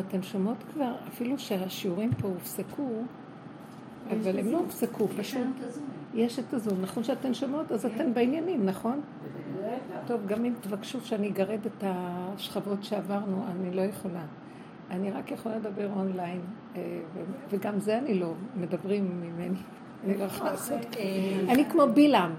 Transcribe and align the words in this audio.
אתן 0.00 0.22
שומעות 0.22 0.56
כבר, 0.72 0.94
אפילו 1.08 1.38
שהשיעורים 1.38 2.10
פה 2.14 2.28
הופסקו, 2.28 2.88
אבל 4.10 4.38
הם 4.38 4.46
לא 4.46 4.58
הופסקו, 4.58 5.08
פשוט 5.08 5.46
יש 6.14 6.38
את 6.38 6.54
הזום. 6.54 6.80
נכון 6.80 7.04
שאתן 7.04 7.34
שומעות, 7.34 7.72
אז 7.72 7.86
אתן 7.86 8.14
בעניינים, 8.14 8.66
נכון? 8.66 9.00
טוב, 10.06 10.26
גם 10.26 10.44
אם 10.44 10.52
תבקשו 10.60 11.00
שאני 11.00 11.28
אגרד 11.28 11.66
את 11.66 11.84
השכבות 11.86 12.84
שעברנו, 12.84 13.44
אני 13.50 13.76
לא 13.76 13.82
יכולה. 13.82 14.24
אני 14.90 15.10
רק 15.10 15.30
יכולה 15.30 15.56
לדבר 15.56 15.88
אונליין, 15.96 16.40
אה, 16.76 17.00
וגם 17.50 17.80
זה 17.80 17.98
אני 17.98 18.14
לא, 18.14 18.32
מדברים 18.56 19.20
ממני, 19.20 19.56
אני 20.04 20.18
לא 20.18 20.24
יכולה 20.24 20.50
לעשות. 20.50 20.96
אני 21.48 21.64
כמו 21.70 21.82
בילעם. 21.94 22.34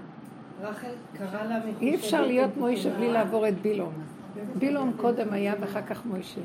רחל 0.62 0.92
קרא 1.12 1.44
לה 1.44 1.58
אי 1.80 1.94
אפשר 1.94 2.26
להיות 2.26 2.56
מוישה 2.56 2.96
בלי 2.96 3.12
לעבור 3.12 3.48
את 3.48 3.62
בילום. 3.62 3.92
בילום 4.58 4.92
קודם 4.96 5.32
היה 5.32 5.54
ואחר 5.60 5.82
כך 5.82 6.06
מוישה. 6.06 6.40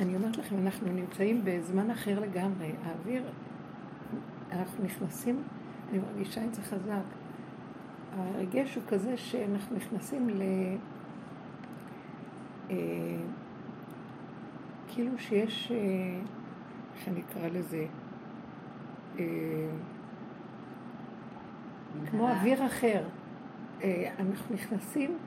אני 0.00 0.16
אומרת 0.16 0.36
לכם, 0.36 0.56
אנחנו 0.58 0.92
נמצאים 0.92 1.40
בזמן 1.44 1.90
אחר 1.90 2.20
לגמרי. 2.20 2.72
האוויר, 2.84 3.22
אנחנו 4.52 4.84
נכנסים, 4.84 5.42
אני 5.90 5.98
מרגישה 5.98 6.44
את 6.44 6.54
זה 6.54 6.62
חזק. 6.62 7.02
הרגש 8.16 8.74
הוא 8.74 8.82
כזה 8.88 9.16
שאנחנו 9.16 9.76
נכנסים 9.76 10.28
ל... 10.28 10.42
אה, 12.70 12.76
כאילו 14.88 15.18
שיש, 15.18 15.72
אה, 15.72 15.76
איך 16.96 17.08
אני 17.08 17.20
אקרא 17.20 17.48
לזה? 17.48 17.86
אה, 19.18 19.24
כמו 22.10 22.28
אוויר 22.28 22.66
אחר. 22.66 23.04
אה, 23.82 24.10
אנחנו 24.18 24.54
נכנסים 24.54 25.18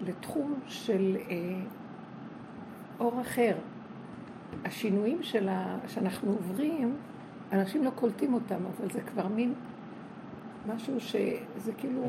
לתחום 0.00 0.54
של 0.66 1.16
אה, 1.30 1.60
אור 3.00 3.20
אחר. 3.20 3.54
השינויים 4.64 5.22
שלה, 5.22 5.78
שאנחנו 5.86 6.32
עוברים, 6.32 6.96
אנשים 7.52 7.84
לא 7.84 7.90
קולטים 7.90 8.34
אותם, 8.34 8.54
אבל 8.66 8.90
זה 8.90 9.00
כבר 9.00 9.28
מין 9.28 9.54
משהו 10.74 11.00
שזה 11.00 11.72
כאילו 11.78 12.02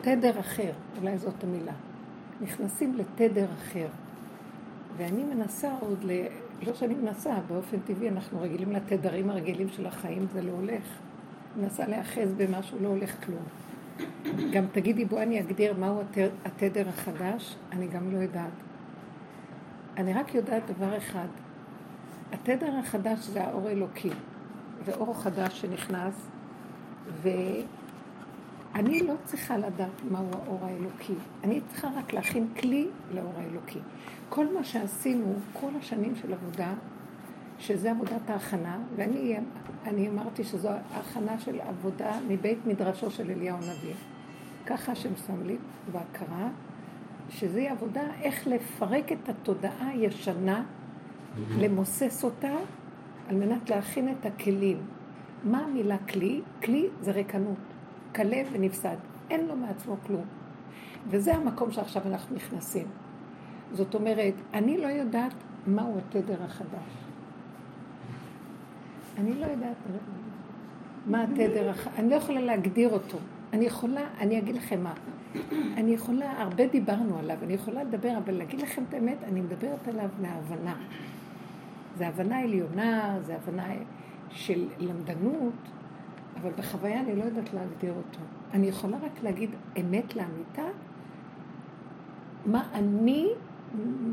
תדר 0.00 0.40
אחר, 0.40 0.72
אולי 1.00 1.18
זאת 1.18 1.44
המילה. 1.44 1.72
נכנסים 2.40 2.94
לתדר 2.94 3.46
אחר. 3.58 3.86
ואני 4.96 5.24
מנסה 5.24 5.72
עוד, 5.80 6.04
ל... 6.04 6.10
לא 6.66 6.74
שאני 6.74 6.94
מנסה, 6.94 7.34
באופן 7.48 7.80
טבעי 7.80 8.08
אנחנו 8.08 8.40
רגילים 8.40 8.72
לתדרים 8.72 9.30
הרגילים 9.30 9.68
של 9.68 9.86
החיים, 9.86 10.26
זה 10.32 10.42
לא 10.42 10.52
הולך. 10.52 10.82
מנסה 11.56 11.86
להיאחז 11.86 12.32
במשהו, 12.36 12.78
לא 12.82 12.88
הולך 12.88 13.24
כלום. 13.24 13.42
גם 14.52 14.64
תגידי, 14.72 15.04
בואי 15.04 15.22
אני 15.22 15.40
אגדיר 15.40 15.74
מהו 15.78 16.00
התדר 16.44 16.88
החדש, 16.88 17.56
אני 17.72 17.88
גם 17.88 18.12
לא 18.12 18.18
יודעת. 18.18 18.71
אני 19.96 20.14
רק 20.14 20.34
יודעת 20.34 20.62
דבר 20.76 20.96
אחד, 20.96 21.26
התדר 22.32 22.76
החדש 22.78 23.18
זה 23.18 23.44
האור 23.44 23.68
האלוקי, 23.68 24.10
זה 24.86 24.94
אור 24.94 25.22
חדש 25.22 25.60
שנכנס, 25.60 26.28
ואני 27.22 29.06
לא 29.06 29.14
צריכה 29.24 29.56
לדעת 29.56 30.02
מהו 30.10 30.30
האור 30.32 30.58
האלוקי, 30.62 31.14
אני 31.44 31.60
צריכה 31.68 31.88
רק 31.98 32.12
להכין 32.12 32.48
כלי 32.60 32.88
לאור 33.14 33.32
האלוקי. 33.36 33.78
כל 34.28 34.54
מה 34.54 34.64
שעשינו, 34.64 35.34
כל 35.52 35.70
השנים 35.80 36.14
של 36.16 36.32
עבודה, 36.32 36.72
שזה 37.58 37.90
עבודת 37.90 38.30
ההכנה, 38.30 38.78
ואני 38.96 39.36
אני 39.86 40.08
אמרתי 40.08 40.44
שזו 40.44 40.70
הכנה 40.94 41.40
של 41.40 41.60
עבודה 41.60 42.18
מבית 42.28 42.58
מדרשו 42.66 43.10
של 43.10 43.30
אליהו 43.30 43.56
הנביא. 43.56 43.94
ככה 44.66 44.92
השם 44.92 45.16
שם 45.26 45.46
לי 45.46 45.56
בהכרה, 45.92 46.48
שזו 47.32 47.60
עבודה 47.60 48.02
איך 48.22 48.46
לפרק 48.46 49.12
את 49.12 49.28
התודעה 49.28 49.88
הישנה, 49.88 50.64
למוסס 51.58 52.24
אותה, 52.24 52.56
על 53.28 53.36
מנת 53.36 53.70
להכין 53.70 54.08
את 54.08 54.26
הכלים. 54.26 54.76
מה 55.44 55.58
המילה 55.58 55.98
כלי? 55.98 56.40
כלי 56.62 56.86
זה 57.00 57.10
ריקנות, 57.10 57.58
כלה 58.14 58.42
ונפסד, 58.52 58.96
אין 59.30 59.46
לו 59.46 59.56
מעצמו 59.56 59.96
כלום. 60.06 60.24
וזה 61.08 61.34
המקום 61.34 61.70
שעכשיו 61.70 62.02
אנחנו 62.06 62.36
נכנסים. 62.36 62.86
זאת 63.72 63.94
אומרת, 63.94 64.34
אני 64.54 64.78
לא 64.78 64.86
יודעת 64.86 65.34
מהו 65.66 65.98
התדר 65.98 66.42
החדש. 66.42 66.92
אני 69.18 69.34
לא 69.34 69.46
יודעת 69.46 69.76
מה 71.06 71.22
התדר, 71.22 71.70
החדש, 71.70 71.94
אני 71.98 72.10
לא 72.10 72.14
יכולה 72.14 72.40
להגדיר 72.40 72.90
אותו. 72.90 73.18
אני 73.52 73.64
יכולה, 73.64 74.00
אני 74.18 74.38
אגיד 74.38 74.54
לכם 74.54 74.82
מה, 74.82 74.94
אני 75.76 75.94
יכולה, 75.94 76.42
הרבה 76.42 76.66
דיברנו 76.66 77.18
עליו, 77.18 77.36
אני 77.42 77.52
יכולה 77.52 77.84
לדבר, 77.84 78.18
אבל 78.18 78.34
להגיד 78.34 78.60
לכם 78.60 78.82
את 78.88 78.94
האמת, 78.94 79.16
אני 79.24 79.40
מדברת 79.40 79.88
עליו 79.88 80.08
מההבנה. 80.20 80.74
זה 81.96 82.08
הבנה 82.08 82.38
עליונה, 82.38 83.18
זה 83.26 83.36
הבנה 83.36 83.66
של 84.30 84.68
למדנות, 84.78 85.54
אבל 86.40 86.50
בחוויה 86.58 87.00
אני 87.00 87.16
לא 87.16 87.24
יודעת 87.24 87.54
להגדיר 87.54 87.92
אותו. 87.92 88.20
אני 88.54 88.66
יכולה 88.66 88.96
רק 88.96 89.22
להגיד 89.22 89.50
אמת 89.80 90.16
לאמיתה, 90.16 90.62
מה 92.46 92.68
אני 92.72 93.28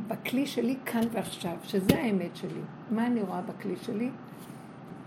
בכלי 0.08 0.46
שלי 0.46 0.78
כאן 0.86 1.02
ועכשיו, 1.12 1.58
שזה 1.64 1.96
האמת 1.96 2.36
שלי. 2.36 2.62
מה 2.92 3.08
אני 3.08 3.22
רואה 3.22 3.42
בכלי 3.42 3.76
שלי? 3.76 4.10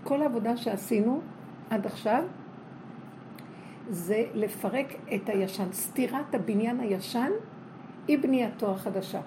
כל 0.03 0.21
העבודה 0.21 0.57
שעשינו 0.57 1.21
עד 1.69 1.85
עכשיו 1.85 2.23
זה 3.89 4.25
לפרק 4.33 4.93
את 5.15 5.29
הישן. 5.29 5.71
סתירת 5.71 6.35
הבניין 6.35 6.79
הישן 6.79 7.31
היא 8.07 8.19
בנייתו 8.19 8.71
החדשה. 8.71 9.21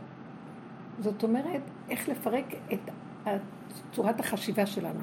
זאת 1.01 1.23
אומרת, 1.23 1.61
איך 1.91 2.09
לפרק 2.09 2.45
את 2.73 2.91
צורת 3.93 4.21
החשיבה 4.21 4.67
שלנו, 4.67 5.01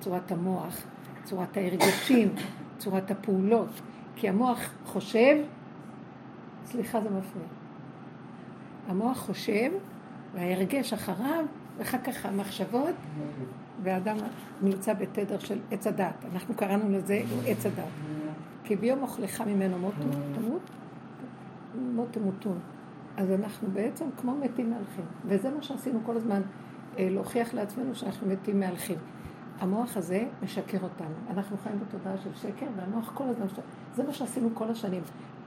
צורת 0.00 0.32
המוח, 0.32 0.82
צורת 1.24 1.56
ההרגשים, 1.56 2.34
צורת 2.78 3.10
הפעולות. 3.10 3.80
כי 4.16 4.28
המוח 4.28 4.70
חושב, 4.86 5.36
סליחה 6.64 7.00
זה 7.00 7.10
מפריע. 7.10 7.46
המוח 8.88 9.18
חושב, 9.18 9.70
וההרגש 10.34 10.92
אחריו, 10.92 11.44
ואחר 11.78 11.98
כך 11.98 12.26
המחשבות, 12.26 12.94
והאדם 13.82 14.16
נמצא 14.62 14.92
בתדר 14.92 15.38
של 15.38 15.58
עץ 15.70 15.86
הדת. 15.86 16.24
אנחנו 16.32 16.54
קראנו 16.54 16.90
לזה 16.90 17.22
עץ 17.46 17.66
הדת. 17.66 18.03
כי 18.64 18.76
ביום 18.76 19.02
אוכלך 19.02 19.40
ממנו 19.40 19.78
מות 19.78 19.94
תמות, 20.34 20.70
מות 21.94 22.08
תמותון. 22.10 22.58
אז 23.16 23.30
אנחנו 23.30 23.68
בעצם 23.72 24.04
כמו 24.16 24.34
מתים 24.34 24.70
מהלכים. 24.70 25.04
וזה 25.24 25.50
מה 25.50 25.62
שעשינו 25.62 26.00
כל 26.06 26.16
הזמן, 26.16 26.42
אה, 26.98 27.08
להוכיח 27.10 27.54
לעצמנו 27.54 27.94
שאנחנו 27.94 28.26
מתים 28.28 28.60
מהלכים. 28.60 28.98
המוח 29.60 29.96
הזה 29.96 30.24
משקר 30.42 30.78
אותנו. 30.82 31.14
אנחנו 31.30 31.56
חיים 31.56 31.78
בתודעה 31.80 32.16
של 32.16 32.34
שקר, 32.34 32.66
והמוח 32.76 33.10
כל 33.14 33.24
הזמן... 33.24 33.46
זה 33.94 34.04
מה 34.04 34.12
שעשינו 34.12 34.48
כל 34.54 34.70
השנים. 34.70 35.02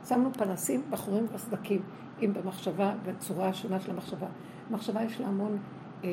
שמנו 0.07 0.33
פנסים, 0.33 0.81
בחורים 0.89 1.25
בסדקים, 1.33 1.81
אם 2.21 2.33
במחשבה, 2.33 2.93
בצורה 3.05 3.47
השונה 3.47 3.79
של 3.79 3.91
המחשבה. 3.91 4.27
במחשבה 4.69 5.03
יש 5.03 5.21
לה 5.21 5.27
המון 5.27 5.57
אה, 6.03 6.09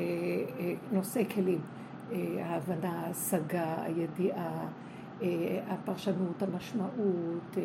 אה, 0.59 0.75
נושאי 0.93 1.25
כלים. 1.35 1.61
אה, 2.13 2.19
ההבנה, 2.45 2.93
ההשגה, 2.93 3.83
הידיעה, 3.83 4.67
הפרשנות, 5.69 6.43
המשמעות, 6.43 7.57
אה, 7.57 7.63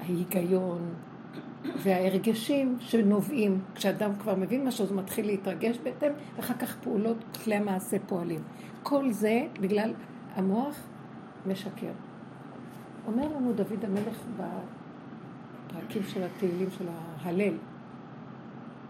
ההיגיון 0.00 0.94
וההרגשים 1.82 2.76
שנובעים. 2.80 3.60
כשאדם 3.74 4.10
כבר 4.14 4.36
מבין 4.36 4.66
משהו, 4.66 4.84
אז 4.84 4.90
הוא 4.90 4.98
מתחיל 4.98 5.26
להתרגש 5.26 5.78
בהתאם, 5.82 6.12
ואחר 6.36 6.54
כך 6.54 6.76
פעולות, 6.76 7.16
כלי 7.44 7.54
המעשה 7.54 7.96
פועלים. 8.06 8.40
כל 8.82 9.10
זה 9.10 9.46
בגלל 9.60 9.92
המוח 10.34 10.76
משקר. 11.46 11.92
אומר 13.06 13.28
לנו 13.36 13.52
דוד 13.52 13.84
המלך 13.84 14.18
בפרקים 14.36 16.02
של 16.02 16.22
התהילים 16.22 16.70
של 16.70 16.84
ההלל, 17.22 17.54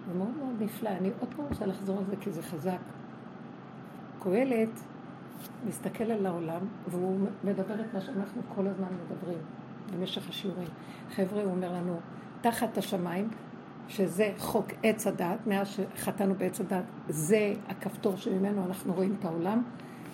זה 0.06 0.18
מאוד 0.18 0.36
מאוד 0.38 0.62
נפלא. 0.62 0.88
אני 0.88 1.10
עוד 1.20 1.34
פעם 1.36 1.44
רוצה 1.50 1.66
לחזור 1.66 1.98
על 1.98 2.04
זה 2.04 2.16
כי 2.16 2.30
זה 2.30 2.42
חזק. 2.42 2.78
קהלת 4.22 4.80
מסתכל 5.66 6.04
על 6.04 6.26
העולם 6.26 6.60
והוא 6.88 7.18
מדבר 7.44 7.80
את 7.80 7.94
מה 7.94 8.00
שאנחנו 8.00 8.42
כל 8.54 8.66
הזמן 8.66 8.88
מדברים 9.04 9.38
במשך 9.92 10.28
השיעורים. 10.28 10.68
חבר'ה, 11.10 11.42
הוא 11.42 11.50
אומר 11.50 11.72
לנו, 11.72 12.00
תחת 12.40 12.78
השמיים, 12.78 13.28
שזה 13.88 14.32
חוק 14.38 14.66
עץ 14.82 15.06
הדת, 15.06 15.46
מאז 15.46 15.68
שחטאנו 15.68 16.34
בעץ 16.34 16.60
הדת, 16.60 16.84
זה 17.08 17.54
הכפתור 17.68 18.16
שממנו 18.16 18.66
אנחנו 18.66 18.94
רואים 18.94 19.16
את 19.18 19.24
העולם, 19.24 19.62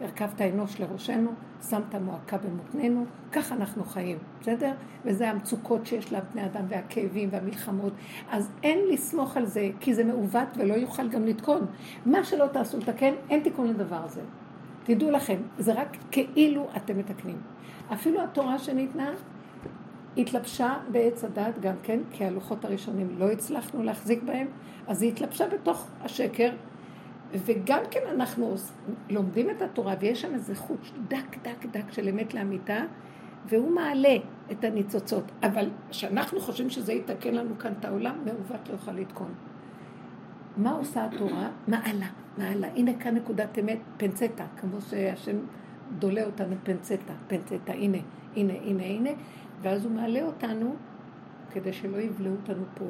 הרכבת 0.01 0.41
אנוש 0.41 0.81
לראשנו, 0.81 1.31
שמת 1.69 1.95
מועקה 1.95 2.39
במותנינו, 2.39 3.05
ככה 3.33 3.55
אנחנו 3.55 3.85
חיים, 3.85 4.19
בסדר? 4.41 4.73
וזה 5.05 5.31
המצוקות 5.31 5.87
שיש 5.87 6.13
לבני 6.13 6.45
אדם 6.45 6.65
והכאבים 6.69 7.29
והמלחמות. 7.33 7.93
אז 8.31 8.51
אין 8.63 8.79
לסמוך 8.91 9.37
על 9.37 9.47
זה, 9.47 9.71
כי 9.81 9.95
זה 9.95 10.05
מעוות 10.05 10.49
ולא 10.57 10.75
יוכל 10.75 11.09
גם 11.09 11.25
לתקון. 11.25 11.67
מה 12.07 12.25
שלא 12.25 12.47
תעשו 12.47 12.79
לתקן, 12.79 13.15
אין 13.31 13.43
תיקון 13.43 13.67
לדבר 13.67 14.05
הזה. 14.05 14.21
תדעו 14.89 15.11
לכם, 15.11 15.37
זה 15.59 15.73
רק 15.73 15.97
כאילו 16.11 16.69
אתם 16.77 16.99
מתקנים. 16.99 17.41
אפילו 17.93 18.23
התורה 18.23 18.59
שניתנה, 18.59 19.11
התלבשה 20.17 20.75
בעץ 20.93 21.25
הדת 21.25 21.59
גם 21.61 21.75
כן, 21.83 22.01
כי 22.13 22.25
הלוחות 22.25 22.65
הראשונים 22.65 23.19
לא 23.19 23.31
הצלחנו 23.31 23.83
להחזיק 23.83 24.23
בהם, 24.23 24.47
אז 24.87 25.03
היא 25.03 25.13
התלבשה 25.13 25.49
בתוך 25.49 25.87
השקר, 26.01 26.51
וגם 27.33 27.81
כן 27.91 28.01
אנחנו 28.11 28.55
לומדים 29.11 29.51
את 29.51 29.63
התורה, 29.63 29.95
ויש 30.01 30.23
שם 30.23 30.35
איזה 30.35 30.55
חוט 30.55 30.81
דק 31.09 31.37
דק 31.43 31.67
דק 31.73 31.93
של 31.93 32.09
אמת 32.09 32.35
לאמיתה, 32.35 32.81
והוא 33.47 33.71
מעלה 33.71 34.17
את 34.53 34.65
הניצוצות. 34.65 35.25
אבל 35.43 35.71
כשאנחנו 35.91 36.41
חושבים 36.41 36.71
שזה 36.71 36.93
יתקן 36.93 37.35
לנו 37.35 37.59
כאן 37.59 37.73
את 37.81 37.85
העולם, 37.85 38.15
מעוות 38.25 38.69
לא 38.69 38.73
יוכל 38.73 38.93
לתקון. 38.93 39.35
מה 40.59 40.71
עושה 40.71 41.05
התורה? 41.05 41.49
מעלה, 41.69 42.07
מעלה. 42.39 42.69
הנה 42.77 42.93
כאן 43.01 43.15
נקודת 43.15 43.59
אמת, 43.59 43.79
פנצטה, 43.97 44.47
כמו 44.61 44.81
שהשם 44.81 45.37
דולה 45.99 46.25
אותנו 46.25 46.57
פנצטה, 46.63 47.13
פנצטה, 47.27 47.73
הנה, 47.73 47.99
הנה, 48.37 48.53
הנה, 48.53 48.85
הנה, 48.85 49.11
ואז 49.63 49.85
הוא 49.85 49.93
מעלה 49.93 50.23
אותנו 50.23 50.75
כדי 51.53 51.73
שלא 51.73 51.97
יבלעו 51.97 52.33
אותנו 52.33 52.65
פה 52.75 52.85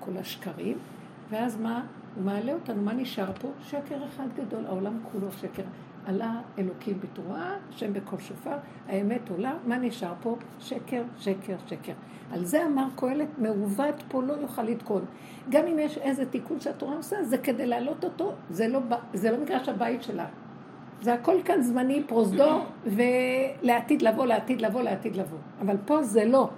כל 0.00 0.16
השקרים, 0.16 0.78
ואז 1.30 1.56
מה? 1.60 1.84
הוא 2.14 2.24
מעלה 2.24 2.52
אותנו, 2.52 2.82
מה 2.82 2.92
נשאר 2.92 3.32
פה? 3.40 3.48
שקר 3.62 4.04
אחד 4.08 4.26
גדול, 4.36 4.66
העולם 4.66 4.98
כולו 5.12 5.32
שקר. 5.32 5.62
עלה 6.06 6.40
אלוקים 6.58 7.00
בתרועה, 7.00 7.56
השם 7.68 7.92
בקול 7.92 8.18
שופר, 8.18 8.56
האמת 8.88 9.30
עולה, 9.30 9.54
מה 9.66 9.78
נשאר 9.78 10.12
פה? 10.22 10.36
שקר, 10.60 11.02
שקר, 11.18 11.56
שקר. 11.66 11.92
על 12.32 12.44
זה 12.44 12.66
אמר 12.66 12.86
קהלת, 12.96 13.28
מעוות 13.38 14.02
פה 14.08 14.22
לא 14.22 14.32
יוכל 14.32 14.62
לתקון. 14.62 15.04
גם 15.50 15.66
אם 15.66 15.78
יש 15.78 15.98
איזה 15.98 16.26
תיקון 16.26 16.60
שהתורה 16.60 16.96
עושה, 16.96 17.24
זה 17.24 17.38
כדי 17.38 17.66
להעלות 17.66 18.04
אותו, 18.04 18.32
זה 18.50 18.68
לא, 18.68 18.80
זה 19.14 19.30
לא 19.30 19.38
מגרש 19.38 19.68
הבית 19.68 20.02
שלה. 20.02 20.26
זה 21.00 21.14
הכל 21.14 21.36
כאן 21.44 21.62
זמני, 21.62 22.02
פרוזדור, 22.06 22.64
ולעתיד 23.62 24.02
לבוא, 24.02 24.26
לעתיד 24.26 24.60
לבוא, 24.60 24.82
לעתיד 24.82 25.16
לבוא. 25.16 25.38
אבל 25.60 25.76
פה 25.86 26.02
זה 26.02 26.24
לא. 26.24 26.50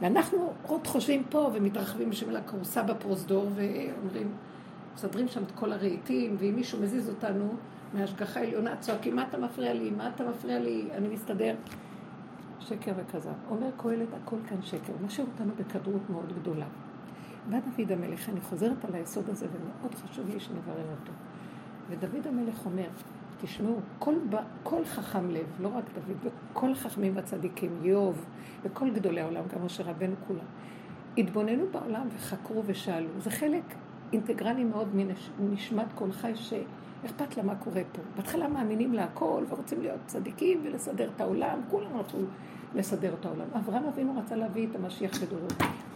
ואנחנו 0.00 0.52
עוד 0.66 0.86
חושבים 0.86 1.22
פה 1.30 1.50
ומתרחבים 1.52 2.10
בשביל 2.10 2.36
הכורסה 2.36 2.82
בפרוזדור 2.82 3.48
ואומרים, 3.54 4.28
מסדרים 4.94 5.28
שם 5.28 5.42
את 5.42 5.50
כל 5.50 5.72
הרהיטים, 5.72 6.36
ואם 6.38 6.56
מישהו 6.56 6.80
מזיז 6.82 7.08
אותנו 7.08 7.54
מהשגחה 7.94 8.40
עליונה, 8.40 8.76
צועקים, 8.76 9.16
מה 9.16 9.22
אתה 9.28 9.38
מפריע 9.38 9.74
לי? 9.74 9.90
מה 9.90 10.08
אתה 10.08 10.24
מפריע 10.24 10.58
לי? 10.58 10.88
אני 10.94 11.08
מסתדר. 11.08 11.54
שקר 12.60 12.92
וכזב. 12.96 13.32
אומר 13.50 13.70
קהלת, 13.76 14.08
הכל 14.22 14.36
כאן 14.48 14.62
שקר. 14.62 14.92
משאיר 15.04 15.26
אותנו 15.32 15.52
בכדרות 15.56 16.10
מאוד 16.10 16.32
גדולה. 16.40 16.66
בא 17.50 17.58
דוד 17.58 17.92
המלך, 17.92 18.28
אני 18.28 18.40
חוזרת 18.40 18.84
על 18.84 18.94
היסוד 18.94 19.30
הזה, 19.30 19.46
ומאוד 19.46 19.94
חשוב 19.94 20.28
לי 20.28 20.40
שנברר 20.40 20.84
אותו. 21.00 21.12
ודוד 21.88 22.26
המלך 22.26 22.66
אומר, 22.66 22.88
תשמעו, 23.40 23.80
כל, 23.98 24.14
כל 24.62 24.84
חכם 24.84 25.30
לב, 25.30 25.46
לא 25.60 25.68
רק 25.68 25.84
דוד, 25.94 26.32
וכל 26.52 26.72
החכמים 26.72 27.16
והצדיקים, 27.16 27.78
איוב, 27.82 28.26
וכל 28.62 28.90
גדולי 28.90 29.20
העולם, 29.20 29.42
גם 29.54 29.64
משה 29.64 29.82
רבנו 29.82 30.14
כולם, 30.26 30.44
התבוננו 31.18 31.64
בעולם 31.72 32.08
וחקרו 32.16 32.62
ושאלו. 32.66 33.08
זה 33.18 33.30
חלק 33.30 33.62
אינטגרלי 34.12 34.64
מאוד 34.64 34.88
מנשמת 35.38 35.86
כל 35.94 36.12
חי 36.12 36.36
שאכפת 37.02 37.36
לה 37.36 37.42
מה 37.42 37.54
קורה 37.54 37.82
פה. 37.92 38.02
בהתחלה 38.16 38.48
מאמינים 38.48 38.94
להכל 38.94 39.44
ורוצים 39.48 39.80
להיות 39.80 40.00
צדיקים 40.06 40.60
ולסדר 40.64 41.10
את 41.16 41.20
העולם, 41.20 41.60
כולם 41.70 41.96
רצו 41.98 42.18
לסדר 42.74 43.14
את 43.20 43.26
העולם. 43.26 43.46
אברהם 43.56 43.84
אבינו 43.84 44.14
רצה 44.24 44.36
להביא 44.36 44.66
את 44.70 44.76
המשיח 44.76 45.22
בדורו. 45.22 45.46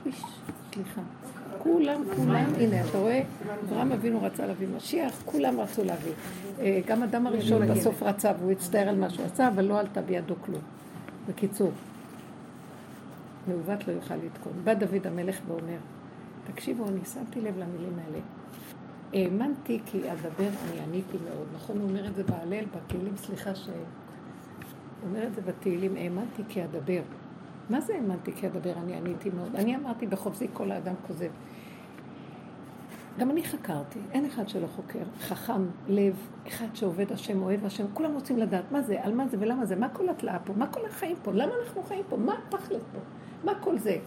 איש, 0.07 0.23
סליחה. 0.75 1.01
כולם, 1.59 2.03
כולם, 2.17 2.45
הנה, 2.59 2.85
אתה 2.89 2.99
רואה, 2.99 3.23
אברהם 3.65 3.93
אבינו 3.93 4.23
רצה 4.23 4.47
להביא 4.47 4.69
משיח, 4.77 5.23
כולם 5.25 5.61
רצו 5.61 5.85
להביא. 5.85 6.13
אה, 6.61 6.81
גם 6.87 7.03
אדם 7.03 7.27
הראשון 7.27 7.67
בסוף 7.67 8.03
רצה, 8.03 8.33
והוא 8.39 8.53
הצטער 8.53 8.89
על 8.89 8.97
מה 8.99 9.11
שהוא 9.11 9.27
עשה, 9.27 9.49
אבל 9.49 9.65
לא 9.65 9.81
עלתה 9.81 10.03
בידו 10.03 10.35
כלום. 10.41 10.61
בקיצור, 11.29 11.73
מעוות 13.49 13.89
לא 13.89 13.93
יוכל 13.93 14.15
לתקון. 14.15 14.53
בא 14.65 14.75
דוד 14.75 15.07
המלך 15.07 15.41
ואומר, 15.47 15.79
תקשיבו, 16.53 16.89
אני 16.89 17.01
שמתי 17.15 17.41
לב 17.41 17.59
למילים 17.59 17.99
האלה. 18.05 18.19
האמנתי 19.13 19.81
כי 19.87 20.13
אדבר, 20.13 20.49
אני 20.65 20.81
עניתי 20.81 21.17
מאוד. 21.25 21.47
נכון, 21.55 21.79
הוא 21.79 21.89
אומר 21.89 22.07
את 22.07 22.15
זה 22.15 22.23
בהלל, 22.25 22.65
בתהילים, 22.65 23.17
סליחה 23.17 23.55
ש... 23.55 23.67
הוא 23.67 23.75
אומר 25.09 25.27
את 25.27 25.35
זה 25.35 25.41
בתהילים, 25.41 25.97
האמנתי 25.97 26.43
כי 26.49 26.65
אדבר. 26.65 27.01
מה 27.71 27.81
זה 27.81 27.95
האמנתי 27.95 28.33
כי 28.33 28.47
אדבר, 28.47 28.73
אני 28.73 28.95
עניתי 28.97 29.31
מאוד. 29.31 29.57
אני 29.57 29.77
אמרתי 29.77 30.07
בחופזי 30.07 30.49
כל 30.53 30.71
האדם 30.71 30.95
כוזב. 31.07 31.31
גם 33.19 33.31
אני 33.31 33.45
חקרתי, 33.45 33.99
אין 34.13 34.25
אחד 34.27 34.49
שלא 34.49 34.67
חוקר. 34.67 35.03
חכם, 35.21 35.67
לב, 35.89 36.17
אחד 36.49 36.67
שעובד 36.75 37.13
השם, 37.13 37.43
אוהב 37.43 37.65
השם, 37.65 37.85
כולם 37.95 38.15
רוצים 38.15 38.39
לדעת 38.39 38.73
מה 38.73 38.83
זה, 38.83 39.03
על 39.03 39.15
מה 39.15 39.29
זה 39.29 39.37
ולמה 39.41 39.67
זה, 39.67 39.77
מה 39.77 39.89
כל 39.89 40.09
התלאה 40.09 40.39
פה, 40.39 40.53
מה 40.57 40.67
כל 40.67 40.87
החיים 40.87 41.17
פה, 41.23 41.33
למה 41.33 41.53
אנחנו 41.65 41.83
חיים 41.83 42.05
פה, 42.09 42.17
מה 42.17 42.35
תכלת 42.49 42.83
פה, 42.93 42.99
מה 43.45 43.53
כל 43.61 43.79
זה. 43.79 43.99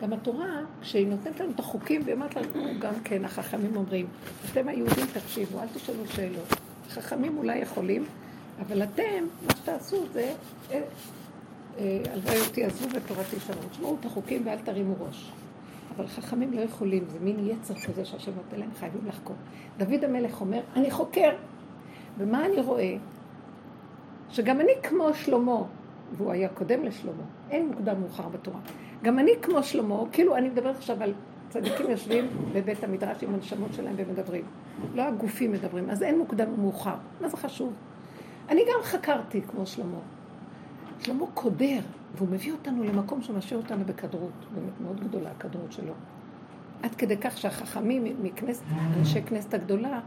גם 0.00 0.12
התורה, 0.12 0.60
כשהיא 0.80 1.06
נותנת 1.06 1.40
לנו 1.40 1.50
את 1.50 1.58
החוקים, 1.58 2.02
והיא 2.04 2.14
אומרת 2.14 2.36
לנו, 2.36 2.64
גם 2.78 2.94
כן, 3.04 3.24
החכמים 3.24 3.76
אומרים, 3.76 4.06
אתם 4.52 4.68
היהודים 4.68 5.06
תקשיבו, 5.12 5.60
אל 5.60 5.66
תשאלו 5.74 6.06
שאלות. 6.06 6.54
חכמים 6.90 7.38
אולי 7.38 7.58
יכולים, 7.58 8.04
אבל 8.60 8.82
אתם, 8.82 9.24
מה 9.46 9.56
שתעשו 9.56 10.04
זה, 10.12 10.32
אה, 10.70 10.80
אה, 11.78 11.98
הלוואי 12.12 12.40
אותי 12.40 12.64
עזבו 12.64 12.88
ותורתי 12.92 13.40
שלום. 13.40 13.64
תשמעו 13.70 13.96
את 14.00 14.04
החוקים 14.04 14.46
ואל 14.46 14.58
תרימו 14.58 14.94
ראש. 15.06 15.32
אבל 15.96 16.06
חכמים 16.06 16.52
לא 16.52 16.60
יכולים, 16.60 17.04
זה 17.08 17.18
מין 17.20 17.48
יצר 17.48 17.74
כזה 17.74 18.04
שהשם 18.04 18.32
נותן 18.36 18.60
להם, 18.60 18.70
חייבים 18.78 19.00
לחקור. 19.06 19.36
דוד 19.78 20.04
המלך 20.04 20.40
אומר, 20.40 20.60
אני 20.76 20.90
חוקר. 20.90 21.30
ומה 22.18 22.46
אני 22.46 22.60
רואה? 22.60 22.96
שגם 24.30 24.60
אני 24.60 24.72
כמו 24.82 25.14
שלמה, 25.14 25.62
והוא 26.16 26.32
היה 26.32 26.48
קודם 26.48 26.82
לשלמה, 26.84 27.22
אין 27.50 27.66
מוקדם 27.66 28.00
מאוחר 28.00 28.28
בתורה. 28.28 28.60
גם 29.02 29.18
אני 29.18 29.30
כמו 29.42 29.62
שלמה, 29.62 30.02
כאילו 30.12 30.36
אני 30.36 30.48
מדברת 30.48 30.76
עכשיו 30.76 31.02
על 31.02 31.12
צדיקים 31.48 31.90
יושבים 31.90 32.28
בבית 32.52 32.84
המדרש 32.84 33.22
עם 33.22 33.34
הנשמות 33.34 33.74
שלהם 33.74 33.94
ומדברים. 33.98 34.44
לא 34.94 35.02
הגופים 35.02 35.52
מדברים, 35.52 35.90
אז 35.90 36.02
אין 36.02 36.18
מוקדם 36.18 36.52
ומאוחר. 36.54 36.94
מה 37.20 37.28
זה 37.28 37.36
חשוב? 37.36 37.72
אני 38.48 38.60
גם 38.60 38.82
חקרתי 38.82 39.42
כמו 39.42 39.66
שלמה. 39.66 39.98
שלמה 41.00 41.26
קודר, 41.34 41.80
והוא 42.16 42.28
מביא 42.28 42.52
אותנו 42.52 42.84
למקום 42.84 43.22
שמשאיר 43.22 43.60
אותנו 43.60 43.84
בכדרות, 43.84 44.32
באמת 44.54 44.80
מאוד 44.80 45.00
גדולה 45.00 45.30
הכדרות 45.30 45.72
שלו. 45.72 45.92
עד 46.82 46.94
כדי 46.94 47.16
כך 47.16 47.38
שהחכמים 47.38 48.04
מכנסת, 48.22 48.62
אנשי 48.98 49.22
כנסת 49.22 49.54
הגדולה, 49.54 50.00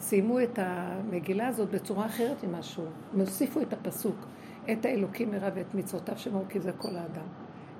סיימו 0.00 0.40
את 0.40 0.58
המגילה 0.62 1.48
הזאת 1.48 1.70
בצורה 1.70 2.06
אחרת 2.06 2.44
ממשהו. 2.44 2.84
הם 3.14 3.20
הוסיפו 3.20 3.60
את 3.60 3.72
הפסוק, 3.72 4.16
את 4.72 4.84
האלוקים 4.84 5.30
מרב 5.30 5.52
ואת 5.54 5.74
מצוותיו 5.74 6.18
שמור 6.18 6.44
כי 6.48 6.60
זה 6.60 6.72
כל 6.72 6.96
האדם. 6.96 7.26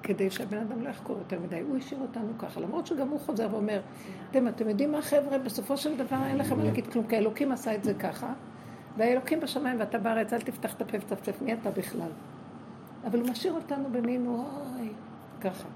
כדי 0.03 0.31
שהבן 0.31 0.59
אדם 0.59 0.83
לא 0.83 0.89
יחקור 0.89 1.19
יותר 1.19 1.41
מדי. 1.41 1.61
הוא 1.61 1.77
השאיר 1.77 2.01
אותנו 2.01 2.33
ככה, 2.39 2.61
למרות 2.61 2.87
שגם 2.87 3.09
הוא 3.09 3.21
חוזר 3.21 3.49
ואומר, 3.51 3.81
אתם, 4.31 4.49
אתם 4.49 4.69
יודעים 4.69 4.93
מה 4.93 5.03
חבר'ה, 5.03 5.39
בסופו 5.39 5.77
של 5.77 5.97
דבר 5.97 6.17
אין 6.27 6.39
לכם 6.39 6.57
מה 6.57 6.65
להגיד 6.65 6.87
כלום, 6.87 7.07
כי 7.07 7.17
האלוקים 7.17 7.53
עשה 7.53 7.75
את 7.75 7.85
זה 7.85 7.95
ככה, 7.95 8.33
והאלוקים 8.97 9.41
בשמיים 9.41 9.81
ואתה 9.81 9.99
בארץ, 9.99 10.33
אל 10.33 10.41
תפתח 10.41 10.75
את 10.75 10.83
הפה 10.83 10.97
ותצפצף, 10.97 11.43
מי 11.43 11.53
אתה 11.53 11.71
בכלל? 11.71 12.11
אבל 13.05 13.21
הוא 13.21 13.29
משאיר 13.29 13.53
אותנו 13.53 13.89
במין, 13.93 14.27
אוי, 14.27 14.89
ככה. 15.41 15.69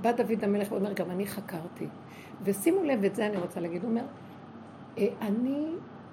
בא 0.00 0.12
דוד 0.12 0.44
המלך 0.44 0.72
ואומר, 0.72 0.92
גם 0.92 1.10
אני 1.10 1.26
חקרתי. 1.26 1.86
ושימו 2.44 2.84
לב, 2.84 3.04
את 3.04 3.14
זה 3.14 3.26
אני 3.26 3.36
רוצה 3.36 3.60
להגיד, 3.60 3.82
הוא 3.82 3.90
אומר, 3.90 4.04
אה, 4.98 5.06
אני 5.20 5.66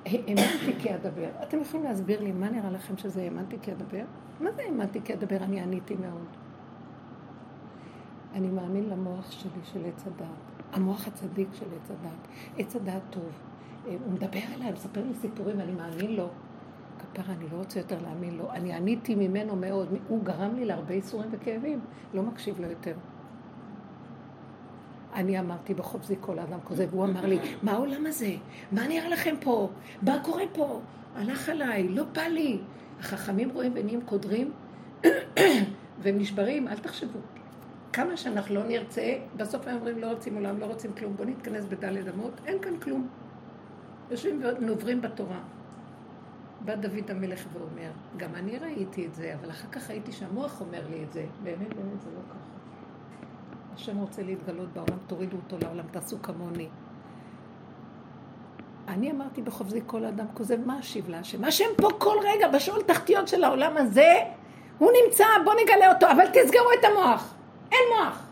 האמנתי 0.08 0.80
כי 0.80 0.96
אדבר. 0.96 1.30
אתם 1.44 1.62
יכולים 1.62 1.86
להסביר 1.86 2.22
לי 2.22 2.32
מה 2.32 2.50
נראה 2.50 2.72
לכם 2.72 2.98
שזה 2.98 3.22
האמנתי 3.22 3.58
כי 3.62 3.72
אדבר? 3.72 4.04
מה 4.40 4.52
זה 4.52 4.62
האמנתי 4.62 5.00
כי 5.02 5.14
אדבר? 5.14 5.38
אני 5.38 5.62
עניתי 5.62 5.96
מאוד. 5.96 6.28
אני 8.34 8.48
מאמין 8.48 8.90
למוח 8.90 9.32
שלי 9.32 9.62
של 9.64 9.86
עץ 9.86 10.08
הדעת, 10.08 10.74
המוח 10.74 11.08
הצדיק 11.08 11.48
של 11.54 11.66
עץ 11.66 11.92
הדעת. 11.92 12.28
עץ 12.58 12.76
הדעת 12.76 13.02
טוב. 13.10 13.30
אה, 13.88 13.96
הוא 14.06 14.14
מדבר 14.14 14.40
אליי, 14.56 14.72
מספר 14.72 15.02
לי 15.08 15.14
סיפורים, 15.14 15.60
אני 15.60 15.72
מאמין 15.72 16.16
לו. 16.16 16.28
כפרה, 17.00 17.34
אני 17.34 17.46
לא 17.52 17.58
רוצה 17.58 17.80
יותר 17.80 17.98
להאמין 18.02 18.38
לו. 18.38 18.52
אני 18.52 18.74
עניתי 18.74 19.16
ממנו 19.16 19.56
מאוד. 19.56 19.88
הוא 20.08 20.24
גרם 20.24 20.56
לי 20.56 20.66
להרבה 20.66 20.94
איסורים 20.94 21.30
וכאבים. 21.32 21.80
לא 22.14 22.24
מקשיב 22.24 22.60
לו 22.60 22.68
יותר. 22.68 22.94
אני 25.18 25.40
אמרתי 25.40 25.74
בחופזי 25.74 26.16
כל 26.20 26.40
האדם 26.40 26.60
כוזב, 26.64 26.94
והוא 26.94 27.06
אמר 27.06 27.26
לי, 27.26 27.40
מה 27.64 27.72
העולם 27.72 28.06
הזה? 28.06 28.36
מה 28.72 28.88
נראה 28.88 29.10
לכם 29.10 29.36
פה? 29.42 29.70
מה 30.02 30.20
קורה 30.24 30.44
פה? 30.54 30.82
הלך 31.16 31.50
עליי, 31.50 31.88
לא 31.88 32.04
בא 32.04 32.22
לי. 32.22 32.60
החכמים 33.00 33.50
רואים 33.50 33.72
ונהיים 33.76 34.02
קודרים 34.02 34.52
והם 36.02 36.18
נשברים, 36.18 36.68
אל 36.68 36.78
תחשבו. 36.78 37.20
כמה 37.94 38.18
שאנחנו 38.18 38.56
לא 38.56 38.64
נרצה, 38.64 39.18
בסוף 39.38 39.68
הם 39.68 39.76
אומרים 39.76 40.00
לא 40.00 40.08
רוצים 40.08 40.36
עולם, 40.36 40.60
לא 40.60 40.66
רוצים 40.66 40.94
כלום, 40.94 41.16
בואו 41.16 41.30
נתכנס 41.30 41.66
בדלת 41.66 42.14
אמות, 42.14 42.34
אין 42.46 42.60
כאן 42.62 42.80
כלום. 42.80 43.08
יושבים 44.12 44.42
ונוברים 44.44 45.02
בתורה. 45.02 45.40
בא 46.66 46.76
דוד 46.76 47.12
המלך 47.12 47.46
ואומר, 47.54 47.92
גם 48.18 48.36
אני 48.36 48.58
ראיתי 48.58 49.06
את 49.06 49.16
זה, 49.16 49.36
אבל 49.40 49.50
אחר 49.50 49.68
כך 49.72 49.90
ראיתי 49.90 50.12
שהמוח 50.12 50.62
אומר 50.62 50.82
לי 50.90 51.04
את 51.04 51.14
זה. 51.14 51.26
באמת, 51.44 51.74
באמת 51.74 52.02
זה 52.02 52.10
לא 52.16 52.22
ככה. 52.30 52.57
השם 53.78 53.98
רוצה 53.98 54.24
להתגלות 54.24 54.68
בעולם, 54.74 54.98
תורידו 55.08 55.38
אותו 55.38 55.66
לעולם, 55.66 55.84
תעשו 55.92 56.18
כמוני. 56.22 56.68
אני 58.88 59.12
אמרתי 59.12 59.42
בחופזי 59.42 59.82
כל 59.86 60.06
אדם 60.06 60.26
כוזב, 60.34 60.66
מה 60.66 60.80
אשיב 60.80 61.10
להשם? 61.10 61.44
השם 61.44 61.66
פה 61.78 61.88
כל 61.98 62.16
רגע, 62.24 62.48
בשאול 62.48 62.82
תחתיות 62.82 63.28
של 63.28 63.44
העולם 63.44 63.78
הזה, 63.78 64.14
הוא 64.78 64.92
נמצא, 65.04 65.26
בוא 65.46 65.54
נגלה 65.64 65.94
אותו, 65.94 66.08
אבל 66.12 66.26
תסגרו 66.34 66.68
את 66.80 66.86
המוח. 66.86 67.34
אין 67.72 67.80
מוח. 67.98 68.24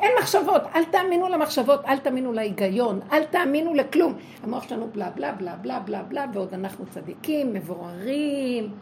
אין 0.00 0.12
מחשבות, 0.20 0.62
אל 0.74 0.84
תאמינו 0.84 1.28
למחשבות, 1.28 1.84
אל 1.84 1.98
תאמינו 1.98 2.32
להיגיון, 2.32 3.00
אל 3.12 3.24
תאמינו 3.24 3.74
לכלום. 3.74 4.14
המוח 4.42 4.68
שלנו 4.68 4.88
בלה 4.92 5.10
בלה 5.10 5.32
בלה 5.32 5.56
בלה 5.56 5.80
בלה 5.80 6.02
בלה, 6.02 6.26
ועוד 6.34 6.54
אנחנו 6.54 6.84
צדיקים, 6.90 7.52
מבוררים. 7.52 8.74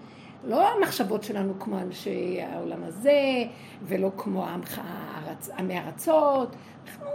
לא 0.44 0.68
המחשבות 0.68 1.22
שלנו 1.22 1.54
כמו 1.60 1.78
אנשי 1.78 2.40
העולם 2.42 2.84
הזה, 2.84 3.44
ולא 3.84 4.10
כמו 4.16 4.46
עמי 5.58 5.78
ארצות. 5.78 6.56
אנחנו, 6.84 7.06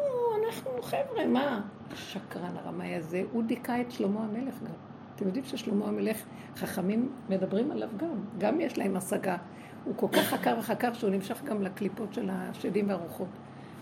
אנחנו 0.45 0.81
חבר'ה, 0.81 1.27
מה? 1.27 1.61
השקרן 1.91 2.57
הרמאי 2.57 2.95
הזה, 2.95 3.23
הוא 3.31 3.43
דיכא 3.43 3.81
את 3.81 3.91
שלמה 3.91 4.23
המלך 4.23 4.61
גם. 4.63 4.73
אתם 5.15 5.25
יודעים 5.25 5.45
ששלמה 5.45 5.85
המלך, 5.85 6.23
חכמים 6.55 7.11
מדברים 7.29 7.71
עליו 7.71 7.89
גם, 7.97 8.23
גם 8.37 8.61
יש 8.61 8.77
להם 8.77 8.97
השגה. 8.97 9.37
הוא 9.85 9.95
כל 9.97 10.07
כך 10.07 10.19
חקר 10.19 10.55
וחקר 10.59 10.93
שהוא 10.93 11.09
נמשך 11.09 11.43
גם 11.43 11.61
לקליפות 11.61 12.13
של 12.13 12.29
השדים 12.31 12.89
והרוחות. 12.89 13.27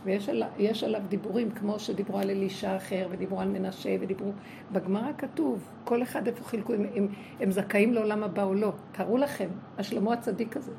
ויש 0.05 0.29
עליו, 0.29 0.47
עליו 0.85 1.01
דיבורים, 1.09 1.51
כמו 1.51 1.79
שדיברו 1.79 2.19
על 2.19 2.29
אלישע 2.29 2.77
אחר, 2.77 3.07
ודיברו 3.11 3.39
על 3.39 3.47
מנשה, 3.49 3.95
ודיברו... 4.01 4.31
בגמרא 4.71 5.11
כתוב, 5.17 5.69
כל 5.83 6.03
אחד 6.03 6.27
איפה 6.27 6.43
חילקו, 6.43 6.73
אם 6.73 6.85
הם, 6.95 7.07
הם 7.39 7.51
זכאים 7.51 7.93
לעולם 7.93 8.23
הבא 8.23 8.43
או 8.43 8.53
לא. 8.53 8.73
תארו 8.91 9.17
לכם, 9.17 9.49
השלמה 9.77 10.13
הצדיק 10.13 10.57
הזה. 10.57 10.71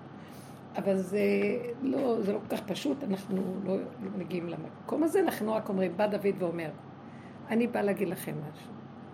אבל 0.77 0.97
זה 0.97 1.21
לא, 1.83 2.23
זה 2.23 2.33
לא 2.33 2.39
כל 2.39 2.57
כך 2.57 2.63
פשוט, 2.67 3.05
אנחנו 3.05 3.37
לא, 3.65 3.77
לא 3.77 4.11
מגיעים 4.19 4.49
למקום 4.49 5.03
הזה, 5.03 5.21
אנחנו 5.21 5.53
רק 5.53 5.69
אומרים, 5.69 5.97
בא 5.97 6.07
דוד 6.07 6.35
ואומר, 6.39 6.71
אני 7.49 7.67
בא 7.67 7.81
להגיד 7.81 8.09
לכם 8.09 8.35
משהו, 8.53 8.73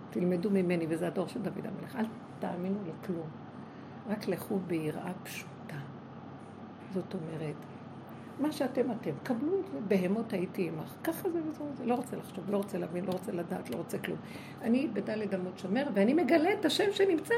תלמדו 0.09 0.49
ממני, 0.49 0.85
וזה 0.89 1.07
הדור 1.07 1.27
של 1.27 1.41
דוד 1.41 1.65
המלך, 1.65 1.95
אל 1.95 2.05
תאמינו 2.39 2.77
לכלום, 2.83 3.27
רק 4.09 4.27
לכו 4.27 4.59
ביראה 4.67 5.11
פשוטה. 5.23 5.77
זאת 6.93 7.13
אומרת, 7.13 7.55
מה 8.41 8.51
שאתם 8.51 8.91
אתם, 8.91 9.11
קבלו 9.23 9.59
את 9.59 9.65
זה, 9.71 9.77
בהמות 9.87 10.33
הייתי 10.33 10.67
עמך. 10.67 10.93
ככה 11.03 11.29
זה 11.29 11.39
וזה 11.47 11.63
וזה, 11.63 11.85
לא 11.85 11.95
רוצה 11.95 12.15
לחשוב, 12.15 12.51
לא 12.51 12.57
רוצה 12.57 12.77
להבין, 12.77 13.05
לא 13.05 13.11
רוצה 13.11 13.31
לדעת, 13.31 13.69
לא 13.69 13.75
רוצה 13.75 13.97
כלום. 13.97 14.17
אני 14.61 14.87
בדלת 14.87 15.33
אמות 15.33 15.59
שומר, 15.59 15.87
ואני 15.93 16.13
מגלה 16.13 16.53
את 16.53 16.65
השם 16.65 16.91
שנמצא 16.91 17.35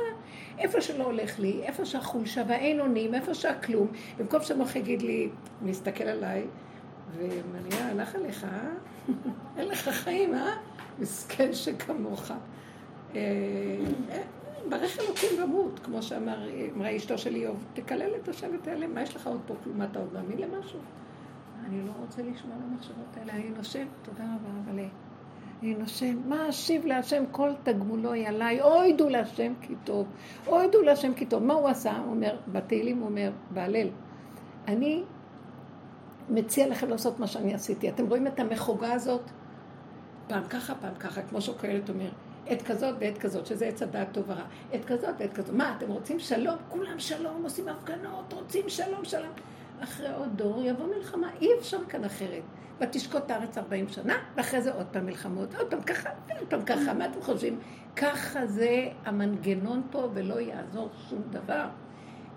איפה 0.59 0.81
שלא 0.81 1.03
הולך 1.03 1.39
לי, 1.39 1.61
איפה 1.63 1.85
שהחולשה 1.85 2.43
והאין 2.47 2.79
אונים, 2.79 3.15
איפה 3.15 3.33
שהכלום. 3.33 3.87
במקום 4.17 4.41
שהמוח 4.41 4.75
יגיד 4.75 5.01
לי, 5.01 5.29
מסתכל 5.61 6.03
עליי, 6.03 6.45
ומניע, 7.17 7.85
הלך 7.85 8.15
עליך, 8.15 8.43
אה? 8.43 8.69
אין 9.57 9.67
לך 9.67 9.89
חיים, 9.89 10.33
אה? 10.33 10.51
מסכן 10.99 11.53
שכמוך. 11.53 12.31
אה, 14.63 14.69
ברך 14.69 14.99
אלוקים 14.99 15.43
ומות, 15.43 15.79
כמו 15.83 16.01
שאמרה 16.01 16.95
אשתו 16.95 17.17
של 17.17 17.35
איוב, 17.35 17.63
תקלל 17.73 18.09
את 18.21 18.27
השם 18.27 18.47
ותיעלם, 18.55 18.93
מה 18.93 19.01
יש 19.01 19.15
לך 19.15 19.27
עוד 19.27 19.41
פה 19.47 19.53
כלום, 19.63 19.81
אתה 19.81 19.99
עוד 19.99 20.13
מאמין 20.13 20.37
למשהו? 20.37 20.79
אני 21.65 21.81
לא 21.87 21.91
רוצה 21.99 22.21
לשמוע 22.21 22.55
למחשבות 22.57 23.17
האלה, 23.17 23.33
אני 23.33 23.49
נושם, 23.57 23.85
תודה 24.01 24.23
רבה, 24.23 24.49
אבל 24.65 24.79
אני 25.63 25.75
נושם, 25.75 26.17
מה 26.25 26.49
אשיב 26.49 26.85
להשם 26.85 27.23
כל 27.31 27.49
תגמולו 27.63 28.11
היא 28.11 28.27
עליי, 28.27 28.61
אוי 28.61 28.93
דו 28.93 29.09
להשם 29.09 29.53
כי 29.61 29.75
טוב, 29.83 30.07
אוי 30.47 30.67
דו 30.71 30.81
להשם 30.81 31.13
כי 31.13 31.25
טוב. 31.25 31.43
מה 31.43 31.53
הוא 31.53 31.69
עשה? 31.69 31.97
הוא 31.97 32.11
אומר, 32.11 32.37
בתהילים 32.51 32.97
הוא 32.97 33.09
אומר, 33.09 33.31
בהלל, 33.53 33.87
אני 34.67 35.03
מציע 36.29 36.67
לכם 36.67 36.89
לעשות 36.89 37.19
מה 37.19 37.27
שאני 37.27 37.53
עשיתי. 37.53 37.89
אתם 37.89 38.07
רואים 38.07 38.27
את 38.27 38.39
המחוגה 38.39 38.93
הזאת? 38.93 39.21
פעם 40.27 40.43
ככה, 40.49 40.75
פעם 40.75 40.95
ככה, 40.99 41.21
כמו 41.21 41.41
שקהלת 41.41 41.89
אומר. 41.89 42.09
עת 42.47 42.61
כזאת 42.61 42.95
ועת 42.99 43.17
כזאת, 43.17 43.45
שזה 43.45 43.67
עץ 43.67 43.81
הדעת 43.81 44.07
טוב 44.11 44.23
ורע. 44.27 44.43
עת 44.71 44.85
כזאת 44.85 45.15
ועת 45.19 45.33
כזאת. 45.33 45.53
מה, 45.53 45.75
אתם 45.77 45.87
רוצים 45.87 46.19
שלום? 46.19 46.57
כולם 46.69 46.99
שלום, 46.99 47.43
עושים 47.43 47.67
הפגנות, 47.67 48.33
רוצים 48.33 48.69
שלום, 48.69 49.05
שלום. 49.05 49.31
אחרי 49.79 50.13
עוד 50.13 50.29
דור 50.35 50.63
יבוא 50.63 50.85
מלחמה, 50.95 51.29
אי 51.41 51.47
אפשר 51.59 51.79
כאן 51.89 52.03
אחרת. 52.03 52.43
ותשקוט 52.81 53.31
הארץ 53.31 53.57
40 53.57 53.87
שנה, 53.87 54.17
ואחרי 54.35 54.61
זה 54.61 54.73
עוד 54.73 54.85
פעם 54.91 55.05
מלחמות, 55.05 55.55
עוד 55.55 55.67
פעם 55.67 55.81
ככה, 55.81 56.09
עוד 56.39 56.47
פעם 56.47 56.65
ככה, 56.65 56.93
מה 56.93 57.05
אתם 57.05 57.21
חושבים? 57.21 57.59
ככה 57.95 58.45
זה 58.45 58.87
המנגנון 59.05 59.81
פה, 59.91 60.09
ולא 60.13 60.39
יעזור 60.39 60.89
שום 61.09 61.21
דבר. 61.29 61.67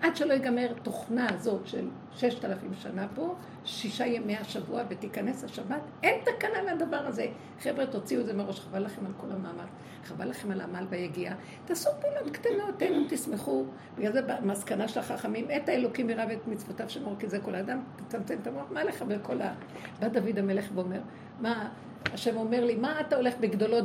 עד 0.03 0.17
שלא 0.17 0.33
ייגמר 0.33 0.73
תוכנה 0.83 1.27
הזאת 1.35 1.67
של 1.67 1.89
ששת 2.13 2.45
אלפים 2.45 2.75
שנה 2.75 3.07
פה, 3.15 3.35
שישה 3.67 4.07
ימי 4.07 4.37
השבוע 4.37 4.83
ותיכנס 4.89 5.45
השבת, 5.45 5.81
אין 6.03 6.21
תקנה 6.25 6.63
לדבר 6.63 6.97
הזה. 6.97 7.27
חבר'ה, 7.61 7.87
תוציאו 7.87 8.21
את 8.21 8.27
זה 8.27 8.33
מראש, 8.33 8.61
חבל 8.61 8.85
לכם 8.85 9.07
על 9.07 9.13
כל 9.17 9.27
המאמץ, 9.33 9.69
חבל 10.05 10.29
לכם 10.29 10.51
על 10.51 10.61
העמל 10.61 10.87
והיגיעה. 10.91 11.35
תעשו 11.65 11.91
פעולות 12.01 12.37
קטנות, 12.37 12.79
תהנו, 12.79 13.05
תשמחו. 13.09 13.65
בגלל 13.99 14.13
זה 14.13 14.23
במסקנה 14.23 14.89
של 14.89 15.01
החכמים, 15.01 15.49
את 15.57 15.69
האלוקים 15.69 16.11
יראה 16.11 16.25
ואת 16.29 16.47
מצוותיו 16.47 16.91
שמור, 16.91 17.15
כי 17.19 17.29
זה 17.29 17.39
כל 17.39 17.55
האדם, 17.55 17.81
תצמצם 17.97 18.37
את 18.43 18.47
המוח, 18.47 18.67
מה 18.71 18.85
לך 18.85 19.05
וכל 19.09 19.43
ה... 19.43 19.55
בא 20.01 20.09
דוד 20.09 20.39
המלך 20.39 20.69
ואומר, 20.75 21.01
מה, 21.41 21.69
השם 22.13 22.37
אומר 22.37 22.65
לי, 22.65 22.75
מה 22.75 23.01
אתה 23.01 23.17
הולך 23.17 23.35
בגדולות? 23.41 23.85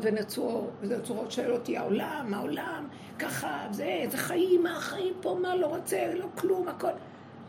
ונצורות 0.82 1.32
שואל 1.32 1.52
אותי, 1.52 1.78
העולם, 1.78 2.34
העולם, 2.34 2.88
ככה, 3.20 3.68
זה, 3.72 4.04
זה 4.10 4.18
חיים, 4.18 4.64
מה 4.64 4.78
החיים 4.78 5.14
פה, 5.22 5.38
מה 5.42 5.56
לא 5.56 5.68
רוצה, 5.68 6.14
לא 6.16 6.28
כלום, 6.36 6.68
הכל. 6.68 6.92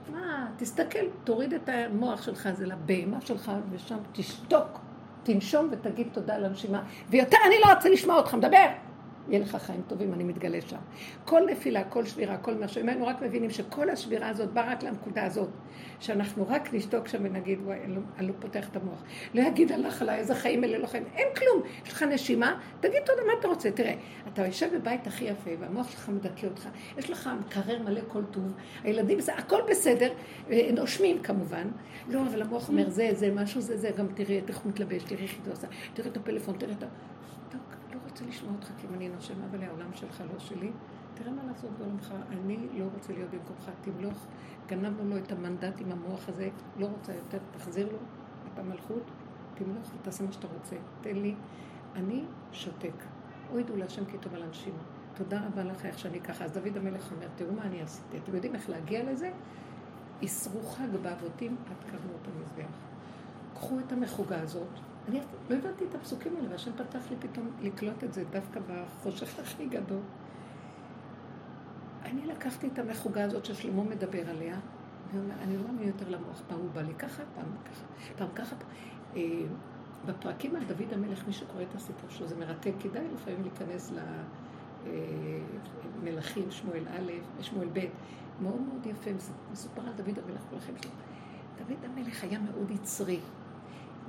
מה, 0.08 0.46
תסתכל, 0.56 0.98
תוריד 1.24 1.52
את 1.52 1.68
המוח 1.68 2.22
שלך 2.22 2.46
הזה 2.46 2.66
לבהמה 2.66 3.20
שלך, 3.20 3.52
ושם 3.70 3.96
תשתוק, 4.12 4.78
תנשום 5.22 5.68
ותגיד 5.72 6.08
תודה 6.12 6.34
על 6.34 6.44
הנשימה. 6.44 6.82
ויותר 7.10 7.36
אני 7.46 7.54
לא 7.64 7.74
רוצה 7.74 7.88
לשמוע 7.88 8.16
אותך 8.16 8.34
מדבר. 8.34 8.66
יהיה 9.28 9.40
לך 9.40 9.56
חיים 9.56 9.82
טובים, 9.86 10.12
אני 10.12 10.24
מתגלה 10.24 10.60
שם. 10.60 10.76
כל 11.24 11.40
נפילה, 11.50 11.84
כל 11.84 12.04
שבירה, 12.04 12.36
כל 12.36 12.54
משהו, 12.54 12.80
אם 12.80 12.88
היינו 12.88 13.06
רק 13.06 13.22
מבינים 13.22 13.50
שכל 13.50 13.90
השבירה 13.90 14.28
הזאת 14.28 14.52
באה 14.52 14.72
רק 14.72 14.82
לנקודה 14.82 15.24
הזאת, 15.24 15.48
שאנחנו 16.00 16.48
רק 16.48 16.74
נשתוק 16.74 17.08
שם 17.08 17.18
ונגיד, 17.22 17.58
וואי, 17.64 17.78
אני 17.84 17.94
לא, 17.94 18.00
אני 18.18 18.26
לא 18.26 18.32
פותח 18.40 18.68
את 18.68 18.76
המוח. 18.76 19.02
לא 19.34 19.40
יגיד 19.42 19.72
הלך 19.72 20.02
עליי, 20.02 20.18
איזה 20.18 20.34
חיים 20.34 20.64
אלה 20.64 20.78
לא 20.78 20.86
חיים. 20.86 21.04
אין 21.14 21.28
כלום. 21.36 21.62
יש 21.86 21.92
לך 21.92 22.02
נשימה, 22.02 22.60
תגיד 22.80 23.02
תודה, 23.04 23.22
מה 23.26 23.32
אתה 23.40 23.48
רוצה? 23.48 23.70
תראה, 23.70 23.94
אתה 24.32 24.46
יושב 24.46 24.68
בבית 24.74 25.06
הכי 25.06 25.24
יפה, 25.24 25.50
והמוח 25.60 25.90
שלך 25.90 26.08
מדכא 26.08 26.46
אותך, 26.46 26.68
יש 26.98 27.10
לך 27.10 27.30
מקרר 27.40 27.82
מלא 27.82 28.00
כל 28.08 28.24
טוב, 28.24 28.52
הילדים, 28.84 29.20
זה 29.20 29.34
הכל 29.34 29.60
בסדר, 29.70 30.12
אה, 30.50 30.70
נושמים 30.72 31.22
כמובן. 31.22 31.68
לא, 32.08 32.22
אבל 32.22 32.42
המוח 32.42 32.68
אומר, 32.68 32.90
זה, 32.90 33.08
זה, 33.12 33.30
משהו, 33.34 33.60
זה, 33.60 33.76
זה, 33.76 33.90
גם 33.96 34.06
תראי 34.14 34.40
איך 34.48 34.58
הוא 34.58 34.72
מתלבש, 34.72 35.02
תראי 35.02 35.22
איך 35.22 35.32
היא 35.44 35.52
עושה, 35.52 35.66
תראי 35.94 36.08
את 36.08 36.16
הפלאפון, 36.16 36.56
תראי 36.58 36.72
את 36.78 36.82
ה... 36.82 36.86
רוצה 38.22 38.36
לשמוע 38.36 38.54
אותך 38.54 38.70
כי 38.78 38.86
אם 38.86 38.94
אני 38.94 39.08
נושם, 39.08 39.34
אבל 39.50 39.62
העולם 39.62 39.92
שלך 39.94 40.22
לא 40.32 40.38
שלי. 40.38 40.70
תראה 41.14 41.32
מה 41.32 41.42
לעשות 41.44 41.70
בעולמך, 41.78 42.14
אני 42.30 42.68
לא 42.78 42.84
רוצה 42.94 43.12
להיות 43.12 43.30
במקומך, 43.30 43.70
תמלוך. 43.80 44.26
גנבנו 44.66 45.10
לו 45.10 45.16
את 45.16 45.32
המנדט 45.32 45.80
עם 45.80 45.92
המוח 45.92 46.28
הזה, 46.28 46.48
לא 46.78 46.86
רוצה 46.86 47.14
יותר, 47.14 47.38
תחזיר 47.50 47.92
לו 47.92 47.98
את 48.52 48.58
המלכות, 48.58 49.02
תמלוך 49.54 49.90
ותעשה 50.00 50.24
מה 50.24 50.32
שאתה 50.32 50.46
רוצה. 50.46 50.76
תן 51.00 51.16
לי, 51.16 51.34
אני 51.94 52.24
שותק. 52.52 53.04
הורידו 53.50 53.76
להשם 53.76 54.04
כי 54.04 54.18
טוב 54.18 54.34
על 54.34 54.42
אנשים. 54.42 54.74
תודה 55.14 55.46
רבה 55.46 55.64
לך 55.64 55.86
איך 55.86 55.98
שאני 55.98 56.20
ככה. 56.20 56.44
אז 56.44 56.52
דוד 56.52 56.76
המלך 56.76 57.12
אומר, 57.12 57.26
תראו 57.36 57.52
מה 57.52 57.62
אני 57.62 57.82
עשיתי. 57.82 58.18
אתם 58.18 58.34
יודעים 58.34 58.54
איך 58.54 58.70
להגיע 58.70 59.12
לזה? 59.12 59.30
אסרו 60.24 60.62
חג 60.62 60.96
באבותים 61.02 61.56
עד 61.70 61.90
כמות 61.90 62.28
המזבח. 62.28 62.74
קחו 63.54 63.78
את 63.78 63.92
המחוגה 63.92 64.40
הזאת, 64.40 64.80
אני 65.08 65.20
לא 65.50 65.56
הבנתי 65.56 65.84
את 65.84 65.94
הפסוקים 65.94 66.36
האלה, 66.36 66.50
והשם 66.50 66.72
פתח 66.72 67.10
לי 67.10 67.16
פתאום 67.20 67.50
לקלוט 67.62 68.04
את 68.04 68.12
זה 68.12 68.24
דווקא 68.30 68.60
בחושך 68.68 69.38
הכי 69.38 69.66
גדול. 69.66 70.00
אני 72.02 72.26
לקחתי 72.26 72.66
את 72.66 72.78
המחוגה 72.78 73.24
הזאת 73.24 73.44
ששלמה 73.44 73.84
מדבר 73.84 74.30
עליה, 74.30 74.58
ואני 75.12 75.56
לא 75.56 75.62
מאמין 75.62 75.88
יותר 75.88 76.08
למוח, 76.08 76.42
פעם 76.48 76.58
הוא 76.58 76.70
בא 76.70 76.82
לי 76.82 76.94
ככה, 76.94 77.22
פעם 77.34 77.44
ככה, 77.64 77.84
פעם 78.16 78.28
ככה. 78.34 78.56
אה, 79.16 79.22
בפרקים 80.06 80.56
על 80.56 80.64
דוד 80.64 80.92
המלך, 80.92 81.26
מי 81.26 81.32
שקורא 81.32 81.62
את 81.62 81.74
הסיפור 81.74 82.10
שלו, 82.10 82.28
זה 82.28 82.36
מרתק, 82.36 82.72
כדאי 82.80 83.04
לפעמים 83.14 83.42
להיכנס 83.42 83.92
למלכים, 86.02 86.50
שמואל 86.50 86.84
א', 86.88 87.42
שמואל 87.42 87.68
ב', 87.72 87.86
מאוד 88.40 88.60
מאוד 88.60 88.86
יפה, 88.86 89.10
מסופר 89.52 89.82
על 89.82 89.92
דוד 89.96 90.18
המלך 90.18 90.40
כל 90.50 90.56
החיים 90.56 90.76
שלו. 90.82 90.90
דוד 91.58 91.84
המלך 91.84 92.24
היה 92.24 92.38
מאוד 92.38 92.70
יצרי. 92.70 93.20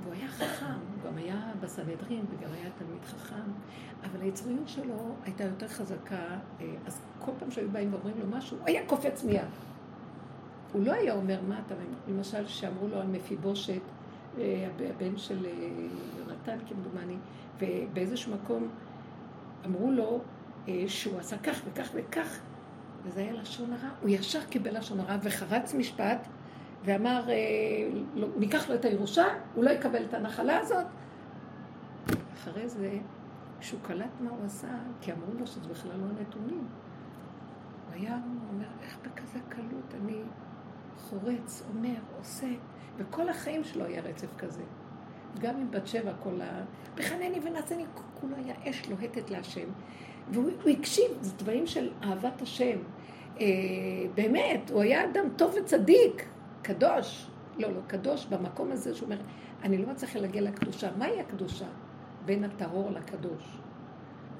והוא 0.04 0.14
היה 0.14 0.28
חכם, 0.28 0.66
הוא 0.66 1.10
גם 1.10 1.18
היה 1.18 1.52
בסנהדרין 1.60 2.24
וגם 2.30 2.52
היה 2.52 2.70
תלמיד 2.78 3.04
חכם, 3.04 3.50
אבל 4.04 4.20
היצריות 4.20 4.68
שלו 4.68 5.14
הייתה 5.24 5.44
יותר 5.44 5.68
חזקה, 5.68 6.26
אה, 6.60 6.66
אז 6.86 7.00
כל 7.18 7.32
פעם 7.38 7.50
שהיו 7.50 7.70
באים 7.70 7.94
ואומרים 7.94 8.14
לו 8.20 8.26
משהו, 8.26 8.58
הוא 8.58 8.66
היה 8.66 8.86
קופץ 8.86 9.24
מיד. 9.24 9.48
הוא 10.72 10.86
לא 10.86 10.92
היה 10.92 11.14
אומר 11.14 11.40
מה 11.48 11.60
אתה, 11.66 11.74
למשל, 12.08 12.46
שאמרו 12.46 12.88
לו 12.88 13.00
על 13.00 13.06
מפיבושת, 13.06 13.80
אה, 14.38 14.68
הבן 14.90 15.16
של 15.16 15.46
אה, 15.46 15.50
יונתן 16.18 16.58
כמדומני, 16.68 17.16
ובאיזשהו 17.60 18.34
מקום 18.34 18.68
אמרו 19.66 19.90
לו 19.92 20.20
שהוא 20.86 21.18
עשה 21.18 21.38
כך 21.38 21.60
וכך 21.66 21.88
וכך, 21.94 22.38
וזה 23.04 23.20
היה 23.20 23.32
לשון 23.32 23.72
הרע, 23.72 23.90
הוא 24.00 24.08
ישר 24.08 24.44
קיבל 24.44 24.78
לשון 24.78 25.00
הרע 25.00 25.16
וחרץ 25.22 25.74
משפט 25.74 26.28
ואמר, 26.84 27.24
אה, 27.28 27.34
לא, 28.14 28.28
ניקח 28.36 28.68
לו 28.68 28.74
את 28.74 28.84
הירושה, 28.84 29.24
הוא 29.54 29.64
לא 29.64 29.70
יקבל 29.70 30.04
את 30.04 30.14
הנחלה 30.14 30.58
הזאת. 30.58 30.86
אחרי 32.34 32.68
זה, 32.68 32.98
כשהוא 33.60 33.80
קלט 33.82 34.20
מה 34.20 34.30
הוא 34.30 34.44
עשה, 34.44 34.68
כי 35.00 35.12
אמרו 35.12 35.34
לו 35.40 35.46
שזה 35.46 35.68
בכלל 35.68 35.92
לא 35.96 36.20
נתונים, 36.20 36.66
הוא 37.86 37.94
היה, 37.94 38.18
אומר, 38.52 38.66
איך 38.82 38.98
בכזה 39.02 39.38
קלות 39.48 39.94
אני 40.02 40.18
חורץ, 40.98 41.62
אומר, 41.74 41.94
עושה, 42.18 42.46
וכל 42.96 43.28
החיים 43.28 43.64
שלו 43.64 43.84
היה 43.84 44.02
רצף 44.02 44.36
כזה. 44.38 44.62
גם 45.40 45.56
עם 45.56 45.70
בת 45.70 45.86
שבע, 45.86 46.12
כל 46.22 46.40
ה... 46.40 46.64
בחנני 46.96 47.40
ונעשני, 47.42 47.84
כולו 48.20 48.36
היה 48.36 48.54
אש 48.70 48.88
לוהטת 48.88 49.30
להשם. 49.30 49.68
והוא 50.30 50.50
הקשיב, 50.70 51.10
זה 51.20 51.36
דברים 51.36 51.66
של 51.66 51.90
אהבת 52.02 52.42
השם. 52.42 52.78
אה, 53.40 53.46
באמת, 54.14 54.70
הוא 54.70 54.82
היה 54.82 55.04
אדם 55.04 55.24
טוב 55.36 55.54
וצדיק, 55.60 56.28
קדוש. 56.64 57.26
לא, 57.58 57.72
לא, 57.72 57.80
קדוש 57.86 58.26
במקום 58.26 58.72
הזה 58.72 58.94
שהוא 58.94 59.06
אומר, 59.06 59.18
אני 59.62 59.78
לא 59.78 59.88
מצליחה 59.88 60.18
להגיע 60.18 60.42
לקדושה. 60.42 60.90
מהי 60.98 61.20
הקדושה? 61.20 61.66
בין 62.24 62.44
הטהור 62.44 62.90
לקדוש. 62.90 63.58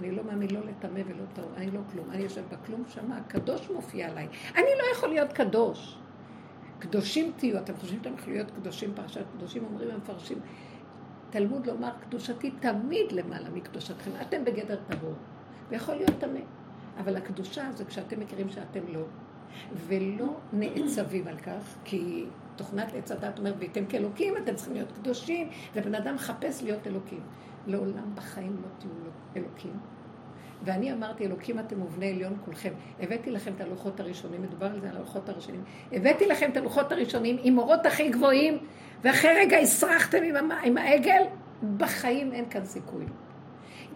אני 0.01 0.11
לא 0.11 0.25
מאמין 0.25 0.51
לא 0.51 0.61
לטמא 0.61 1.01
ולא 1.07 1.25
טהור, 1.33 1.51
אני 1.57 1.71
לא 1.71 1.81
כלום. 1.93 2.11
אני 2.11 2.23
יושב 2.23 2.43
בכלום, 2.49 2.83
שמה 2.89 3.17
הקדוש 3.17 3.71
מופיע 3.71 4.11
עליי. 4.11 4.29
אני 4.55 4.65
לא 4.79 4.97
יכול 4.97 5.09
להיות 5.09 5.33
קדוש. 5.33 5.99
קדושים 6.79 7.33
תהיו, 7.37 7.59
אתם 7.59 7.77
חושבים 7.77 7.99
שאתם 7.99 8.15
יכולים 8.15 8.35
להיות 8.35 8.51
קדושים, 8.51 8.91
פרשת 8.95 9.25
קדושים 9.37 9.65
אומרים 9.65 9.91
המפרשים. 9.91 10.39
תלמוד 11.31 11.67
לומר, 11.67 11.91
קדושתי 12.01 12.51
תמיד 12.51 13.13
למעלה 13.13 13.51
מקדושתכם. 13.51 14.11
אתם 14.21 14.45
בגדר 14.45 14.79
טהור, 14.89 15.15
ויכול 15.69 15.95
להיות 15.95 16.19
טמא. 16.19 16.41
אבל 16.99 17.17
הקדושה 17.17 17.73
זה 17.73 17.85
כשאתם 17.85 18.21
מכירים 18.21 18.49
שאתם 18.49 18.81
לא, 18.89 19.01
ולא 19.89 20.27
נעצבים 20.53 21.29
על 21.29 21.39
כך, 21.39 21.77
כי 21.85 22.25
תוכנת 22.57 22.95
עץ 22.95 23.13
הדת 23.13 23.39
אומרת, 23.39 23.55
והייתם 23.59 23.87
כאלוקים, 23.87 24.37
אתם 24.37 24.55
צריכים 24.55 24.75
להיות 24.75 24.93
קדושים, 24.93 25.49
ובן 25.75 25.95
אדם 25.95 26.15
מחפש 26.15 26.63
להיות 26.63 26.87
אלוקים. 26.87 27.21
לעולם 27.67 28.15
בחיים 28.15 28.57
לא 28.63 28.69
תהיו 28.79 28.91
אלוקים. 29.37 29.73
ואני 30.63 30.93
אמרתי, 30.93 31.27
אלוקים 31.27 31.59
אתם 31.59 31.83
ובני 31.83 32.11
עליון 32.11 32.37
כולכם. 32.45 32.73
הבאתי 33.01 33.31
לכם 33.31 33.53
את 33.57 33.61
הלוחות 33.61 34.01
הראשונים, 34.01 34.43
מדובר 34.43 34.67
על 34.67 34.81
זה, 34.81 34.91
על 34.91 34.97
הלוחות 34.97 35.29
הראשונים. 35.29 35.65
הבאתי 35.93 36.27
לכם 36.27 36.51
את 36.51 36.57
הלוחות 36.57 36.93
הראשונים 36.93 37.37
עם 37.43 37.59
אורות 37.59 37.87
הכי 37.87 38.09
גבוהים, 38.09 38.59
ואחרי 39.03 39.31
רגע 39.37 39.57
הסרחתם 39.59 40.23
עם, 40.23 40.51
עם 40.65 40.79
העגל, 40.79 41.23
בחיים 41.77 42.33
אין 42.33 42.45
כאן 42.51 42.65
סיכוי. 42.65 43.05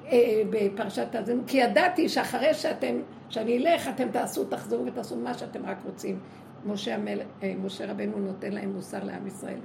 אה, 0.07 0.43
בפרשת 0.51 1.15
האזינו, 1.15 1.43
כי 1.47 1.57
ידעתי 1.57 2.09
שאחרי 2.09 2.55
שאתם, 2.55 2.97
שאני 3.29 3.59
אלך, 3.59 3.89
אתם 3.89 4.09
תעשו, 4.09 4.45
תחזרו 4.45 4.87
ותעשו 4.87 5.17
מה 5.17 5.35
שאתם 5.35 5.67
רק 5.67 5.79
רוצים. 5.85 6.21
משה, 6.67 6.95
המל, 6.95 7.21
אה, 7.43 7.55
משה 7.63 7.91
רבנו 7.91 8.19
נותן 8.19 8.53
להם 8.53 8.73
מוסר 8.73 9.05
לעם 9.05 9.27
ישראל. 9.27 9.59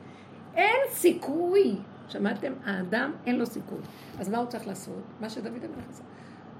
אין 0.56 0.82
סיכוי. 0.90 1.76
שמעתם? 2.08 2.54
האדם 2.66 3.12
אין 3.26 3.40
לו 3.40 3.46
סיכוי. 3.46 3.80
אז 4.20 4.30
מה 4.30 4.38
הוא 4.38 4.48
צריך 4.48 4.68
לעשות? 4.68 5.04
מה 5.20 5.30
שדוד 5.30 5.64
המלך 5.64 5.90
עשה. 5.90 6.04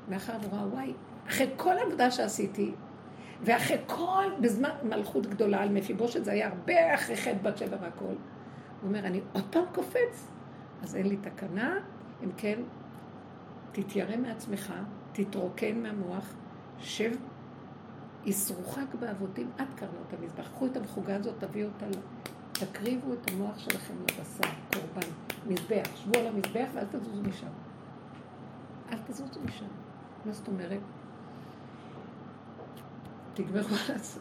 מאחר 0.10 0.34
הוא 0.34 0.52
ראה, 0.52 0.68
וואי, 0.68 0.94
אחרי 1.28 1.48
כל 1.58 1.78
העבודה 1.78 2.12
שעשיתי, 2.12 2.72
ואחרי 3.42 3.78
כל, 3.88 4.26
בזמן 4.42 4.70
מלכות 4.84 5.28
גדולה 5.28 5.62
על 5.62 5.70
מפיבושת, 5.70 6.24
זה 6.24 6.32
היה 6.32 6.48
הרבה 6.48 6.96
אחרי 6.96 7.16
חטא 7.16 7.38
בת 7.42 7.58
שבע 7.58 7.78
והכל. 7.82 8.06
הוא 8.06 8.16
אומר, 8.84 9.00
אני 9.00 9.22
עוד 9.34 9.44
פעם 9.50 9.64
קופץ? 9.74 10.32
אז 10.84 10.96
אין 10.96 11.08
לי 11.08 11.18
תקנה, 11.18 11.80
אם 12.24 12.30
כן, 12.38 12.60
תתיירא 13.72 14.18
מעצמך, 14.18 14.74
תתרוקן 15.12 15.84
מהמוח, 15.84 16.34
שב, 16.80 17.12
ישרוחק 18.26 18.96
באבותים 19.00 19.52
עד 19.58 19.68
קרנות 19.76 20.14
המזבח. 20.20 20.48
קחו 20.48 20.66
את 20.66 20.78
המחוגה 20.78 21.16
הזאת, 21.16 21.36
תביאו 21.40 21.68
אותה, 21.68 21.86
תקריבו 22.52 23.14
את 23.14 23.32
המוח 23.32 23.60
שלכם 23.60 23.94
לבשר, 24.02 24.54
קורבן, 24.74 25.08
מזבח. 25.48 25.96
שבו 25.96 26.20
על 26.20 26.28
המזבח 26.28 26.68
ואל 26.74 26.86
תזוזו 26.86 27.22
משם. 27.30 27.48
אל 28.92 28.98
תזוזו 29.08 29.42
משם. 29.46 29.66
מה 30.26 30.32
זאת 30.32 30.48
אומרת? 30.48 30.80
תגברו 33.34 33.76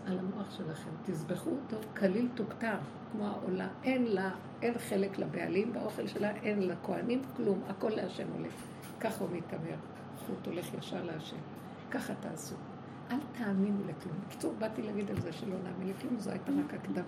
על 0.07 0.19
המוח 0.19 0.51
שלכם, 0.51 0.91
תזבחו 1.05 1.51
אותו 1.51 1.77
כליל 1.97 2.29
תוכתר, 2.35 2.77
כמו 3.13 3.27
העולה. 3.27 3.69
אין 3.85 4.07
לה, 4.07 4.31
אין 4.63 4.79
חלק 4.79 5.19
לבעלים 5.19 5.73
באוכל 5.73 6.07
שלה, 6.07 6.31
אין 6.31 6.69
לכהנים 6.69 7.23
כלום, 7.37 7.63
הכל 7.69 7.89
להשם 7.89 8.29
הולך. 8.37 8.53
ככה 9.01 9.25
הוא 9.25 9.31
מתעמר. 9.33 9.77
חוט 10.27 10.47
הולך 10.47 10.75
ישר 10.75 11.05
להשם. 11.05 11.37
ככה 11.93 12.15
תעשו. 12.15 12.55
אל 13.11 13.17
תאמינו 13.39 13.81
לכלום. 13.81 14.17
בקיצור, 14.27 14.55
באתי 14.59 14.83
להגיד 14.83 15.11
על 15.11 15.21
זה 15.21 15.33
שלא 15.33 15.57
נאמין 15.65 15.89
לכלום, 15.89 16.19
זו 16.19 16.31
הייתה 16.31 16.53
רק 16.65 16.75
הקדמה. 16.75 17.03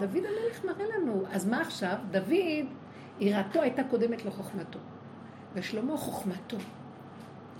דוד 0.00 0.24
המלך 0.24 0.64
מראה 0.64 0.84
לנו. 0.96 1.22
אז 1.32 1.48
מה 1.48 1.60
עכשיו? 1.60 1.96
דוד, 2.10 2.66
יראתו 3.20 3.62
הייתה 3.62 3.82
קודמת 3.84 4.24
לחוכמתו. 4.24 4.78
ושלמה 5.54 5.96
חוכמתו. 5.96 6.56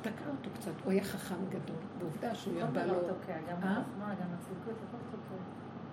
תקע 0.02 0.30
אותו 0.30 0.50
קצת, 0.54 0.72
הוא 0.84 0.92
היה 0.92 1.04
חכם 1.04 1.34
גדול, 1.48 1.76
ועובדה 1.98 2.34
שהוא 2.34 2.58
ירבה 2.58 2.86
לו... 2.86 2.94
אה? 3.62 3.82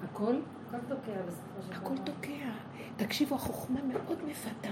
הכל? 0.03 0.35
הכל 0.69 0.77
תוקע 0.87 1.21
בסופו 1.27 1.61
של 1.61 1.67
דבר. 1.67 1.77
הכל 1.77 1.97
תוקע. 1.97 2.51
תקשיבו, 2.97 3.35
החוכמה 3.35 3.79
מאוד 3.83 4.17
מפתה. 4.27 4.69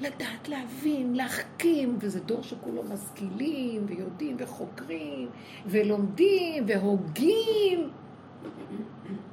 לדעת, 0.00 0.48
להבין, 0.48 1.14
להחכים, 1.14 1.96
וזה 2.00 2.20
דור 2.20 2.42
שכולו 2.42 2.82
משכילים, 2.82 3.84
ויודעים, 3.86 4.36
וחוקרים, 4.38 5.28
ולומדים, 5.66 6.64
והוגים. 6.66 7.90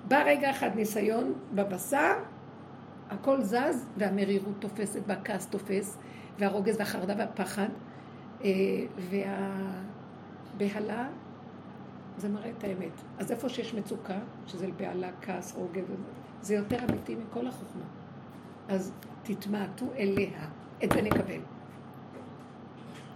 בא 0.08 0.24
רגע 0.26 0.52
אחד 0.52 0.70
ניסיון 0.76 1.34
בבשר, 1.54 2.14
הכל 3.10 3.42
זז, 3.42 3.88
והמרירות 3.98 4.56
תופסת, 4.60 5.02
והכעס 5.08 5.48
תופס, 5.48 5.98
והרוגז 6.40 6.76
והחרדה 6.80 7.14
והפחד, 7.18 7.70
אה, 8.44 8.50
והבהלה, 10.60 11.10
זה 12.18 12.30
מראה 12.30 12.50
את 12.58 12.64
האמת. 12.64 13.02
אז 13.20 13.32
איפה 13.32 13.50
שיש 13.50 13.74
מצוקה, 13.74 14.20
שזה 14.48 14.68
בהלה, 14.78 15.10
כעס, 15.22 15.56
רוגז, 15.56 15.84
זה 16.42 16.56
יותר 16.56 16.78
אמיתי 16.90 17.16
מכל 17.16 17.48
החוכמה. 17.48 18.03
אז 18.70 18.92
תתמעטו 19.24 19.86
אליה, 19.98 20.48
את 20.84 20.92
זה 20.92 21.02
נקבל. 21.02 21.40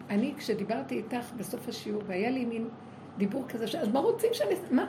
אני, 0.10 0.34
כשדיברתי 0.38 0.96
איתך 0.98 1.32
בסוף 1.38 1.68
השיעור, 1.68 2.04
והיה 2.06 2.30
לי 2.30 2.46
מין 2.46 2.70
דיבור 3.18 3.46
כזה, 3.50 3.82
אז 3.82 3.88
מה 3.88 4.00
רוצים 4.00 4.30
שאני... 4.34 4.56
מה? 4.72 4.86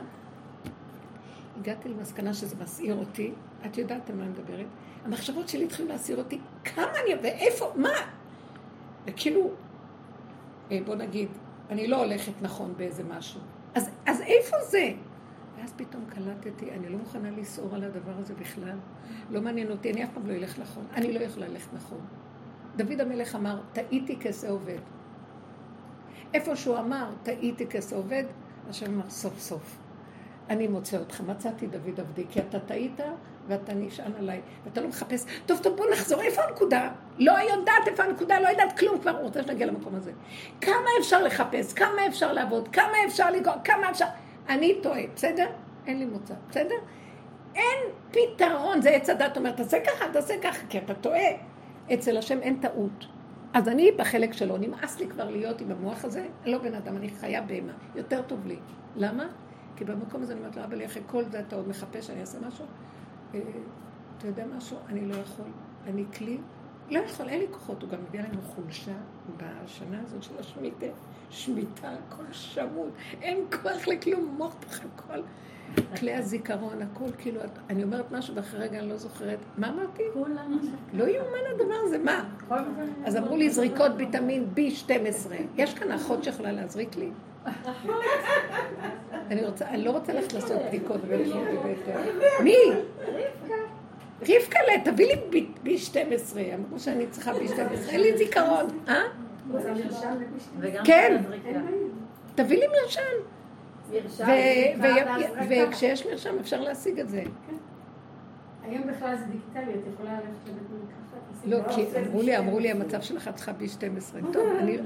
הגעתי 1.59 1.89
למסקנה 1.89 2.33
שזה 2.33 2.55
מסעיר 2.63 2.95
אותי, 2.95 3.33
את 3.65 3.77
יודעת 3.77 4.09
על 4.09 4.15
מה 4.15 4.23
אני 4.23 4.31
מדברת, 4.31 4.65
המחשבות 5.05 5.49
שלי 5.49 5.63
התחילו 5.63 5.87
להסעיר 5.87 6.17
אותי, 6.17 6.39
כמה 6.63 6.91
אני, 7.03 7.15
ואיפה, 7.23 7.71
מה? 7.75 7.93
וכאילו, 9.05 9.49
אה, 10.71 10.79
בוא 10.85 10.95
נגיד, 10.95 11.29
אני 11.69 11.87
לא 11.87 12.03
הולכת 12.03 12.31
נכון 12.41 12.73
באיזה 12.77 13.03
משהו. 13.03 13.41
אז, 13.75 13.89
אז 14.05 14.21
איפה 14.21 14.57
זה? 14.69 14.91
ואז 15.59 15.73
פתאום 15.75 16.05
קלטתי, 16.09 16.71
אני 16.71 16.89
לא 16.89 16.97
מוכנה 16.97 17.31
לסעור 17.31 17.75
על 17.75 17.83
הדבר 17.83 18.11
הזה 18.19 18.33
בכלל. 18.33 18.77
לא 19.31 19.41
מעניין 19.41 19.71
אותי, 19.71 19.91
אני 19.91 20.03
אף 20.03 20.09
פעם 20.13 20.27
לא 20.27 20.33
אלך 20.33 20.59
נכון. 20.59 20.85
אני 20.93 21.13
לא 21.13 21.19
יכולה 21.19 21.47
ללכת 21.47 21.73
נכון. 21.73 21.99
דוד 22.75 23.01
המלך 23.01 23.35
אמר, 23.35 23.61
טעיתי 23.73 24.17
כעשה 24.19 24.49
עובד. 24.49 24.77
איפה 26.33 26.55
שהוא 26.55 26.77
אמר, 26.77 27.09
טעיתי 27.23 27.65
כעשה 27.69 27.95
עובד, 27.95 28.23
השם 28.69 28.93
אמר, 28.93 29.09
סוף 29.09 29.39
סוף. 29.39 29.77
אני 30.49 30.67
מוצא 30.67 30.97
אותך, 30.97 31.21
מצאתי 31.21 31.67
דוד 31.67 31.99
עבדי, 31.99 32.25
כי 32.29 32.39
אתה 32.39 32.59
טעית 32.59 32.99
ואתה 33.47 33.73
נשען 33.73 34.11
עליי, 34.17 34.41
ואתה 34.65 34.81
לא 34.81 34.87
מחפש, 34.87 35.25
טוב, 35.45 35.59
טוב, 35.63 35.77
בוא 35.77 35.85
נחזור, 35.91 36.21
איפה 36.21 36.41
הנקודה? 36.41 36.89
לא 37.17 37.31
יודעת 37.31 37.87
איפה 37.87 38.03
הנקודה, 38.03 38.39
לא 38.39 38.47
יודעת 38.47 38.79
כלום, 38.79 38.99
כבר 38.99 39.21
רוצה 39.21 39.43
שנגיע 39.43 39.67
למקום 39.67 39.95
הזה. 39.95 40.11
כמה 40.61 40.89
אפשר 40.99 41.23
לחפש, 41.23 41.73
כמה 41.73 42.07
אפשר 42.07 42.33
לעבוד, 42.33 42.67
כמה 42.67 42.93
אפשר 43.07 43.31
לגרום, 43.31 43.57
כמה 43.63 43.89
אפשר... 43.89 44.05
אני 44.49 44.79
טועה, 44.83 45.01
בסדר? 45.15 45.47
אין 45.87 45.99
לי 45.99 46.05
מוצא, 46.05 46.33
בסדר? 46.49 46.75
אין 47.55 47.79
פתרון, 48.11 48.81
זה 48.81 48.89
עץ 48.89 49.09
הדת 49.09 49.37
אומר, 49.37 49.51
תעשה 49.51 49.77
ככה, 49.87 50.05
תעשה 50.13 50.33
ככה, 50.41 50.67
כי 50.69 50.77
אתה 50.77 50.93
טועה. 50.93 51.29
אצל 51.93 52.17
השם 52.17 52.39
אין 52.39 52.59
טעות. 52.61 53.05
אז 53.53 53.67
אני 53.67 53.91
בחלק 53.97 54.33
שלו, 54.33 54.57
נמאס 54.57 54.99
לי 54.99 55.07
כבר 55.07 55.29
להיות 55.29 55.61
עם 55.61 55.71
המוח 55.71 56.05
הזה, 56.05 56.27
לא 56.45 56.57
בן 56.57 56.73
אדם, 56.73 56.97
אני 56.97 57.09
חיה 57.09 57.41
בהמה, 57.41 57.73
יותר 57.95 58.21
טוב 58.21 58.47
לי. 58.47 58.59
למה? 58.95 59.27
כי 59.75 59.85
במקום 59.85 60.21
הזה 60.21 60.33
אני 60.33 60.41
אומרת 60.41 60.55
לו, 60.55 60.63
אבא 60.63 60.75
לי, 60.75 60.85
אחרי 60.85 61.01
כל 61.07 61.23
זה 61.23 61.39
אתה 61.39 61.55
עוד 61.55 61.67
מחפש 61.67 62.07
שאני 62.07 62.21
אעשה 62.21 62.37
משהו? 62.47 62.65
אה, 63.33 63.39
אתה 64.17 64.27
יודע 64.27 64.45
משהו? 64.57 64.77
אני 64.87 65.05
לא 65.05 65.15
יכול. 65.15 65.45
אני 65.87 66.03
כלי, 66.17 66.37
לא 66.89 66.99
יכול, 66.99 67.29
אין 67.29 67.39
לי 67.39 67.47
כוחות. 67.51 67.81
הוא 67.81 67.89
גם 67.89 67.97
מביא 68.09 68.19
לנו 68.19 68.41
חולשה 68.41 68.95
בשנה 69.37 70.01
הזאת 70.01 70.23
של 70.23 70.39
השמיטה. 70.39 70.85
שמיטה, 71.29 71.89
הכל 71.89 72.23
שמות, 72.31 72.89
אין 73.21 73.45
כוח 73.61 73.87
לכלום, 73.87 74.35
מוח 74.37 74.55
בכם 74.67 74.87
כל. 74.95 75.19
כלי 75.99 76.13
הזיכרון, 76.13 76.81
הכל 76.81 77.11
כאילו, 77.17 77.41
אני 77.69 77.83
אומרת 77.83 78.11
משהו 78.11 78.35
ואחרי 78.35 78.59
רגע 78.59 78.79
אני 78.79 78.89
לא 78.89 78.97
זוכרת. 78.97 79.39
מה 79.57 79.69
אמרתי? 79.69 80.03
לא 80.93 81.03
יאומן 81.03 81.39
הדבר 81.55 81.75
הזה, 81.83 81.97
מה? 81.97 82.29
אז 83.05 83.17
אמרו 83.17 83.37
לי 83.37 83.49
זריקות 83.49 83.91
ויטמין 83.97 84.47
B12. 84.55 85.33
יש 85.57 85.73
כאן 85.73 85.91
אחות 85.91 86.23
שיכולה 86.23 86.51
להזריק 86.51 86.95
לי? 86.95 87.09
אני 89.31 89.45
רוצה, 89.45 89.69
אני 89.69 89.83
לא 89.83 89.91
רוצה 89.91 90.13
ללכת 90.13 90.33
לעשות 90.33 90.61
בדיקות 90.67 91.01
ולשאול 91.07 91.47
בבית... 91.55 91.79
מי? 92.43 92.55
רבקה, 94.21 94.59
תביא 94.85 95.07
לי 95.07 95.45
B12. 95.65 96.37
אמרו 96.53 96.79
שאני 96.79 97.07
צריכה 97.07 97.31
B12. 97.31 97.89
אין 97.89 98.01
לי 98.01 98.17
זיכרון. 98.17 98.65
אה? 98.87 99.01
כן. 100.83 101.21
תביא 102.35 102.59
לי 102.59 102.65
מלשן. 102.67 103.01
וכשיש 105.49 106.05
מרשם 106.05 106.39
אפשר 106.39 106.61
להשיג 106.61 106.99
את 106.99 107.09
זה. 107.09 107.23
כן. 107.47 107.55
היום 108.63 108.87
בכלל 108.87 109.15
זה 109.15 109.25
דיגיטלי, 109.25 109.73
את 109.73 109.93
יכולה 109.93 110.11
ללכת 110.13 110.47
לבית 110.47 110.69
מרקחת. 110.71 110.99
לא, 111.45 111.57
כי 111.75 111.85
אמרו 112.07 112.21
לי, 112.21 112.37
אמרו 112.37 112.59
לי, 112.59 112.71
המצב 112.71 113.01
שלך 113.01 113.29
צריכה 113.35 113.53
בי 113.53 113.67
12. 113.69 114.21
טוב, 114.33 114.49
אני... 114.59 114.77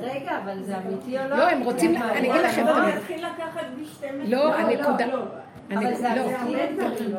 רגע, 0.00 0.38
אבל 0.44 0.62
זה 0.62 0.78
אמיתי 0.78 1.18
או 1.18 1.28
לא? 1.28 1.36
לא, 1.36 1.48
הם 1.48 1.62
רוצים, 1.62 1.96
אני 1.96 2.30
אגיד 2.30 2.44
לכם... 2.44 2.66
לא, 2.66 2.88
נתחיל 2.88 3.26
לקחת 3.26 3.66
בי 3.76 3.84
12. 3.84 4.24
לא, 4.24 4.54
הנקודה... 4.54 5.06
אבל 5.70 5.94
זה. 5.94 6.10
הרבה 6.10 6.72
דברים. 6.72 7.16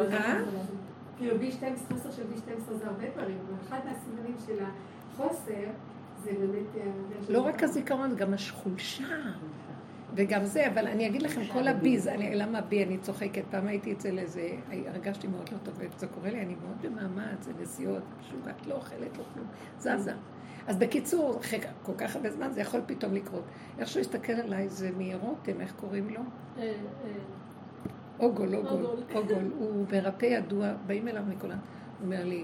כאילו 1.18 1.38
בי 1.38 1.52
12, 1.52 1.98
חוסר 1.98 2.12
של 2.12 2.24
בי 2.24 2.38
12 2.38 2.76
זה 2.76 2.86
הרבה 2.86 3.06
דברים, 3.16 3.38
אחד 3.68 3.80
מהסימנים 3.86 4.36
של 4.48 4.64
החוסר 5.14 5.70
זה 6.24 6.32
באמת... 6.40 6.76
אה, 6.78 6.92
לא 7.30 7.42
רק 7.42 7.64
הזיכרון, 7.64 8.16
גם 8.16 8.34
החולשה. 8.34 9.08
וגם 10.16 10.46
זה, 10.46 10.68
אבל 10.68 10.88
אני 10.88 11.08
אגיד 11.08 11.22
לכם, 11.22 11.42
כל 11.54 11.68
הביז, 11.68 12.08
אני, 12.08 12.36
למה 12.36 12.62
בי, 12.62 12.84
אני 12.84 12.98
צוחקת, 12.98 13.44
פעם 13.50 13.68
הייתי 13.68 13.94
אצל 13.94 14.20
איזה, 14.20 14.50
הרגשתי 14.88 15.28
מאוד 15.28 15.50
לא 15.52 15.58
טוב, 15.64 15.74
וזה 15.78 16.08
קורה 16.08 16.30
לי, 16.30 16.42
אני 16.42 16.56
מאוד 16.66 16.82
במאמץ, 16.82 17.46
זה 17.46 17.52
נסיעות, 17.62 18.04
משוגעת, 18.20 18.68
לא 18.68 18.76
אוכלת, 18.76 19.18
לא 19.18 19.24
כלום, 19.34 19.48
זזה. 19.80 20.14
אז 20.68 20.78
בקיצור, 20.78 21.40
אחרי 21.40 21.60
כל 21.84 21.94
כך 21.98 22.16
הרבה 22.16 22.32
זמן, 22.32 22.52
זה 22.52 22.62
יכול 22.62 22.82
פתאום 22.86 23.14
לקרות. 23.14 23.44
איך 23.80 23.88
שהוא 23.88 24.02
הסתכל 24.02 24.34
עליי, 24.34 24.70
זה 24.70 24.90
מרותם, 24.98 25.62
איך 25.62 25.74
קוראים 25.76 26.10
לו? 26.10 26.20
אה, 26.58 26.64
אה. 26.64 26.74
אוגול, 28.20 28.56
אוגול, 28.56 28.86
אוגול. 29.16 29.52
הוא 29.58 29.86
מרפא 29.92 30.26
ידוע, 30.26 30.74
באים 30.88 31.08
אליו 31.08 31.24
מכולם. 31.28 31.58
הוא 31.58 32.06
אומר 32.06 32.26
לי, 32.26 32.44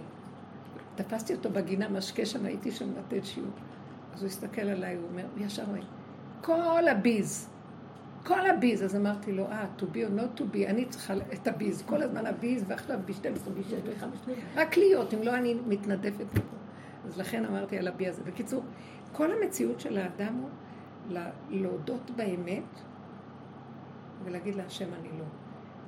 תפסתי 1.04 1.34
אותו 1.34 1.50
בגינה, 1.50 1.90
משקה 1.90 2.26
שם, 2.26 2.46
הייתי 2.46 2.72
שם 2.72 2.90
לתת 2.98 3.26
שיעור. 3.26 3.52
אז 4.14 4.22
הוא 4.22 4.28
הסתכל 4.28 4.62
עליי, 4.62 4.96
הוא 4.96 5.04
אומר, 5.12 5.26
הוא 5.36 5.46
ישר 5.46 5.64
אומר, 5.68 5.82
כל 6.42 6.88
הביז, 6.88 7.50
כל 8.24 8.50
הביז. 8.50 8.84
אז 8.84 8.96
אמרתי 8.96 9.32
לו, 9.32 9.46
אה, 9.48 9.66
to 9.78 9.82
be 9.82 9.96
or 9.96 10.20
not 10.20 10.40
to 10.40 10.44
be, 10.54 10.70
אני 10.70 10.86
צריכה 10.86 11.14
את 11.34 11.48
הביז, 11.48 11.82
כל 11.82 12.02
הזמן 12.02 12.26
הביז, 12.26 12.64
ועכשיו 12.68 13.00
ב-12, 13.06 13.50
ב-6, 13.50 13.90
ב-5, 13.90 14.30
רק 14.56 14.78
להיות, 14.78 15.14
אם 15.14 15.24
לא 15.24 15.36
אני 15.36 15.58
מתנדפת 15.68 16.26
מפה. 16.36 16.56
אז 17.06 17.18
לכן 17.18 17.46
אמרתי 17.46 17.78
על 17.78 17.88
הבי 17.88 18.08
הזה. 18.08 18.24
בקיצור, 18.24 18.64
כל 19.12 19.32
המציאות 19.32 19.80
של 19.80 19.98
האדם 19.98 20.34
הוא 20.34 20.50
להודות 21.50 22.12
באמת 22.16 22.80
ולהגיד 24.24 24.56
להשם 24.56 24.94
אני 25.00 25.10
לא. 25.20 25.26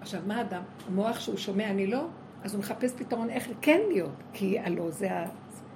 עכשיו, 0.01 0.21
מה 0.27 0.41
אדם? 0.41 0.63
המוח 0.87 1.19
שהוא 1.19 1.37
שומע 1.37 1.69
אני 1.69 1.87
לא, 1.87 2.07
אז 2.43 2.53
הוא 2.53 2.59
מחפש 2.59 2.93
פתרון 2.93 3.29
איך 3.29 3.47
כן 3.61 3.81
להיות, 3.87 4.23
כי 4.33 4.59
הלא 4.59 4.91
זה 4.91 5.09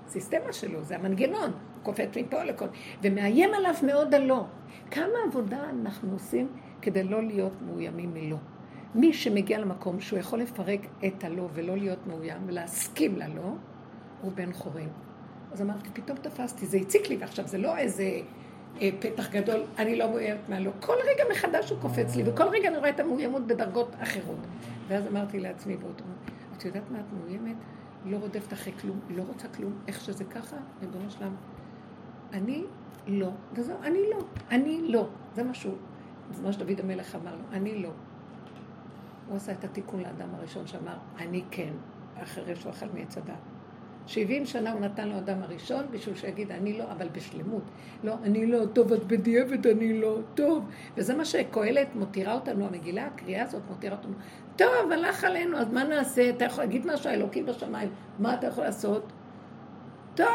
הסיסטמה 0.07 0.53
שלו, 0.53 0.83
זה 0.83 0.95
המנגנון, 0.95 1.51
הוא 1.51 1.83
קופץ 1.83 2.17
מפה 2.17 2.43
לכל, 2.43 2.65
ומאיים 3.01 3.53
עליו 3.53 3.73
מאוד 3.83 4.13
הלא. 4.13 4.45
כמה 4.91 5.17
עבודה 5.27 5.63
אנחנו 5.69 6.13
עושים 6.13 6.47
כדי 6.81 7.03
לא 7.03 7.23
להיות 7.23 7.53
מאוימים 7.61 8.13
מלא. 8.13 8.37
מי 8.95 9.13
שמגיע 9.13 9.59
למקום 9.59 9.99
שהוא 9.99 10.19
יכול 10.19 10.39
לפרק 10.39 10.79
את 11.07 11.23
הלא 11.23 11.49
ולא 11.53 11.77
להיות 11.77 12.07
מאוים 12.07 12.41
ולהסכים 12.45 13.15
ללא, 13.15 13.53
הוא 14.21 14.31
בן 14.35 14.53
חורים. 14.53 14.89
אז 15.51 15.61
אמרתי, 15.61 15.89
פתאום 15.93 16.17
תפסתי, 16.17 16.65
זה 16.65 16.77
הציק 16.77 17.09
לי, 17.09 17.17
ועכשיו 17.17 17.47
זה 17.47 17.57
לא 17.57 17.77
איזה 17.77 18.19
אה, 18.81 18.89
פתח 18.99 19.29
גדול, 19.29 19.63
אני 19.77 19.95
לא 19.95 20.09
מאוימת 20.09 20.49
מהלא. 20.49 20.71
כל 20.79 20.93
רגע 20.93 21.23
מחדש 21.31 21.69
הוא 21.69 21.79
קופץ 21.81 22.15
לי, 22.15 22.23
וכל 22.25 22.43
רגע 22.43 22.69
אני 22.69 22.77
רואה 22.77 22.89
את 22.89 22.99
המאוימות 22.99 23.47
בדרגות 23.47 23.95
אחרות. 23.99 24.39
ואז 24.87 25.07
אמרתי 25.07 25.39
לעצמי 25.39 25.77
באותו 25.77 26.03
את 26.57 26.65
יודעת 26.65 26.83
מה 26.91 26.99
את 26.99 27.05
מאוימת? 27.13 27.55
לא 28.05 28.17
רודפת 28.17 28.53
אחרי 28.53 28.73
כלום, 28.73 28.99
לא 29.09 29.23
רוצה 29.23 29.47
כלום, 29.47 29.73
איך 29.87 30.01
שזה 30.01 30.23
ככה, 30.23 30.57
ריבונו 30.81 31.09
שלם. 31.09 31.35
אני 32.33 32.63
לא, 33.07 33.31
וזהו, 33.53 33.77
אני 33.83 33.99
לא, 34.11 34.25
אני 34.51 34.91
לא. 34.91 35.07
זה 35.33 35.43
משהו, 35.43 35.71
זה 36.31 36.43
מה 36.43 36.53
שדוד 36.53 36.79
המלך 36.79 37.15
אמר 37.15 37.35
לו, 37.35 37.41
אני 37.51 37.81
לא. 37.83 37.91
הוא 39.27 39.35
עשה 39.35 39.51
את 39.51 39.63
התיקון 39.63 39.99
לאדם 39.99 40.35
הראשון 40.35 40.67
שאמר, 40.67 40.97
אני 41.17 41.43
כן, 41.51 41.73
אחרי 42.15 42.55
שהוא 42.55 42.71
אכל 42.71 42.85
מעץ 42.93 43.17
הדת. 43.17 43.54
70 44.07 44.45
שנה 44.45 44.71
הוא 44.71 44.81
נתן 44.81 45.07
לו 45.07 45.17
אדם 45.17 45.43
הראשון 45.43 45.85
בשביל 45.91 46.15
שיגיד 46.15 46.51
אני 46.51 46.77
לא, 46.77 46.83
אבל 46.91 47.07
בשלמות. 47.11 47.63
לא, 48.03 48.13
אני 48.23 48.45
לא, 48.45 48.65
טוב, 48.73 48.93
את 48.93 49.03
בדיעבד 49.03 49.67
אני 49.67 50.01
לא, 50.01 50.17
טוב. 50.35 50.65
וזה 50.97 51.15
מה 51.15 51.25
שקהלת 51.25 51.95
מותירה 51.95 52.33
אותנו, 52.33 52.67
המגילה, 52.67 53.05
הקריאה 53.05 53.43
הזאת 53.43 53.61
מותירה 53.69 53.95
אותנו. 53.95 54.13
טוב, 54.55 54.91
הלך 54.91 55.23
עלינו, 55.23 55.57
אז 55.57 55.73
מה 55.73 55.83
נעשה? 55.83 56.29
אתה 56.29 56.45
יכול 56.45 56.63
להגיד 56.63 56.87
משהו, 56.87 57.09
האלוקים 57.09 57.45
בשמיים, 57.45 57.89
מה 58.19 58.33
אתה 58.33 58.47
יכול 58.47 58.63
לעשות? 58.63 59.11
טוב. 60.15 60.27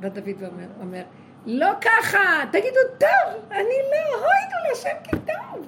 בא 0.00 0.08
דוד 0.08 0.34
ואומר, 0.38 0.66
אומר, 0.80 1.02
לא 1.46 1.68
ככה, 1.80 2.44
תגידו, 2.52 2.80
טוב, 2.98 3.42
אני 3.50 3.78
לא, 3.90 4.16
הוידו 4.16 4.72
לשם 4.72 4.96
כי 5.04 5.10
טוב. 5.10 5.66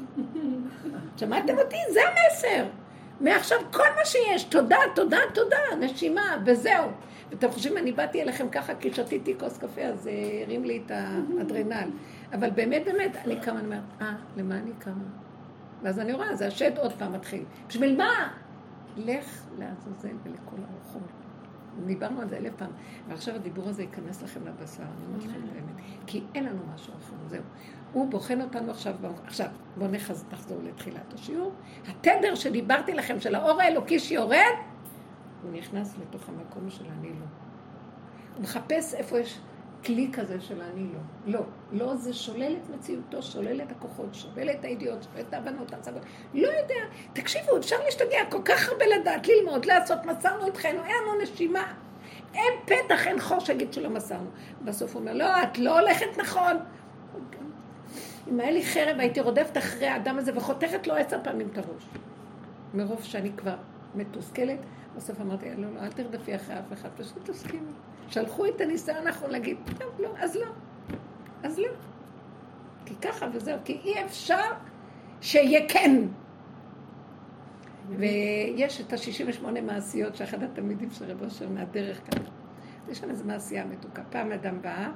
שמעתם 1.18 1.58
אותי? 1.58 1.76
זה 1.92 2.00
המסר. 2.08 2.64
מעכשיו 3.20 3.58
כל 3.70 3.88
מה 3.96 4.04
שיש, 4.04 4.44
תודה, 4.44 4.78
תודה, 4.94 5.18
תודה, 5.34 5.56
נשימה, 5.80 6.36
וזהו. 6.46 6.90
ואתם 7.30 7.50
חושבים, 7.50 7.78
אני 7.78 7.92
באתי 7.92 8.22
אליכם 8.22 8.48
ככה 8.48 8.74
כי 8.74 8.92
שתיתי 8.92 9.34
כוס 9.38 9.58
קפה, 9.58 9.82
אז 9.82 10.02
זה 10.02 10.12
הרים 10.44 10.64
לי 10.64 10.82
את 10.86 10.90
האדרנל. 10.90 11.90
אבל 12.32 12.50
באמת, 12.50 12.82
באמת, 12.84 13.16
אני 13.24 13.40
קמה, 13.40 13.58
אני 13.58 13.66
אומרת, 13.66 13.82
אה, 14.00 14.14
למה 14.36 14.56
אני 14.56 14.70
קמה? 14.78 15.04
ואז 15.82 15.98
אני 15.98 16.12
רואה, 16.12 16.34
זה 16.34 16.46
השד 16.46 16.78
עוד 16.78 16.92
פעם 16.92 17.12
מתחיל. 17.12 17.44
בשביל 17.68 17.96
מה? 17.96 18.28
לך 18.96 19.44
לעזאזל 19.58 20.16
ולכל 20.24 20.56
הרוחות. 20.70 21.02
דיברנו 21.86 22.20
על 22.20 22.28
זה 22.28 22.36
אלף 22.36 22.52
פעם, 22.56 22.70
ועכשיו 23.08 23.34
הדיבור 23.34 23.68
הזה 23.68 23.82
ייכנס 23.82 24.22
לכם 24.22 24.40
לבשר, 24.46 24.82
אני 24.82 25.06
אומרת 25.06 25.22
לכם 25.22 25.40
באמת, 25.54 25.84
כי 26.06 26.22
אין 26.34 26.44
לנו 26.44 26.60
משהו 26.74 26.92
אחר, 26.92 27.16
זהו. 27.28 27.42
הוא 27.92 28.10
בוחן 28.10 28.40
אותנו 28.40 28.70
עכשיו, 28.70 28.94
עכשיו 29.24 29.46
בואו 29.76 29.90
נחזור 30.32 30.58
לתחילת 30.62 31.14
השיעור. 31.14 31.52
התדר 31.88 32.34
שדיברתי 32.34 32.94
לכם, 32.94 33.20
של 33.20 33.34
האור 33.34 33.60
האלוקי 33.60 33.98
שיורד, 33.98 34.36
הוא 35.42 35.52
נכנס 35.52 35.94
לתוך 35.98 36.28
המקום 36.28 36.70
של 36.70 36.84
אני 36.98 37.08
לא. 37.08 37.26
הוא 38.34 38.42
מחפש 38.42 38.94
איפה 38.94 39.18
יש 39.18 39.38
כלי 39.84 40.10
כזה 40.12 40.40
של 40.40 40.62
אני 40.62 40.86
לא. 40.92 41.00
לא. 41.38 41.44
לא, 41.72 41.96
זה 41.96 42.14
שולל 42.14 42.56
את 42.56 42.70
מציאותו, 42.70 43.22
שולל 43.22 43.62
את 43.62 43.72
הכוחות, 43.72 44.14
שולל 44.14 44.50
את 44.50 44.64
הידיעות, 44.64 45.02
שולל 45.02 45.24
את 45.28 45.34
ההבנות, 45.34 45.72
ההצגות. 45.72 46.02
לא 46.34 46.48
יודע. 46.48 46.84
תקשיבו, 47.12 47.56
אפשר 47.56 47.76
להשתגע 47.84 48.18
כל 48.30 48.42
כך 48.44 48.68
הרבה 48.68 48.84
לדעת, 48.86 49.28
ללמוד, 49.28 49.64
לעשות, 49.64 49.98
מסרנו 50.04 50.48
אתכנו, 50.48 50.84
אין 50.84 50.96
לנו 51.02 51.22
נשימה. 51.22 51.72
אין 52.34 52.52
פתח, 52.64 53.06
אין 53.06 53.20
חור 53.20 53.40
שיגיד 53.40 53.72
שלא 53.72 53.90
מסרנו. 53.90 54.30
בסוף 54.64 54.94
הוא 54.94 55.00
אומר, 55.00 55.14
לא, 55.14 55.42
את 55.42 55.58
לא 55.58 55.80
הולכת 55.80 56.18
נכון. 56.18 56.56
אם 58.28 58.40
היה 58.40 58.50
לי 58.50 58.64
חרב, 58.64 58.96
הייתי 58.98 59.20
רודפת 59.20 59.58
אחרי 59.58 59.86
האדם 59.86 60.18
הזה 60.18 60.32
וחותכת 60.36 60.86
לו 60.86 60.94
עשר 60.94 61.18
פעמים 61.24 61.48
את 61.52 61.58
הראש. 61.58 61.84
מרוב 62.74 63.02
שאני 63.02 63.32
כבר 63.36 63.56
מתוסכלת, 63.94 64.58
בסוף 65.00 65.20
אמרתי, 65.20 65.46
לא, 65.56 65.74
לא, 65.74 65.80
אל 65.80 65.92
תרדפי 65.92 66.36
אחרי 66.36 66.58
אף 66.58 66.72
אחד, 66.72 66.88
פשוט 66.96 67.30
תסכימי. 67.30 67.70
שלחו 68.08 68.46
את 68.46 68.60
הניסיון 68.60 69.06
האחרון 69.06 69.30
להגיד, 69.30 69.56
טוב, 69.78 70.00
לא, 70.00 70.08
אז 70.18 70.36
לא. 70.36 70.46
אז 71.42 71.58
לא. 71.58 71.68
כי 72.86 72.94
ככה 72.94 73.26
וזהו, 73.32 73.58
כי 73.64 73.72
אי 73.84 74.04
אפשר 74.04 74.52
שיהיה 75.20 75.68
כן. 75.68 76.04
ויש 77.88 78.80
את 78.80 78.92
ה-68 78.92 79.60
מעשיות 79.60 80.16
שאחד 80.16 80.42
התלמידים 80.42 80.90
של 80.90 81.04
רב 81.04 81.22
אושר 81.22 81.48
מהדרך 81.48 82.00
כאן. 82.10 82.22
יש 82.88 82.98
שם 82.98 83.10
איזו 83.10 83.24
מעשייה 83.24 83.64
מתוקה. 83.64 84.02
פעם 84.10 84.32
אדם 84.32 84.62
בא, 84.62 84.90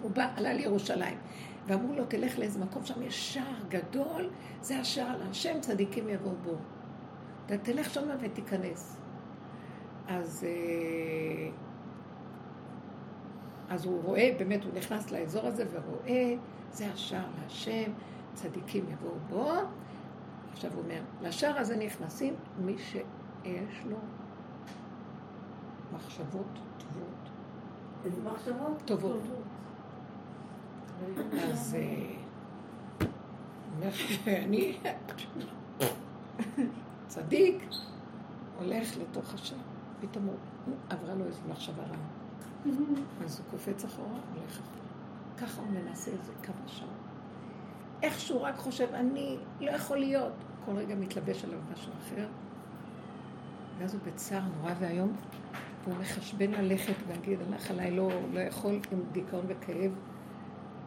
הוא 0.00 0.10
בא, 0.10 0.28
עלה 0.36 0.52
לירושלים, 0.52 1.18
ואמרו 1.66 1.94
לו, 1.94 2.04
תלך 2.04 2.38
לאיזה 2.38 2.58
מקום 2.58 2.84
שם, 2.84 3.02
יש 3.02 3.34
שער 3.34 3.60
גדול, 3.68 4.30
זה 4.60 4.78
השער, 4.78 5.22
השם 5.30 5.60
צדיקים 5.60 6.08
יבואו 6.08 6.34
בו. 6.44 6.56
אתה 7.46 7.58
תלך 7.58 7.94
שם 7.94 8.08
ותיכנס. 8.20 9.01
אז, 10.08 10.44
אה, 10.48 11.50
אז 13.68 13.84
הוא 13.84 14.02
רואה, 14.02 14.34
באמת 14.38 14.64
הוא 14.64 14.72
נכנס 14.74 15.10
לאזור 15.10 15.46
הזה 15.46 15.64
ורואה, 15.72 16.34
זה 16.72 16.92
השער 16.92 17.26
להשם, 17.42 17.92
צדיקים 18.34 18.84
יבואו 18.90 19.14
בו. 19.28 19.52
עכשיו 20.52 20.72
הוא 20.74 20.82
אומר, 20.82 21.00
לשער 21.22 21.58
הזה 21.58 21.76
נכנסים 21.76 22.34
מי 22.58 22.78
שיש 22.78 23.84
לו 23.90 23.96
מחשבות 25.92 26.58
טובות. 26.78 27.30
איזה 28.04 28.22
מחשבות? 28.22 28.82
טובות. 28.84 29.22
אז 31.42 31.76
אה, 31.78 32.12
אני 34.44 34.78
צדיק, 37.08 37.64
הולך 38.58 38.96
לתוך 38.96 39.34
השם. 39.34 39.71
פתאום 40.02 40.24
הוא 40.24 40.74
עברה 40.90 41.14
לו 41.14 41.24
איזו 41.24 41.40
מחשבה 41.48 41.82
רעה. 41.82 41.98
אז 43.24 43.38
הוא 43.38 43.46
קופץ 43.50 43.84
אחורה, 43.84 44.08
הולך 44.08 44.60
אחורה. 44.60 44.82
ככה 45.38 45.60
הוא 45.60 45.70
מנסה 45.70 46.10
איזה 46.10 46.32
כמה 46.42 46.68
שעות. 46.68 46.90
איכשהו 48.02 48.42
רק 48.42 48.56
חושב, 48.56 48.88
אני 48.94 49.38
לא 49.60 49.70
יכול 49.70 49.96
להיות. 49.96 50.32
כל 50.64 50.76
רגע 50.76 50.94
מתלבש 50.94 51.44
עליו 51.44 51.58
משהו 51.72 51.92
אחר. 52.02 52.26
ואז 53.78 53.94
הוא 53.94 54.00
בצער 54.06 54.42
נורא 54.58 54.72
ואיום, 54.78 55.16
והוא 55.84 55.98
מחשבן 55.98 56.50
ללכת 56.50 56.94
ולהגיד, 57.06 57.38
הלך 57.40 57.70
עליי, 57.70 57.90
לא, 57.90 58.10
לא 58.32 58.40
יכול, 58.40 58.80
עם 58.92 59.00
דיכאון 59.12 59.44
וכאב. 59.48 59.92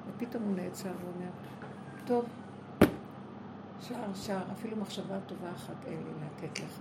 ופתאום 0.08 0.44
הוא 0.44 0.56
נעצר 0.56 0.92
ואומר, 1.02 1.30
טוב, 2.06 2.26
שער 3.82 4.14
שער, 4.14 4.52
אפילו 4.52 4.78
מחשבה 4.78 5.20
טובה 5.20 5.52
אחת 5.52 5.86
אין 5.86 6.04
לי 6.04 6.26
לתת 6.26 6.60
לך. 6.60 6.80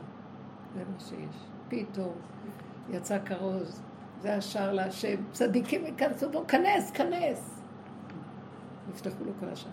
זה 0.74 0.84
מה 0.92 1.00
שיש. 1.00 1.53
פתאום 1.68 2.12
יצא 2.90 3.18
כרוז, 3.24 3.82
זה 4.22 4.34
השער 4.34 4.72
להשם, 4.72 5.16
צדיקים 5.32 5.86
ייכנסו 5.86 6.30
בו, 6.30 6.44
כנס, 6.48 6.90
כנס. 6.90 7.60
נפתחו 8.90 9.24
לו 9.24 9.32
כל 9.40 9.48
השער. 9.48 9.72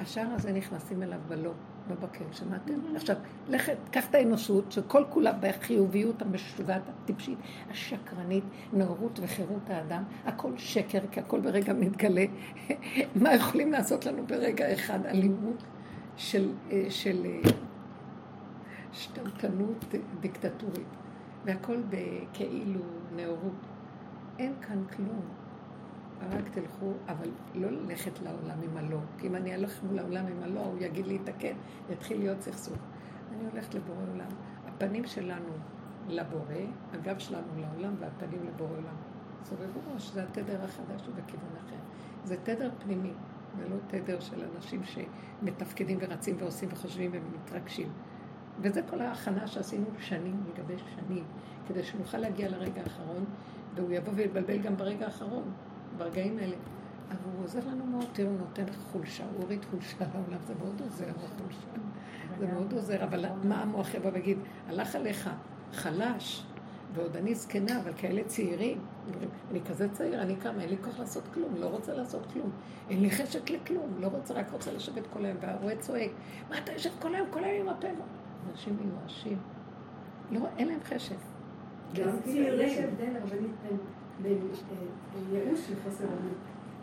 השער 0.00 0.26
הזה 0.34 0.52
נכנסים 0.52 1.02
אליו 1.02 1.18
בלא, 1.28 1.52
לא 1.90 1.96
בכן, 1.96 2.24
שמעתם? 2.32 2.74
עכשיו, 2.96 3.16
לכת, 3.48 3.76
קח 3.90 4.10
את 4.10 4.14
האנושות, 4.14 4.72
שכל 4.72 5.04
כולה 5.10 5.32
בחיוביות 5.40 6.22
המשוגעת, 6.22 6.82
הטיפשית, 6.88 7.38
השקרנית, 7.70 8.44
נאורות 8.72 9.20
וחירות 9.22 9.70
האדם, 9.70 10.02
הכל 10.24 10.52
שקר, 10.56 11.00
כי 11.10 11.20
הכל 11.20 11.40
ברגע 11.40 11.72
מתגלה. 11.72 12.24
מה 13.22 13.34
יכולים 13.34 13.72
לעשות 13.72 14.06
לנו 14.06 14.26
ברגע 14.26 14.72
אחד? 14.74 15.06
אלימות 15.06 15.62
של, 16.16 16.52
אה, 16.70 16.84
של 16.88 17.26
אה, 17.26 17.50
שתלטנות 18.92 19.84
דיקטטורית, 20.20 20.88
והכל 21.44 21.76
בכאילו 21.90 22.80
נאורות. 23.16 23.66
אין 24.38 24.52
כאן 24.60 24.84
כלום. 24.96 25.22
רק 26.30 26.48
תלכו, 26.48 26.92
אבל 27.08 27.30
לא 27.54 27.70
ללכת 27.70 28.20
לעולם 28.20 28.58
עם 28.62 28.76
הלא. 28.76 28.98
כי 29.18 29.26
אם 29.26 29.36
אני 29.36 29.54
אלך 29.54 29.82
מול 29.82 29.98
העולם 29.98 30.26
עם 30.26 30.42
הלא, 30.42 30.60
הוא 30.60 30.78
יגיד 30.80 31.06
לי 31.06 31.18
הכן, 31.28 31.54
יתחיל 31.90 32.18
להיות 32.18 32.40
סכסוך. 32.40 32.78
אני 33.32 33.44
הולכת 33.52 33.74
לבורא 33.74 34.02
עולם. 34.12 34.30
הפנים 34.66 35.06
שלנו 35.06 35.52
לבורא, 36.08 36.54
הגב 36.92 37.18
שלנו 37.18 37.46
לעולם 37.56 37.94
והפנים 37.98 38.46
לבורא 38.46 38.70
עולם. 38.70 38.96
סובבו 39.44 39.80
ראש, 39.94 40.10
זה 40.10 40.22
התדר 40.22 40.64
החדש 40.64 41.08
ובכיוון 41.08 41.50
אחר. 41.66 41.76
זה 42.24 42.36
תדר 42.42 42.70
פנימי, 42.78 43.12
ולא 43.58 43.76
תדר 43.86 44.20
של 44.20 44.44
אנשים 44.54 44.82
שמתפקדים 44.84 45.98
ורצים 46.00 46.36
ועושים 46.38 46.68
וחושבים 46.72 47.10
ומתרגשים. 47.14 47.88
וזה 48.62 48.82
כל 48.90 49.00
ההכנה 49.00 49.46
שעשינו 49.46 49.86
שנים 49.98 50.44
לגבי 50.48 50.74
שנים, 50.78 51.24
כדי 51.68 51.82
שנוכל 51.82 52.18
להגיע 52.18 52.48
לרגע 52.48 52.82
האחרון, 52.82 53.24
והוא 53.74 53.92
יבוא 53.92 54.12
ויתבלבל 54.16 54.58
גם 54.58 54.76
ברגע 54.76 55.04
האחרון. 55.04 55.42
ברגעים 55.96 56.38
האלה. 56.38 56.56
אבל 57.08 57.32
הוא 57.36 57.44
עוזר 57.44 57.60
לנו 57.66 57.86
מאוד, 57.86 58.06
תראו, 58.12 58.28
הוא 58.28 58.38
נותן 58.38 58.64
חולשה, 58.92 59.24
הוא 59.24 59.42
הוריד 59.42 59.64
חולשה 59.64 59.96
לעולם, 60.00 60.42
זה 60.46 60.54
מאוד 60.58 60.80
עוזר, 60.80 61.04
החולשה. 61.04 61.66
זה 62.38 62.46
מאוד 62.46 62.72
עוזר, 62.72 63.04
אבל 63.04 63.24
מה 63.44 63.62
המוח 63.62 63.94
יבוא 63.94 64.10
ויגיד, 64.14 64.38
הלך 64.68 64.94
עליך, 64.94 65.30
חלש, 65.72 66.44
ועוד 66.94 67.16
אני 67.16 67.34
זקנה, 67.34 67.80
אבל 67.80 67.92
כאלה 67.96 68.24
צעירים, 68.24 68.78
אני 69.50 69.60
כזה 69.60 69.88
צעיר, 69.88 70.22
אני 70.22 70.36
קמה, 70.36 70.62
אין 70.62 70.70
לי 70.70 70.76
כוח 70.84 70.98
לעשות 70.98 71.22
כלום, 71.34 71.54
לא 71.56 71.66
רוצה 71.66 71.94
לעשות 71.94 72.26
כלום, 72.32 72.50
אין 72.90 73.02
לי 73.02 73.10
חשק 73.10 73.50
לכלום, 73.50 73.94
לא 73.98 74.06
רוצה, 74.06 74.34
רק 74.34 74.52
רוצה 74.52 74.72
לשבת 74.72 75.06
כל 75.12 75.24
היום, 75.24 75.36
והרועה 75.40 75.76
צועק, 75.76 76.10
מה 76.50 76.58
אתה 76.58 76.72
יושב 76.72 76.90
כל 76.98 77.14
היום, 77.14 77.28
כל 77.30 77.44
היום 77.44 77.68
עם 77.68 77.68
הפה? 77.68 77.88
אנשים 78.50 78.76
מיואשים, 78.80 79.38
לא, 80.30 80.40
אין 80.56 80.68
להם 80.68 80.80
חשק. 80.84 81.16
גם 81.94 82.10
צעירים. 82.24 82.66
יש 82.66 82.78
הבדל, 82.78 83.16
הרבנית, 83.16 83.50
בין 84.22 84.38
ייאוש 85.32 85.70
לחוסר 85.70 86.04
אונים. 86.04 86.34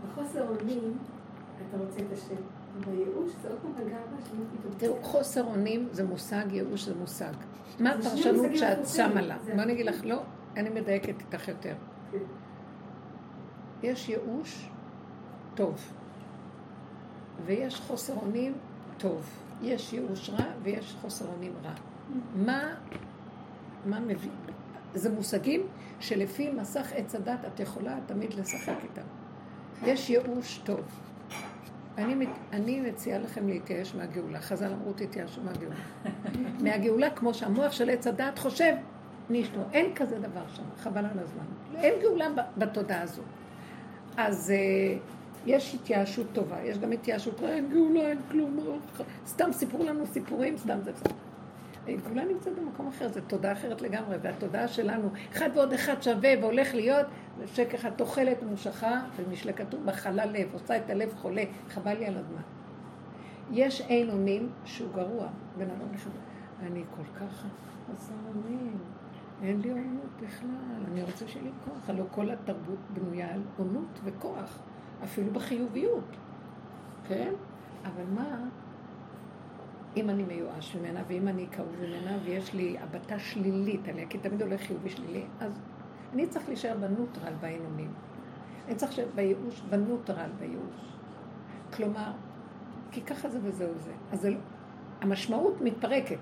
בחוסר 0.06 0.48
אונים 0.50 0.98
אתה 1.70 1.78
רוצה 1.78 2.00
את 2.00 2.12
השם. 2.14 2.42
בייאוש 2.86 3.32
זה 3.42 3.50
עוד 3.50 3.58
פעם 3.62 3.72
הגאווה 3.72 4.26
שלא 4.30 4.44
פתאום... 4.60 4.74
תראו, 4.78 5.04
חוסר 5.04 5.44
אונים 5.44 5.88
זה 5.92 6.04
מושג, 6.04 6.46
ייאוש 6.52 6.86
זה 6.86 6.96
מושג. 6.96 7.34
מה 7.80 7.90
הפרשנות 7.90 8.56
שאת 8.56 8.88
שמה 8.88 9.22
לה? 9.22 9.38
בוא 9.56 9.64
אני 9.64 9.74
אגיד 9.74 9.86
לך, 9.86 10.06
לא, 10.06 10.22
אני 10.58 10.70
מדייקת 10.70 11.20
איתך 11.20 11.48
יותר. 11.48 11.76
כן. 12.12 12.18
יש 13.84 14.10
ייאוש 14.10 14.70
טוב, 15.56 15.94
ויש 17.46 17.80
חוסר 17.80 18.14
אונים 18.22 18.54
טוב. 18.98 19.47
יש 19.62 19.94
ייאוש 19.94 20.30
רע 20.30 20.46
ויש 20.64 20.96
חוסר 21.02 21.26
אונים 21.28 21.54
רע. 21.64 21.74
מה, 22.36 22.76
מה 23.86 24.00
מביא? 24.00 24.30
זה 24.94 25.10
מושגים 25.10 25.62
שלפי 26.00 26.52
מסך 26.52 26.92
עץ 26.96 27.16
הדת 27.16 27.40
את 27.54 27.60
יכולה 27.60 27.98
תמיד 28.06 28.34
לשחק 28.34 28.76
איתם. 28.84 29.02
יש 29.84 30.10
ייאוש 30.10 30.58
טוב. 30.58 30.82
אני, 31.98 32.28
אני 32.54 32.82
מציעה 32.82 33.20
לכם 33.20 33.48
להתייאש 33.48 33.96
מהגאולה. 33.96 34.42
חז"ל 34.42 34.74
אמרו 34.74 34.94
תתייאשו 34.94 35.42
מהגאולה. 35.42 35.76
מהגאולה, 36.64 37.10
כמו 37.10 37.34
שהמוח 37.34 37.72
של 37.72 37.90
עץ 37.90 38.08
הדת 38.08 38.40
חושב, 38.40 38.74
נשתו. 39.30 39.60
אין 39.74 39.96
כזה 39.96 40.20
דבר 40.20 40.48
שם, 40.48 40.64
חבל 40.78 41.06
על 41.06 41.20
הזמן. 41.20 41.44
אין 41.76 41.94
גאולה 42.02 42.28
בתודעה 42.58 43.02
הזו. 43.02 43.22
אז 44.18 44.54
uh, 44.54 45.17
יש 45.46 45.76
התייאשות 45.76 46.28
טובה, 46.34 46.62
יש 46.64 46.78
גם 46.78 46.92
התייאשות, 46.92 47.44
אין 47.44 47.70
גאולה, 47.70 48.10
אין 48.10 48.20
כלום, 48.32 48.60
סתם 49.28 49.52
סיפרו 49.52 49.84
לנו 49.84 50.06
סיפורים, 50.06 50.58
סתם 50.58 50.80
זה 50.84 50.92
סתם. 50.96 51.16
גאולה 51.96 52.26
נמצאת 52.26 52.56
במקום 52.56 52.88
אחר, 52.88 53.08
זו 53.08 53.20
תודעה 53.28 53.52
אחרת 53.52 53.82
לגמרי, 53.82 54.18
והתודעה 54.22 54.68
שלנו, 54.68 55.10
אחד 55.32 55.50
ועוד 55.56 55.74
אחד 55.74 56.02
שווה 56.02 56.30
והולך 56.42 56.76
להיות, 56.76 57.06
שככה 57.46 57.92
תוחלת 57.92 58.44
מושכה, 58.44 59.02
ומשלה 59.16 59.54
כתוב 59.54 59.86
מחלה 59.86 60.26
לב, 60.26 60.50
עושה 60.54 60.78
את 60.78 60.90
הלב 60.90 61.14
חולה, 61.16 61.44
חבל 61.70 61.94
לי 61.94 62.06
על 62.06 62.18
הזמן. 62.18 62.42
יש 63.52 63.82
אין 63.82 64.10
אונים 64.10 64.50
שהוא 64.66 64.90
גרוע, 64.94 65.28
בן 65.58 65.70
אדם 65.70 65.94
לחבר. 65.94 66.20
אני 66.62 66.84
כל 66.96 67.20
כך 67.20 67.46
חסר 67.92 68.14
אונים, 68.28 68.78
אין 69.44 69.62
לי 69.62 69.70
עונות 69.70 70.22
בכלל, 70.22 70.84
אני 70.92 71.04
רוצה 71.04 71.28
שיהיה 71.28 71.46
לי 71.46 71.52
כוח. 71.66 71.90
הלוא 71.90 72.06
כל 72.12 72.30
התרבות 72.30 72.80
בנויה 72.94 73.34
על 73.34 73.42
עונות 73.58 74.00
וכוח, 74.04 74.60
אפילו 75.04 75.32
בחיוביות, 75.32 76.18
כן? 77.08 77.34
אבל 77.86 78.04
מה? 78.16 78.44
אם 79.98 80.10
אני 80.10 80.24
מיואש 80.24 80.76
ממנה, 80.76 81.02
ואם 81.08 81.28
אני 81.28 81.48
כאוב 81.52 81.76
ממנה, 81.82 82.18
ויש 82.26 82.54
לי 82.54 82.78
הבטה 82.80 83.20
שלילית 83.20 83.88
עליה, 83.88 84.08
כי 84.08 84.18
תמיד 84.18 84.42
הולך 84.42 84.62
חיובי 84.62 84.90
שלילי, 84.90 85.26
אז 85.40 85.60
אני 86.14 86.28
צריך 86.28 86.48
להישאר 86.48 86.78
בנוטרל 86.80 87.34
באימונים. 87.42 87.92
אני 88.68 88.76
צריך 88.76 88.92
להישאר 88.98 89.12
בייאוש, 89.16 89.62
בנוטרל 89.70 90.30
בייאוש. 90.40 90.94
כלומר, 91.74 92.12
כי 92.92 93.02
ככה 93.02 93.30
זה 93.30 93.40
וזהו 93.44 93.74
זה. 93.78 93.92
אז 94.12 94.22
זה, 94.22 94.30
לא- 94.30 94.38
המשמעות 95.02 95.62
מתפרקת. 95.62 96.20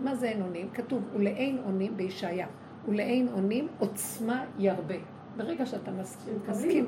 מה 0.00 0.14
זה 0.14 0.26
אין 0.28 0.42
אונים? 0.42 0.68
כתוב, 0.74 1.02
ולאין 1.14 1.58
אונים 1.64 1.96
בישעיה. 1.96 2.46
ולאין 2.88 3.28
אונים 3.28 3.68
עוצמה 3.78 4.44
ירבה. 4.58 4.94
ברגע 5.36 5.66
שאתה 5.66 5.90
מסכים, 5.90 6.34
מסכים, 6.48 6.86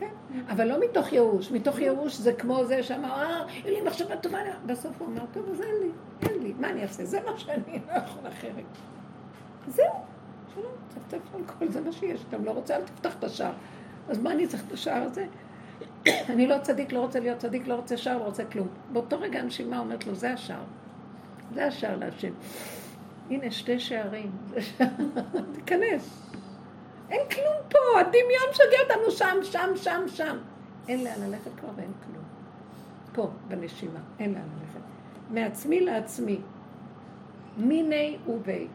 כן, 0.00 0.40
אבל 0.48 0.68
לא 0.68 0.80
מתוך 0.80 1.12
ייאוש. 1.12 1.50
מתוך 1.50 1.78
ייאוש 1.78 2.16
זה 2.16 2.32
כמו 2.32 2.64
זה 2.64 2.82
שאמר, 2.82 3.12
אה, 3.12 3.46
אין 3.64 3.74
לי 3.74 3.80
מחשבה 3.80 4.16
טובה. 4.16 4.38
בסוף 4.66 4.92
הוא 4.98 5.08
אמר, 5.08 5.22
טוב, 5.32 5.48
אז 5.50 5.60
אין 5.60 5.74
לי, 5.82 5.90
אין 6.28 6.42
לי. 6.42 6.52
מה 6.58 6.70
אני 6.70 6.82
אעשה? 6.82 7.04
זה 7.04 7.20
מה 7.26 7.38
שאני 7.38 7.78
לא 7.88 7.92
יכול 7.92 8.28
אחרת. 8.28 8.64
זהו, 9.68 9.86
שלום, 10.54 10.72
צפצף 10.88 11.34
על 11.34 11.40
כל 11.44 11.68
זה 11.68 11.80
מה 11.80 11.92
שיש. 11.92 12.20
אתה 12.28 12.36
לא 12.38 12.50
רוצה, 12.50 12.76
אל 12.76 12.82
תפתח 12.82 13.14
את 13.18 13.24
השער. 13.24 13.52
אז 14.08 14.18
מה 14.18 14.32
אני 14.32 14.46
צריך 14.46 14.62
את 14.66 14.72
השער 14.72 15.02
הזה? 15.02 15.26
אני 16.32 16.46
לא 16.46 16.58
צדיק, 16.62 16.92
לא 16.92 17.00
רוצה 17.00 17.20
להיות 17.20 17.38
צדיק, 17.38 17.66
לא 17.66 17.74
רוצה 17.74 17.96
שער, 17.96 18.18
לא 18.18 18.24
רוצה 18.24 18.44
כלום. 18.44 18.68
באותו 18.92 19.20
רגע 19.20 19.40
הנשימה 19.40 19.78
אומרת 19.78 20.06
לו, 20.06 20.14
זה 20.14 20.32
השער. 20.32 20.64
זה 21.54 21.66
השער 21.66 21.96
להשם. 21.96 22.32
הנה 23.30 23.50
שתי 23.50 23.80
שערים, 23.80 24.30
תיכנס. 25.54 26.30
אין 27.10 27.28
כלום 27.28 27.56
פה, 27.68 28.00
הדמיון 28.00 28.52
שגר 28.52 28.94
אותנו 28.94 29.10
שם, 29.10 29.36
שם, 29.42 29.70
שם, 29.76 30.00
שם. 30.06 30.36
אין 30.88 31.04
לאן 31.04 31.20
ללכת 31.30 31.50
כבר 31.60 31.68
ואין 31.76 31.92
כלום. 32.06 32.24
פה, 33.12 33.30
בנשימה, 33.48 34.00
אין 34.18 34.32
לאן 34.34 34.48
ללכת. 34.60 34.80
מעצמי 35.30 35.80
לעצמי, 35.80 36.40
מיני 37.56 38.18
ובי. 38.28 38.68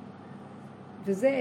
וזה 1.04 1.32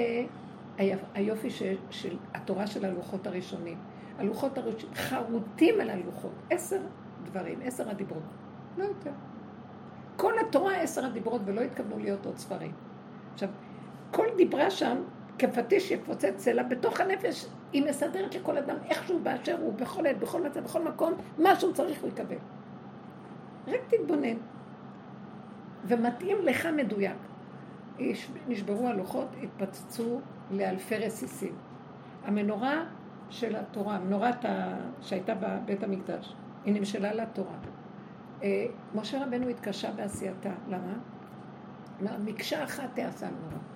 היופי 1.15 1.51
של, 1.51 1.77
של 1.91 2.17
התורה 2.35 2.67
של 2.67 2.85
הלוחות 2.85 3.27
הראשונים. 3.27 3.79
הלוחות 4.19 4.59
הראשונים, 4.59 4.95
חרוטים 4.95 5.81
על 5.81 5.91
הלוחות. 5.91 6.33
עשר 6.51 6.81
דברים, 7.25 7.59
עשר 7.65 7.91
הדיברות. 7.91 8.23
לא 8.79 8.85
יותר. 8.85 9.11
כל 10.17 10.39
התורה 10.39 10.77
עשר 10.77 11.05
הדיברות, 11.05 11.41
ולא 11.45 11.61
התכוונו 11.61 11.99
להיות 11.99 12.27
עוד 12.27 12.39
ספרים. 12.39 12.73
עכשיו, 13.35 13.49
כל 14.11 14.27
דיברה 14.37 14.71
שם 14.71 14.97
כפטיש 15.39 15.91
יפוצץ 15.91 16.35
סלע 16.37 16.63
בתוך 16.63 17.01
הנפש, 17.01 17.47
היא 17.73 17.85
מסדרת 17.89 18.35
לכל 18.35 18.59
אדם 18.59 18.77
איכשהו 18.91 19.19
באשר 19.23 19.57
הוא, 19.61 19.73
בכל 19.73 20.07
עת, 20.07 20.19
בכל 20.19 20.43
מצב, 20.43 20.61
בכל 20.61 20.83
מקום, 20.83 21.13
מה 21.39 21.61
שהוא 21.61 21.73
צריך 21.73 22.03
הוא 22.03 22.09
יקבל. 22.09 22.37
רק 23.67 23.81
תתבונן. 23.89 24.37
ומתאים 25.85 26.37
לך 26.43 26.69
מדויק. 26.77 27.17
נשברו 28.49 28.89
הלוחות, 28.89 29.29
התפצצו 29.43 30.21
לאלפי 30.51 30.97
רסיסים. 30.97 31.55
המנורה 32.25 32.85
של 33.31 33.57
התורה, 33.57 33.97
המנורת 33.97 34.45
ה... 34.45 34.77
שהייתה 35.01 35.35
בבית 35.35 35.83
המקדש, 35.83 36.35
היא 36.65 36.75
נמשלה 36.75 37.15
לתורה. 37.15 37.57
אה, 38.43 38.67
משה 38.95 39.25
רבנו 39.27 39.49
התקשה 39.49 39.93
בעשייתה, 39.93 40.53
למה? 40.69 40.93
מקשה 42.25 42.65
אחת 42.65 42.89
תעשה 42.95 43.27
המנורה. 43.27 43.74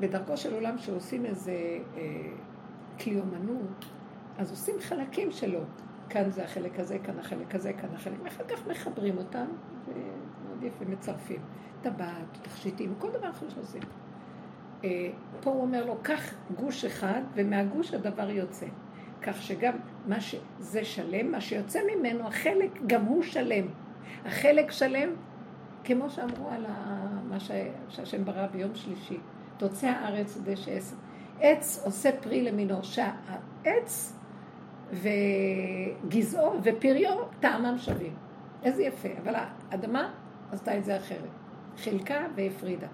בדרכו 0.00 0.36
של 0.36 0.54
עולם 0.54 0.78
שעושים 0.78 1.26
איזה 1.26 1.52
אה, 1.96 2.00
כלי 3.00 3.20
אומנות, 3.20 3.84
אז 4.38 4.50
עושים 4.50 4.74
חלקים 4.80 5.30
שלו. 5.30 5.60
כאן 6.08 6.30
זה 6.30 6.44
החלק 6.44 6.80
הזה, 6.80 6.98
כאן 6.98 7.18
החלק 7.18 7.54
הזה, 7.54 7.72
כאן 7.72 7.88
החלק, 7.94 8.14
ואחר 8.24 8.44
כך 8.44 8.66
מחברים 8.66 9.18
אותם, 9.18 9.46
ומאוד 9.88 10.62
יפה, 10.62 10.84
מצרפים. 10.84 11.40
טבעת, 11.82 12.38
תכשיטים, 12.42 12.94
כל 12.98 13.10
דבר 13.10 13.30
אחר 13.30 13.48
שעושים. 13.48 13.82
אה, 14.84 15.10
פה 15.40 15.50
הוא 15.50 15.62
אומר 15.62 15.86
לו, 15.86 15.96
קח 16.02 16.34
גוש 16.56 16.84
אחד, 16.84 17.22
ומהגוש 17.34 17.94
הדבר 17.94 18.30
יוצא. 18.30 18.66
כך 19.22 19.42
שגם 19.42 19.74
מה 20.06 20.20
שזה 20.20 20.84
שלם, 20.84 21.32
מה 21.32 21.40
שיוצא 21.40 21.80
ממנו, 21.96 22.26
החלק 22.26 22.70
גם 22.86 23.04
הוא 23.04 23.22
שלם. 23.22 23.66
החלק 24.24 24.70
שלם, 24.70 25.08
כמו 25.84 26.10
שאמרו 26.10 26.50
על 26.50 26.66
מה 27.34 27.40
שהשם 27.88 28.24
ברא 28.24 28.46
ביום 28.46 28.74
שלישי, 28.74 29.18
תוצא 29.56 29.86
הארץ 29.86 30.38
דשא 30.44 30.70
עץ. 30.70 30.94
עץ 31.40 31.82
עושה 31.84 32.10
פרי 32.20 32.42
למינו, 32.42 32.84
שהעץ 32.84 34.18
וגזעו 34.92 36.52
ופריו 36.62 37.16
טעמם 37.40 37.78
שווים. 37.78 38.14
איזה 38.62 38.82
יפה, 38.82 39.08
אבל 39.22 39.34
האדמה 39.70 40.12
עשתה 40.52 40.78
את 40.78 40.84
זה 40.84 40.96
אחרת. 40.96 41.30
חילקה 41.76 42.26
והפרידה. 42.34 42.88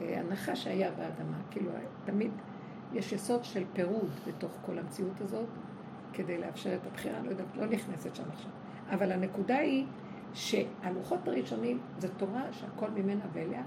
הנחה 0.00 0.56
שהיה 0.56 0.90
באדמה, 0.90 1.36
כאילו 1.50 1.70
תמיד 2.04 2.30
יש 2.92 3.12
יסוד 3.12 3.44
של 3.44 3.64
פירוד 3.72 4.10
בתוך 4.26 4.52
כל 4.66 4.78
המציאות 4.78 5.20
הזאת, 5.20 5.48
כדי 6.12 6.38
לאפשר 6.38 6.74
את 6.74 6.86
הבחירה, 6.86 7.20
לא 7.20 7.30
יודעת, 7.30 7.46
לא 7.56 7.66
נכנסת 7.66 8.14
שם 8.14 8.24
עכשיו. 8.32 8.50
אבל 8.90 9.12
הנקודה 9.12 9.56
היא 9.56 9.86
שהלוחות 10.36 11.28
הראשונים 11.28 11.78
זה 11.98 12.08
תורה 12.08 12.42
שהכל 12.52 12.90
ממנה 12.90 13.24
ואליה, 13.32 13.62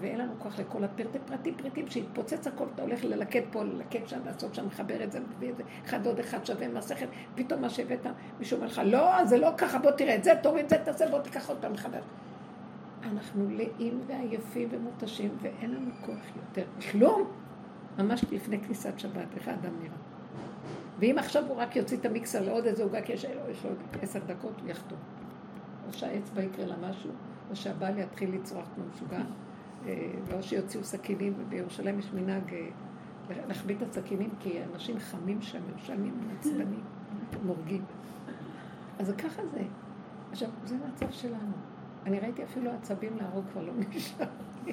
ואין 0.00 0.18
לנו 0.18 0.32
כוח 0.38 0.58
לכל 0.58 0.84
הפרטי 0.84 1.18
פרטים 1.26 1.54
פרטים 1.54 1.86
שהתפוצץ 1.88 2.46
הכל, 2.46 2.64
אתה 2.74 2.82
הולך 2.82 3.04
ללקט 3.04 3.42
פה, 3.50 3.64
ללקט 3.64 4.08
שם, 4.08 4.18
לעשות 4.26 4.54
שם, 4.54 4.66
לחבר 4.66 5.04
את 5.04 5.12
זה, 5.12 5.20
מביא 5.20 5.50
את 5.50 5.56
זה, 5.56 5.62
אחד 5.84 6.06
עוד 6.06 6.18
אחד 6.18 6.46
שווה 6.46 6.68
מסכת, 6.68 7.08
פתאום 7.34 7.60
מה 7.60 7.70
שהבאת, 7.70 8.06
מישהו 8.38 8.56
אומר 8.56 8.66
לך, 8.66 8.80
לא, 8.84 9.24
זה 9.24 9.38
לא 9.38 9.50
ככה, 9.58 9.78
בוא 9.78 9.90
תראה 9.90 10.14
את 10.14 10.24
זה, 10.24 10.32
תוריד 10.42 10.68
זה, 10.68 10.76
תעשה, 10.84 11.10
בוא 11.10 11.18
תיקח 11.18 11.48
עוד 11.48 11.58
פעם 11.60 11.72
מחדש. 11.72 12.04
אנחנו 13.12 13.48
לאים 13.50 14.00
ועייפים 14.06 14.68
ומותשים, 14.70 15.30
ואין 15.40 15.74
לנו 15.74 15.90
כוח 16.00 16.36
יותר. 16.36 16.64
כלום. 16.90 17.30
ממש 17.98 18.24
לפני 18.32 18.60
כניסת 18.60 18.98
שבת, 18.98 19.34
איך 19.36 19.48
האדם 19.48 19.72
נראה. 19.80 19.96
ואם 20.98 21.18
עכשיו 21.18 21.44
הוא 21.48 21.56
רק 21.56 21.76
יוציא 21.76 21.96
את 21.96 22.06
המיקסר 22.06 22.42
לעוד 22.42 22.66
איזה 22.66 22.82
עוגה, 22.82 23.02
כי 23.02 23.12
יש 23.12 23.24
לו 23.24 23.70
עשר 24.02 24.20
דקות, 24.26 24.60
הוא 24.60 24.70
יחתום. 24.70 24.98
או 25.88 25.92
שהאצבע 25.92 26.42
יקרה 26.42 26.66
לה 26.66 26.74
משהו, 26.90 27.10
או 27.50 27.56
שהבעל 27.56 27.98
יתחיל 27.98 28.34
לצרוח 28.34 28.68
כמו 28.74 28.84
משוגע, 28.94 29.22
אה, 29.86 30.42
שיוציאו 30.42 30.84
סכינים, 30.84 31.34
ובירושלים 31.38 31.98
יש 31.98 32.12
מנהג 32.12 32.54
אה, 32.54 32.66
להחביא 33.48 33.76
את 33.76 33.82
הסכינים, 33.82 34.30
כי 34.40 34.58
אנשים 34.72 34.98
חמים 34.98 35.42
שם, 35.42 35.60
משלמים 35.76 36.14
עצבנים, 36.38 36.80
מורגים. 37.42 37.84
אז 38.98 39.12
ככה 39.18 39.42
זה. 39.52 39.62
עכשיו, 40.30 40.48
זה 40.64 40.76
מצב 40.88 41.10
שלנו. 41.10 41.52
אני 42.06 42.20
ראיתי 42.20 42.44
אפילו 42.44 42.70
עצבים 42.70 43.16
להרוג 43.16 43.44
כבר 43.52 43.62
לא 43.62 43.72
נשאר. 43.88 44.26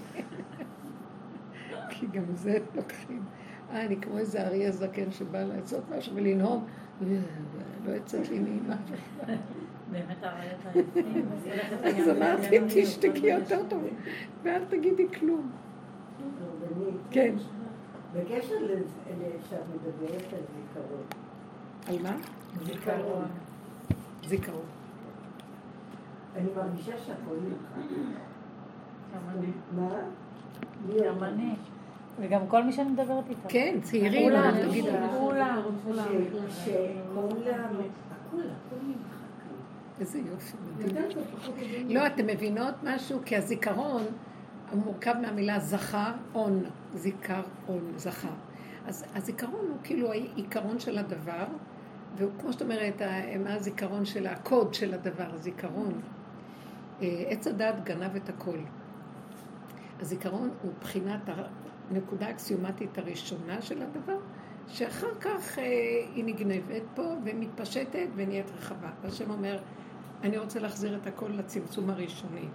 כי 1.89 2.07
גם 2.07 2.23
זה 2.33 2.57
לוקחים. 2.75 3.23
אה, 3.71 3.85
אני 3.85 4.01
כמו 4.01 4.17
איזה 4.17 4.47
אריה 4.47 4.71
זקן 4.71 5.11
שבא 5.11 5.43
לעשות 5.43 5.83
משהו 5.97 6.15
ולנהום, 6.15 6.65
לא 7.85 7.91
יצאת 7.91 8.29
לי 8.29 8.39
נעימה 8.39 8.75
באמת 9.91 10.23
הרעיון. 10.23 10.59
אז 12.01 12.09
אמרתי, 12.17 12.59
תשתקי 12.67 13.27
יותר 13.27 13.61
טוב, 13.69 13.83
ואל 14.43 14.65
תגידי 14.69 15.07
כלום. 15.19 15.51
כן. 17.11 17.35
בקשר 18.13 18.55
לזה 18.61 18.85
שאת 19.49 19.59
מדברת 19.75 20.33
על 20.33 20.39
זיכרון. 20.55 21.03
על 21.87 21.95
מה? 22.03 22.17
זיכרון. 22.65 23.25
זיכרון. 24.27 24.65
אני 26.35 26.49
מרגישה 26.55 26.97
שהכל. 26.97 27.35
מה? 29.75 29.89
גרמני. 30.89 31.55
וגם 32.19 32.47
כל 32.47 32.63
מי 32.63 32.73
שאני 32.73 32.89
מדברת 32.89 33.29
איתו. 33.29 33.49
כן, 33.49 33.77
צעירים, 33.81 34.31
תגידו. 34.69 34.87
כולם, 35.19 35.61
כולם. 35.83 36.05
איזה 39.99 40.19
יופי. 40.19 40.57
לא, 41.87 42.07
אתם 42.07 42.27
מבינות 42.27 42.73
משהו? 42.83 43.19
כי 43.25 43.35
הזיכרון 43.35 44.03
מורכב 44.73 45.13
מהמילה 45.21 45.59
זכר, 45.59 46.11
און, 46.35 46.63
זיכר, 46.93 47.41
און, 47.67 47.93
זכר. 47.97 48.33
אז 48.85 49.05
הזיכרון 49.15 49.65
הוא 49.69 49.77
כאילו 49.83 50.11
העיקרון 50.11 50.79
של 50.79 50.97
הדבר, 50.97 51.45
והוא, 52.17 52.31
כמו 52.39 52.53
שאת 52.53 52.61
אומרת, 52.61 53.01
מה 53.43 53.53
הזיכרון 53.53 54.05
של 54.05 54.27
הקוד 54.27 54.73
של 54.73 54.93
הדבר, 54.93 55.33
הזיכרון. 55.33 56.01
אה, 57.01 57.23
עץ 57.27 57.47
הדת 57.47 57.75
גנב 57.83 58.15
את 58.15 58.29
הכל. 58.29 58.57
הזיכרון 59.99 60.49
הוא 60.61 60.71
בחינת 60.81 61.29
הנקודה 61.91 62.27
האקסיומטית 62.27 62.97
הראשונה 62.97 63.61
של 63.61 63.81
הדבר, 63.81 64.17
שאחר 64.67 65.15
כך 65.21 65.59
אה, 65.59 65.63
היא 66.15 66.25
נגנבת 66.25 66.81
פה 66.95 67.15
ומתפשטת 67.23 68.07
ונהיית 68.15 68.51
רחבה. 68.57 68.89
והשם 69.01 69.31
אומר, 69.31 69.59
אני 70.25 70.37
רוצה 70.37 70.59
להחזיר 70.59 70.95
את 70.95 71.07
הכל 71.07 71.29
לצמצום 71.29 71.89
הראשוני. 71.89 72.45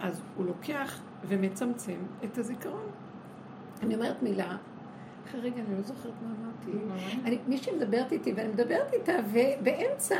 אז 0.00 0.20
הוא 0.36 0.46
לוקח 0.46 1.00
ומצמצם 1.28 1.96
את 2.24 2.38
הזיכרון. 2.38 2.86
אני 3.82 3.94
אומרת 3.94 4.22
מילה, 4.22 4.56
אחרי 5.28 5.40
רגע 5.40 5.62
אני 5.68 5.76
לא 5.76 5.82
זוכרת 5.82 6.12
מה 6.22 6.28
אמרתי. 6.40 7.38
מישהי 7.48 7.76
מדברת 7.76 8.12
איתי 8.12 8.32
ואני 8.36 8.48
מדברת 8.48 8.92
איתה, 8.92 9.12
ובאמצע 9.32 10.16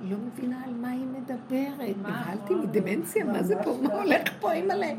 היא 0.00 0.10
לא 0.10 0.16
מבינה 0.16 0.64
על 0.64 0.74
מה 0.74 0.90
היא 0.90 1.06
מדברת. 1.06 1.96
נבהלתי 1.98 2.54
מדמנציה, 2.54 3.24
מה 3.24 3.42
זה 3.42 3.54
פה? 3.64 3.76
מה 3.82 4.02
הולך 4.02 4.22
פה, 4.40 4.52
אימא'לה? 4.52 4.92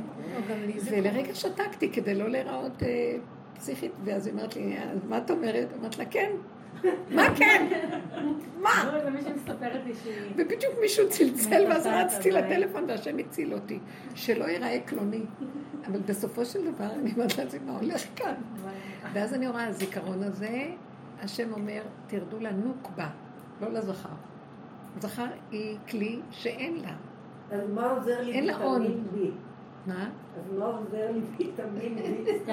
ולרגע 0.92 1.36
שתקתי 1.36 1.92
כדי 1.92 2.16
לא 2.16 2.30
להיראות 2.30 2.84
אה, 2.84 3.18
פסיכית, 3.56 3.92
ואז 4.04 4.28
היא 4.28 4.34
אומרת 4.34 4.56
לי, 4.56 4.80
אז 4.80 5.00
מה 5.10 5.18
את 5.18 5.32
אומרת? 5.32 5.68
אמרת 5.80 5.98
לה, 5.98 6.06
כן. 6.06 6.32
מה 7.10 7.36
כן? 7.36 7.68
מה? 8.62 8.92
ובדיוק 10.36 10.74
מישהו 10.82 11.10
צלצל, 11.10 11.66
ואז 11.70 11.88
רצתי 11.88 12.32
לטלפון 12.32 12.86
והשם 12.88 13.18
הציל 13.18 13.54
אותי. 13.54 13.80
שלא 14.16 14.46
ייראה 14.46 14.80
קלוני. 14.86 15.24
אבל 15.88 16.00
בסופו 16.00 16.46
של 16.46 16.72
דבר, 16.72 16.86
אני 16.86 17.12
אומרת 17.14 17.38
לעצמי, 17.38 17.60
מה 17.66 17.78
הולך 17.78 18.02
כאן? 18.16 18.34
ואז 19.14 19.34
אני 19.34 19.48
רואה, 19.48 19.68
הזיכרון 19.68 20.24
הזה, 20.24 20.66
השם 21.22 21.54
אומר, 21.54 21.82
תרדו 22.08 22.40
לנוקבה, 22.40 23.08
לא 23.62 23.70
לזכר. 23.70 24.10
זכר 25.00 25.26
היא 25.52 25.78
כלי 25.90 26.20
שאין 26.32 26.76
לה. 26.76 26.94
אז 27.52 27.70
מה 27.70 27.92
עוזר 27.92 28.22
לי 28.22 28.42
ויטמין 28.42 29.04
B? 29.16 29.18
מה? 29.88 30.10
אז 30.38 30.54
מה 30.60 30.66
עוזר 30.66 31.12
לי 31.12 31.22
ויטמין 31.38 31.98
B? 31.98 32.50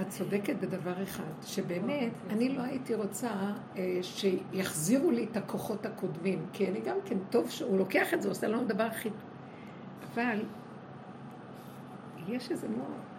את 0.00 0.08
צודקת 0.08 0.56
בדבר 0.60 1.02
אחד, 1.02 1.32
שבאמת, 1.42 2.12
אני 2.30 2.48
לא 2.48 2.62
הייתי 2.62 2.94
רוצה 2.94 3.30
אה, 3.76 3.98
שיחזירו 4.02 5.10
לי 5.10 5.26
את 5.30 5.36
הכוחות 5.36 5.86
הקודמים, 5.86 6.46
כי 6.52 6.68
אני 6.68 6.80
גם 6.80 6.96
כן, 7.04 7.16
טוב 7.30 7.50
שהוא 7.50 7.78
לוקח 7.78 8.14
את 8.14 8.22
זה, 8.22 8.28
עושה 8.28 8.48
לנו 8.48 8.64
דבר 8.64 8.82
הכי... 8.82 9.08
אבל 10.14 10.42
יש 12.28 12.50
איזה 12.50 12.66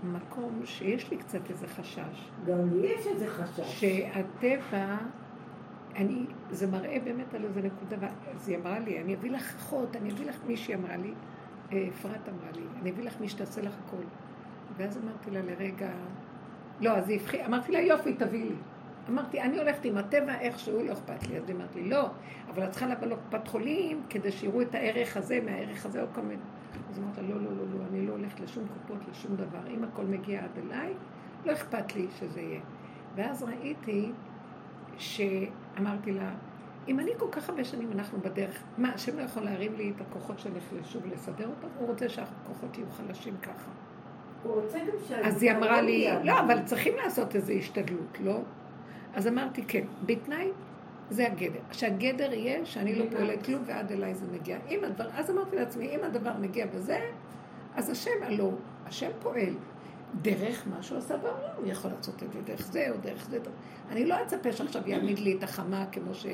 מקום 0.04 0.62
שיש 0.66 1.12
לי 1.12 1.18
קצת 1.18 1.50
איזה 1.50 1.68
חשש. 1.68 2.32
גם 2.46 2.80
לי 2.82 2.88
יש 2.88 3.08
איזה 3.08 3.28
חשש. 3.28 3.80
שהטבע... 3.80 4.98
אני, 5.96 6.26
זה 6.50 6.68
מראה 6.68 6.98
באמת 7.04 7.34
על 7.34 7.46
איזה 7.46 7.62
נקודה, 7.62 8.08
אז 8.36 8.50
היא 8.50 8.58
אמרה 8.58 8.80
לי, 8.80 9.02
אני 9.02 9.16
אביא 9.16 9.32
לך 9.32 9.56
אחות, 9.56 9.96
אני 9.96 10.12
אביא 10.12 10.26
לך 10.26 10.36
מישהי 10.48 10.76
אמרה 10.76 10.98
לי, 10.98 11.14
אפרת 11.72 12.30
אמרה 12.30 12.52
לי, 12.56 12.64
אני 12.82 12.92
אביא 12.92 13.04
לך 13.04 13.20
מי 13.20 13.30
שתעשה 13.30 13.62
לך 13.62 13.74
הכל. 13.86 14.04
ואז 14.78 14.98
אמרתי 14.98 15.32
לה 15.32 15.42
לרגע, 15.42 15.90
לא, 16.80 16.98
אז 16.98 17.10
היא 17.10 17.20
הבחי, 17.20 17.46
אמרתי 17.46 17.72
לה, 17.72 17.80
יופי, 17.80 18.14
תביא 18.14 18.44
לי. 18.44 18.56
אמרתי, 19.10 19.42
אני 19.42 19.58
הולכת 19.58 19.86
עם 19.86 19.98
הטבע 19.98 20.40
איכשהו, 20.40 20.84
לא 20.84 20.94
אכפת 20.94 21.28
לי. 21.28 21.38
אז 21.38 21.50
היא 21.50 21.56
אמרת 21.56 21.76
לי, 21.76 21.90
לא, 21.90 22.10
אבל 22.50 22.64
את 22.64 22.70
צריכה 22.70 22.88
לבוא 22.88 23.08
לקופת 23.08 23.48
חולים 23.48 24.02
כדי 24.10 24.32
שיראו 24.32 24.62
את 24.62 24.76
הערך 24.76 25.18
הזה 25.18 25.40
מהערך 25.46 25.86
הזה, 25.86 26.02
או 26.02 26.24
מיני. 26.24 26.42
אז 26.90 27.00
אמרת 27.00 27.18
לא, 27.18 27.36
לא, 27.36 27.52
לא, 27.58 27.64
לא, 27.74 27.86
אני 27.90 28.08
לא 28.08 28.12
הולכת 28.12 28.40
לשום 28.40 28.64
קופות, 28.68 28.98
לשום 29.12 29.36
דבר. 29.36 29.68
אם 29.68 29.84
הכל 29.84 30.06
מגיע 30.06 30.44
עד 30.44 30.66
אליי, 30.66 30.94
לא 31.46 31.54
אכפת 31.54 31.96
לי 31.96 32.08
שזה 32.20 32.42
יהיה. 32.42 32.62
ואז 33.16 33.44
ראיתי 33.44 34.12
שאמרתי 34.98 36.12
לה, 36.12 36.32
אם 36.88 37.00
אני 37.00 37.12
כל 37.18 37.28
כך 37.32 37.50
הרבה 37.50 37.64
שנים 37.64 37.92
אנחנו 37.92 38.20
בדרך, 38.22 38.64
מה, 38.78 38.94
השם 38.94 39.18
לא 39.18 39.22
יכול 39.22 39.44
להרים 39.44 39.76
לי 39.76 39.94
את 39.96 40.02
הכוחות 40.02 40.40
שנחלשו 40.40 41.00
ולסדר 41.02 41.48
אותם? 41.48 41.68
הוא 41.78 41.88
רוצה 41.88 42.10
שהכוחות 42.10 42.78
יהיו 42.78 42.88
חלשים 42.98 43.38
ככה. 43.42 43.72
הוא 44.44 44.62
רוצה 44.62 44.80
גם 44.80 44.98
שה... 45.08 45.28
אז 45.28 45.44
היא 45.44 45.52
אמרה 45.52 45.82
לי, 45.82 46.08
לא, 46.24 46.40
אבל 46.40 46.64
צריכים 46.66 46.94
לעשות 47.04 47.36
איזו 47.36 47.54
השתדלות, 47.54 48.18
לא? 48.24 48.40
אז 49.14 49.28
אמרתי, 49.28 49.64
כן, 49.68 49.84
בתנאי, 50.06 50.52
זה 51.10 51.28
הגדר. 51.28 51.60
שהגדר 51.72 52.34
יהיה 52.34 52.66
שאני 52.66 52.96
לא 52.96 53.06
פועלת 53.12 53.46
כלום 53.46 53.64
ועד 53.66 53.92
אליי 53.92 54.16
זה 54.16 54.26
מגיע. 54.32 54.58
אם 54.70 54.84
הדבר, 54.84 55.08
אז 55.14 55.32
אמרתי 55.32 55.56
לעצמי, 55.56 55.96
אם 55.96 56.00
הדבר 56.04 56.32
מגיע 56.40 56.66
בזה, 56.66 57.00
אז 57.76 57.90
השם, 57.90 58.12
הלא, 58.24 58.52
השם 58.86 59.10
פועל. 59.22 59.54
דרך 60.22 60.68
מה 60.68 60.84
שהוא 60.84 60.98
עשה 60.98 61.18
בעולם, 61.18 61.56
הוא 61.58 61.68
יכול 61.68 61.92
לעשות 61.98 62.24
את 62.24 62.34
זה 62.34 62.42
דרך 62.42 62.68
זה 62.68 62.88
או 62.90 62.98
דרך 63.02 63.28
זה. 63.30 63.40
אני 63.92 64.06
לא 64.06 64.16
אצפה 64.22 64.52
שעכשיו 64.52 64.82
יעמיד 64.90 65.20
לי 65.20 65.38
את 65.38 65.44
החמה 65.44 65.86
כמו 65.92 66.14
שהוא 66.14 66.34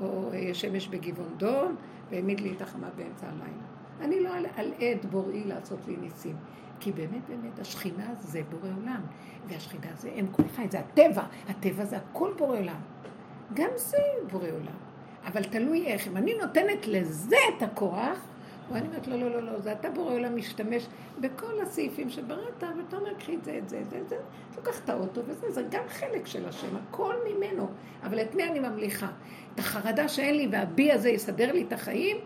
או 0.00 0.30
אה, 0.32 0.54
שמש 0.54 0.88
בגבעון 0.88 1.34
דום, 1.36 1.76
והעמיד 2.10 2.40
לי 2.40 2.52
את 2.56 2.62
החמה 2.62 2.88
באמצע 2.96 3.26
הלילה. 3.26 3.66
אני 4.00 4.20
לא 4.20 4.30
על 4.56 4.72
עד 4.72 5.06
בוראי 5.10 5.44
לעשות 5.44 5.78
לי 5.88 5.96
ניסים. 5.96 6.36
כי 6.80 6.92
באמת 6.92 7.22
באמת 7.28 7.58
השכינה 7.58 8.14
זה 8.18 8.42
בורא 8.50 8.74
עולם, 8.80 9.00
והשכינה 9.48 9.86
זה 9.96 10.08
אין 10.08 10.26
כל 10.32 10.42
חי, 10.56 10.68
זה 10.70 10.78
הטבע, 10.78 11.22
הטבע 11.48 11.84
זה 11.84 11.96
הכל 11.96 12.32
בורא 12.38 12.58
עולם. 12.58 12.80
גם 13.54 13.70
זה 13.76 13.98
בורא 14.30 14.48
עולם. 14.48 14.78
אבל 15.26 15.44
תלוי 15.44 15.86
איך, 15.86 16.08
אם 16.08 16.16
אני 16.16 16.34
נותנת 16.34 16.86
לזה 16.86 17.36
את 17.56 17.62
הכוח, 17.62 18.26
ואני 18.72 18.86
אומרת, 18.86 19.06
לא, 19.06 19.16
לא, 19.16 19.30
לא, 19.30 19.42
לא, 19.42 19.60
זה 19.60 19.72
אתה 19.72 19.90
בורא 19.90 20.12
עולם 20.12 20.36
משתמש 20.36 20.86
בכל 21.20 21.60
הסעיפים 21.62 22.10
שבראת, 22.10 22.64
ואתה 22.78 22.96
אומר, 22.96 23.14
קחי 23.18 23.34
את 23.34 23.44
זה, 23.44 23.58
את 23.58 23.68
זה, 23.68 23.80
את 23.80 23.90
זה, 23.90 23.98
את 24.00 24.08
זה, 24.08 24.16
לוקח 24.56 24.80
את 24.84 24.90
האוטו 24.90 25.20
וזה, 25.26 25.50
זה 25.50 25.62
גם 25.70 25.82
חלק 25.88 26.26
של 26.26 26.48
השם, 26.48 26.76
הכל 26.76 27.14
ממנו. 27.30 27.68
אבל 28.02 28.20
את 28.20 28.34
מי 28.34 28.44
אני 28.44 28.58
ממליכה? 28.58 29.08
את 29.54 29.58
החרדה 29.58 30.08
שאין 30.08 30.36
לי 30.36 30.48
והבי 30.52 30.92
הזה 30.92 31.08
יסדר 31.08 31.52
לי 31.52 31.62
את 31.62 31.72
החיים, 31.72 32.16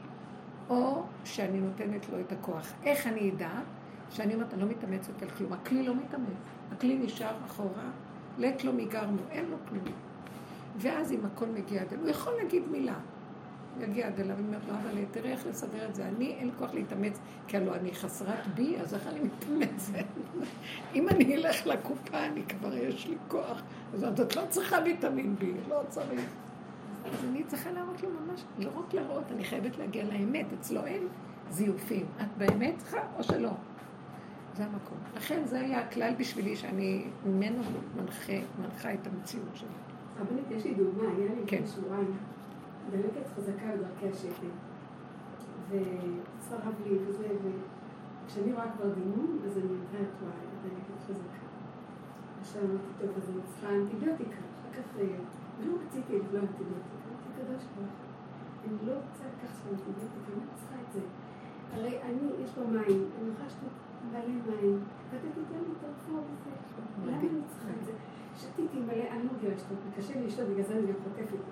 או 0.68 1.02
שאני 1.24 1.60
נותנת 1.60 2.08
לו 2.08 2.20
את 2.20 2.32
הכוח. 2.32 2.72
איך 2.84 3.06
אני 3.06 3.30
אדע? 3.30 3.50
שאני 4.10 4.34
אומרת, 4.34 4.54
אני 4.54 4.62
לא 4.62 4.68
מתאמצת 4.68 5.22
על 5.22 5.30
כלום. 5.30 5.52
הכלי 5.52 5.82
לא 5.82 5.94
מתאמץ. 5.94 6.36
הכלי 6.72 6.98
נשאר 6.98 7.34
אחורה, 7.46 7.90
לט 8.38 8.64
לא 8.64 8.72
מגרנו, 8.72 9.18
אין 9.30 9.44
לו 9.50 9.56
כלום. 9.68 9.84
ואז 10.76 11.12
אם 11.12 11.20
הכל 11.26 11.46
מגיע 11.46 11.82
הוא 12.00 12.08
יכול 12.08 12.32
להגיד 12.42 12.62
מילה. 12.70 12.94
יגיע 13.80 14.08
אליו, 14.18 14.36
ואומר 14.36 14.58
לו, 14.68 14.74
אבל 14.74 15.04
תראה 15.10 15.30
איך 15.30 15.46
לסדר 15.46 15.88
את 15.88 15.94
זה. 15.94 16.08
אני, 16.08 16.34
אין 16.38 16.46
לי 16.46 16.52
כוח 16.58 16.74
להתאמץ, 16.74 17.18
כי 17.46 17.56
הלוא 17.56 17.74
אני 17.74 17.94
חסרת 17.94 18.46
בי, 18.54 18.76
אז 18.80 18.94
איך 18.94 19.06
אני 19.06 19.20
מתאמצת? 19.20 20.04
אם 20.94 21.08
אני 21.08 21.34
אלך 21.34 21.66
לקופה, 21.66 22.24
אני 22.26 22.42
כבר, 22.42 22.74
יש 22.74 23.06
לי 23.06 23.16
כוח. 23.28 23.62
אז 23.94 24.04
את 24.04 24.36
לא 24.36 24.42
צריכה 24.48 24.76
ויטמין 24.84 25.36
בי, 25.36 25.52
לא 25.68 25.80
צריך. 25.88 26.30
אז 27.04 27.24
אני 27.30 27.44
צריכה 27.44 27.70
להראות 27.70 28.02
לו 28.02 28.08
ממש, 28.10 28.44
לא 28.58 28.70
רק 28.78 28.94
להראות, 28.94 29.24
אני 29.32 29.44
חייבת 29.44 29.78
להגיע 29.78 30.04
לאמת. 30.04 30.46
אצלו 30.60 30.86
אין 30.86 31.08
זיופים. 31.50 32.06
את 32.20 32.38
באמת 32.38 32.78
צריכה 32.78 32.98
או 33.18 33.22
שלא? 33.22 33.50
זה 34.56 34.64
המקום. 34.64 34.98
לכן 35.16 35.42
זה 35.44 35.60
היה 35.60 35.80
הכלל 35.80 36.14
בשבילי 36.18 36.56
שאני 36.56 37.04
ממנו 37.26 37.62
מנחה, 37.96 38.32
מנחה 38.62 38.94
את 38.94 39.06
המציאות 39.06 39.56
שלי. 39.56 39.68
רבנית, 40.20 40.44
יש 40.50 40.64
לי 40.64 40.74
דוגמה, 40.74 41.02
היה 41.02 41.34
לי 41.34 41.42
כן. 41.46 41.62
שבועיים, 41.66 42.16
דלקת 42.90 43.26
חזקה 43.36 43.66
בדרכי 43.76 44.08
השקל. 44.08 44.52
וצרב 45.68 46.74
לי 46.84 46.98
וזה, 47.06 47.28
וכשאני 48.24 48.52
רואה 48.52 48.72
כבר 48.76 48.94
דימום, 48.94 49.38
אז 49.46 49.58
אני 49.58 49.64
יודעת, 49.64 50.12
וואי, 50.22 50.46
דלקת 50.62 51.00
חזקה. 51.06 51.42
עכשיו 52.40 52.62
אמרתי, 52.62 52.92
טוב, 53.00 53.10
אז 53.16 53.30
אני 53.30 53.42
צריכה 53.46 53.68
אנטיביוטיקה. 53.74 54.40
אחר 54.70 54.82
כך, 54.82 54.98
אה, 54.98 55.16
לא 55.66 55.72
רציתי 55.86 56.18
לבלוע 56.18 56.40
אנטיביוטיקה. 56.40 56.96
אמרתי, 57.08 57.28
קדוש 57.36 57.64
ברוך 57.76 58.12
אני 58.66 58.76
לא 58.86 58.92
רוצה 58.92 59.24
לקחת 59.32 59.60
אנטיביוטיקה, 59.72 60.28
אני 60.32 60.40
לא 60.46 60.54
צריכה 60.58 60.76
את 60.86 60.92
זה. 60.92 61.00
הרי 61.74 62.02
אני, 62.02 62.44
יש 62.44 62.50
פה 62.50 62.60
מים, 62.60 63.00
אני 63.18 63.28
יכולה 63.30 63.46
לשתות 63.46 63.74
מלא 64.10 64.34
מים, 64.48 64.78
ואתה 65.10 65.28
תיתן 65.34 65.60
לי 65.66 65.72
את 65.78 65.84
הרפואה 65.84 66.22
וזה. 66.22 66.50
למה 67.06 67.20
אני 67.20 67.40
צריכה 67.48 67.68
את 67.80 67.84
זה? 67.86 67.92
שתיתי 68.36 68.80
מלא, 68.80 69.04
אני 69.10 69.24
לא 69.24 69.30
רגילה 69.36 69.54
לשתות, 69.54 69.78
קשה 69.96 70.20
לי 70.20 70.26
לשתות, 70.26 70.48
בגלל 70.48 70.64
זה 70.64 70.74
אני 70.74 70.86
גם 70.86 70.98
חוטפת. 71.04 71.42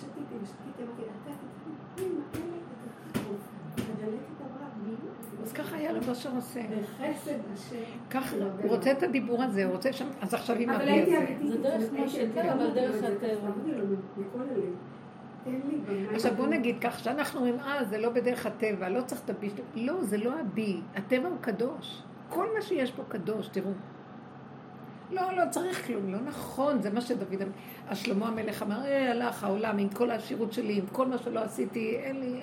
שתיתי 0.00 0.34
ושתיתי 0.42 0.82
אמרתי, 0.82 1.02
לי 1.98 2.04
הדלקת 3.76 4.40
עברה 4.40 4.68
אז 5.42 5.52
ככה 5.52 5.76
היה 5.76 5.92
רב 5.92 6.10
אשר 6.10 6.30
עושה. 6.36 6.60
בחסד 6.60 7.38
השם. 7.54 7.76
ככה, 8.10 8.36
הוא 8.36 8.70
רוצה 8.70 8.92
את 8.92 9.02
הדיבור 9.02 9.42
הזה, 9.42 9.64
הוא 9.64 9.72
רוצה 9.72 9.92
שם, 9.92 10.06
אז 10.20 10.34
עכשיו 10.34 10.56
עם 10.56 10.70
אבי 10.70 11.02
הזה. 11.02 11.26
זה 11.48 11.58
דרך 11.58 11.92
משה, 11.92 12.52
אבל 12.52 12.70
דרך 12.74 13.04
הטבע. 13.04 13.50
עכשיו 16.14 16.34
בוא 16.36 16.46
נגיד 16.46 16.76
כך, 16.80 16.98
שאנחנו 16.98 17.40
אומרים, 17.40 17.60
אה, 17.60 17.84
זה 17.84 17.98
לא 17.98 18.10
בדרך 18.10 18.46
הטבע, 18.46 18.88
לא 18.88 19.00
צריך 19.02 19.20
את 19.24 19.30
הבי, 19.30 19.50
לא, 19.74 20.04
זה 20.04 20.18
לא 20.18 20.40
הבי, 20.40 20.80
הטבע 20.94 21.28
הוא 21.28 21.38
קדוש. 21.40 22.02
כל 22.28 22.46
מה 22.54 22.62
שיש 22.62 22.92
פה 22.92 23.02
קדוש, 23.08 23.48
תראו. 23.48 23.70
לא, 25.10 25.22
לא 25.36 25.42
צריך 25.50 25.86
כלום, 25.86 26.12
לא 26.12 26.18
נכון, 26.20 26.82
זה 26.82 26.90
מה 26.90 27.00
שדוד, 27.00 27.42
השלמה 27.88 28.28
המלך 28.28 28.62
אמר, 28.62 28.84
אה, 28.84 29.10
הלך 29.10 29.44
העולם 29.44 29.78
עם 29.78 29.88
כל 29.88 30.10
העשירות 30.10 30.52
שלי, 30.52 30.78
עם 30.78 30.86
כל 30.92 31.06
מה 31.06 31.18
שלא 31.18 31.40
עשיתי, 31.40 31.96
אין 31.96 32.20
לי... 32.20 32.40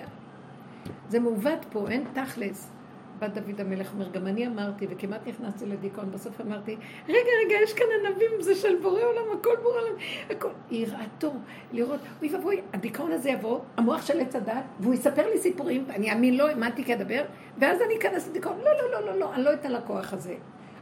זה 1.08 1.20
מעוות 1.20 1.64
פה, 1.70 1.88
אין 1.88 2.04
תכלס. 2.12 2.70
בת 3.18 3.30
דוד 3.30 3.60
המלך 3.60 3.92
אומר, 3.92 4.08
גם 4.08 4.26
אני 4.26 4.46
אמרתי, 4.46 4.86
וכמעט 4.90 5.20
נכנסתי 5.26 5.66
לדיכאון, 5.66 6.10
בסוף 6.10 6.40
אמרתי, 6.40 6.76
רגע, 7.08 7.18
רגע, 7.46 7.56
יש 7.62 7.72
כאן 7.72 7.86
ענבים, 8.00 8.30
זה 8.40 8.54
של 8.54 8.76
בורא 8.82 9.02
עולם, 9.02 9.38
הכל 9.40 9.56
בורא 9.62 9.80
עולם, 9.80 9.94
הכל. 10.30 10.48
יראתו, 10.70 11.32
לראות, 11.72 12.00
אוי 12.20 12.34
ואבוי, 12.34 12.60
הדיכאון 12.72 13.12
הזה 13.12 13.30
יבוא, 13.30 13.60
המוח 13.76 14.06
של 14.06 14.20
עץ 14.20 14.36
הדת, 14.36 14.64
והוא 14.80 14.94
יספר 14.94 15.30
לי 15.30 15.38
סיפורים, 15.38 15.84
ואני 15.88 16.12
אאמין 16.12 16.36
לו, 16.36 16.46
האמנתי 16.46 16.84
כדבר, 16.84 17.22
ואז 17.58 17.78
אני 17.86 17.96
אכנס 17.98 18.28
לדיכאון, 18.28 18.58
לא, 18.58 18.70
לא, 18.72 18.92
לא, 18.92 19.06
לא, 19.06 19.18
לא, 19.18 19.34
אני 19.34 19.44
לא 19.44 19.52
אתן 19.52 19.72
לכוח 19.72 20.12
הזה. 20.12 20.34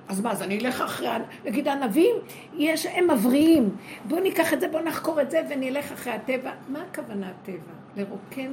אז 0.08 0.20
מה, 0.20 0.32
אז 0.32 0.42
אני 0.42 0.58
אלך 0.58 0.80
אחרי, 0.80 1.08
נגיד 1.44 1.68
הענבים, 1.68 2.16
יש, 2.56 2.86
הם 2.86 3.10
מבריאים, 3.10 3.76
בואו 4.04 4.20
ניקח 4.20 4.52
את 4.52 4.60
זה, 4.60 4.68
בואו 4.68 4.84
נחקור 4.84 5.20
את 5.20 5.30
זה, 5.30 5.42
ונלך 5.50 5.92
אחרי 5.92 6.12
הטבע. 6.12 6.52
מה 6.68 6.82
הכוונה 6.90 7.30
הטבע? 7.30 7.72
לרוקן 7.96 8.52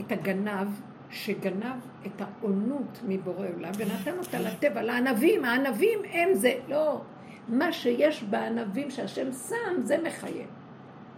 את 0.00 0.12
הגנב 0.12 0.68
שגנב 1.10 1.80
את 2.06 2.20
העונות 2.20 3.00
מבורא 3.08 3.46
עולם 3.56 3.72
ונתן 3.78 4.18
אותה 4.18 4.40
לטבע, 4.40 4.82
לענבים, 4.82 5.44
הענבים 5.44 5.98
הם 6.12 6.34
זה, 6.34 6.52
לא, 6.68 7.00
מה 7.48 7.72
שיש 7.72 8.22
בענבים 8.22 8.90
שהשם 8.90 9.32
שם 9.32 9.82
זה 9.82 9.96
מחייב. 10.02 10.46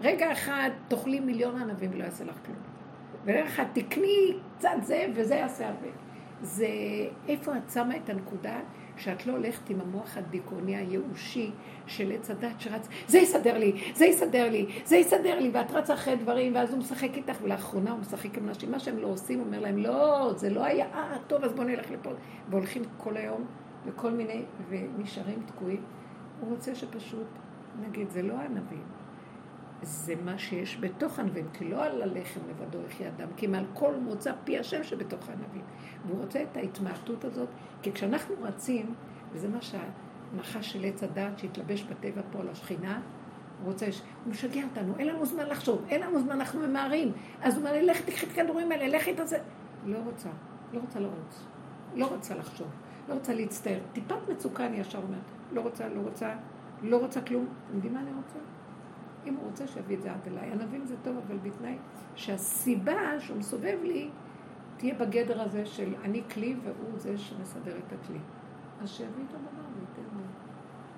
רגע 0.00 0.32
אחד 0.32 0.70
תאכלי 0.88 1.20
מיליון 1.20 1.62
ענבים 1.62 1.90
ולא 1.94 2.04
יעשה 2.04 2.24
לך 2.24 2.36
כלום. 2.46 2.58
ורגע 3.24 3.46
אחד 3.46 3.64
תקני 3.72 4.36
קצת 4.58 4.68
זה 4.82 5.06
וזה 5.14 5.34
יעשה 5.34 5.66
הרבה. 5.66 5.88
זה 6.42 6.68
איפה 7.28 7.56
את 7.56 7.70
שמה 7.70 7.96
את 7.96 8.10
הנקודה 8.10 8.60
שאת 8.96 9.26
לא 9.26 9.32
הולכת 9.32 9.70
עם 9.70 9.80
המוח 9.80 10.16
הדיכאוני 10.16 10.76
הייאושי 10.76 11.50
של 11.86 12.12
עץ 12.12 12.30
הדת 12.30 12.60
שרץ, 12.60 12.88
זה 13.06 13.18
יסדר 13.18 13.58
לי, 13.58 13.72
זה 13.94 14.06
יסדר 14.06 14.50
לי, 14.50 14.66
זה 14.84 14.96
יסדר 14.96 15.38
לי, 15.40 15.50
ואת 15.54 15.70
רצה 15.70 15.94
אחרי 15.94 16.16
דברים, 16.16 16.54
ואז 16.54 16.70
הוא 16.70 16.78
משחק 16.78 17.10
איתך, 17.16 17.36
ולאחרונה 17.42 17.90
הוא 17.90 18.00
משחק 18.00 18.38
עם 18.38 18.48
אנשים, 18.48 18.70
מה 18.70 18.78
שהם 18.78 18.98
לא 18.98 19.06
עושים, 19.06 19.40
אומר 19.40 19.60
להם, 19.60 19.78
לא, 19.78 20.32
זה 20.36 20.50
לא 20.50 20.64
היה, 20.64 20.86
אה, 20.94 21.16
טוב, 21.26 21.44
אז 21.44 21.52
בואו 21.52 21.66
נלך 21.66 21.90
לפה. 21.90 22.10
והולכים 22.50 22.82
כל 22.96 23.16
היום 23.16 23.44
וכל 23.86 24.10
מיני, 24.10 24.42
ונשארים 24.68 25.42
תקועים. 25.46 25.82
הוא 26.40 26.50
רוצה 26.50 26.74
שפשוט, 26.74 27.26
נגיד, 27.88 28.10
זה 28.10 28.22
לא 28.22 28.34
הענבים, 28.34 28.82
זה 29.82 30.14
מה 30.24 30.38
שיש 30.38 30.78
בתוך 30.80 31.18
ענבים, 31.18 31.46
כי 31.52 31.68
לא 31.68 31.84
על 31.84 32.02
הלחם 32.02 32.40
לבדו 32.48 32.78
יחיה 32.88 33.08
אדם, 33.08 33.28
כי 33.36 33.46
מעל 33.46 33.64
כל 33.74 33.94
מוצא 33.96 34.32
פי 34.44 34.58
השם 34.58 34.84
שבתוך 34.84 35.28
הענבים. 35.28 35.62
והוא 36.06 36.20
רוצה 36.20 36.42
את 36.42 36.56
ההתמעטות 36.56 37.24
הזאת, 37.24 37.48
כי 37.82 37.92
כשאנחנו 37.92 38.34
רצים, 38.42 38.94
וזה 39.32 39.48
מה 39.48 39.58
שהנחש 39.62 40.72
של 40.72 40.84
עץ 40.84 41.02
הדת 41.02 41.38
שהתלבש 41.38 41.82
בטבע 41.82 42.22
פה 42.32 42.40
על 42.40 42.48
השכינה, 42.48 43.00
הוא 43.62 43.72
רוצה, 43.72 43.86
הוא 44.24 44.32
משגע 44.32 44.64
אותנו, 44.64 44.94
אין 44.98 45.08
לנו 45.08 45.26
זמן 45.26 45.46
לחשוב, 45.46 45.84
אין 45.88 46.00
לנו 46.00 46.20
זמן, 46.20 46.32
אנחנו 46.32 46.60
ממהרים. 46.60 47.12
אז 47.42 47.54
הוא 47.56 47.66
אומר 47.66 47.72
לי, 47.72 47.86
לך 47.86 48.00
תקחי 48.00 48.26
את 48.26 48.30
הכדורים 48.30 48.72
האלה, 48.72 48.88
לך 48.96 49.08
איתה 49.08 49.26
זה. 49.26 49.38
לא 49.86 49.98
רוצה, 50.04 50.28
לא 50.72 50.80
רוצה 50.80 51.00
לרוץ, 51.00 51.44
לא 51.94 52.06
רוצה 52.06 52.34
לחשוב, 52.34 52.68
לא 53.08 53.14
רוצה 53.14 53.34
להצטער. 53.34 53.78
טיפת 53.92 54.28
מצוקה 54.28 54.66
אני 54.66 54.76
ישר 54.76 54.98
אומרת, 54.98 55.20
לא 55.52 55.60
רוצה, 55.60 55.88
לא 55.88 56.00
רוצה, 56.00 56.34
לא 56.82 56.96
רוצה 56.96 57.20
כלום. 57.20 57.46
אתם 57.66 57.74
יודעים 57.74 57.94
מה 57.94 58.00
אני 58.00 58.10
רוצה? 58.16 58.38
אם 59.26 59.34
הוא 59.34 59.44
רוצה 59.44 59.66
שיביא 59.66 59.96
את 59.96 60.02
זה 60.02 60.12
עד 60.12 60.26
אליי. 60.26 60.52
ענבים 60.52 60.84
זה 60.84 60.94
טוב, 61.02 61.16
אבל 61.26 61.38
בתנאי 61.38 61.76
שהסיבה 62.14 63.20
שהוא 63.20 63.38
מסובב 63.38 63.78
לי 63.82 64.08
תהיה 64.76 64.94
בגדר 64.94 65.42
הזה 65.42 65.66
של 65.66 65.94
אני 66.04 66.22
כלי 66.34 66.56
והוא 66.64 66.98
זה 66.98 67.18
שמסדר 67.18 67.76
את 67.78 67.92
הכלי. 67.92 68.18
אז 68.82 68.90
שיביא 68.90 69.24
את 69.28 69.34
הדבר 69.34 69.64
וייתן 69.76 70.16
לו. 70.16 70.22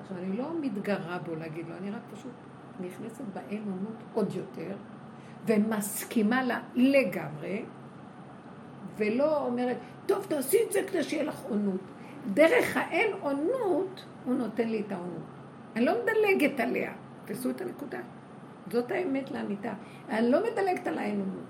עכשיו, 0.00 0.18
אני 0.18 0.36
לא 0.36 0.60
מתגרה 0.60 1.18
בו 1.18 1.34
להגיד 1.34 1.68
לו, 1.68 1.76
אני 1.76 1.90
רק 1.90 2.02
פשוט 2.12 2.32
נכנסת 2.80 3.24
באין 3.32 3.62
עונות 3.64 4.02
עוד 4.14 4.34
יותר, 4.34 4.76
ומסכימה 5.46 6.42
לה 6.42 6.60
לגמרי, 6.74 7.64
ולא 8.96 9.46
אומרת, 9.46 9.76
טוב, 10.06 10.26
תעשי 10.28 10.56
את 10.66 10.72
זה 10.72 10.80
כדי 10.88 11.02
שיהיה 11.02 11.22
לך 11.22 11.42
עונות. 11.42 11.80
דרך 12.32 12.76
האין 12.76 13.12
עונות, 13.20 14.04
הוא 14.24 14.34
נותן 14.34 14.68
לי 14.68 14.82
את 14.86 14.92
העונות. 14.92 15.22
אני 15.76 15.84
לא 15.84 15.92
מדלגת 16.02 16.60
עליה. 16.60 16.92
תפסו 17.24 17.50
את 17.50 17.60
הנקודה. 17.60 17.98
זאת 18.70 18.90
האמת 18.90 19.30
לאמיתה. 19.30 19.72
אני 20.08 20.30
לא 20.30 20.38
מדלגת 20.52 20.86
על 20.86 20.98
האין 20.98 21.20
עונות. 21.20 21.44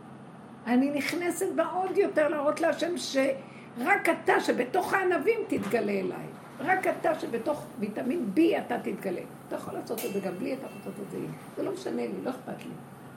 אני 0.67 0.91
נכנסת 0.91 1.47
בה 1.57 1.67
עוד 1.67 1.99
יותר 1.99 2.29
להראות 2.29 2.61
להשם 2.61 2.97
שרק 2.97 4.09
אתה 4.09 4.41
שבתוך 4.41 4.95
הענבים 4.95 5.41
תתגלה 5.49 5.93
אליי. 5.93 6.27
רק 6.61 6.87
אתה 6.87 7.21
שבתוך 7.21 7.67
ויטמין 7.81 8.31
B 8.37 8.41
אתה 8.67 8.79
תתגלה. 8.79 9.21
אתה 9.49 9.57
יכול 9.57 9.75
לעשות 9.75 10.05
את 10.05 10.13
זה 10.13 10.21
גם 10.21 10.33
בלי, 10.39 10.55
אתה 10.55 10.67
יכול 10.67 10.79
לעשות 10.79 10.95
את 11.07 11.11
זה. 11.11 11.19
זה 11.57 11.63
לא 11.63 11.73
משנה 11.73 12.03
לי, 12.03 12.13
לא 12.25 12.31
אכפת 12.31 12.65
לי. 12.65 12.73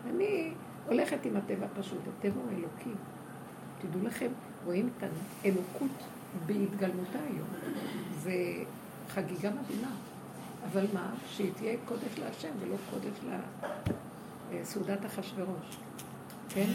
אני 0.09 0.51
הולכת 0.87 1.25
עם 1.25 1.37
הטבע 1.37 1.67
פשוט. 1.79 1.99
הטבע 2.19 2.41
הוא 2.41 2.51
אלוקי. 2.51 2.99
תדעו 3.81 4.01
לכם, 4.03 4.27
רואים 4.65 4.89
את 4.97 5.03
האלוקות 5.43 6.03
בהתגלמותה 6.45 7.19
היום. 7.29 7.47
זה 8.19 8.33
חגיגה 9.09 9.49
מדהימה. 9.49 9.91
אבל 10.71 10.85
מה? 10.93 11.13
שהיא 11.29 11.51
תהיה 11.57 11.75
קודש 11.85 12.19
להשם 12.19 12.49
ולא 12.59 12.75
קודש 12.89 13.17
אה, 14.51 14.59
סעודת 14.63 15.05
אחשורוש, 15.05 15.77
כן? 16.49 16.67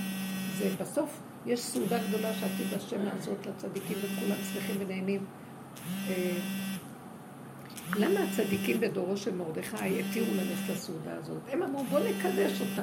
זה 0.59 0.71
בסוף, 0.81 1.21
יש 1.47 1.61
סעודה 1.61 1.99
גדולה 2.09 2.35
שעתיד 2.35 2.75
השם 2.75 3.05
לעשות 3.05 3.47
לצדיקים 3.47 3.97
וכולם 3.99 4.37
שמחים 4.53 4.77
ונהנים. 4.79 5.25
אה, 6.09 6.39
למה 7.97 8.21
הצדיקים 8.21 8.81
בדורו 8.81 9.17
של 9.17 9.35
מרדכי 9.35 10.01
התירו 10.01 10.35
ללכת 10.35 10.73
לסעודה 10.73 11.17
הזאת? 11.17 11.39
הם 11.49 11.63
אמרו 11.63 11.85
בוא 11.85 11.99
נקדש 11.99 12.61
אותה. 12.61 12.83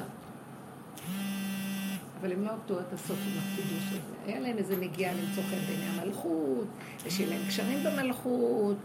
אבל 2.20 2.32
הם 2.32 2.44
לא 2.44 2.50
עבדו 2.50 2.78
עד 2.78 2.94
הסוף 2.94 3.18
עם 3.26 3.38
החידוש 3.38 3.88
הזה. 3.88 4.00
היה 4.26 4.40
להם 4.40 4.58
איזה 4.58 4.76
נגיעה 4.76 5.14
למצוא 5.14 5.42
חן 5.42 5.56
בעיני 5.66 5.86
המלכות, 5.86 6.66
ושיהיה 7.04 7.30
להם 7.30 7.46
קשרים 7.48 7.84
במלכות, 7.84 8.76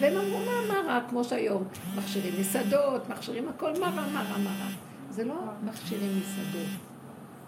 והם 0.00 0.16
אמרו, 0.16 0.38
מה, 0.38 0.52
מה 0.68 0.92
רע, 0.92 1.00
כמו 1.08 1.24
שהיום, 1.24 1.64
מכשירים 1.96 2.40
מסעדות, 2.40 3.08
מכשירים 3.08 3.48
הכל, 3.48 3.72
מה 3.80 3.86
רע, 3.86 4.06
מה 4.12 4.22
רע, 4.22 4.38
מה 4.38 4.50
רע. 4.50 4.70
זה 5.10 5.24
לא 5.24 5.34
מכשירים 5.64 6.20
מסעדות, 6.20 6.68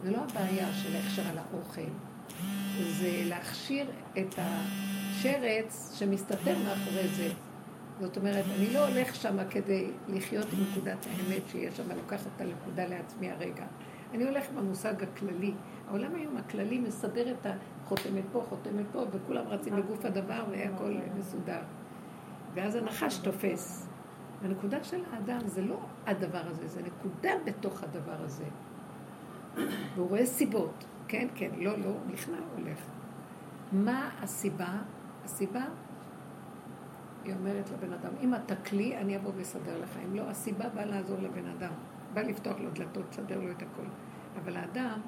זה 0.05 0.11
לא 0.11 0.19
הבעיה 0.19 0.73
של 0.73 0.93
להכשיר 0.93 1.25
על 1.29 1.39
האוכל, 1.39 1.91
זה 2.91 3.23
להכשיר 3.25 3.87
את 4.19 4.35
השרץ 4.39 5.97
שמסתתר 5.99 6.59
מאחורי 6.59 7.09
זה. 7.09 7.29
זאת 8.01 8.17
אומרת, 8.17 8.45
אני 8.59 8.73
לא 8.73 8.89
הולך 8.89 9.15
שם 9.15 9.37
כדי 9.51 9.87
לחיות 10.09 10.47
עם 10.53 10.59
נקודת 10.71 11.07
האמת 11.07 11.43
שיש 11.53 11.77
שם, 11.77 11.83
לוקחת 11.97 12.27
את 12.37 12.41
הנקודה 12.41 12.87
לעצמי 12.87 13.31
הרגע. 13.31 13.65
אני 14.15 14.25
הולך 14.25 14.45
עם 14.51 14.59
המושג 14.59 15.03
הכללי. 15.03 15.55
העולם 15.89 16.15
היום 16.15 16.37
הכללי 16.37 16.79
מסדר 16.79 17.31
את 17.33 17.47
החותמת 17.47 18.25
פה, 18.33 18.45
חותמת 18.49 18.85
פה, 18.93 19.05
וכולם 19.13 19.47
רצים 19.47 19.77
בגוף 19.77 20.05
הדבר 20.05 20.45
והכל 20.51 20.95
מסודר. 21.19 21.61
ואז 22.55 22.75
הנחש 22.75 23.19
תופס. 23.19 23.89
הנקודה 24.43 24.85
של 24.85 25.01
האדם 25.13 25.39
זה 25.47 25.63
לא 25.63 25.79
הדבר 26.07 26.43
הזה, 26.47 26.69
זה 26.69 26.83
נקודה 26.83 27.31
בתוך 27.45 27.83
הדבר 27.83 28.17
הזה. 28.19 28.45
והוא 29.95 30.09
רואה 30.09 30.27
סיבות. 30.27 30.85
כן, 31.09 31.29
כן, 31.35 31.51
לא, 31.59 31.79
לא, 31.79 31.93
נכנע, 32.13 32.37
הולך. 32.57 32.79
מה 33.73 34.11
הסיבה? 34.23 34.79
הסיבה, 35.25 35.65
היא 37.25 37.35
אומרת 37.35 37.71
לבן 37.71 37.93
אדם, 37.93 38.13
אם 38.21 38.35
אתה 38.35 38.57
כלי, 38.57 38.97
אני 38.97 39.17
אבוא 39.17 39.33
ואסדר 39.37 39.79
לך. 39.83 39.99
אם 40.05 40.17
לא, 40.17 40.23
הסיבה 40.31 40.69
באה 40.69 40.85
לעזור 40.85 41.19
לבן 41.21 41.47
אדם. 41.47 41.73
בא 42.15 42.21
לפתוח 42.21 42.61
לו 42.61 42.71
דלתות, 42.71 43.05
לסדר 43.11 43.41
לו 43.41 43.51
את 43.51 43.63
הכל. 43.63 43.87
אבל 44.43 44.57
האדם, 44.57 45.01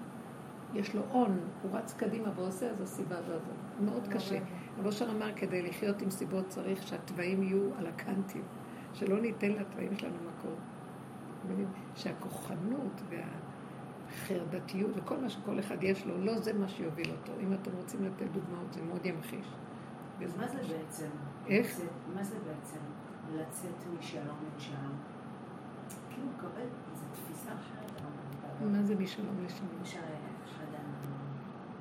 יש 0.74 0.94
לו 0.94 1.02
הון, 1.10 1.38
הוא 1.62 1.70
רץ 1.72 1.94
קדימה 1.94 2.28
ועושה, 2.36 2.70
אז 2.70 2.80
הסיבה 2.80 3.18
הזאת. 3.18 3.40
מאוד 3.84 4.08
קשה. 4.08 4.38
רבו 4.78 4.88
אושר 4.88 5.10
אמר, 5.10 5.32
כדי 5.36 5.62
לחיות 5.62 6.02
עם 6.02 6.10
סיבות 6.10 6.48
צריך 6.48 6.82
שהתוואים 6.82 7.42
יהיו 7.42 7.74
על 7.78 7.86
הקנטים, 7.86 8.42
שלא 8.92 9.20
ניתן 9.20 9.50
לתוואים 9.50 9.96
שלנו 9.96 10.14
מקום. 10.14 10.54
שהכוחנות 11.94 13.02
והחרדתיות 13.08 14.90
וכל 14.94 15.16
מה 15.16 15.30
שכל 15.30 15.60
אחד 15.60 15.82
יש 15.82 16.06
לו, 16.06 16.24
לא 16.24 16.38
זה 16.38 16.52
מה 16.52 16.68
שיוביל 16.68 17.10
אותו. 17.10 17.32
אם 17.40 17.52
אתם 17.52 17.70
רוצים 17.76 18.04
לתת 18.04 18.26
דוגמאות, 18.32 18.72
זה 18.72 18.82
מאוד 18.82 19.06
ימחיש. 19.06 19.46
מה 20.38 20.48
זה 20.48 20.58
בעצם? 20.58 21.08
איך? 21.46 21.80
מה 22.14 22.24
זה 22.24 22.36
בעצם 22.38 22.80
לצאת 23.34 23.98
משלום 23.98 24.36
לשלום? 24.56 24.96
כאילו, 26.10 26.26
מקבל 26.36 26.66
מה 28.60 28.82
זה 28.82 28.94
משלום 28.94 29.44
לשלום? 29.44 29.68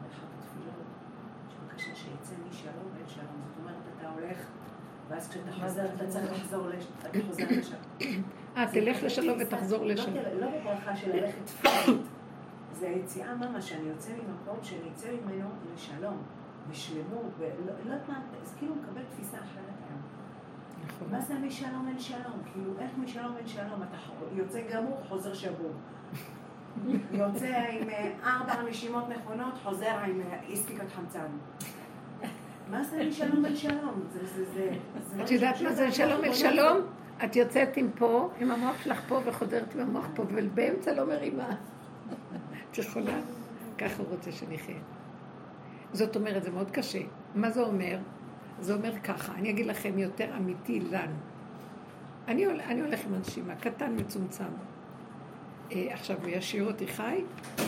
באחת 0.02 0.28
התפילות, 0.40 0.86
שיצא 1.78 2.36
משלום 2.50 2.86
ואין 2.94 3.08
שלום. 3.08 3.42
זאת 3.48 3.58
אומרת, 3.60 3.76
אתה 3.98 4.10
הולך, 4.10 4.38
ואז 5.10 5.30
כשאתה 5.30 5.52
חוזר, 5.52 5.86
אתה 5.96 6.08
צריך 6.08 6.32
לחזור 6.32 6.68
לשלום. 6.68 7.82
אה, 8.58 8.66
תלך 8.72 9.04
לשלום 9.04 9.38
ותחזור 9.42 9.80
לא 9.86 9.94
לשלום. 9.94 10.16
לא 10.40 10.48
בברכה 10.60 10.96
של 10.96 11.16
ללכת 11.16 11.50
פיזית. 11.50 12.02
זה 12.74 12.90
היציאה 12.90 13.36
ממש, 13.36 13.70
שאני 13.70 13.90
יוצא 13.90 14.12
ממקום 14.14 14.64
שאני 14.64 14.88
יוצא 14.88 15.08
ממנו 15.12 15.50
לשלום, 15.74 16.18
בשלמות, 16.70 17.32
ולא 17.38 17.72
יודעת 17.84 18.10
מה, 18.10 18.22
אז 18.42 18.56
כאילו 18.58 18.76
מקבל 18.76 19.02
תפיסה 19.12 19.38
אחרת 19.38 19.76
היום. 19.90 20.02
נכון. 20.88 21.12
מה 21.12 21.22
זה 21.22 21.34
משלום 21.40 21.88
אין 21.88 22.00
שלום? 22.00 22.42
כאילו, 22.54 22.80
איך 22.80 22.92
משלום 22.98 23.38
אין 23.38 23.48
שלום? 23.48 23.84
אתה 23.84 23.98
יוצא 24.32 24.62
גמור, 24.74 25.02
חוזר 25.10 25.34
שבור. 25.34 25.72
יוצא 27.12 27.66
עם 27.72 27.90
אה, 27.90 28.12
ארבע 28.24 28.70
נשימות 28.70 29.04
נכונות, 29.10 29.54
חוזר 29.64 29.98
עם 30.06 30.22
אה, 30.22 30.40
אי 30.48 30.56
ספיקת 30.56 30.92
חמצן. 30.96 31.28
מה 32.72 32.84
זה 32.84 33.06
משלום 33.10 33.46
אל 33.46 33.56
שלום? 33.56 34.04
את 35.24 35.32
יודעת 35.32 35.62
מה 35.62 35.74
זה 35.74 35.92
שלום 35.92 36.24
אל 36.24 36.34
שלום? 36.34 36.78
את 37.24 37.36
יוצאת 37.36 37.78
עם 37.78 37.90
פה, 37.98 38.30
עם 38.40 38.52
המוח 38.52 38.84
שלך 38.84 39.02
פה 39.08 39.20
וחוזרת 39.26 39.76
עם 39.76 39.80
המוח 39.82 40.08
פה, 40.16 40.24
ובאמצע 40.30 40.94
לא 40.94 41.08
מרימה. 41.08 41.56
את 42.72 42.78
יכולה? 42.78 43.20
ככה 43.78 44.04
הוא 44.04 44.08
רוצה 44.10 44.32
שנחיה. 44.32 44.80
זאת 45.94 46.16
אומרת, 46.16 46.44
זה 46.44 46.52
מאוד 46.52 46.72
קשה. 46.72 47.00
מה 47.36 47.50
זה 47.50 47.62
אומר? 47.62 47.98
זה 48.60 48.74
אומר 48.74 49.00
ככה, 49.00 49.34
אני 49.36 49.50
אגיד 49.50 49.66
לכם 49.66 50.00
יותר 50.00 50.38
אמיתי 50.38 50.80
לנו. 50.80 51.14
אני, 52.28 52.48
אני 52.48 52.82
הולך 52.82 53.06
עם 53.06 53.14
הנשימה, 53.14 53.56
קטן, 53.56 53.96
מצומצם. 54.00 54.44
אה, 55.72 55.94
עכשיו 55.94 56.18
הוא 56.22 56.30
ישאיר 56.30 56.68
אותי 56.68 56.88
חי, 56.88 57.22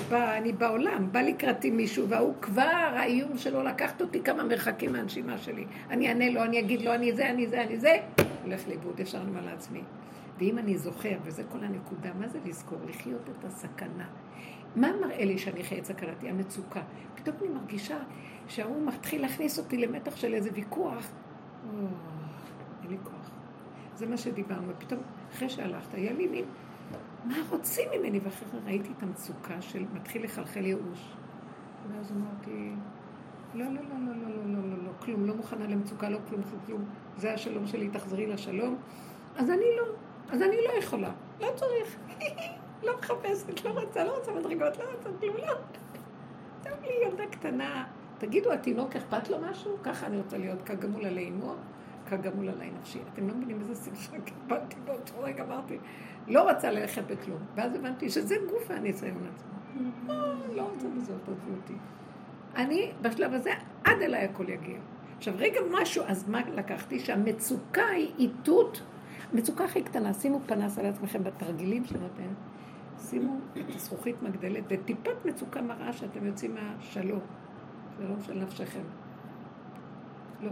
בא, 0.10 0.38
אני 0.38 0.54
בעולם, 0.54 1.12
בא 1.12 1.22
לקראתי 1.22 1.72
מישהו, 1.72 2.10
והוא 2.10 2.34
כבר, 2.42 2.94
האיום 2.96 3.38
שלו 3.38 3.64
לקחת 3.64 4.02
אותי 4.02 4.24
כמה 4.24 4.44
מרחקים 4.44 4.94
מהנשימה 4.94 5.38
שלי. 5.38 5.66
אני 5.90 6.08
אענה 6.08 6.30
לו, 6.30 6.44
אני 6.44 6.60
אגיד 6.60 6.82
לו, 6.82 6.94
אני 6.94 7.14
זה, 7.14 7.30
אני 7.30 7.48
זה, 7.48 7.62
אני 7.62 7.80
זה, 7.80 7.98
הולך 8.44 8.68
לאיבוד, 8.68 9.00
אני 9.14 9.30
אומר 9.30 9.46
לעצמי. 9.46 9.82
ואם 10.40 10.58
אני 10.58 10.78
זוכר, 10.78 11.18
וזה 11.24 11.44
כל 11.44 11.64
הנקודה, 11.64 12.10
מה 12.20 12.28
זה 12.28 12.40
לזכור? 12.46 12.78
לחיות 12.88 13.30
את 13.40 13.46
הסכנה. 13.46 14.08
מה 14.76 14.92
מראה 15.02 15.26
לי 15.26 15.38
שאני 15.38 15.64
חי 15.64 15.80
את 15.80 15.86
סכנתי? 15.86 16.30
המצוקה. 16.30 16.82
פתאום 17.16 17.36
אני 17.42 17.50
מרגישה 17.50 17.98
שההוא 18.48 18.88
מתחיל 18.88 19.22
להכניס 19.22 19.60
אותי 19.60 19.78
למתח 19.78 20.16
של 20.16 20.34
איזה 20.34 20.50
ויכוח. 20.54 21.12
אין 22.84 22.90
לי 22.90 22.98
כוח. 23.04 23.32
זה 23.96 24.08
מה 24.08 24.18
שדיברנו. 24.18 24.68
ופתאום, 24.68 25.02
אחרי 25.34 25.50
שהלכת, 25.50 25.94
היה 25.94 26.14
לי 26.14 26.28
מין... 26.28 26.46
מה 27.28 27.36
רוצים 27.50 27.90
ממני? 27.98 28.20
ואחרי 28.20 28.48
זה 28.52 28.58
ראיתי 28.66 28.90
את 28.98 29.04
המצוקה 29.04 29.62
של 29.62 29.86
מתחיל 29.94 30.24
לחלחל 30.24 30.66
ייאוש. 30.66 31.14
ואז 31.92 32.12
אמרתי, 32.12 32.72
לא, 33.54 33.66
לא, 33.66 33.72
לא, 33.72 33.80
לא, 34.06 34.16
לא, 34.16 34.30
לא, 34.30 34.46
לא, 34.46 34.70
לא, 34.70 34.84
לא, 34.84 34.92
כלום, 35.00 35.26
לא 35.26 35.36
מוכנה 35.36 35.68
למצוקה, 35.68 36.10
לא 36.10 36.18
כלום, 36.30 36.42
כלום. 36.66 36.86
זה 37.18 37.34
השלום 37.34 37.68
שלי, 37.68 37.90
תחזרי 37.90 38.28
לשלום. 38.28 38.78
אז 39.36 39.50
אני 39.50 39.66
לא, 39.78 39.84
אז 40.30 40.42
אני 40.42 40.56
לא 40.68 40.80
יכולה, 40.80 41.12
לא 41.42 41.48
צריך. 41.56 41.98
לא 42.86 42.98
מחפשת, 43.00 43.66
לא 43.66 43.70
רוצה, 43.70 44.04
לא 44.04 44.18
רוצה 44.18 44.32
מדרגות, 44.32 44.78
לא 44.78 44.84
רוצה 44.96 45.10
כלום, 45.20 45.38
לא. 45.38 45.54
טוב 46.64 46.84
לי 46.84 47.08
ילדה 47.08 47.26
קטנה. 47.32 47.86
תגידו, 48.18 48.52
התינוק 48.52 48.96
אכפת 48.96 49.30
לו 49.30 49.38
משהו? 49.52 49.78
ככה 49.84 50.06
אני 50.06 50.18
רוצה 50.18 50.38
להיות 50.38 50.62
כגמול 50.62 51.06
עלי 51.06 51.30
אמו, 51.30 51.56
כגמול 52.10 52.50
עלי 52.50 52.72
נפשי. 52.80 53.00
אתם 53.14 53.28
לא 53.28 53.34
מבינים 53.36 53.60
איזה 53.60 53.76
שמחה 53.86 54.18
קיבלתי 54.26 54.76
באותו 54.86 55.14
רגע, 55.20 55.44
אמרתי, 55.44 55.78
לא 56.28 56.50
רצה 56.50 56.72
ללכת 56.72 57.04
בכלום. 57.08 57.40
ואז 57.56 57.76
הבנתי 57.76 58.10
שזה 58.10 58.36
גוף 58.50 58.72
הניסיון 58.72 59.28
עצמו. 59.36 59.58
אה, 60.10 60.34
לא 60.56 60.62
רוצה 60.62 60.88
בזאת, 60.88 61.22
עזבו 61.30 61.52
אותי. 61.62 61.74
אני, 62.56 62.92
בשלב 63.02 63.34
הזה, 63.34 63.52
עד 63.84 64.02
אליי 64.02 64.26
הכל 64.26 64.50
יגיע. 64.50 64.78
עכשיו, 65.18 65.34
רגע 65.38 65.60
משהו, 65.72 66.04
אז 66.08 66.30
מה 66.30 66.42
לקחתי? 66.50 67.00
שהמצוקה 67.00 67.88
היא 67.88 68.12
איתות, 68.20 68.82
מצוקה 69.34 69.64
הכי 69.64 69.82
קטנה, 69.82 70.14
שימו 70.14 70.40
פנס 70.46 70.78
על 70.78 70.86
עצמכם 70.86 71.24
בתרגילים 71.24 71.86
שנותן, 71.86 72.34
שימו 72.98 73.40
את 73.54 73.76
הזכוכית 73.76 74.16
מגדלת 74.22 74.64
וטיפת 74.70 75.26
מצוקה 75.26 75.62
מראה 75.62 75.94
שאתם 75.94 76.26
יוצאים 76.26 76.56
מהשלום, 76.56 77.20
שלום 77.98 78.22
של 78.22 78.34
נפשכם. 78.34 78.84
לא. 80.42 80.52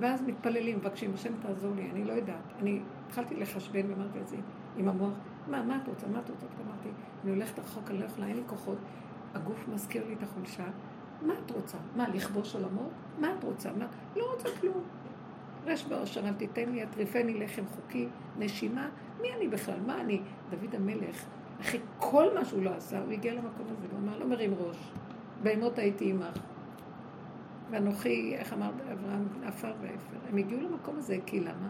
ואז 0.00 0.22
מתפללים, 0.22 0.76
מבקשים, 0.76 1.10
השם 1.14 1.32
תעזור 1.42 1.74
לי, 1.76 1.90
אני 1.90 2.04
לא 2.04 2.12
יודעת. 2.12 2.52
אני 2.60 2.80
התחלתי 3.06 3.36
לחשבן 3.36 3.90
ואמרתי 3.90 4.18
לעצמי, 4.18 4.38
עם 4.76 4.88
המוח, 4.88 5.12
מה, 5.48 5.62
מה 5.62 5.78
את 5.82 5.88
רוצה, 5.88 6.06
מה 6.06 6.18
את 6.18 6.30
רוצה? 6.30 6.46
אמרתי, 6.66 6.88
אני 7.24 7.30
הולכת 7.30 7.58
רחוק, 7.58 7.90
אני 7.90 7.98
לא 7.98 8.04
יכולה, 8.04 8.26
אין 8.26 8.36
לי 8.36 8.42
כוחות. 8.46 8.78
הגוף 9.34 9.68
מזכיר 9.68 10.06
לי 10.08 10.14
את 10.14 10.22
החולשה. 10.22 10.64
מה 11.22 11.34
את 11.44 11.50
רוצה? 11.50 11.78
מה, 11.96 12.08
לכבוש 12.08 12.54
עולמות? 12.54 12.90
מה 13.18 13.34
את 13.38 13.44
רוצה? 13.44 13.70
מה? 13.78 13.86
לא 14.16 14.32
רוצה 14.32 14.48
כלום. 14.60 14.82
רש 15.66 15.84
באושר, 15.84 16.28
אל 16.28 16.34
תיתן 16.34 16.68
לי, 16.68 16.82
אטריפני 16.82 17.34
לחם 17.34 17.62
חוקי, 17.66 18.08
נשימה. 18.38 18.88
מי 19.20 19.28
אני 19.36 19.48
בכלל? 19.48 19.80
מה 19.86 20.00
אני? 20.00 20.20
דוד 20.50 20.74
המלך, 20.74 21.24
אחרי 21.60 21.80
כל 21.98 22.34
מה 22.34 22.44
שהוא 22.44 22.62
לא 22.62 22.70
עשה, 22.70 23.00
הוא 23.00 23.12
הגיע 23.12 23.34
למקום 23.34 23.66
הזה, 23.70 23.86
הוא 23.90 23.98
אמר, 23.98 24.18
לא 24.18 24.26
מרים 24.26 24.54
ראש. 24.54 24.92
בהמות 25.42 25.78
הייתי 25.78 26.10
עמך. 26.10 26.51
ואנוכי, 27.72 28.34
איך 28.36 28.52
אמר 28.52 28.70
אברהם, 28.92 29.28
עפר 29.44 29.72
ואפר. 29.80 30.16
הם 30.30 30.36
הגיעו 30.36 30.60
למקום 30.60 30.98
הזה, 30.98 31.16
כי 31.26 31.40
למה? 31.40 31.68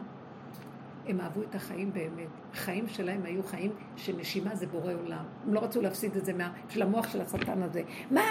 הם 1.06 1.20
אהבו 1.20 1.42
את 1.42 1.54
החיים 1.54 1.92
באמת. 1.92 2.28
החיים 2.52 2.88
שלהם 2.88 3.20
היו 3.24 3.42
חיים 3.42 3.72
שנשימה 3.96 4.54
זה 4.54 4.66
בורא 4.66 4.92
עולם. 4.92 5.24
הם 5.46 5.54
לא 5.54 5.60
רצו 5.60 5.80
להפסיד 5.82 6.16
את 6.16 6.24
זה 6.24 6.32
מה, 6.32 6.52
של 6.68 6.82
המוח 6.82 7.08
של 7.08 7.20
השטן 7.20 7.62
הזה. 7.62 7.82
מה? 8.10 8.22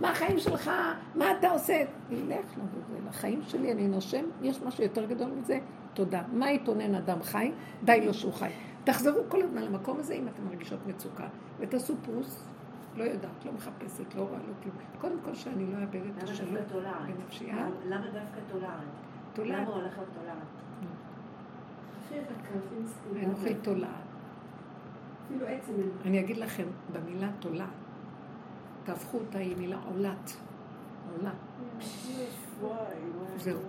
מה 0.00 0.10
החיים 0.10 0.38
שלך? 0.38 0.70
מה 1.14 1.24
אתה 1.38 1.50
עושה? 1.50 1.84
לך 2.10 2.58
לעבוד 2.58 2.82
לחיים 3.08 3.42
שלי, 3.42 3.72
אני 3.72 3.88
נושם, 3.88 4.24
יש 4.42 4.62
משהו 4.62 4.84
יותר 4.84 5.04
גדול 5.06 5.30
מזה? 5.30 5.58
תודה. 5.94 6.22
מה 6.32 6.50
יתונן 6.50 6.94
אדם 6.94 7.22
חי? 7.22 7.52
די 7.84 8.06
לו 8.06 8.14
שהוא 8.14 8.32
חי. 8.32 8.50
תחזרו 8.84 9.20
כל 9.28 9.42
הזמן 9.42 9.62
למקום 9.62 9.98
הזה 9.98 10.14
אם 10.14 10.28
אתם 10.28 10.44
מרגישות 10.44 10.78
מצוקה, 10.86 11.26
ותעשו 11.58 11.94
פרוס, 12.02 12.48
לא 12.96 13.04
יודעת, 13.04 13.44
לא 13.44 13.52
מחפשת, 13.52 14.14
לא 14.14 14.22
רואה, 14.22 14.38
לא 14.38 14.52
כלום. 14.62 14.76
קודם 15.00 15.16
כל 15.24 15.34
שאני 15.34 15.72
לא 15.72 15.78
אאבד 15.78 16.00
את 16.18 16.22
השלום 16.22 16.54
בנפשי. 17.06 17.50
למה 17.86 18.06
דווקא 18.06 18.40
טולרנט? 18.50 18.82
תולעת. 19.32 19.68
למה 19.68 19.76
הולך 19.76 19.98
להיות 19.98 20.10
תולעת? 20.14 20.64
אנוכי 23.24 23.54
תולעת. 23.54 24.04
אני 26.04 26.20
אגיד 26.20 26.36
לכם, 26.36 26.66
במילה 26.92 27.30
תולעת, 27.38 27.68
תהפכו 28.84 29.18
אותה 29.18 29.38
עם 29.38 29.58
מילה 29.58 29.78
עולת. 29.84 30.36
עולה. 31.16 31.30
זהו. 33.36 33.60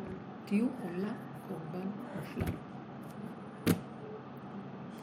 תהיו 0.46 0.66
עולה 0.84 1.14
קורבן 1.48 1.88
מושלם. 2.16 2.56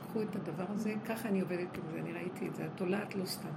קחו 0.08 0.22
את 0.22 0.36
הדבר 0.36 0.64
הזה, 0.68 0.94
ככה 1.04 1.28
אני 1.28 1.40
עובדת 1.40 1.76
עם 1.76 1.82
זה, 1.92 1.98
אני 2.00 2.12
ראיתי 2.12 2.48
את 2.48 2.54
זה, 2.54 2.66
את 2.74 2.80
עולת 2.80 3.14
לא 3.14 3.24
סתם. 3.24 3.48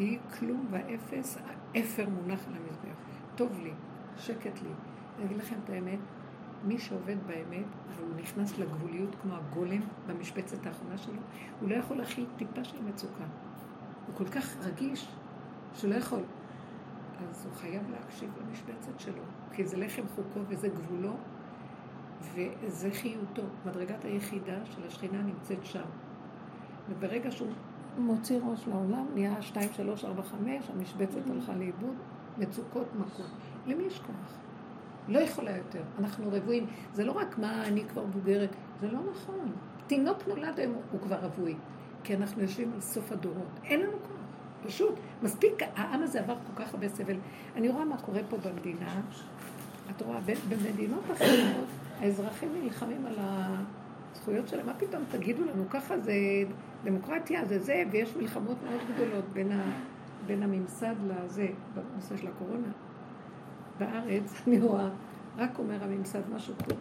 תהיי 0.00 0.18
כלום 0.38 0.66
ואפס, 0.70 1.38
האפר 1.74 2.08
מונח 2.08 2.40
על 2.48 2.54
המזבח. 2.54 2.96
טוב 3.34 3.60
לי, 3.62 3.72
שקט 4.16 4.62
לי. 4.62 4.68
אני 5.16 5.26
אגיד 5.26 5.36
לכם 5.36 5.56
את 5.64 5.70
האמת, 5.70 5.98
מי 6.64 6.78
שעובד 6.78 7.16
באמת, 7.26 7.66
והוא 7.96 8.14
נכנס 8.16 8.58
לגבוליות 8.58 9.14
כמו 9.22 9.34
הגולם 9.34 9.80
במשבצת 10.06 10.66
האחרונה 10.66 10.98
שלו, 10.98 11.20
הוא 11.60 11.68
לא 11.68 11.74
יכול 11.74 11.96
להכיל 11.96 12.26
טיפה 12.36 12.64
של 12.64 12.82
מצוקה. 12.82 13.24
הוא 14.06 14.14
כל 14.14 14.24
כך 14.24 14.56
רגיש, 14.56 15.08
שהוא 15.74 15.90
לא 15.90 15.94
יכול. 15.94 16.22
אז 17.28 17.46
הוא 17.46 17.54
חייב 17.54 17.82
להקשיב 17.90 18.30
למשבצת 18.40 19.00
שלו, 19.00 19.22
כי 19.52 19.64
זה 19.64 19.76
לחם 19.76 20.02
חוקו 20.14 20.40
וזה 20.48 20.68
גבולו, 20.68 21.16
וזה 22.34 22.90
חיותו. 22.92 23.42
מדרגת 23.66 24.04
היחידה 24.04 24.66
של 24.66 24.86
השכינה 24.86 25.22
נמצאת 25.22 25.64
שם. 25.64 25.86
וברגע 26.88 27.30
שהוא 27.30 27.52
מוציא 28.00 28.40
ראש 28.44 28.68
לעולם, 28.68 29.06
נהיה 29.14 29.42
2, 29.42 29.72
3, 29.72 30.04
4, 30.04 30.22
5, 30.22 30.70
המשבצת 30.76 31.30
הלכה 31.30 31.52
לאיבוד, 31.54 31.94
מצוקות 32.38 32.86
מכות. 32.98 33.26
למי 33.66 33.82
יש 33.82 33.98
כוח? 33.98 34.36
לא 35.08 35.18
יכולה 35.18 35.56
יותר. 35.56 35.82
אנחנו 35.98 36.28
רבועים. 36.32 36.66
זה 36.92 37.04
לא 37.04 37.12
רק 37.12 37.38
מה, 37.38 37.64
אני 37.64 37.84
כבר 37.84 38.04
בוגרת, 38.04 38.56
זה 38.80 38.92
לא 38.92 38.98
נכון. 39.12 39.52
תינוק 39.86 40.18
נולד 40.28 40.60
היום, 40.60 40.74
הוא 40.92 41.00
כבר 41.00 41.16
רווי. 41.26 41.54
כי 42.04 42.14
אנחנו 42.14 42.42
יושבים 42.42 42.72
על 42.74 42.80
סוף 42.80 43.12
הדורות. 43.12 43.60
אין 43.64 43.80
לנו 43.80 43.92
כוח. 43.92 44.20
פשוט, 44.66 44.94
מספיק, 45.22 45.62
העם 45.76 46.02
הזה 46.02 46.20
עבר 46.20 46.36
כל 46.46 46.62
כך 46.62 46.74
הרבה 46.74 46.88
סבל. 46.88 47.16
אני 47.56 47.68
רואה 47.68 47.84
מה 47.84 47.98
קורה 47.98 48.20
פה 48.28 48.36
במדינה. 48.36 49.00
את 49.90 50.02
רואה, 50.02 50.20
במדינות 50.48 51.04
אחרות, 51.12 51.66
האזרחים 52.00 52.48
נלחמים 52.62 53.06
על 53.06 53.14
הזכויות 53.18 54.48
שלהם. 54.48 54.66
מה 54.66 54.74
פתאום 54.74 55.02
תגידו 55.10 55.44
לנו, 55.44 55.64
ככה 55.70 55.98
זה 55.98 56.12
דמוקרטיה, 56.84 57.44
זה 57.44 57.58
זה, 57.58 57.82
ויש 57.90 58.16
מלחמות 58.16 58.56
מאוד 58.70 58.80
גדולות 58.94 59.24
בין, 59.32 59.52
ה, 59.52 59.62
בין 60.26 60.42
הממסד 60.42 60.94
לזה, 61.06 61.46
בנושא 61.74 62.16
של 62.16 62.28
הקורונה. 62.28 62.68
בארץ, 63.78 64.42
אני 64.46 64.60
רואה, 64.60 64.88
רק 65.38 65.58
אומר 65.58 65.84
הממסד 65.84 66.20
משהו 66.34 66.54
טוב. 66.54 66.78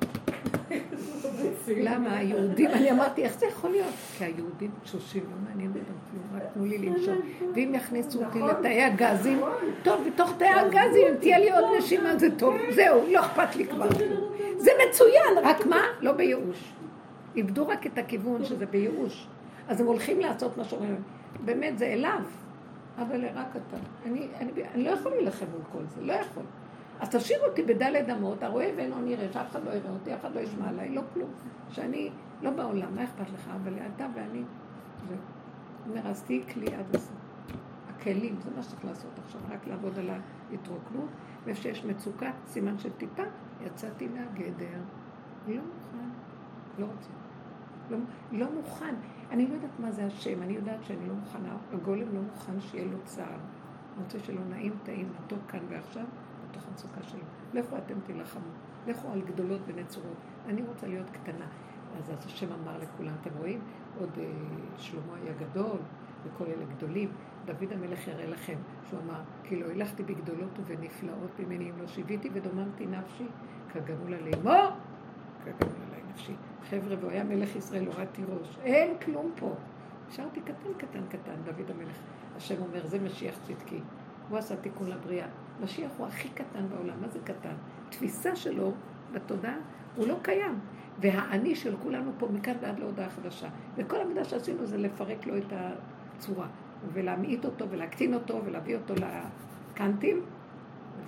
למה 1.78 2.18
היהודים, 2.18 2.72
אני 2.72 2.92
אמרתי, 2.92 3.24
איך 3.24 3.40
זה 3.40 3.46
יכול 3.46 3.70
להיות? 3.70 3.94
כי 4.18 4.26
היהודים 4.26 4.72
תשושים, 4.84 5.24
לא 5.24 5.50
מעניין 5.50 5.70
אותם 5.70 5.80
כלום, 6.12 6.24
רק 6.34 6.44
תנו 6.54 6.66
לי 6.66 6.78
לנשום. 6.78 7.18
ואם 7.56 7.72
יכניסו 7.76 8.26
אותי 8.26 8.40
נכון. 8.40 8.50
לתאי 8.50 8.84
הגזים, 8.84 9.38
נכון. 9.38 9.52
טוב, 9.84 10.08
בתוך 10.08 10.34
תאי 10.38 10.48
הגזים, 10.48 11.08
אם 11.10 11.16
תהיה 11.20 11.40
לי 11.40 11.52
עוד 11.52 11.64
נשימה, 11.78 12.18
זה 12.18 12.28
טוב. 12.38 12.56
זהו, 12.72 13.02
לא 13.12 13.20
אכפת 13.20 13.56
לי 13.56 13.68
כבר. 13.68 13.90
זה 14.58 14.72
מצוין, 14.90 15.38
רק 15.44 15.66
מה? 15.66 15.82
לא 16.02 16.12
בייאוש. 16.12 16.74
איבדו 17.36 17.68
רק 17.68 17.88
את 17.88 17.98
הכיוון 17.98 18.46
שזה 18.46 18.66
בייאוש. 18.66 19.28
אז 19.70 19.82
הם 19.82 19.88
הולכים 19.88 20.20
לעשות 20.20 20.58
מה 20.58 20.64
שאומרים. 20.64 21.02
באמת, 21.46 21.78
זה 21.78 21.86
אליו. 21.86 22.22
אבל 22.98 23.26
רק 23.34 23.48
אתה. 23.56 23.78
אני, 24.06 24.28
אני, 24.40 24.52
אני 24.74 24.84
לא 24.84 24.90
יכול 24.90 25.12
להילחם 25.12 25.46
מול 25.52 25.62
כל 25.72 25.86
זה, 25.86 26.02
לא 26.02 26.14
יכול. 26.14 26.44
אז 27.00 27.10
תשאיר 27.10 27.40
אותי 27.48 27.64
בדלת 27.64 28.10
אמות, 28.10 28.44
הרואה 28.44 28.72
ואינו 28.78 29.02
נראה, 29.02 29.28
שאף 29.34 29.52
אחד 29.52 29.64
לא 29.66 29.72
יראה 29.72 29.92
אותי, 29.92 30.14
אף 30.14 30.20
אחד 30.22 30.36
לא 30.36 30.40
ישמע 30.40 30.70
עליי, 30.70 30.90
לא 30.90 31.02
כלום. 31.14 31.30
שאני 31.70 32.10
לא 32.42 32.52
בעולם, 32.52 32.96
מה 32.96 33.04
אכפת 33.04 33.30
לך? 33.34 33.50
אבל 33.64 33.74
אתה 33.96 34.08
ואני, 34.16 34.44
זהו. 35.08 35.18
אומר, 35.90 36.08
אז 36.08 36.24
תהיי 36.24 36.44
כלי 36.54 36.76
עד 36.76 36.96
הסוף. 36.96 37.12
הכלים, 37.90 38.36
זה 38.44 38.50
מה 38.56 38.64
שצריך 38.64 38.86
לעשות 38.86 39.12
עכשיו, 39.26 39.42
רק 39.50 39.68
לעבוד 39.68 40.00
על 40.00 40.10
ההתרוקנות, 40.10 41.10
ואיפה 41.46 41.62
שיש 41.62 41.86
מצוקה, 41.86 42.32
סימן 42.46 42.78
של 42.78 42.90
טיפה, 42.92 43.24
יצאתי 43.66 44.08
מהגדר. 44.08 44.80
לא 45.48 45.56
מוכן, 45.56 46.10
לא 46.78 46.86
רוצה. 46.86 47.10
לא, 47.90 47.98
לא 48.32 48.48
מוכן. 48.56 48.96
אני 49.32 49.48
לא 49.48 49.54
יודעת 49.54 49.80
מה 49.80 49.92
זה 49.92 50.06
השם, 50.06 50.42
אני 50.44 50.54
יודעת 50.54 50.84
שאני 50.84 51.08
לא 51.08 51.14
מוכנה, 51.14 51.58
הגולם 51.74 52.16
לא 52.16 52.22
מוכן 52.22 52.62
שיהיה 52.62 52.86
לו 52.86 52.98
צער. 53.04 53.26
אני 53.26 54.04
רוצה 54.04 54.20
שלא 54.20 54.42
נעים, 54.50 54.74
טעים, 54.84 55.10
מתוק 55.24 55.40
כאן 55.48 55.60
ועכשיו, 55.70 56.06
בתוך 56.50 56.68
המצוקה 56.68 57.04
שלו. 57.04 57.24
לכו 57.54 57.78
אתם 57.78 58.00
תילחמו, 58.06 58.50
לכו 58.88 59.12
על 59.12 59.22
גדולות 59.22 59.62
ונצורות. 59.68 60.18
אני 60.48 60.62
רוצה 60.62 60.88
להיות 60.88 61.10
קטנה. 61.10 61.46
אז 61.98 62.12
אז 62.12 62.26
השם 62.26 62.48
אמר 62.64 62.78
לכולם, 62.78 63.14
אתם 63.22 63.30
רואים? 63.38 63.60
עוד 64.00 64.10
אה, 64.18 64.26
שלמה 64.78 65.16
היה 65.24 65.34
גדול, 65.34 65.80
וכל 66.24 66.46
אלה 66.46 66.66
גדולים. 66.76 67.12
דוד 67.46 67.72
המלך 67.72 68.08
יראה 68.08 68.28
לכם, 68.28 68.58
שהוא 68.90 69.00
אמר, 69.00 69.22
כי 69.44 69.56
לא 69.56 69.66
הלכתי 69.66 70.04
בגדולות 70.04 70.60
ובנפלאות 70.60 71.40
ממני 71.40 71.70
אם 71.70 71.82
לא 71.82 71.88
שיוויתי 71.88 72.30
ודוממתי 72.34 72.86
נפשי, 72.86 73.28
כגמול 73.74 74.14
עלי 74.14 74.32
לאמור, 74.32 74.70
כגמול 75.46 75.89
נפשי. 76.20 76.34
חבר'ה, 76.70 76.96
והוא 77.00 77.12
היה 77.12 77.24
מלך 77.24 77.56
ישראל, 77.56 77.86
הורדתי 77.86 78.22
ראש. 78.24 78.58
אין 78.64 78.98
כלום 79.06 79.32
פה. 79.36 79.54
נשארתי 80.10 80.42
קטן, 80.42 80.74
קטן, 80.78 81.02
קטן, 81.10 81.36
דוד 81.44 81.72
המלך. 81.72 81.98
השם 82.36 82.62
אומר, 82.62 82.88
זה 82.88 83.00
משיח 83.00 83.36
צדקי. 83.44 83.80
הוא 84.30 84.38
עשה 84.38 84.56
תיקון 84.56 84.88
לבריאה. 84.88 85.28
משיח 85.64 85.92
הוא 85.98 86.08
הכי 86.08 86.30
קטן 86.30 86.68
בעולם. 86.70 87.02
מה 87.02 87.08
זה 87.08 87.20
קטן? 87.24 87.54
תפיסה 87.90 88.36
שלו 88.36 88.74
בתודעה, 89.12 89.56
הוא 89.96 90.08
לא 90.08 90.16
קיים. 90.22 90.60
והאני 91.00 91.56
של 91.56 91.76
כולנו 91.84 92.12
פה 92.18 92.28
מכאן 92.34 92.54
ועד 92.62 92.80
להודעה 92.80 93.10
חדשה. 93.10 93.48
וכל 93.76 93.98
העבודה 93.98 94.24
שעשינו 94.24 94.66
זה 94.66 94.78
לפרק 94.78 95.28
לו 95.28 95.38
את 95.38 95.54
הצורה, 95.54 96.48
ולהמעיט 96.94 97.46
אותו, 97.46 97.70
ולהקטין 97.70 98.14
אותו, 98.14 98.42
ולהביא 98.46 98.76
אותו 98.76 98.94
לקנטים. 98.96 100.22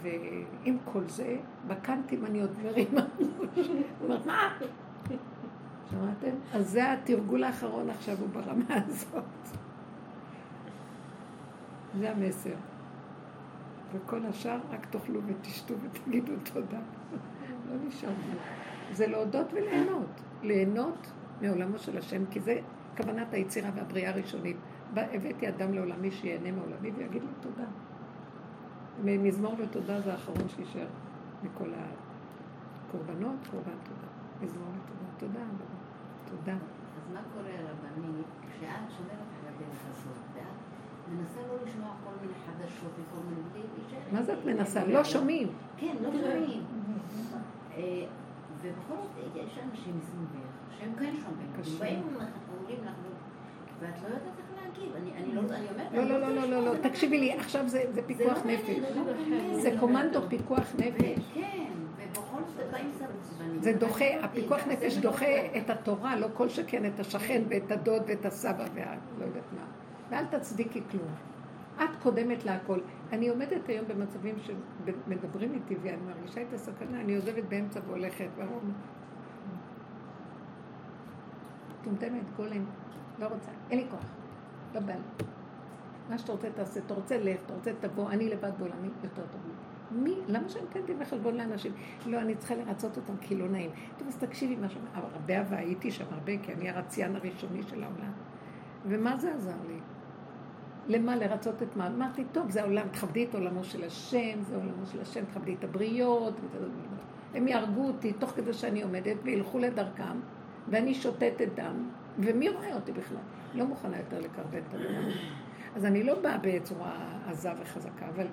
ועם 0.01 0.78
כל 0.86 1.03
זה, 1.07 1.38
בקנטים 1.68 2.26
אני 2.26 2.41
עוד 2.41 2.51
מרימה. 2.64 3.05
הוא 3.18 3.57
אומר, 4.01 4.20
מה? 4.26 4.57
שמעתם? 5.91 6.36
אז 6.54 6.70
זה 6.70 6.93
התרגול 6.93 7.43
האחרון 7.43 7.89
עכשיו, 7.89 8.18
הוא 8.20 8.30
ברמה 8.30 8.66
הזאת. 8.88 9.24
זה 11.99 12.12
המסר. 12.12 12.56
וכל 13.93 14.26
השאר 14.26 14.60
רק 14.72 14.86
תאכלו 14.86 15.20
ותשתו 15.26 15.74
ותגידו 15.82 16.34
תודה. 16.54 16.80
לא 17.70 17.88
נשאר. 17.88 18.10
זה 18.91 19.08
להודות 19.08 19.54
וליהנות. 19.54 20.22
ליהנות 20.43 21.12
מעולמו 21.41 21.80
של 21.80 21.97
השם, 21.97 22.26
כי 22.26 22.39
זה 22.39 22.60
כוונת 22.97 23.34
היצירה 23.34 23.70
והבריאה 23.76 24.12
הראשונית. 24.12 24.58
הבאתי 24.95 25.49
אדם 25.49 25.74
לעולמי 25.74 26.12
שיהנה 26.12 26.52
מעולמי 26.52 26.91
ויגיד 26.91 27.22
לו 27.22 27.30
תודה. 27.39 27.68
מזמור 29.04 29.56
ותודה 29.58 30.02
זה 30.02 30.12
האחרון 30.12 30.49
שישאר 30.49 30.88
מכל 31.43 31.70
הקורבנות, 32.88 33.47
קורבן 33.52 33.78
תודה. 33.84 34.08
מזמור 34.41 34.68
תודה, 35.22 35.40
תודה. 36.30 36.54
אז 36.54 37.14
מה 37.14 37.20
קורה 37.34 37.52
רבנית, 37.72 38.26
כשאת 38.42 38.92
שומרת 38.98 39.30
על 39.38 39.54
הדרך 39.54 39.80
הזאת, 39.90 40.18
ואת 40.34 40.44
מנסה 41.12 41.40
לא 41.48 41.56
לשמוע 41.66 41.90
כל 42.04 42.12
מיני 42.22 42.34
חדשות 42.46 42.92
וכל 42.92 43.22
מיני 43.30 43.42
דברים, 43.50 43.66
מה 44.12 44.24
זה 44.24 44.34
את 44.34 44.46
מנסה? 44.46 44.86
לא 44.86 45.04
שומעים. 45.04 45.48
כן, 45.78 45.96
לא 46.02 46.10
שומעים. 46.12 46.64
אה, 47.78 48.06
ובכל 48.62 48.96
זאת, 48.96 49.36
יש 49.36 49.60
אנשים 49.70 49.98
מסביבך 49.98 50.52
שהם 50.80 50.94
כן 51.00 51.14
שומעים. 51.66 51.80
באים 51.80 52.04
אומרים 52.60 52.80
לך, 52.84 52.94
ואת 53.80 54.02
לא 54.04 54.08
יודעת 54.08 54.22
איך 54.38 54.64
להגיב. 54.64 54.96
אני 54.96 55.36
לא, 55.36 55.42
אומרת... 55.42 55.92
לא, 55.94 56.20
לא, 56.20 56.36
לא, 56.36 56.50
לא, 56.50 56.66
לא, 56.66 56.90
תקשיבי 56.90 57.20
לי, 57.20 57.34
עכשיו 57.34 57.68
זה 57.68 58.02
פיקוח 58.08 58.38
לא 58.46 58.52
נפש. 58.52 58.76
זה 59.62 59.76
קומנדו 59.80 60.22
פיקוח 60.30 60.76
נפש. 60.78 61.32
כן. 61.34 61.72
זה 63.62 63.74
דוחה, 63.74 64.05
הפיקוח 64.24 64.68
נפש 64.68 64.97
דוחה 64.97 65.57
את 65.57 65.70
התורה, 65.70 66.16
לא 66.16 66.28
כל 66.34 66.49
שכן 66.49 66.86
את 66.86 66.99
השכן 66.99 67.41
ואת 67.49 67.72
הדוד 67.72 68.03
ואת 68.07 68.26
הסבא 68.26 68.66
ואת 68.74 68.99
לא 69.20 69.26
יודעת 69.26 69.43
מה. 69.53 69.66
ואל 70.09 70.26
תצדיקי 70.26 70.82
כלום. 70.91 71.07
את 71.76 71.89
קודמת 72.03 72.45
להכל. 72.45 72.80
אני 73.12 73.30
עומדת 73.30 73.70
היום 73.70 73.86
במצבים 73.88 74.36
שמדברים 74.39 75.53
איתי 75.53 75.76
ואני 75.82 76.01
מרגישה 76.07 76.41
את 76.41 76.53
הסכנה, 76.53 77.01
אני 77.01 77.16
עוזבת 77.16 77.43
באמצע 77.43 77.80
והולכת, 77.88 78.28
ואומרים, 78.38 78.74
מטומטמת, 81.82 82.36
גולם, 82.36 82.66
לא 83.20 83.26
רוצה, 83.26 83.51
אין 83.70 83.80
לי 83.80 83.86
כוח, 83.91 84.05
לא 84.74 84.80
בא 84.80 84.93
לי. 84.93 85.26
מה 86.09 86.18
שאתה 86.18 86.32
רוצה 86.32 86.49
תעשה, 86.55 86.80
אתה 86.86 86.93
רוצה 86.93 87.18
לך, 87.18 87.39
אתה 87.45 87.53
רוצה 87.53 87.72
תבוא, 87.80 88.09
אני 88.09 88.30
לבד 88.30 88.51
בעולמי 88.57 88.89
יותר 89.03 89.22
טוב 89.32 89.41
לי. 89.47 89.71
מי, 89.92 90.16
למה 90.28 90.50
שאני 90.50 90.66
אתן 90.70 90.80
דין 90.86 90.98
וחשבון 91.00 91.36
לאנשים? 91.36 91.72
לא, 92.06 92.22
אני 92.22 92.36
צריכה 92.36 92.56
לרצות 92.56 92.98
אותם 92.98 93.14
כי 93.22 93.36
לא 93.36 93.48
נעים. 93.48 93.70
טוב, 93.98 94.08
אז 94.08 94.18
תקשיבי 94.18 94.56
מה 94.56 94.70
שאומר, 94.70 94.89
הרבה 94.94 95.38
אהבה, 95.38 95.58
הייתי 95.58 95.92
שם 95.92 96.06
הרבה, 96.12 96.38
כי 96.38 96.54
אני 96.54 96.70
הרציין 96.70 97.16
הראשוני 97.16 97.64
של 97.64 97.84
העולם. 97.84 98.12
ומה 98.86 99.18
זה 99.18 99.34
עזר 99.34 99.58
לי? 99.68 99.80
למה 100.88 101.16
לרצות 101.16 101.64
את 101.64 101.76
מה? 101.76 101.88
אמרתי, 101.88 102.24
טוב, 102.32 102.50
זה 102.50 102.62
העולם, 102.62 102.88
תכבדי 102.88 103.26
את 103.26 103.36
עולמו 103.36 103.64
של 103.64 103.84
השם, 103.84 104.42
זה 104.42 104.56
עולמו 104.56 104.86
של 104.86 105.02
השם, 105.02 105.26
תכבדי 105.26 105.56
את 105.60 105.64
הבריות. 105.64 106.34
הם 107.34 107.48
יהרגו 107.48 107.88
אותי 107.88 108.14
תוך 108.14 108.30
כדי 108.30 108.54
שאני 108.54 108.82
עומדת 108.82 109.18
וילכו 109.24 109.60
לדרכם, 109.60 110.20
ואני 110.70 110.94
שותתת 110.94 111.50
דם, 111.56 111.89
ומי 112.20 112.50
רואה 112.50 112.76
אותי 112.76 112.92
בכלל? 112.92 113.18
לא 113.54 113.66
מוכנה 113.66 113.98
יותר 113.98 114.20
לקרבן 114.20 114.60
את 114.70 114.74
הדבר. 114.74 115.12
אז 115.76 115.86
אני 115.86 116.04
לא 116.04 116.20
באה 116.20 116.38
בצורה 116.42 117.20
עזה 117.28 117.50
וחזקה, 117.62 118.06
אבל 118.16 118.26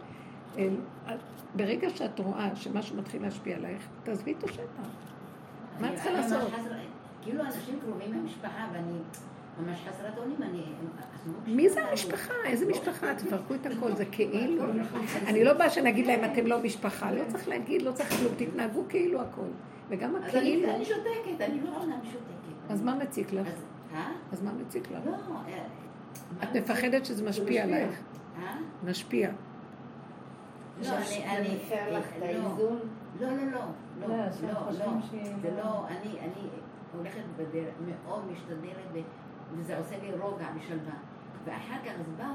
ברגע 1.54 1.90
שאת 1.90 2.18
רואה 2.18 2.56
שמשהו 2.56 2.96
מתחיל 2.96 3.22
להשפיע 3.22 3.56
עלייך, 3.56 3.88
תעזבי 4.02 4.34
את 4.38 4.44
השטח. 4.44 4.88
מה 5.80 5.88
את 5.88 5.94
צריכה 5.94 6.10
לעשות? 6.10 6.52
כאילו 7.22 7.44
אנשים 7.44 7.78
קרובים 7.80 8.12
למשפחה, 8.12 8.68
ואני 8.72 8.98
ממש 9.60 9.78
חסרת 9.88 10.18
אונים, 10.18 10.42
אני... 10.42 10.62
מי 11.46 11.68
זה 11.68 11.84
המשפחה? 11.84 12.34
איזה 12.44 12.66
משפחה? 12.66 13.14
תפרקו 13.14 13.54
את 13.54 13.66
הכל, 13.66 13.94
זה 13.96 14.04
כאילו. 14.04 14.64
אני 15.26 15.44
לא 15.44 15.52
באה 15.52 15.70
שנגיד 15.70 16.06
להם, 16.06 16.32
אתם 16.32 16.46
לא 16.46 16.62
משפחה. 16.62 17.12
לא 17.12 17.22
צריך 17.28 17.48
להגיד, 17.48 17.82
לא 17.82 17.92
צריך 17.92 18.10
כלום, 18.10 18.32
תתנהגו 18.36 18.82
כאילו 18.88 19.20
הכל. 19.20 19.46
וגם 19.88 20.16
הכאילו... 20.16 20.74
אני 20.74 20.84
שותקת, 20.84 21.40
אני 21.40 21.60
לא 21.60 21.70
עונה 21.76 21.96
משותקת. 22.02 22.70
אז 22.70 22.82
מה 22.82 22.94
מציק 22.94 23.32
לך? 23.32 23.46
אה? 23.94 24.12
אז 24.32 24.42
מה 24.42 24.52
מציק 24.52 24.90
לך? 24.90 25.06
לא. 25.06 25.12
אה, 25.12 25.62
את 26.42 26.56
מפחדת 26.56 27.04
שזה 27.04 27.28
משפיע 27.28 27.64
עלייך. 27.64 28.00
אה? 28.42 28.56
משפיע. 28.84 29.30
לא, 30.82 30.88
אני... 31.26 31.58
לך 31.92 32.06
את 32.16 32.20
לא. 32.20 32.24
האיזון? 32.26 32.78
לא, 33.20 33.28
לא, 33.28 33.36
לא. 33.52 33.60
לא, 34.00 34.08
לא, 34.08 34.16
לא, 34.16 34.32
שהם 34.32 34.48
לא. 34.48 34.54
חושבים 34.54 35.00
שהיא 35.10 35.34
זה 35.42 35.50
לא- 35.50 35.56
לא... 35.64 35.86
אני 35.88 36.20
אני 36.20 36.48
הולכת 36.98 37.22
בדרך, 37.36 37.74
מאוד 37.88 38.22
משתדלת, 38.32 39.04
וזה 39.52 39.78
עושה 39.78 39.94
לי 40.02 40.10
רוגע 40.20 40.46
ושלווה. 40.56 40.92
ואחר 41.44 41.74
כך 41.84 41.90
אז 42.00 42.06
באו, 42.16 42.26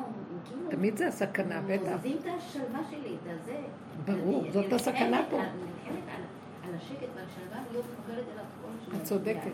כאילו... 0.46 0.70
תמיד 0.72 0.98
זה 0.98 1.08
הסכנה, 1.08 1.62
בטח. 1.68 1.92
מוזזים 1.92 2.18
את 2.22 2.36
השלווה 2.38 2.80
שלי, 2.90 3.16
את 3.24 3.40
הזה. 3.42 3.58
ברור, 4.06 4.42
אני- 4.44 4.52
זאת 4.52 4.66
אני 4.66 4.76
הסכנה 4.76 5.22
פה. 5.30 5.38
על- 5.42 5.46
נלחמת 5.46 6.04
על- 6.16 6.24
על 6.70 6.76
השקט 6.76 7.08
והשלווה, 7.16 7.58
להיות 7.72 7.86
מחוברת 7.94 8.24
אליו 8.34 8.44
כל 8.62 8.70
שנייה. 8.86 9.02
את 9.02 9.08
צודקת. 9.08 9.52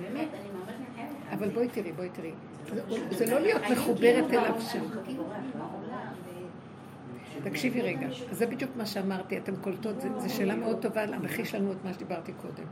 באמת, 0.00 0.28
אני 0.34 0.48
ממש 0.58 0.74
נלחמת 0.80 1.16
על 1.30 1.38
אבל. 1.38 1.48
בואי 1.48 1.68
תראי, 1.68 1.92
בואי 1.92 2.08
תראי. 2.08 2.32
זה- 2.66 2.82
זה 3.18 3.34
לא 3.34 3.40
להיות 3.40 3.62
מחוברת 3.72 3.98
כאילו 4.00 4.28
אליו 4.28 4.42
בעולם, 4.42 4.60
שם. 4.60 4.80
תקשיבי 7.44 7.82
רגע, 7.82 8.06
זה 8.30 8.46
בדיוק 8.46 8.70
מה 8.76 8.86
שאמרתי, 8.86 9.38
אתן 9.38 9.56
קולטות, 9.56 10.00
זו 10.00 10.34
שאלה 10.34 10.54
מאוד 10.56 10.82
טובה 10.82 11.06
להמחיש 11.06 11.54
לנו 11.54 11.72
את 11.72 11.84
מה 11.84 11.92
שדיברתי 11.92 12.32
קודם. 12.32 12.64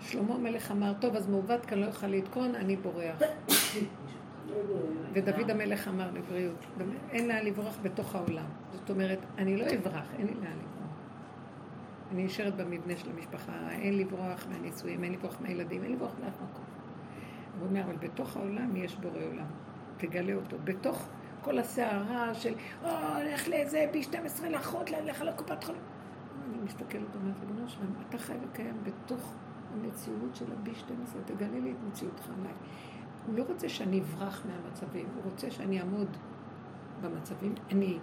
שלמה 0.00 0.34
המלך 0.34 0.70
אמר, 0.70 0.92
טוב, 1.00 1.16
אז 1.16 1.28
מעוות 1.28 1.66
כאן 1.66 1.78
לא 1.78 1.86
יוכל 1.86 2.06
לתקון, 2.06 2.54
אני 2.54 2.76
בורח. 2.76 3.22
ודוד 5.12 5.50
המלך 5.50 5.88
אמר 5.88 6.10
לבריאות, 6.14 6.64
אין 7.10 7.28
לאן 7.28 7.44
לברוח 7.44 7.78
בתוך 7.82 8.14
העולם. 8.14 8.44
זאת 8.72 8.90
אומרת, 8.90 9.18
אני 9.38 9.56
לא 9.56 9.64
אברח, 9.64 10.06
אין 10.18 10.26
לי 10.26 10.34
לאן 10.34 10.52
לברוח. 10.52 10.76
אני 12.12 12.24
נשארת 12.24 12.56
במבנה 12.56 12.96
של 12.96 13.10
המשפחה, 13.10 13.52
אין 13.70 13.98
לברוח 13.98 14.46
מהנישואים, 14.50 15.04
אין 15.04 15.12
לברוח 15.12 15.36
מהילדים, 15.40 15.82
אין 15.82 15.92
לברוח 15.92 16.12
מאף 16.24 16.34
מקום. 16.34 16.64
הוא 17.58 17.68
אומר, 17.68 17.82
אבל 17.82 17.96
בתוך 17.96 18.36
העולם 18.36 18.76
יש 18.76 18.96
בורא 18.96 19.24
עולם. 19.32 19.46
תגלה 19.96 20.34
אותו. 20.34 20.56
בתוך 20.64 21.08
כל 21.46 21.58
הסערה 21.58 22.34
של, 22.34 22.54
או, 22.84 22.88
נלך 23.24 23.48
לאיזה 23.48 23.86
בי 23.92 24.02
12 24.02 24.48
לאחות, 24.48 24.90
נלך 24.90 25.20
לקופת 25.20 25.64
חולים. 25.64 25.80
אני 26.48 26.64
מסתכלת 26.64 27.06
ואומרת, 27.12 27.40
ריבונו 27.40 27.68
שלם, 27.68 27.92
אתה 28.08 28.18
חי 28.18 28.32
וקיים 28.42 28.76
בתוך 28.82 29.34
המציאות 29.74 30.36
של 30.36 30.44
הבי 30.52 30.74
12, 30.74 31.22
תגלה 31.24 31.58
לי 31.58 31.70
את 31.70 31.76
מציאותך 31.88 32.28
עליי. 32.38 32.52
הוא 33.26 33.38
לא 33.38 33.44
רוצה 33.48 33.68
שאני 33.68 34.00
אברח 34.00 34.42
מהמצבים, 34.46 35.06
הוא 35.14 35.22
רוצה 35.30 35.50
שאני 35.50 35.80
אעמוד 35.80 36.08
במצבים, 37.00 37.54
אני 37.70 37.98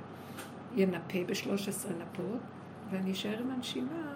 ינפה 0.76 1.20
ב-13 1.28 1.94
נפות, 1.94 2.41
ואני 2.89 3.12
אשאר 3.12 3.39
עם 3.39 3.52
הנשימה, 3.52 4.14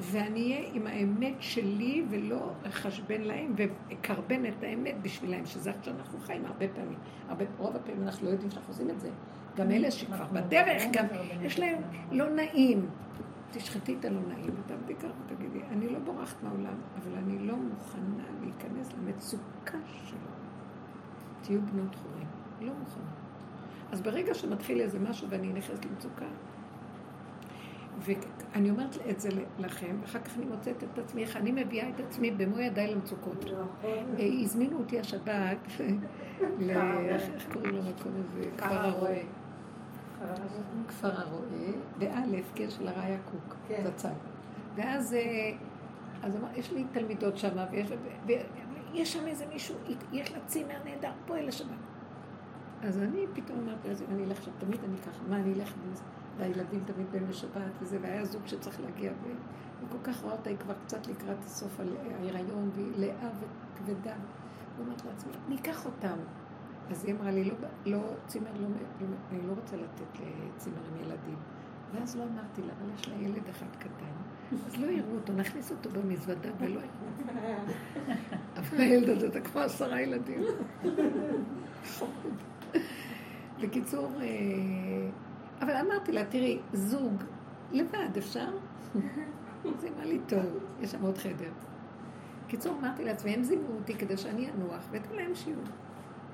ואני 0.00 0.54
אהיה 0.54 0.70
עם 0.72 0.86
האמת 0.86 1.34
שלי 1.40 2.04
ולא 2.10 2.52
אחשבן 2.68 3.20
להם, 3.20 3.54
ואקרבן 3.56 4.46
את 4.46 4.62
האמת 4.62 4.94
בשבילם, 5.02 5.46
שזה 5.46 5.70
איך 5.70 5.84
שאנחנו 5.84 6.18
חיים 6.20 6.46
הרבה 6.46 6.68
פעמים. 6.68 6.98
הרבה, 7.28 7.44
רוב 7.58 7.76
הפעמים 7.76 8.02
אנחנו 8.02 8.26
לא 8.26 8.32
יודעים 8.32 8.50
שאנחנו 8.50 8.72
עושים 8.72 8.90
את 8.90 9.00
זה. 9.00 9.10
גם 9.56 9.70
אלה 9.70 9.90
שכבר 9.90 10.24
בדרך, 10.32 10.82
גם 10.92 11.06
יש 11.42 11.58
להם 11.58 11.82
לא 12.12 12.30
נעים. 12.30 12.86
תשחטי 13.50 13.96
את 14.00 14.04
הלא 14.04 14.20
נעים, 14.28 14.54
תעבדי 14.66 14.94
ככה 14.94 15.12
ותגידי, 15.26 15.60
אני 15.70 15.88
לא 15.88 15.98
בורחת 15.98 16.42
מהעולם, 16.42 16.74
אבל 16.96 17.14
אני 17.18 17.38
לא 17.38 17.56
מוכנה 17.56 18.24
להיכנס 18.40 18.92
למצוקה 18.92 19.78
שלו. 20.04 20.18
תהיו 21.42 21.60
בנות 21.62 21.94
חורים. 21.94 22.26
לא 22.60 22.72
מוכנה. 22.80 23.10
אז 23.92 24.00
ברגע 24.00 24.34
שמתחיל 24.34 24.80
איזה 24.80 24.98
משהו 24.98 25.28
ואני 25.30 25.52
נכנסת 25.52 25.84
למצוקה, 25.84 26.26
ואני 28.00 28.70
אומרת 28.70 28.96
את 29.10 29.20
זה 29.20 29.28
לכם, 29.58 29.96
ואחר 30.00 30.18
כך 30.18 30.36
אני 30.36 30.46
מוצאת 30.46 30.84
את 30.84 30.98
עצמי, 30.98 31.22
איך 31.22 31.36
אני 31.36 31.52
מביאה 31.52 31.88
את 31.88 32.00
עצמי 32.00 32.30
במו 32.30 32.58
ידיי 32.58 32.94
למצוקות. 32.94 33.44
אה, 33.84 34.42
הזמינו 34.42 34.78
אותי 34.78 35.00
השבת. 35.00 35.56
איך 36.60 37.52
קוראים 37.52 37.74
למקום 37.74 38.12
הזה? 38.14 38.50
כפר 38.56 38.86
הרועה. 38.86 39.18
כפר 40.88 41.20
הרועה, 41.20 41.72
באלף, 41.98 42.52
כן, 42.54 42.70
של 42.70 42.88
הראיה 42.88 43.18
קוק, 43.18 43.56
זצ"ל. 43.84 44.08
ואז, 44.74 45.14
אה, 45.14 45.20
אז 46.22 46.36
אמר, 46.36 46.48
יש 46.56 46.72
לי 46.72 46.84
תלמידות 46.92 47.36
שם, 47.36 47.56
ויש, 47.70 49.12
שם 49.12 49.26
איזה 49.26 49.46
מישהו, 49.52 49.74
יש 50.12 50.32
לה 50.32 50.38
צימר 50.46 50.76
נהדר, 50.84 51.10
פועל 51.26 51.46
לשבת. 51.46 51.68
אז 52.82 52.98
אני 52.98 53.26
פתאום 53.32 53.58
אמרתי 53.58 53.88
אני 54.10 54.24
אלך 54.24 54.42
שם, 54.42 54.50
תמיד 54.58 54.80
אני 54.84 54.96
ככה, 54.96 55.22
מה 55.28 55.36
אני 55.36 55.52
אלך? 55.52 55.74
והילדים 56.38 56.80
תמיד 56.84 57.06
באים 57.12 57.26
לשבת 57.28 57.72
וזה, 57.80 57.98
והיה 58.02 58.24
זוג 58.24 58.42
שצריך 58.46 58.80
להגיע, 58.80 59.12
וכל 59.84 59.98
כך 60.04 60.22
רואה 60.22 60.34
אותה, 60.34 60.50
היא 60.50 60.58
כבר 60.58 60.74
קצת 60.84 61.06
לקראת 61.06 61.44
הסוף 61.44 61.80
על 61.80 61.96
ההיריון, 62.18 62.70
והיא 62.74 62.92
לאה 62.96 63.30
וכבדה. 63.38 64.14
ואומרת 64.76 65.04
לעצמי, 65.04 65.32
ניקח 65.48 65.86
אותם. 65.86 66.16
אז 66.90 67.04
היא 67.04 67.14
אמרה 67.14 67.30
לי, 67.30 67.44
לא, 67.44 67.54
לא 67.86 68.00
צימר, 68.26 68.50
לא, 68.54 68.68
לא, 69.00 69.06
אני 69.30 69.46
לא 69.46 69.52
רוצה 69.52 69.76
לתת 69.76 70.20
לצימר 70.56 70.78
עם 70.92 71.00
ילדים. 71.02 71.36
ואז 71.92 72.16
לא 72.16 72.22
אמרתי 72.22 72.62
לה, 72.62 72.72
אבל 72.80 72.94
יש 72.94 73.08
לה 73.08 73.14
ילד 73.14 73.48
אחד 73.50 73.66
קטן, 73.78 74.56
אז 74.66 74.76
לא 74.76 74.86
יראו 74.86 75.14
אותו, 75.14 75.32
נכניס 75.32 75.70
אותו 75.70 75.90
במזוודה 75.90 76.48
ולא 76.58 76.80
יראו. 76.80 77.36
אבל 78.56 78.80
הילד 78.80 79.22
הזה, 79.22 79.40
כמו 79.40 79.60
עשרה 79.60 80.00
ילדים. 80.00 80.42
בקיצור, 83.60 84.12
אבל 85.60 85.76
אמרתי 85.76 86.12
לה, 86.12 86.24
תראי, 86.24 86.58
זוג, 86.72 87.22
לבד, 87.72 88.16
אפשר? 88.18 88.48
זה 89.80 89.88
אמר 89.96 90.04
לי 90.04 90.18
טוב, 90.26 90.46
יש 90.80 90.90
שם 90.90 91.02
עוד 91.02 91.18
חדר. 91.18 91.50
בקיצור, 92.46 92.78
אמרתי 92.80 93.04
לעצמי, 93.04 93.30
הם 93.30 93.42
זימנו 93.42 93.74
אותי 93.74 93.94
כדי 93.94 94.16
שאני 94.16 94.50
אנוח 94.50 94.84
ואתן 94.90 95.14
להם 95.16 95.34
שיעור. 95.34 95.64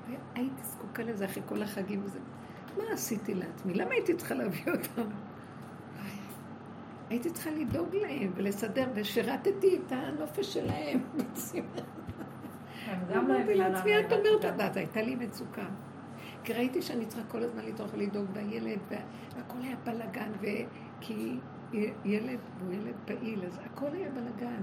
והייתי 0.07 0.63
זקוקה 0.63 1.03
לזה 1.03 1.25
אחרי 1.25 1.43
כל 1.45 1.61
החגים 1.61 2.01
וזה. 2.03 2.19
מה 2.77 2.83
עשיתי 2.93 3.33
לעצמי? 3.33 3.73
למה 3.73 3.91
הייתי 3.91 4.13
צריכה 4.13 4.35
להביא 4.35 4.73
אותם? 4.73 5.09
הייתי 7.09 7.29
צריכה 7.31 7.51
לדאוג 7.51 7.95
להם 7.95 8.31
ולסדר, 8.35 8.85
ושירתתי 8.95 9.77
את 9.77 9.91
הנופש 9.91 10.53
שלהם. 10.53 10.99
אמרתי 13.17 13.55
לעצמי, 13.55 13.99
את 13.99 14.11
אומרת, 14.11 14.43
יודעת, 14.43 14.77
הייתה 14.77 15.01
לי 15.01 15.15
מצוקה. 15.15 15.65
כי 16.43 16.53
ראיתי 16.53 16.81
שאני 16.81 17.05
צריכה 17.05 17.23
כל 17.27 17.43
הזמן 17.43 17.65
לטרוח 17.65 17.89
ולדאוג 17.93 18.25
בילד, 18.33 18.79
והכל 19.35 19.57
היה 19.61 19.75
בלאגן, 19.83 20.31
כי 21.01 21.37
ילד 22.05 22.39
הוא 22.65 22.73
ילד 22.73 22.95
פעיל, 23.05 23.45
אז 23.45 23.59
הכל 23.65 23.93
היה 23.93 24.09
בלאגן. 24.09 24.61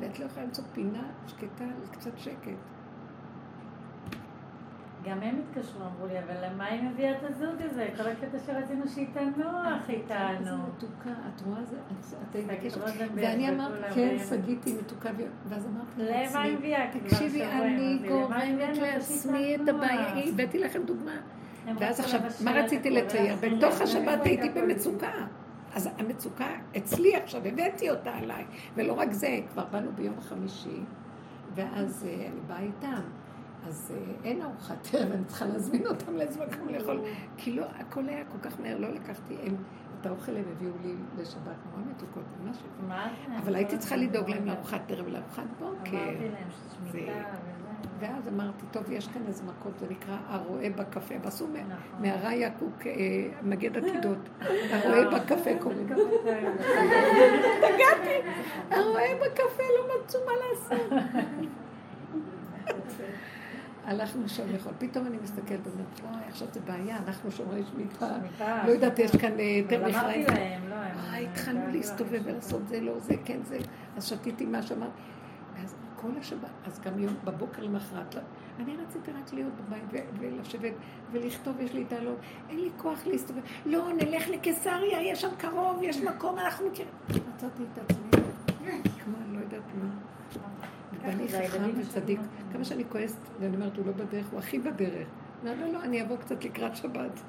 ואת 0.00 0.18
לא 0.18 0.24
יכולה 0.24 0.46
למצוא 0.46 0.64
פינה 0.72 1.10
שקטה, 1.26 1.64
קצת 1.90 2.18
שקט. 2.18 2.52
גם 5.04 5.22
הם 5.22 5.40
התקשרו, 5.40 5.80
אמרו 5.80 6.06
לי, 6.06 6.18
אבל 6.18 6.34
למה 6.46 6.64
היא 6.64 6.82
מביאה 6.82 7.12
את 7.12 7.22
הזוג 7.22 7.62
הזה? 7.64 7.88
כל 7.96 8.02
הקטע 8.08 8.38
שרצינו 8.46 8.88
שהיא 8.88 9.06
תנוח 9.12 9.88
איתנו. 9.88 10.38
איזה 10.38 10.50
מתוקה, 10.56 11.10
את 11.10 11.40
רואה 11.46 11.64
זה? 11.64 11.76
את 12.30 12.34
היית 12.34 12.46
בקשר. 12.46 12.80
ואני 13.14 13.50
אמרתי, 13.50 13.94
כן, 13.94 14.16
שגיתי 14.30 14.74
מתוקה, 14.82 15.10
ואז 15.48 15.66
אמרתי 15.66 16.12
לעצמי, 16.12 17.00
תקשיבי, 17.00 17.44
אני 17.44 17.98
גורמת 18.08 18.76
לעצמי 18.76 19.56
את 19.56 19.68
הבעיה, 19.68 20.28
הבאתי 20.28 20.58
לכם 20.58 20.82
דוגמה. 20.82 21.16
ואז 21.78 22.00
עכשיו, 22.00 22.20
מה 22.44 22.52
רציתי 22.52 22.90
לצייר? 22.90 23.36
בתוך 23.40 23.80
השבת 23.80 24.24
הייתי 24.24 24.48
במצוקה. 24.50 25.12
אז 25.74 25.90
המצוקה 25.98 26.48
אצלי 26.76 27.16
עכשיו, 27.16 27.40
הבאתי 27.44 27.90
אותה 27.90 28.10
עליי. 28.10 28.44
ולא 28.74 28.92
רק 28.92 29.12
זה, 29.12 29.40
כבר 29.52 29.64
באנו 29.70 29.90
ביום 29.92 30.20
חמישי, 30.20 30.80
ואז 31.54 32.06
אני 32.08 32.40
באה 32.46 32.60
איתם. 32.60 33.00
אז 33.66 33.92
אה, 33.94 34.12
אין 34.24 34.42
ארוחת 34.42 34.94
ערב, 34.94 35.12
אני 35.12 35.24
צריכה 35.24 35.44
להזמין 35.44 35.86
אותם 35.86 36.16
לאיזה 36.16 36.40
מקום 36.46 36.68
לאכול. 36.68 37.00
כי 37.36 37.52
לא, 37.52 37.64
הכל 37.78 38.08
היה 38.08 38.24
כל 38.24 38.48
כך 38.48 38.60
מהר, 38.60 38.78
לא 38.78 38.88
לקחתי, 38.88 39.36
הם, 39.42 39.56
את 40.00 40.06
האוכל 40.06 40.36
הם 40.36 40.44
הביאו 40.56 40.72
לי 40.82 40.94
לשבת 41.18 41.42
נורא 41.44 41.90
מתוקות, 41.90 42.22
ממש. 42.44 42.56
מה 42.88 43.08
זה? 43.28 43.38
אבל 43.38 43.54
הייתי 43.54 43.78
צריכה 43.78 43.96
לדאוג 43.96 44.30
להם 44.30 44.46
לארוחת 44.46 44.90
ערב 44.90 45.06
ולארוחת 45.06 45.46
בוקר. 45.58 45.90
אמרתי 45.90 46.28
להם 46.28 46.48
ששמיטה. 46.50 47.12
ואז 48.00 48.28
אמרתי, 48.28 48.64
טוב, 48.70 48.90
יש 48.90 49.08
כאן 49.08 49.22
איזה 49.26 49.44
מקום, 49.44 49.72
זה 49.78 49.86
נקרא 49.90 50.16
הרואה 50.28 50.70
בקפה, 50.70 51.14
ועשו 51.22 51.46
נכון. 51.46 51.70
מהרע 51.98 52.34
יקוק 52.34 52.86
אה, 52.86 52.92
מגד 53.42 53.76
עתידות. 53.76 54.18
הרואה 54.72 55.10
בקפה 55.10 55.50
קוראים. 55.60 55.88
הרואה 58.70 59.14
בקפה 59.26 59.62
לא 59.78 59.84
מצאו 60.04 60.20
מה 60.26 60.32
לעשות. 60.42 60.92
הלכנו 63.88 64.28
שם 64.28 64.42
לאכול, 64.52 64.72
פתאום 64.78 65.06
אני 65.06 65.16
מסתכלת 65.22 65.60
ואומרת, 65.64 66.00
וואי, 66.02 66.22
עכשיו 66.28 66.48
זה 66.52 66.60
בעיה, 66.60 66.96
אנחנו 67.06 67.30
שומרי 67.30 67.62
שמיטה. 67.70 68.18
לא 68.66 68.70
יודעת, 68.70 68.98
יש 68.98 69.16
כאן 69.16 69.40
אה, 69.40 69.60
אבל 69.68 69.72
יותר 69.72 69.86
אמרתי 69.86 70.22
מכרז. 70.22 70.36
להם, 70.36 70.68
לא, 70.68 70.74
הם... 70.74 71.24
התחלנו 71.24 71.60
להסתובב 71.72 72.20
ולעשות 72.24 72.68
זה, 72.68 72.80
לא 72.80 72.98
זה, 72.98 73.14
כן 73.24 73.38
זה. 73.42 73.58
אז 73.96 74.04
שתיתי 74.04 74.46
מה 74.46 74.62
שאמר. 74.62 74.88
ואז 75.54 75.74
כל 75.96 76.08
השבת, 76.20 76.50
אז 76.66 76.80
גם 76.80 76.98
יום 76.98 77.14
בבוקר 77.24 77.62
למחרת, 77.62 78.14
לא, 78.14 78.20
אני 78.58 78.76
רציתי 78.76 79.10
רק 79.10 79.32
להיות 79.32 79.52
בבית 79.54 80.04
ולשבת 80.18 80.72
ולכתוב, 81.12 81.60
יש 81.60 81.72
לי 81.72 81.84
את 81.88 81.92
הלא, 81.92 82.12
אין 82.48 82.60
לי 82.60 82.70
כוח 82.76 83.06
להסתובב. 83.06 83.40
לא, 83.66 83.88
נלך 83.92 84.28
לקיסריה, 84.28 85.02
יש 85.02 85.20
שם 85.20 85.34
קרוב, 85.38 85.78
יש 85.82 85.96
מקום, 85.96 86.38
אנחנו 86.38 86.66
מכירים. 86.70 86.92
מצאתי 87.08 87.62
את 87.72 87.78
עצמי, 87.78 88.22
כמו 89.04 89.16
אני 89.24 89.36
לא 89.36 89.40
יודעת 89.40 89.62
מה. 89.80 89.90
ובעלי 90.92 91.28
זה 91.28 91.42
חכם 91.48 91.80
וצדיק. 91.80 92.20
כמה 92.52 92.64
שאני 92.64 92.84
כועסת, 92.88 93.18
ואני 93.40 93.56
אומרת, 93.56 93.76
הוא 93.76 93.86
לא 93.86 93.92
בדרך, 93.92 94.26
הוא 94.30 94.38
הכי 94.38 94.58
בדרך. 94.58 95.06
לא, 95.44 95.50
לא, 95.60 95.72
לא, 95.72 95.82
אני 95.82 96.02
אבוא 96.02 96.16
קצת 96.16 96.44
לקראת 96.44 96.76
שבת. 96.76 97.20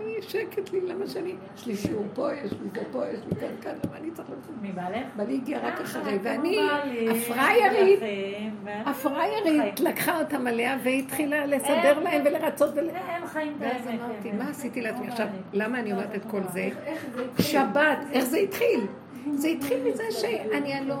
אני 0.00 0.14
שקט 0.22 0.72
לי, 0.72 0.80
למה 0.80 1.06
שאני... 1.06 1.34
יש 1.56 1.66
לי 1.66 1.76
שיעור 1.76 2.04
פה, 2.14 2.34
יש 2.34 2.52
לי 2.52 2.68
זה 2.74 2.80
פה, 2.92 3.08
יש 3.08 3.20
לי 3.30 3.40
כאן, 3.40 3.48
כאן, 3.60 3.72
למה 3.84 3.96
אני 3.98 4.10
צריך 4.10 4.28
לעשות? 4.30 4.54
מבעלך? 4.62 5.06
בעלי 5.16 5.34
הגיע 5.34 5.58
רק 5.58 5.78
אה, 5.78 5.82
אחרי, 5.82 6.18
ואני, 6.22 6.58
הפריירית, 7.10 8.00
הפריירית 8.86 9.80
לקחה 9.80 10.18
אותם 10.18 10.46
עליה 10.46 10.76
והתחילה 10.84 11.46
לסדר 11.46 11.96
הם- 11.96 12.02
להם 12.02 12.22
ולרצות 12.24 12.70
ול... 12.76 12.88
הם 12.90 13.26
חיים 13.26 13.52
את 13.56 13.60
ואז 13.60 13.86
אמרתי, 13.88 14.12
כן. 14.22 14.38
מה 14.38 14.50
עשיתי 14.50 14.80
לעצמי 14.80 15.08
עכשיו? 15.08 15.26
למה 15.52 15.78
אני 15.80 15.92
אומרת 15.92 16.14
את 16.14 16.24
כל 16.30 16.40
זה? 16.52 16.68
שבת, 17.38 17.98
איך 18.12 18.24
זה 18.24 18.38
התחיל? 18.38 18.80
זה 19.34 19.48
התחיל 19.48 19.78
מזה 19.88 20.02
שאני 20.10 20.86
לא, 20.86 20.96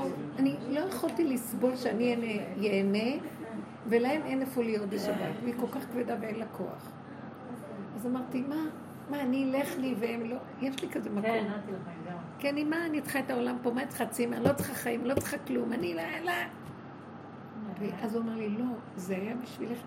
לא 0.68 0.80
יכולתי 0.80 1.24
לסבול 1.24 1.76
שאני 1.76 2.16
ייהנה, 2.56 2.98
ולהם 3.88 4.22
אין 4.22 4.40
איפה 4.40 4.62
להיות 4.62 4.88
בשבת, 4.88 5.32
והיא 5.42 5.54
כל 5.60 5.66
כך 5.72 5.86
כבדה 5.92 6.16
ואין 6.20 6.38
לה 6.38 6.46
כוח. 6.46 6.92
אז 7.96 8.06
אמרתי, 8.06 8.42
מה, 8.48 8.64
מה, 9.10 9.20
אני 9.20 9.44
אלך 9.44 9.78
לי 9.78 9.94
והם 9.98 10.24
לא, 10.24 10.36
יש 10.60 10.82
לי 10.82 10.88
כזה 10.90 11.08
כן, 11.08 11.14
מקום. 11.14 11.30
נתתי 11.30 11.72
לכם 11.72 12.10
גם. 12.10 12.16
כי 12.38 12.50
אני, 12.50 12.64
מה, 12.64 12.86
אני 12.86 13.00
צריכה 13.00 13.18
את 13.18 13.30
העולם 13.30 13.56
פה, 13.62 13.70
מה 13.70 13.86
צריכה 13.86 14.06
צימר? 14.06 14.42
לא 14.42 14.52
צריכה 14.52 14.74
חיים, 14.74 15.04
לא 15.04 15.14
צריכה 15.14 15.38
כלום, 15.38 15.72
אני 15.72 15.94
לא, 15.94 16.02
לא. 16.24 16.32
ואז 17.80 18.14
הוא 18.14 18.22
אמר 18.22 18.34
לי, 18.34 18.48
לא, 18.48 18.64
זה 18.96 19.16
היה 19.16 19.34
בשבילך. 19.36 19.78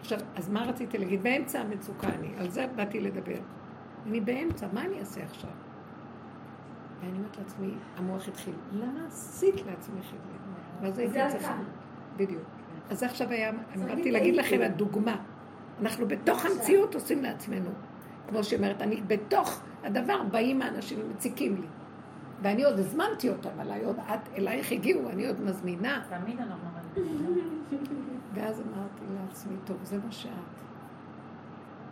עכשיו, 0.00 0.18
אז 0.36 0.48
מה 0.48 0.64
רציתי 0.64 0.98
להגיד? 0.98 1.22
באמצע 1.22 1.60
המצוקה 1.60 2.08
אני, 2.08 2.28
על 2.38 2.50
זה 2.50 2.66
באתי 2.76 3.00
לדבר. 3.00 3.38
אני 4.06 4.20
באמצע, 4.20 4.66
מה 4.72 4.84
אני 4.84 4.98
אעשה 4.98 5.22
עכשיו? 5.22 5.50
ואני 7.00 7.18
אומרת 7.18 7.36
לעצמי, 7.36 7.74
המוח 7.96 8.28
התחיל, 8.28 8.54
למה 8.72 9.06
עשית 9.06 9.54
לעצמך 9.66 10.04
את 10.04 10.24
זה? 10.24 10.32
ואז 10.80 10.98
הייתי 10.98 11.18
צריכה. 11.28 11.58
בדיוק. 12.16 12.59
אז 12.90 13.02
עכשיו 13.02 13.28
היה, 13.30 13.50
אז 13.74 13.82
באתי 13.82 14.02
אני 14.02 14.10
להגיד. 14.10 14.34
לכם, 14.34 14.60
הדוגמה. 14.62 15.16
אנחנו 15.80 16.08
בתוך 16.08 16.46
המציאות 16.46 16.94
עושים 16.94 17.22
לעצמנו. 17.22 17.70
כמו 18.28 18.44
שהיא 18.44 18.58
אומרת, 18.58 18.82
אני 18.82 19.00
בתוך 19.06 19.60
הדבר, 19.84 20.22
באים 20.22 20.62
האנשים 20.62 20.98
ומציקים 21.04 21.56
לי. 21.56 21.66
ואני 22.42 22.64
עוד 22.64 22.78
הזמנתי 22.78 23.28
אותם 23.28 23.60
עליי, 23.60 23.84
עוד 23.84 23.98
את, 23.98 24.28
אלייך 24.38 24.72
הגיעו, 24.72 25.10
אני 25.10 25.26
עוד 25.26 25.40
מזמינה. 25.40 26.02
תמיד 26.08 26.40
אנחנו. 26.40 26.68
ואז 28.34 28.60
אמרתי 28.60 29.04
לעצמי, 29.20 29.56
טוב, 29.64 29.76
זה 29.82 29.98
מה 30.04 30.12
שאת. 30.12 30.30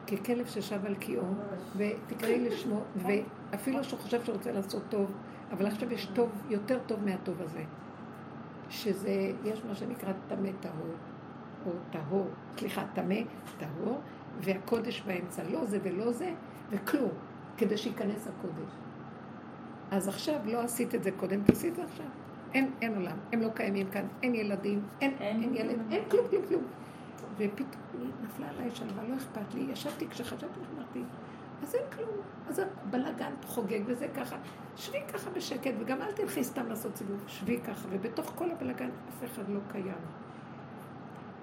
ככלב 0.06 0.46
ששב 0.46 0.86
על 0.86 0.94
קיאו, 0.94 1.22
ותקראי 1.76 2.48
לשמו, 2.48 2.80
ואפילו 3.52 3.84
שהוא 3.84 4.00
חושב 4.00 4.24
שהוא 4.24 4.36
רוצה 4.36 4.52
לעשות 4.52 4.82
טוב, 4.88 5.10
אבל 5.50 5.66
עכשיו 5.66 5.92
יש 5.92 6.06
טוב, 6.06 6.30
יותר 6.48 6.78
טוב 6.86 7.04
מהטוב 7.04 7.42
הזה. 7.42 7.62
שזה, 8.68 9.32
יש 9.44 9.64
מה 9.64 9.74
שנקרא 9.74 10.12
טמא 10.28 10.50
טהור, 10.60 10.94
או 11.66 11.70
טהור, 11.90 12.28
סליחה, 12.58 12.84
טמא 12.94 13.14
טהור, 13.58 14.00
והקודש 14.40 15.02
באמצע, 15.06 15.42
לא 15.50 15.64
זה 15.64 15.78
ולא 15.82 16.12
זה, 16.12 16.32
וכלום, 16.70 17.10
כדי 17.56 17.76
שייכנס 17.76 18.28
הקודש. 18.28 18.72
אז 19.90 20.08
עכשיו 20.08 20.38
לא 20.44 20.60
עשית 20.60 20.94
את 20.94 21.02
זה 21.02 21.10
קודם, 21.10 21.42
תעשי 21.42 21.68
את 21.68 21.74
זה 21.74 21.84
עכשיו. 21.84 22.06
אין, 22.54 22.70
אין 22.82 22.94
עולם, 22.94 23.16
הם 23.32 23.40
לא 23.40 23.48
קיימים 23.54 23.90
כאן, 23.90 24.06
אין 24.22 24.34
ילדים, 24.34 24.82
אין, 25.00 25.14
אין 25.20 25.42
אין 25.42 25.54
ילד. 25.54 25.78
אין 25.90 26.02
כלום, 26.10 26.28
כלום, 26.30 26.42
כלום. 26.48 26.62
ופתאום 27.36 28.10
נפלה 28.22 28.46
עליי 28.48 28.70
שלווה, 28.70 29.02
לא 29.08 29.16
אכפת 29.16 29.54
לי, 29.54 29.60
ישבתי 29.72 30.08
כשחשבתי, 30.08 30.60
אמרתי, 30.76 31.02
אז 31.62 31.74
אין 31.74 31.84
כלום, 31.96 32.16
אז 32.48 32.58
הבלאגן 32.58 33.32
חוגג 33.46 33.80
וזה 33.86 34.08
ככה, 34.16 34.36
שבי 34.76 34.98
ככה 35.12 35.30
בשקט, 35.30 35.72
וגם 35.78 36.02
אל 36.02 36.12
תלכי 36.12 36.44
סתם 36.44 36.68
לעשות 36.68 36.96
סיבוב, 36.96 37.24
שבי 37.26 37.60
ככה, 37.60 37.88
ובתוך 37.90 38.32
כל 38.34 38.50
הבלאגן 38.50 38.90
אף 39.08 39.24
אחד 39.24 39.48
לא 39.48 39.60
קיים. 39.72 39.94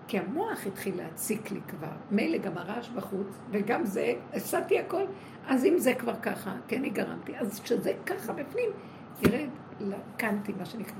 כי 0.07 0.19
המוח 0.19 0.67
התחיל 0.67 0.97
להציק 0.97 1.51
לי 1.51 1.59
כבר, 1.67 1.91
מילא 2.11 2.37
גם 2.37 2.57
הרעש 2.57 2.89
בחוץ, 2.89 3.27
וגם 3.51 3.85
זה, 3.85 4.13
הפסדתי 4.33 4.79
הכל, 4.79 5.03
אז 5.47 5.65
אם 5.65 5.77
זה 5.77 5.93
כבר 5.95 6.15
ככה, 6.21 6.55
כן, 6.67 6.77
אני 6.77 6.89
גרמתי, 6.89 7.37
אז 7.37 7.59
כשזה 7.59 7.93
ככה 8.05 8.33
בפנים, 8.33 8.69
ירד 9.21 9.49
לקנטי, 9.79 10.53
מה 10.57 10.65
שנקרא. 10.65 10.95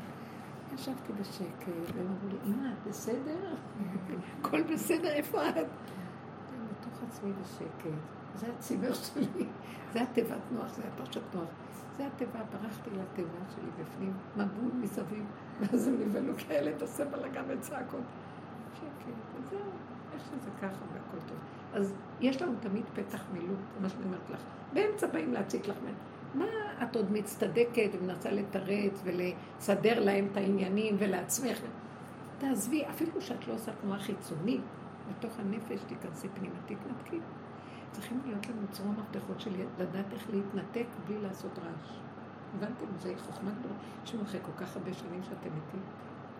ישבתי 0.76 1.14
בשקט, 1.20 1.68
והם 1.96 2.08
אמרו 2.08 2.28
לי, 2.30 2.38
אמא, 2.46 2.68
את 2.68 2.88
בסדר? 2.88 3.54
הכל 4.40 4.64
בסדר, 4.64 5.12
איפה 5.12 5.50
את? 5.50 5.56
אני 5.56 5.66
בתוך 6.80 7.04
עצמי 7.08 7.32
בשקט. 7.42 7.90
זה 8.36 8.48
הציבר 8.58 8.94
שלי, 8.94 9.46
זה 9.94 10.02
התיבת 10.02 10.42
נוח, 10.52 10.74
זה 10.74 10.84
הפרשת 10.94 11.36
נוח. 11.36 11.48
זה 11.98 12.08
התיבה, 12.08 12.40
ברחתי 12.52 12.90
לתיבה 12.90 13.38
שלי 13.56 13.70
בפנים, 13.80 14.14
מבול 14.36 14.72
מסביב, 14.74 15.26
ואז 15.60 15.88
הם 15.88 15.96
נבהלו 16.00 16.34
כאלה, 16.48 16.72
תעשה 16.78 17.06
בלאגן 17.06 17.44
וצעקות. 17.48 18.02
שקט, 18.74 19.14
וזהו, 19.40 19.60
איך 20.14 20.22
שזה 20.22 20.50
ככה 20.62 20.82
והכל 20.94 21.28
טוב. 21.28 21.38
אז 21.74 21.94
יש 22.22 22.42
לנו 22.42 22.54
תמיד 22.60 22.86
פתח 22.94 23.24
מילוט, 23.34 23.60
מה 23.82 23.90
שאני 23.90 24.04
אומרת 24.04 24.30
לך. 24.30 24.40
באמצע 24.74 25.08
באים 25.08 25.34
להציק 25.34 25.68
לך 25.68 25.76
מהם. 25.84 25.96
מה 26.34 26.46
את 26.84 26.96
עוד 26.96 27.12
מצטדקת 27.12 27.90
ומנסה 27.94 28.32
לתרץ 28.32 29.02
ולסדר 29.04 30.00
להם 30.00 30.28
את 30.32 30.38
העניינים 30.38 30.96
ולעצמך? 31.00 31.62
תעזבי, 32.38 32.86
אפילו 32.90 33.22
שאת 33.22 33.48
לא 33.48 33.54
עושה 33.54 33.72
תנועה 33.82 34.00
חיצונית, 34.00 34.62
בתוך 35.10 35.40
הנפש 35.40 35.80
תיכנסי 35.88 36.28
פנימה, 36.30 36.56
תתנתקי. 36.66 37.20
צריכים 37.96 38.22
להיות 38.26 38.48
לנו 38.48 38.68
צרור 38.72 38.94
מפתחות 38.94 39.40
של 39.40 39.52
לדעת 39.80 40.14
איך 40.14 40.30
להתנתק 40.30 40.86
בלי 41.08 41.22
לעשות 41.22 41.60
רעש. 41.60 42.00
הבנתם? 42.56 42.86
זו 42.98 43.10
חוכמה 43.18 43.52
גדולה. 43.52 44.24
אחרי 44.24 44.40
כל 44.44 44.52
כך 44.58 44.76
הרבה 44.76 44.94
שנים 44.94 45.24
שאתם 45.24 45.50
איתי. 45.56 45.78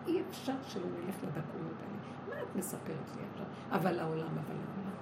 אי 0.06 0.22
אפשר 0.30 0.54
שלא 0.66 0.86
נלך 0.86 1.16
לדקויות 1.22 1.76
האלה. 1.80 1.98
מה 2.28 2.42
את 2.42 2.56
מספרת 2.56 3.10
לי 3.16 3.22
עכשיו? 3.32 3.46
אבל 3.70 3.98
העולם, 3.98 4.28
אבל 4.28 4.54
העולם. 4.54 4.96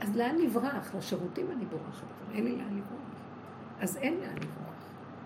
אז 0.00 0.16
לאן 0.16 0.36
נברח? 0.44 0.94
לשירותים 0.94 1.50
אני 1.50 1.64
בורחת, 1.64 2.06
אבל 2.26 2.34
אין 2.34 2.44
לי 2.44 2.56
לאן 2.56 2.76
לברוח. 2.76 3.00
אז 3.80 3.96
אין 3.96 4.14
לאן 4.14 4.36
לברוח. 4.36 4.74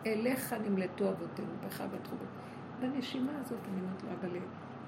אליך 0.07 0.53
נמלטו 0.53 1.11
אבותינו, 1.11 1.53
בך 1.66 1.81
בטחו 1.81 2.16
בך. 2.16 2.41
בנשימה 2.81 3.33
הזאת 3.41 3.59
אני 3.72 3.81
אומרת 3.81 4.03
לו, 4.03 4.11
אבל 4.20 4.37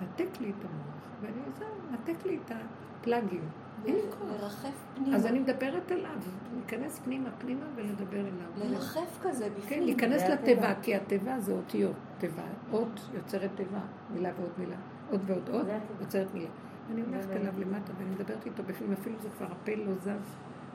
נתק 0.02 0.40
לי 0.40 0.50
את 0.50 0.64
המוח, 0.64 1.04
ואני 1.20 1.52
זהו, 1.58 1.68
נתק 1.90 2.26
לי 2.26 2.38
את 2.44 2.52
הפלאגים. 3.00 3.48
אין 3.86 3.94
לי 3.94 4.00
כוח. 4.10 4.28
לרחף 4.40 4.74
פנימה. 4.94 5.16
אז 5.16 5.26
אני 5.26 5.38
מדברת 5.38 5.92
אליו, 5.92 6.10
להיכנס 6.54 6.98
פנימה 7.04 7.28
פנימה 7.38 7.64
ולדבר 7.74 8.20
אליו. 8.20 8.70
לרחף 8.70 9.18
כזה 9.22 9.48
בפנים. 9.50 9.68
כן, 9.68 9.82
להיכנס 9.82 10.22
לתיבה. 10.22 10.74
כי 10.82 10.94
התיבה 10.96 11.40
זה 11.40 11.52
אותיות, 11.52 11.92
תיבה. 12.18 12.42
אות 12.72 13.00
יוצרת 13.14 13.50
תיבה, 13.54 13.80
מילה 14.14 14.30
ועוד 14.38 14.50
מילה. 14.58 14.76
עוד 15.10 15.20
ועוד 15.26 15.48
עוד. 15.48 15.66
יוצרת 16.00 16.34
מילה. 16.34 16.48
אני 16.92 17.02
הולכת 17.02 17.30
אליו 17.30 17.52
למטה 17.58 17.92
ואני 17.98 18.10
מדברת 18.10 18.46
איתו 18.46 18.62
בפנים, 18.62 18.92
אפילו 18.92 19.16
זה 19.22 19.28
כבר 19.38 19.46
הפה 19.46 19.72
לא 19.74 19.94
זז. 19.94 20.08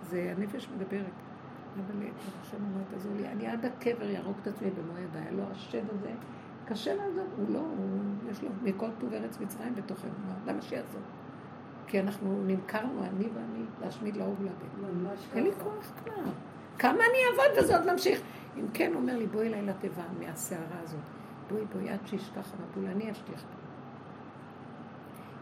זה 0.10 0.34
הנפש 0.38 0.68
מדברת. 0.78 1.06
אבל 1.76 2.06
השם 2.42 2.58
אמר, 2.58 2.84
תעזור 2.92 3.12
לי, 3.16 3.28
אני 3.28 3.48
עד 3.48 3.66
הקבר 3.66 4.10
יהרוג 4.10 4.36
את 4.42 4.48
עצמי 4.48 4.70
במו 4.72 4.98
ידיי, 4.98 5.28
הלא 5.28 5.44
השד 5.52 5.84
הזה, 5.94 6.12
קשה 6.66 6.96
לעזוב, 6.96 7.28
הוא 7.38 7.46
לא, 7.54 7.60
הוא, 7.60 8.00
יש 8.32 8.44
לו 8.44 8.50
מכל 8.64 8.88
טוב 9.00 9.14
ארץ 9.14 9.40
מצרים 9.40 9.76
בתוכנו, 9.76 10.12
מה- 10.28 10.52
למה 10.52 10.62
שיעזוב? 10.62 11.02
כי 11.88 12.00
אנחנו 12.00 12.44
נמכרנו, 12.46 13.04
אני 13.04 13.30
ואני, 13.34 13.66
להשמיד 13.82 14.18
להרוג 14.18 14.36
ולאבד. 14.40 15.08
אין 15.34 15.44
לי. 15.44 15.52
כוח 15.64 15.92
כבר. 16.04 16.32
כמה 16.80 16.92
אני 16.92 17.18
אעבוד 17.32 17.64
וזה 17.64 17.78
עוד 17.78 17.92
ממשיך. 17.92 18.22
אם 18.58 18.66
כן, 18.74 18.92
אומר 18.96 19.18
לי, 19.18 19.28
בואי 19.28 19.48
אליי 19.48 19.62
לתיבה 19.62 20.04
מהסערה 20.20 20.80
הזאת. 20.84 21.00
בואי, 21.50 21.66
בואי, 21.74 21.90
עד 21.90 22.00
שישכח 22.06 22.54
המבול, 22.54 22.90
אני 22.92 23.12
אשליך. 23.12 23.44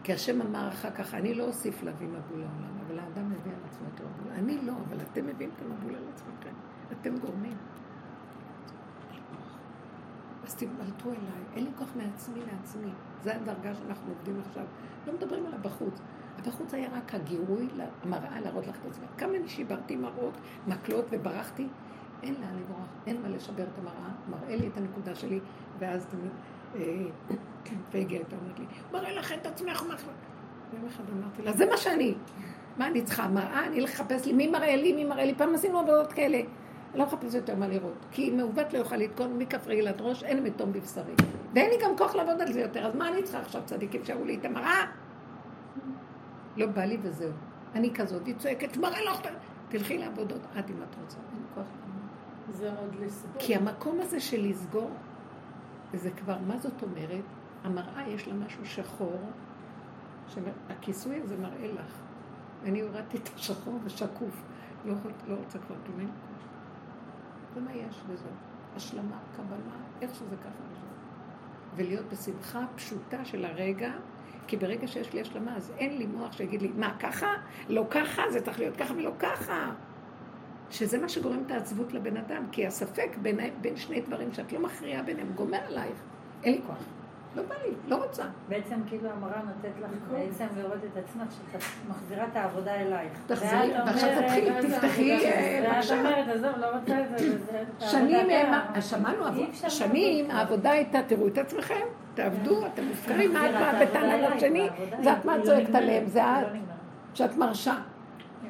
כי 0.04 0.12
השם 0.12 0.40
אמר 0.40 0.68
אחר 0.68 0.90
כך, 0.90 1.14
אני 1.14 1.34
לא 1.34 1.44
אוסיף 1.44 1.82
להביא 1.82 2.08
מבול 2.08 2.38
לעולם, 2.38 2.78
אבל 2.86 2.98
האדם 2.98 3.30
מביא 3.30 3.52
על 3.52 3.58
עצמו 3.70 3.86
את 3.94 4.00
המבול. 4.00 4.32
אני 4.32 4.66
לא, 4.66 4.72
אבל 4.88 5.00
אתם 5.00 5.26
מביאים 5.26 5.50
את 5.56 5.62
המבול 5.62 5.94
על 5.94 6.04
עצמכם. 6.14 6.54
אתם 6.92 7.18
גורמים. 7.18 7.56
אז 10.44 10.54
תתבלטו 10.54 11.08
אליי, 11.08 11.42
אין 11.54 11.64
לי 11.64 11.70
כוח 11.78 11.88
מעצמי 11.96 12.40
לעצמי. 12.52 12.90
זו 13.22 13.30
הדרגה 13.30 13.74
שאנחנו 13.74 14.12
עובדים 14.12 14.40
עכשיו. 14.46 14.64
לא 15.06 15.12
מדברים 15.12 15.46
על 15.46 15.54
הבחוץ. 15.54 16.00
הבחוץ 16.46 16.74
היה 16.74 16.88
רק 16.96 17.14
הגירוי, 17.14 17.68
המראה 18.02 18.40
להראות 18.40 18.66
לך 18.66 18.76
את 18.76 18.90
עצמי. 18.90 19.06
כמה 19.18 19.36
אני 19.36 19.48
שיברתי 19.48 19.96
מראות, 19.96 20.34
מקלות 20.66 21.04
וברחתי, 21.10 21.66
אין 22.22 22.34
לאן 22.34 22.58
לברוח, 22.60 22.86
אין 23.06 23.22
מה 23.22 23.28
לשבר 23.28 23.62
את 23.62 23.78
המראה, 23.78 24.10
מראה 24.30 24.56
לי 24.56 24.66
את 24.66 24.76
הנקודה 24.76 25.14
שלי, 25.14 25.40
ואז 25.78 26.06
תמיד, 26.06 26.30
והגיעה 27.92 28.20
איתה, 28.20 28.36
אומרת 28.36 28.58
לי, 28.58 28.64
מראה 28.92 29.12
לך 29.12 29.32
את 29.32 29.46
עצמך, 29.46 29.82
מה 29.88 29.94
יום 30.72 30.86
אחד 30.86 31.04
אמרתי 31.12 31.42
לה, 31.42 31.52
זה 31.52 31.66
מה 31.66 31.76
שאני. 31.76 32.14
מה 32.76 32.86
אני 32.86 33.02
צריכה? 33.02 33.28
מראה? 33.28 33.66
אני 33.66 33.80
לחפש 33.80 34.26
לי, 34.26 34.32
מי 34.32 34.46
מראה 34.46 34.76
לי, 34.76 34.92
מי 34.92 35.04
מראה 35.04 35.24
לי? 35.24 35.34
פעם 35.34 35.54
עשינו 35.54 35.78
עבודות 35.78 36.12
כאלה. 36.12 36.36
אני 36.38 36.98
לא 36.98 37.06
מחפשת 37.06 37.34
יותר 37.34 37.56
מה 37.56 37.68
לראות. 37.68 38.06
כי 38.10 38.30
מעוות 38.30 38.72
לא 38.72 38.78
יוכל 38.78 38.96
לתקון 38.96 39.38
מכף 39.38 39.66
רגל 39.66 39.92
ראש, 40.00 40.24
אין 40.24 40.42
מתום 40.42 40.72
בבשרי. 40.72 41.14
ואין 41.54 41.70
לי 41.70 41.76
גם 41.82 41.96
כוח 41.98 42.14
לעבוד 42.14 42.40
על 42.40 42.52
זה 42.52 42.60
יותר, 42.60 42.86
אז 42.86 42.94
מה 42.94 43.08
אני 43.08 43.22
צריכה 43.22 43.38
עכשיו 43.38 43.62
צדיקים 43.64 44.04
שיראו 44.04 44.24
לי 44.24 44.36
את 44.36 44.44
המראה? 44.44 44.86
לא 46.56 46.66
בא 46.66 46.84
לי 46.84 46.98
וזהו. 47.02 47.32
אני 47.74 47.94
כזאת, 47.94 48.26
היא 48.26 48.34
צועקת, 48.38 48.76
מראה 48.76 49.02
לך, 49.02 49.20
תלכי 49.68 49.98
לעבודות, 49.98 50.40
את 50.58 50.70
אם 50.70 50.82
את 50.82 50.94
רוצה, 51.02 51.18
אין 51.32 51.42
כוח 51.54 51.66
זה 52.48 52.78
עוד 52.78 52.94
לסגור. 53.00 53.32
כי 53.38 53.54
המקום 53.54 54.00
הזה 54.00 54.20
של 54.20 54.46
לסגור, 54.48 54.90
זה 55.94 56.10
כבר, 56.10 56.38
מה 56.46 56.58
זאת 56.58 56.82
אומרת? 56.82 57.24
המראה 57.64 58.08
יש 58.08 58.28
לה 58.28 58.34
משהו 58.34 58.66
שחור, 58.66 59.20
שהכיסוי 60.28 61.20
הזה 61.20 61.36
מראה 61.36 61.72
לך. 61.72 62.00
אני 62.64 62.80
הורדתי 62.80 63.16
את 63.16 63.28
השחור 63.34 63.78
ושקוף. 63.84 64.42
לא, 64.84 64.94
לא 65.26 65.34
רוצה 65.34 65.58
כבר 65.58 65.76
כלום. 65.86 66.10
זה 67.54 67.60
מה 67.60 67.72
יש 67.72 68.00
וזהו. 68.08 68.30
השלמה, 68.76 69.18
קבלה, 69.36 69.76
איך 70.00 70.14
שזה 70.14 70.36
ככה. 70.36 70.64
ולהיות 71.76 72.06
בשמחה 72.12 72.64
פשוטה 72.76 73.24
של 73.24 73.44
הרגע, 73.44 73.92
כי 74.46 74.56
ברגע 74.56 74.86
שיש 74.86 75.12
לי 75.12 75.20
השלמה, 75.20 75.56
אז 75.56 75.72
אין 75.78 75.98
לי 75.98 76.06
מוח 76.06 76.32
שיגיד 76.32 76.62
לי, 76.62 76.68
מה, 76.76 76.96
ככה? 76.98 77.32
לא 77.68 77.84
ככה? 77.90 78.22
זה 78.30 78.40
צריך 78.40 78.58
להיות 78.58 78.76
ככה 78.76 78.94
ולא 78.94 79.10
ככה. 79.18 79.72
שזה 80.70 80.98
מה 80.98 81.08
שגורם 81.08 81.42
את 81.46 81.50
העצבות 81.50 81.92
לבן 81.92 82.16
אדם, 82.16 82.44
כי 82.52 82.66
הספק 82.66 83.16
בין, 83.22 83.38
בין 83.60 83.76
שני 83.76 84.00
דברים 84.00 84.32
שאת 84.32 84.52
לא 84.52 84.60
מכריעה 84.60 85.02
ביניהם 85.02 85.32
גומר 85.34 85.58
עלייך. 85.66 86.02
אין 86.44 86.54
לי 86.54 86.60
כוח. 86.66 86.84
לא 87.36 87.42
בא 87.42 87.54
לי, 87.64 87.70
לא 87.88 88.04
רוצה. 88.04 88.24
בעצם 88.48 88.80
כאילו 88.86 89.10
המראה 89.10 89.42
נותנת 89.42 89.72
לך 89.82 89.90
בעצם 90.10 90.46
לראות 90.56 90.78
את 90.92 90.96
עצמך, 90.96 91.24
שאת 91.52 91.62
מחזירה 91.88 92.26
את 92.32 92.36
העבודה 92.36 92.74
אלייך. 92.74 93.12
תחזרי, 93.26 93.72
ועכשיו 93.86 94.08
תתחילי, 94.22 94.50
תפתחי, 94.68 95.16
בבקשה. 95.16 95.94
ואת 95.94 95.98
אומרת, 95.98 96.28
עזוב, 96.28 96.56
לא 96.56 96.66
רוצה 96.66 97.00
את 97.00 97.18
זה, 97.18 97.38
שנים, 97.78 98.26
שמענו, 98.80 99.24
שנים 99.68 100.30
העבודה 100.30 100.70
הייתה, 100.70 100.98
תראו 101.06 101.26
את 101.26 101.38
עצמכם, 101.38 101.84
תעבדו, 102.14 102.66
אתם 102.66 102.84
מופקרים, 102.84 103.32
מה 103.32 103.50
את 103.50 103.54
באה 103.54 103.84
בטענה 103.86 104.28
לשני, 104.28 104.68
זה 105.02 105.12
את 105.12 105.24
מה 105.24 105.36
צועקת 105.44 105.74
עליהם, 105.74 106.06
זה 106.06 106.24
את, 106.24 106.46
שאת 107.14 107.36
מרשה. 107.36 107.74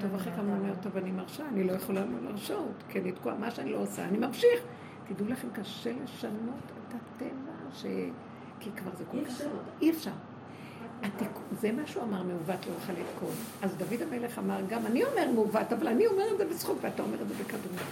טוב, 0.00 0.14
אחרי 0.14 0.32
כמה 0.32 0.56
אומר, 0.56 0.74
טוב, 0.82 0.96
אני 0.96 1.10
מרשה, 1.10 1.42
אני 1.52 1.64
לא 1.64 1.72
יכולה 1.72 2.00
לא 2.00 2.28
להרשות, 2.28 2.82
כי 2.88 3.00
אני 3.00 3.12
תקועה, 3.12 3.34
מה 3.34 3.50
שאני 3.50 3.72
לא 3.72 3.78
עושה, 3.78 4.04
אני 4.04 4.18
ממשיך. 4.18 4.60
תדעו 5.08 5.28
לכם, 5.28 5.48
קשה 5.52 5.90
לשנות 6.04 6.72
את 6.88 6.94
הטבע, 6.94 7.52
ש... 7.72 7.86
כי 8.64 8.70
כבר 8.76 8.90
זה 8.98 9.04
כל 9.10 9.24
כך... 9.24 9.40
אי 9.82 9.90
אפשר. 9.90 10.10
זה 11.60 11.72
מה 11.72 11.86
שהוא 11.86 12.02
אמר, 12.02 12.22
מעוות 12.22 12.66
לא 12.66 12.72
יוכל 12.72 12.92
לתקון. 12.92 13.34
אז 13.62 13.76
דוד 13.76 14.02
המלך 14.02 14.38
אמר, 14.38 14.60
גם 14.68 14.86
אני 14.86 15.04
אומר 15.04 15.30
מעוות, 15.34 15.72
אבל 15.72 15.88
אני 15.88 16.06
אומר 16.06 16.24
את 16.32 16.38
זה 16.38 16.44
בזכות, 16.44 16.76
ואתה 16.80 17.02
אומר 17.02 17.22
את 17.22 17.28
זה 17.28 17.34
בכדומה. 17.34 17.82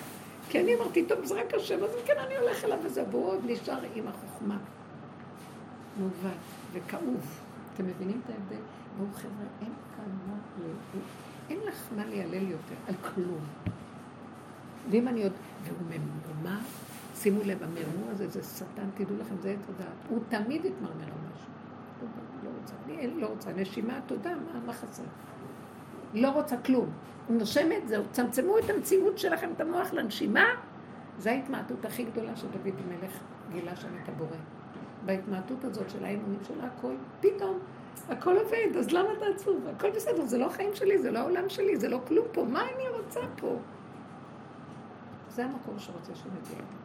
כי 0.48 0.60
אני 0.60 0.74
אמרתי, 0.74 1.04
טוב, 1.06 1.24
זה 1.24 1.40
רק 1.40 1.54
השם, 1.54 1.84
אז 1.84 1.90
כן, 2.06 2.18
אני 2.26 2.36
הולך 2.36 2.64
אליו 2.64 2.78
וזה, 2.84 3.04
והוא 3.10 3.28
עוד 3.28 3.40
נשאר 3.46 3.78
עם 3.94 4.04
החוכמה. 4.08 4.58
מעוות 5.98 6.38
וכאוב. 6.72 7.40
אתם 7.74 7.86
מבינים 7.86 8.20
את 8.24 8.30
ההבדל? 8.30 8.62
והוא 8.96 9.08
חבר'ה, 9.14 9.46
אין 9.60 9.72
כאן 9.96 10.10
מה 10.26 10.34
ל... 10.58 10.62
אין 11.50 11.58
לך 11.66 11.86
מה 11.96 12.06
לילל 12.06 12.50
יותר, 12.50 12.74
על 12.88 12.94
כלום. 13.14 13.44
ואם 14.90 15.08
אני 15.08 15.22
עוד... 15.22 15.32
והוא 15.64 15.78
ממורמר, 15.90 16.60
שימו 17.22 17.40
לב, 17.44 17.62
המרמור 17.62 18.10
הזה 18.10 18.28
זה 18.28 18.42
שטן, 18.42 18.88
תדעו 18.94 19.16
לכם, 19.20 19.34
זה 19.40 19.50
עץ 19.50 19.68
הדעת. 19.68 19.88
הוא 20.08 20.18
תמיד 20.28 20.64
יתמרמר 20.64 21.04
על 21.04 21.30
משהו. 21.34 21.50
לא 22.44 22.50
רוצה, 22.60 22.74
אני 22.88 23.20
לא 23.20 23.26
רוצה, 23.26 23.52
נשימה, 23.52 24.00
תודה, 24.06 24.30
מה, 24.30 24.60
מה 24.66 24.72
חסר? 24.72 25.02
לא 26.14 26.28
רוצה 26.28 26.56
כלום. 26.56 26.90
נושמת, 27.30 27.88
זהו, 27.88 28.04
צמצמו 28.10 28.58
את 28.58 28.70
המציאות 28.70 29.18
שלכם, 29.18 29.50
את 29.56 29.60
המוח 29.60 29.92
לנשימה, 29.92 30.44
זו 31.18 31.30
ההתמעטות 31.30 31.84
הכי 31.84 32.04
גדולה 32.04 32.36
שדוד 32.36 32.56
המלך 32.66 33.18
גילה 33.52 33.76
שם 33.76 33.88
את 34.02 34.08
הבורא. 34.08 34.36
בהתמעטות 35.04 35.64
הזאת 35.64 35.90
של 35.90 36.04
האמונים 36.04 36.40
של 36.48 36.60
הכל, 36.60 36.94
פתאום 37.20 37.58
הכל 38.08 38.36
עובד, 38.36 38.76
אז 38.78 38.92
למה 38.92 39.08
אתה 39.18 39.26
עצוב? 39.34 39.66
הכל 39.76 39.90
בסדר, 39.90 40.24
זה 40.24 40.38
לא 40.38 40.46
החיים 40.46 40.74
שלי, 40.74 40.98
זה 40.98 41.10
לא 41.10 41.18
העולם 41.18 41.48
שלי, 41.48 41.76
זה 41.76 41.88
לא 41.88 42.00
כלום 42.08 42.26
פה, 42.32 42.44
מה 42.44 42.62
אני 42.62 42.88
רוצה 42.88 43.20
פה? 43.36 43.56
זה 45.28 45.44
המקום 45.44 45.78
שרוצה 45.78 46.14
שנגיע. 46.14 46.81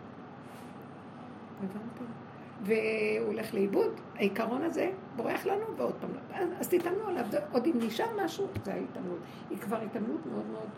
והוא 2.64 3.28
הולך 3.28 3.54
לאיבוד, 3.54 3.92
העיקרון 4.16 4.62
הזה 4.62 4.92
בורח 5.16 5.46
לנו 5.46 5.66
ועוד 5.78 5.94
פעם 6.02 6.10
לא. 6.14 6.38
אז, 6.60 6.68
תתאמנו 6.68 7.08
עליו, 7.08 7.26
עוד 7.52 7.66
אם 7.66 7.74
נשאר 7.76 8.26
משהו, 8.26 8.48
זה 8.66 8.74
ההתאמנות. 8.74 9.20
היא 9.50 9.58
כבר 9.58 9.82
התאמנות 9.82 10.26
מאוד 10.26 10.46
מאוד 10.52 10.70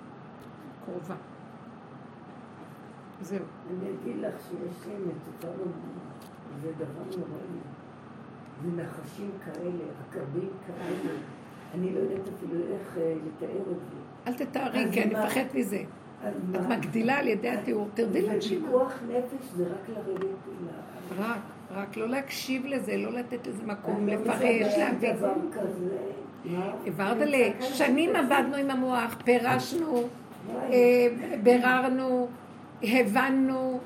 קרובה. 0.85 1.15
זהו. 3.21 3.45
אני 3.69 3.89
אגיד 3.89 4.21
לך 4.21 4.33
שיש 4.41 4.87
להם 4.87 5.01
את 5.09 5.45
אותם 5.45 5.71
זה 6.61 6.71
דבר 6.77 7.03
נוראי. 7.17 7.59
ונחשים 8.63 9.31
כאלה, 9.45 9.83
עקבים 9.99 10.49
כאלה. 10.67 11.13
אני 11.73 11.93
לא 11.93 11.99
יודעת 11.99 12.27
אפילו 12.27 12.55
איך 12.73 12.97
אה, 12.97 13.13
לתאר 13.27 13.61
את 13.61 13.65
זה. 13.65 13.97
אל 14.27 14.33
תתארי, 14.33 14.85
כי 14.91 15.03
אני 15.03 15.13
מפחד 15.13 15.43
מזה. 15.53 15.83
את 16.27 16.67
מגדילה 16.69 17.17
על 17.17 17.27
ידי 17.27 17.49
התיאור, 17.49 17.87
תרדי 17.93 18.21
לנשימה. 18.21 18.65
ופיקוח 18.65 18.93
נפש 19.07 19.51
זה 19.55 19.63
רק 19.63 19.89
לרדת 19.89 20.25
רק, 21.17 21.39
רק 21.71 21.97
לא 21.97 22.09
להקשיב 22.09 22.65
לזה, 22.65 22.97
לא 22.97 23.11
לתת 23.11 23.47
לזה 23.47 23.63
מקום, 23.65 24.07
לפרש, 24.07 24.77
להבין. 24.77 25.15
העברת 26.85 27.17
לי, 27.17 27.53
שנים 27.59 28.15
עבדנו 28.15 28.55
עם 28.55 28.71
המוח, 28.71 29.15
פירשנו, 29.23 30.03
אה, 30.55 31.07
ביררנו, 31.43 32.27
הבנו, 32.83 33.79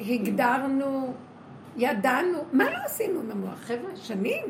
הגדרנו, 0.00 1.12
ידענו, 1.76 2.38
מה 2.52 2.64
לא 2.64 2.76
עשינו 2.84 3.20
עם 3.20 3.30
המוח? 3.30 3.58
חבר'ה, 3.58 3.96
שנים. 3.96 4.44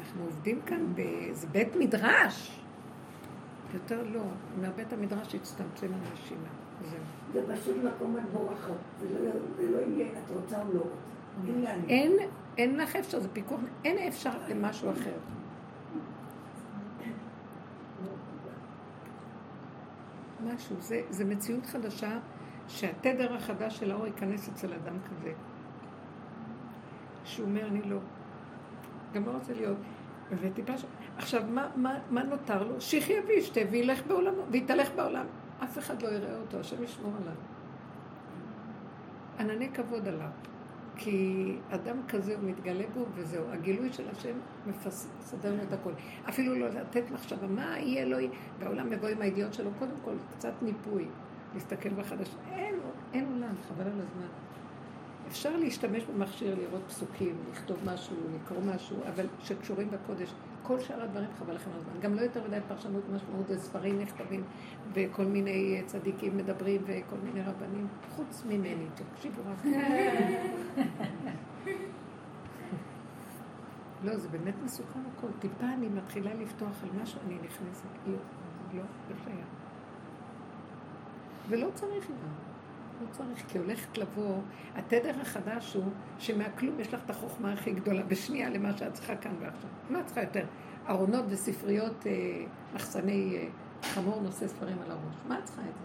אנחנו 0.00 0.24
עובדים 0.24 0.60
כאן 0.66 0.94
באיזה 0.94 1.46
בית 1.46 1.76
מדרש. 1.76 2.60
יותר 3.74 4.02
לא, 4.12 4.22
מהבית 4.60 4.92
המדרש 4.92 5.34
הצטמצם 5.34 5.86
הנשימה. 5.86 6.48
זה 7.32 7.56
פשוט 7.56 7.76
מקום 7.84 8.16
את 8.16 8.30
בורחת, 8.32 8.74
זה 9.00 9.30
לא 9.70 9.78
יהיה, 9.78 10.06
את 10.06 10.30
רוצה 10.30 10.62
או 10.62 10.74
לא 10.74 10.80
רוצה. 10.80 11.08
אין, 11.88 12.12
אין 12.58 12.76
לך 12.76 12.96
אפשר, 12.96 13.20
זה 13.20 13.28
פיקוח, 13.28 13.60
אין 13.84 14.08
אפשר 14.08 14.30
למשהו 14.48 14.90
אחר. 14.90 15.14
משהו, 20.54 20.76
זה, 20.80 21.02
זה 21.10 21.24
מציאות 21.24 21.66
חדשה 21.66 22.18
שהתדר 22.68 23.34
החדש 23.34 23.78
של 23.78 23.90
האור 23.90 24.06
ייכנס 24.06 24.48
אצל 24.48 24.72
אדם 24.72 24.96
כזה. 25.04 25.32
שהוא 27.24 27.46
אומר, 27.46 27.66
אני 27.66 27.82
לא. 27.82 27.98
גם 29.12 29.26
לא 29.26 29.30
רוצה 29.30 29.52
להיות. 29.52 29.76
וטיפה 30.40 30.78
ש... 30.78 30.84
עכשיו, 31.16 31.42
מה, 31.48 31.68
מה, 31.76 31.98
מה 32.10 32.22
נותר 32.22 32.62
לו? 32.62 32.80
שיחיה 32.80 33.20
וישתה 33.26 33.60
וילך 33.70 34.06
בעולמו, 34.06 34.42
ויתהלך 34.50 34.90
בעולם. 34.96 35.26
אף 35.64 35.78
אחד 35.78 36.02
לא 36.02 36.08
יראה 36.08 36.36
אותו, 36.36 36.60
השם 36.60 36.84
ישמור 36.84 37.12
עליו. 37.22 37.34
ענני 39.38 39.68
כבוד 39.72 40.08
עליו. 40.08 40.30
כי 40.96 41.56
אדם 41.70 41.96
כזה 42.08 42.36
הוא 42.36 42.50
מתגלה 42.50 42.84
בו 42.94 43.04
וזהו, 43.14 43.44
הגילוי 43.50 43.92
של 43.92 44.08
השם 44.08 44.36
מסדר 44.66 45.54
לו 45.54 45.62
את 45.62 45.72
הכל. 45.72 45.92
אפילו 46.28 46.54
לא 46.54 46.68
לתת 46.68 47.10
מחשבה, 47.10 47.46
מה 47.46 47.78
יהיה, 47.78 48.04
לא 48.04 48.16
יהיה, 48.16 48.30
והעולם 48.58 48.92
יבוא 48.92 49.08
עם 49.08 49.22
הידיעות 49.22 49.54
שלו, 49.54 49.70
קודם 49.78 49.94
כל 50.04 50.14
קצת 50.36 50.52
ניפוי, 50.62 51.04
להסתכל 51.54 51.88
בחדש. 51.88 52.28
אין, 52.52 52.74
אין 53.12 53.24
עולם, 53.32 53.54
חבל 53.68 53.84
על 53.84 54.00
הזמן. 54.00 54.28
אפשר 55.28 55.56
להשתמש 55.56 56.04
במכשיר, 56.04 56.54
לראות 56.54 56.82
פסוקים, 56.86 57.36
לכתוב 57.52 57.76
משהו, 57.84 58.16
לקרוא 58.34 58.60
משהו, 58.74 58.96
אבל 59.08 59.26
שקשורים 59.40 59.90
בקודש. 59.90 60.34
כל 60.62 60.80
שאר 60.80 61.02
הדברים 61.02 61.28
חבל 61.38 61.54
לכם 61.54 61.70
על 61.70 61.76
הזמן. 61.76 61.92
גם 62.00 62.14
לא 62.14 62.20
יותר 62.20 62.48
מדי 62.48 62.58
פרשנות 62.68 63.02
משמעות, 63.14 63.46
זה 63.46 63.58
ספרים 63.58 64.00
נכתבים, 64.00 64.44
וכל 64.92 65.24
מיני 65.24 65.82
צדיקים 65.86 66.36
מדברים, 66.36 66.82
וכל 66.86 67.16
מיני 67.24 67.42
רבנים, 67.42 67.88
חוץ 68.16 68.44
ממני, 68.48 68.86
תקשיבו 68.94 69.42
רק. 69.50 69.64
לא, 74.04 74.16
זה 74.16 74.28
באמת 74.28 74.54
מסוכן 74.64 75.00
הכל. 75.16 75.26
טיפה 75.38 75.64
אני 75.64 75.88
מתחילה 75.88 76.34
לפתוח 76.34 76.82
על 76.82 76.88
משהו, 77.02 77.20
אני 77.26 77.34
נכנסת. 77.34 77.88
לא, 78.06 78.12
לא, 78.74 78.82
לא 79.10 79.16
שייך. 79.24 79.46
ולא 81.48 81.68
צריך 81.74 82.10
גם. 82.10 82.48
לא 83.00 83.06
צריך, 83.12 83.44
כי 83.48 83.58
הולכת 83.58 83.98
לבוא, 83.98 84.40
התדר 84.74 85.20
החדש 85.20 85.74
הוא 85.74 85.84
שמהכלום 86.18 86.80
יש 86.80 86.94
לך 86.94 87.00
את 87.04 87.10
החוכמה 87.10 87.52
הכי 87.52 87.72
גדולה, 87.72 88.02
בשנייה 88.02 88.50
למה 88.50 88.76
שאת 88.76 88.94
צריכה 88.94 89.16
כאן 89.16 89.32
ועכשיו. 89.40 89.70
מה 89.90 90.00
את 90.00 90.06
צריכה 90.06 90.20
יותר? 90.22 90.44
ארונות 90.88 91.24
וספריות, 91.28 92.06
אה, 92.06 92.12
מחסני 92.74 93.36
אה, 93.36 93.48
חמור 93.82 94.20
נושא 94.22 94.48
ספרים 94.48 94.76
על 94.84 94.90
הראש. 94.90 95.16
מה 95.28 95.38
את 95.38 95.44
צריכה 95.44 95.62
את 95.62 95.66
זה? 95.66 95.84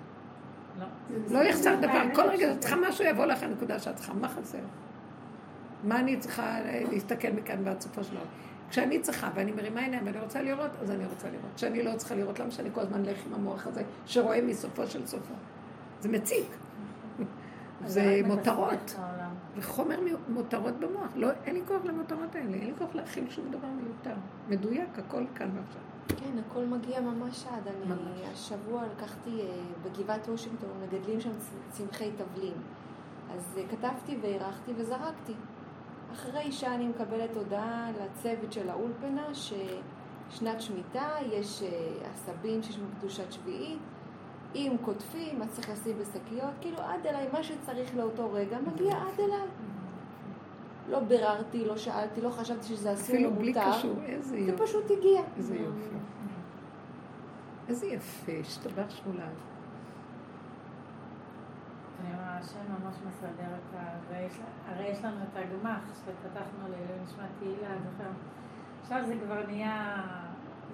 לא. 0.79 1.39
לא 1.39 1.43
יחסר 1.43 1.75
דבר, 1.75 2.01
כל 2.15 2.21
רגע 2.21 2.51
את 2.51 2.59
צריכה 2.59 2.75
משהו, 2.75 3.05
יבוא 3.05 3.25
לך 3.25 3.43
הנקודה 3.43 3.79
שאת 3.79 3.95
צריכה, 3.95 4.13
מה 4.13 4.29
חסר? 4.29 4.59
מה 5.83 5.99
אני 5.99 6.17
צריכה 6.17 6.59
אה, 6.59 6.83
להסתכל 6.91 7.31
מכאן 7.31 7.57
ועד 7.63 7.81
סופו 7.81 8.03
של 8.03 8.11
דבר? 8.11 8.25
כשאני 8.69 8.99
צריכה 8.99 9.29
ואני 9.35 9.51
מרימה 9.51 9.81
עיניים 9.81 10.05
ואני 10.05 10.19
רוצה 10.19 10.41
לראות, 10.41 10.71
אז 10.81 10.91
אני 10.91 11.05
רוצה 11.05 11.27
לראות. 11.29 11.51
כשאני 11.55 11.83
לא 11.83 11.95
צריכה 11.97 12.15
לראות, 12.15 12.39
למה 12.39 12.51
שאני 12.51 12.69
כל 12.73 12.81
הזמן 12.81 13.05
אלך 13.05 13.25
עם 13.25 13.33
המוח 13.33 13.67
הזה, 13.67 13.83
שרואה 14.05 14.41
מסופו 14.41 14.87
של 14.87 15.05
סופו? 15.05 15.33
זה 15.99 16.09
מציק. 16.09 16.45
זה 17.85 18.21
מותרות. 18.25 18.95
זה 19.55 19.61
חומר 19.61 19.99
מותרות 20.29 20.79
במוח. 20.79 21.11
לא, 21.15 21.29
אין 21.45 21.55
לי 21.55 21.61
כוח 21.67 21.85
למותרות 21.85 22.35
האלה, 22.35 22.55
אין 22.55 22.65
לי 22.65 22.73
כוח 22.77 22.95
להכיל 22.95 23.29
שום 23.29 23.45
דבר 23.51 23.67
מיותר. 23.67 24.19
מדויק, 24.49 24.99
הכל 24.99 25.23
כאן 25.35 25.49
ועכשיו. 25.55 25.81
כן, 26.07 26.39
הכל 26.47 26.65
מגיע 26.65 27.01
ממש 27.01 27.45
עד. 27.51 27.67
אני 27.67 27.85
ממש. 27.85 28.29
השבוע 28.31 28.83
לקחתי 28.95 29.41
אה, 29.41 29.61
בגבעת 29.83 30.27
וושינגטון, 30.27 30.69
מגדלים 30.83 31.21
שם 31.21 31.31
צמחי 31.69 32.11
תבלין. 32.11 32.53
אז 33.33 33.57
אה, 33.57 33.63
כתבתי 33.71 34.17
והערכתי 34.21 34.71
וזרקתי. 34.77 35.33
אחרי 36.13 36.51
שעה 36.51 36.75
אני 36.75 36.87
מקבלת 36.87 37.35
הודעה 37.35 37.91
לצוות 37.91 38.53
של 38.53 38.69
האולפנה 38.69 39.27
ששנת 39.33 40.61
שמיטה, 40.61 41.09
יש 41.31 41.63
אה, 41.63 41.69
עשבים 42.13 42.63
שיש 42.63 42.77
בהם 42.77 42.89
קדושת 42.99 43.31
שביעית. 43.31 43.79
אם 44.55 44.75
קוטפים, 44.81 45.41
אז 45.41 45.49
צריך 45.53 45.69
לשים 45.69 45.97
בשקיות, 45.99 46.51
כאילו 46.61 46.77
עד 46.77 47.07
אליי, 47.07 47.27
מה 47.33 47.43
שצריך 47.43 47.95
לאותו 47.97 48.31
רגע 48.33 48.57
מגיע 48.73 48.91
עד 48.97 49.19
אליי. 49.19 49.47
לא 50.89 50.99
ביררתי, 50.99 51.65
לא 51.65 51.77
שאלתי, 51.77 52.21
לא 52.21 52.29
חשבתי 52.29 52.63
שזה 52.63 52.93
אסור 52.93 53.15
אפילו 53.15 53.29
או 53.29 53.35
בלי 53.35 53.47
מותר. 53.53 53.71
קשור, 53.71 53.95
איזה 54.05 54.29
זה 54.29 54.37
יופי. 54.37 54.63
פשוט 54.63 54.83
הגיע. 54.91 55.21
איזה 55.37 55.55
יופי. 55.55 55.95
איזה 57.67 57.85
יפה, 57.87 58.31
השתבח 58.41 58.89
שמולה. 58.89 59.25
אני 62.05 62.15
רואה 62.15 62.37
השם 62.37 62.59
ממש 62.69 62.95
מסדר 63.07 63.29
את 63.55 63.75
ה... 63.75 63.83
ויש- 64.09 64.39
הרי 64.67 64.85
יש 64.87 65.03
לנו 65.05 65.15
את 65.31 65.37
הגמ"ח 65.37 65.93
שפתחנו 65.93 66.67
לעילוי 66.69 66.97
נשמת 67.05 67.25
תהילה, 67.39 67.69
זוכר? 67.91 68.09
עכשיו 68.81 69.01
זה 69.07 69.15
כבר 69.25 69.45
נהיה, 69.47 69.95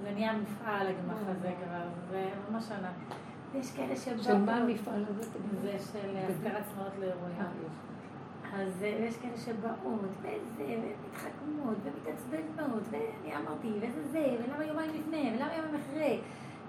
זה 0.04 0.12
נהיה 0.12 0.34
מפעל 0.38 0.88
הגמ"ח 0.88 1.18
הזה 1.30 1.52
כבר, 1.66 1.82
זה 2.12 2.30
ממש 2.52 2.72
ענק. 2.72 3.16
יש 3.56 3.72
כאלה 3.72 3.96
שבאו... 3.96 4.24
של 4.24 4.38
מה 4.38 4.56
המפעל 4.56 5.06
הזה? 5.10 5.30
זה 5.62 5.72
של 5.92 6.18
השכרת 6.18 6.64
צנועות 6.74 6.94
לאירועים. 7.00 7.36
אז 8.54 8.84
אה, 8.84 8.88
יש 8.88 9.18
כאלה 9.18 9.38
שבאות, 9.38 10.00
וזה, 10.22 10.36
ומתחכמות, 10.58 11.78
ומתעצבנות, 11.84 12.84
ואני 12.92 13.36
אמרתי, 13.38 13.68
וזה 13.82 14.08
זה, 14.12 14.36
ולמה 14.40 14.66
יומיים 14.66 14.90
לפני, 14.90 15.34
ולמה 15.36 15.56
יומיים 15.56 15.76
אחרי, 15.76 16.20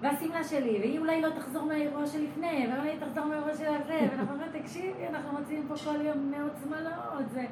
והשמלה 0.01 0.43
שלי, 0.43 0.79
והיא 0.79 0.99
אולי 0.99 1.21
לא 1.21 1.29
תחזור 1.29 1.65
מהאירוע 1.65 2.07
שלפני, 2.07 2.67
ואולי 2.73 2.89
היא 2.89 2.99
תחזור 2.99 3.25
מהאירוע 3.25 3.55
של 3.55 3.65
הזה, 3.65 3.99
ואנחנו 4.11 4.33
אומרים, 4.33 4.61
תקשיבי, 4.61 5.07
אנחנו 5.09 5.39
מוצאים 5.39 5.67
פה 5.67 5.73
כל 5.75 6.01
יום 6.01 6.31
מאות 6.31 6.51
שמלות, 6.63 7.29
זה... 7.31 7.45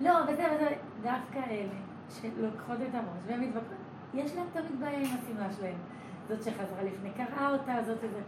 לא, 0.00 0.12
וזה 0.22 0.44
וזה, 0.54 0.68
דווקא 1.02 1.50
אלה 1.50 1.78
שלוקחות 2.08 2.76
את 2.88 2.94
הראש, 2.94 3.22
והן 3.26 3.40
מתווכחות, 3.40 3.76
יש 4.14 4.34
להם 4.36 4.46
תמיד 4.52 4.80
בעיה 4.80 4.98
עם 4.98 5.04
השמלה 5.04 5.52
שלהם. 5.52 5.76
זאת 6.28 6.42
שחזרה 6.42 6.82
לפני, 6.82 7.10
קראה 7.16 7.52
אותה, 7.52 7.74
זאת 7.86 7.98
וזה. 7.98 8.20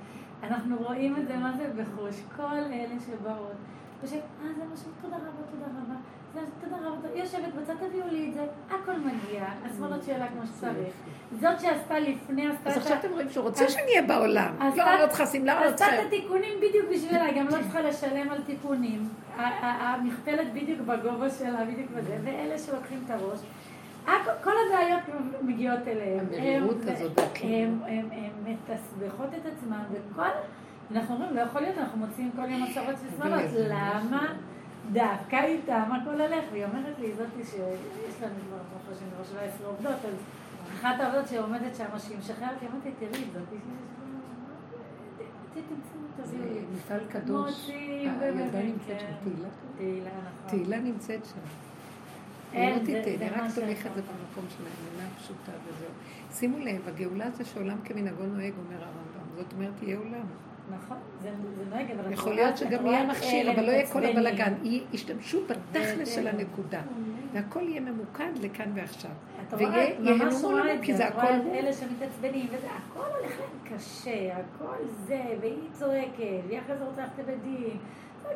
אנחנו 0.49 0.77
רואים 0.77 1.17
את 1.17 1.27
זה, 1.29 1.37
מה 1.37 1.53
זה 1.57 1.71
בחוש, 1.83 2.17
כל 2.37 2.43
אלה 2.73 2.95
שבאות. 3.07 3.53
חושב, 4.01 4.17
אה, 4.17 4.49
זה 4.57 4.63
משהו, 4.73 4.91
תודה 5.03 5.17
רבה, 5.17 5.27
תודה 5.51 5.67
רבה. 5.67 5.95
זה, 6.35 6.41
תודה 6.65 6.77
רבה, 6.89 6.97
תודה. 7.09 7.19
יושבת 7.21 7.55
בצד, 7.63 7.75
תביאו 7.75 8.05
לי 8.11 8.29
את 8.29 8.35
זה, 8.35 8.45
הכל 8.71 8.93
מגיע, 8.99 9.45
השמאלות 9.65 10.03
שלה 10.05 10.27
כמו 10.29 10.47
שצריך. 10.47 10.93
זאת 11.41 11.61
שעשתה 11.61 11.99
לפני, 11.99 12.47
עשתה 12.47 12.71
אז 12.71 12.77
את 12.77 12.83
עכשיו 12.83 12.97
ה... 12.97 13.01
אתם 13.01 13.09
רואים 13.13 13.31
שהוא 13.31 13.45
רוצה 13.45 13.69
שאני 13.69 13.83
אהיה 13.89 14.03
בעולם. 14.03 14.55
אז 14.61 14.77
לא, 14.77 14.83
אתה- 14.83 15.03
לא 15.03 15.09
צריכה 15.09 15.27
שמלה, 15.27 15.55
לא 15.61 15.65
עשתה 15.67 15.77
צריכה... 15.77 16.01
את 16.03 16.07
התיקונים 16.07 16.53
בדיוק 16.59 16.87
בשבילה, 16.95 17.25
היא 17.25 17.41
גם 17.41 17.47
לא 17.47 17.63
צריכה 17.63 17.81
לשלם 17.81 18.31
על 18.31 18.43
תיקונים. 18.47 19.09
המכפלת 19.63 20.53
בדיוק 20.53 20.81
בגובה 20.81 21.31
שלה, 21.31 21.65
בדיוק 21.65 21.91
בזה, 21.97 22.19
ואלה 22.25 22.59
שלוקחים 22.59 23.03
את 23.07 23.11
הראש. 23.11 23.39
הכ- 24.07 24.11
כל 24.45 24.51
הבעיות 24.67 25.01
מגיעות 25.43 25.81
אליהם. 25.89 26.27
המרירות 26.27 26.77
הזאת. 26.83 27.19
הם 27.43 27.81
הם 27.87 28.09
מתסבכות 28.45 29.29
את 29.35 29.53
עצמם, 29.53 29.83
וכל... 29.93 30.23
אנחנו 30.95 31.15
אומרים, 31.15 31.35
לא 31.37 31.41
יכול 31.41 31.61
להיות, 31.61 31.79
אנחנו 31.79 31.99
מוצאים 31.99 32.31
כל 32.37 32.51
יום 32.51 32.63
מסורת 32.63 32.97
של 33.01 33.17
שמאלות. 33.17 33.39
ואיזה 33.41 33.67
למה 33.69 34.33
דווקא 34.93 35.37
איתם 35.45 35.83
הכל 36.03 36.21
הולך? 36.21 36.45
והיא 36.53 36.65
אומרת 36.65 36.99
לי, 36.99 37.13
זאתי 37.13 37.45
שיש 37.45 37.61
לנו 38.23 38.35
כבר 38.49 38.57
ברוך 38.57 38.97
השם 38.97 39.05
כבר 39.15 39.25
17 39.25 39.67
עובדות, 39.69 40.05
אז 40.05 40.15
אחת 40.75 41.01
העובדות 41.01 41.29
שעומדת 41.29 41.75
שם, 41.77 41.85
שהיא 41.99 42.19
משחררת, 42.19 42.61
היא 42.61 42.69
אמרתי, 42.73 42.91
תראי, 42.99 43.25
זאתי. 43.33 43.57
מפעל 46.77 47.01
קדוש. 47.09 47.69
הילדה 47.69 48.19
באמת, 48.21 48.55
נמצאת 48.55 48.87
כן. 48.87 48.99
שם, 48.99 49.31
תהילה. 49.77 50.09
נכון. 50.09 50.49
תהילה 50.51 50.81
נמצאת 50.81 51.25
שם. 51.25 51.41
אין, 52.55 52.79
לא 52.79 52.85
זה 53.49 53.65
אני 53.65 53.75
רק 53.75 53.81
שאתה 53.81 53.91
את 53.99 54.05
זה 54.07 54.13
במקום 54.13 54.45
של 54.49 54.65
האמונה 54.65 55.09
הפשוטה 55.15 55.53
וזהו. 55.69 55.89
שימו 56.33 56.59
לב, 56.59 56.89
הגאולה 56.89 57.31
זה 57.31 57.45
שעולם 57.45 57.77
כמנהגו 57.85 58.23
נוהג, 58.23 58.53
אומר 58.59 58.83
הרמב"ם. 58.85 59.37
זאת 59.37 59.53
אומרת, 59.53 59.83
יהיה 59.83 59.99
עולם. 59.99 60.27
נכון, 60.77 60.97
זה 61.23 61.31
נוהג, 61.71 61.87
אבל... 61.91 62.13
יכול 62.13 62.35
להיות 62.35 62.57
שגם 62.57 62.87
יהיה 62.87 63.07
מכשיר, 63.07 63.51
אבל 63.53 63.65
לא 63.67 63.71
יהיה 63.71 63.87
כל. 63.87 64.01
י- 64.65 64.83
ישתמשו 64.93 65.41
בתכלס 65.47 66.15
של. 66.15 66.29
הנקודה. 66.29 66.81
והכל 67.33 67.61
יהיה 67.63 67.81
ממוקד 67.81 68.31
לכאן 68.41 68.71
ועכשיו. 68.75 69.11
את 69.49 69.55
רואה, 69.55 69.69
ויהיה- 69.73 69.95
את 69.95 69.99
ממש 70.01 70.35
רואה 70.45 70.75
את 70.75 70.97
זה, 70.97 71.09
את 71.09 71.15
רואה 71.15 71.37
את. 71.37 71.43
אלה 71.55 71.73
שמתעצבנים, 71.73 72.47
וזה, 72.53 72.67
הכל 72.71 73.01
הולך 73.21 73.33
להם 73.41 73.79
קשה, 73.79 74.37
הכל 74.37 74.75
זה, 75.07 75.21
והיא 75.41 75.55
צועקת, 75.73 76.19
והיא 76.49 76.59
אחרי 76.61 76.77
זה 76.79 76.85
רוצה 76.85 77.01
ללכת 77.03 77.19
לבית 77.19 77.43
דין. 77.43 77.77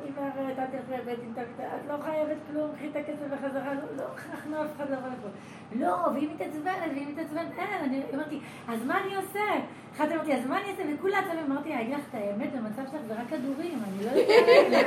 גברת, 0.07 0.59
אל 0.59 0.65
תלכי 0.67 1.03
לבית 1.03 1.19
דין, 1.21 1.33
את 1.59 1.89
לא 1.89 1.95
חייבת 2.05 2.37
כלום, 2.53 2.71
קחי 2.77 2.89
את 2.91 2.97
הכסף 2.97 3.27
בחזרה, 3.33 3.75
לא- 3.75 3.97
לא 3.97 4.03
הכרחנו 4.15 4.63
אף 4.65 4.69
אחד 4.77 4.91
לבוא 4.91 5.09
לפה. 5.09 5.29
לא, 5.77 6.09
והיא 6.15 6.29
מתעצבנת, 6.35 6.91
והיא 6.93 7.07
מתעצבנת, 7.13 7.49
אין, 7.59 7.69
אני 7.85 8.03
אמרתי, 8.15 8.39
אז 8.69 8.85
מה 8.87 9.01
אני 9.05 9.15
עושה? 9.17 9.41
אחת 9.97 10.13
אמרתי, 10.13 10.35
אז 10.35 10.47
מה 10.47 10.61
אני 10.61 10.71
אעשה? 10.71 10.83
וכולה 10.99 11.19
עצבנים, 11.19 11.45
אמרתי, 11.53 11.75
אני 11.75 11.93
לך 11.95 12.01
את 12.11 12.15
האמת, 12.15 12.53
במצב 12.53 12.83
שלך 12.93 13.01
זה 13.09 13.15
רק 13.15 13.29
כדורים, 13.31 13.79
אני 13.89 14.05
לא 14.07 14.11
יודעת, 14.11 14.87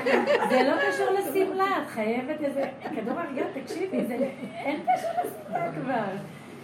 זה 0.49 0.63
לא 0.63 0.91
קשור 0.91 1.07
לשמלה, 1.09 1.81
את 1.83 1.87
חייבת 1.87 2.41
איזה, 2.41 2.63
כדור 2.95 3.19
הרגל, 3.19 3.45
תקשיבי, 3.53 4.05
זה, 4.05 4.13
אין 4.65 4.79
קשר 4.83 5.07
לשמלה 5.23 5.71
כבר. 5.71 6.15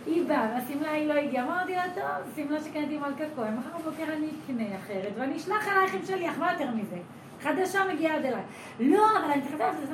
היא 0.06 0.28
באה, 0.28 0.50
והשמלה 0.56 0.92
היא 0.92 1.08
לא 1.08 1.14
הגיעה, 1.14 1.46
אמרתי 1.46 1.76
לה, 1.76 1.84
טוב, 1.96 2.04
שמלה 2.36 2.60
שקניתי 2.62 2.98
מלכה 2.98 3.24
כהן, 3.36 3.54
מחר 3.56 3.78
בבוקר 3.80 4.14
אני 4.14 4.28
אקנה 4.46 4.76
אחרת, 4.78 5.12
ואני 5.18 5.38
אשלח 5.38 5.68
אלייך 5.68 5.94
עם 5.96 6.06
שליח, 6.06 6.38
מה 6.38 6.52
יותר 6.54 6.72
מזה? 6.72 6.98
חדשה 7.42 7.80
מגיעה 7.94 8.16
עד 8.18 8.26
אליי. 8.26 8.42
לא, 8.80 9.06
אבל 9.20 9.32
אני 9.32 9.42
זה 9.42 9.94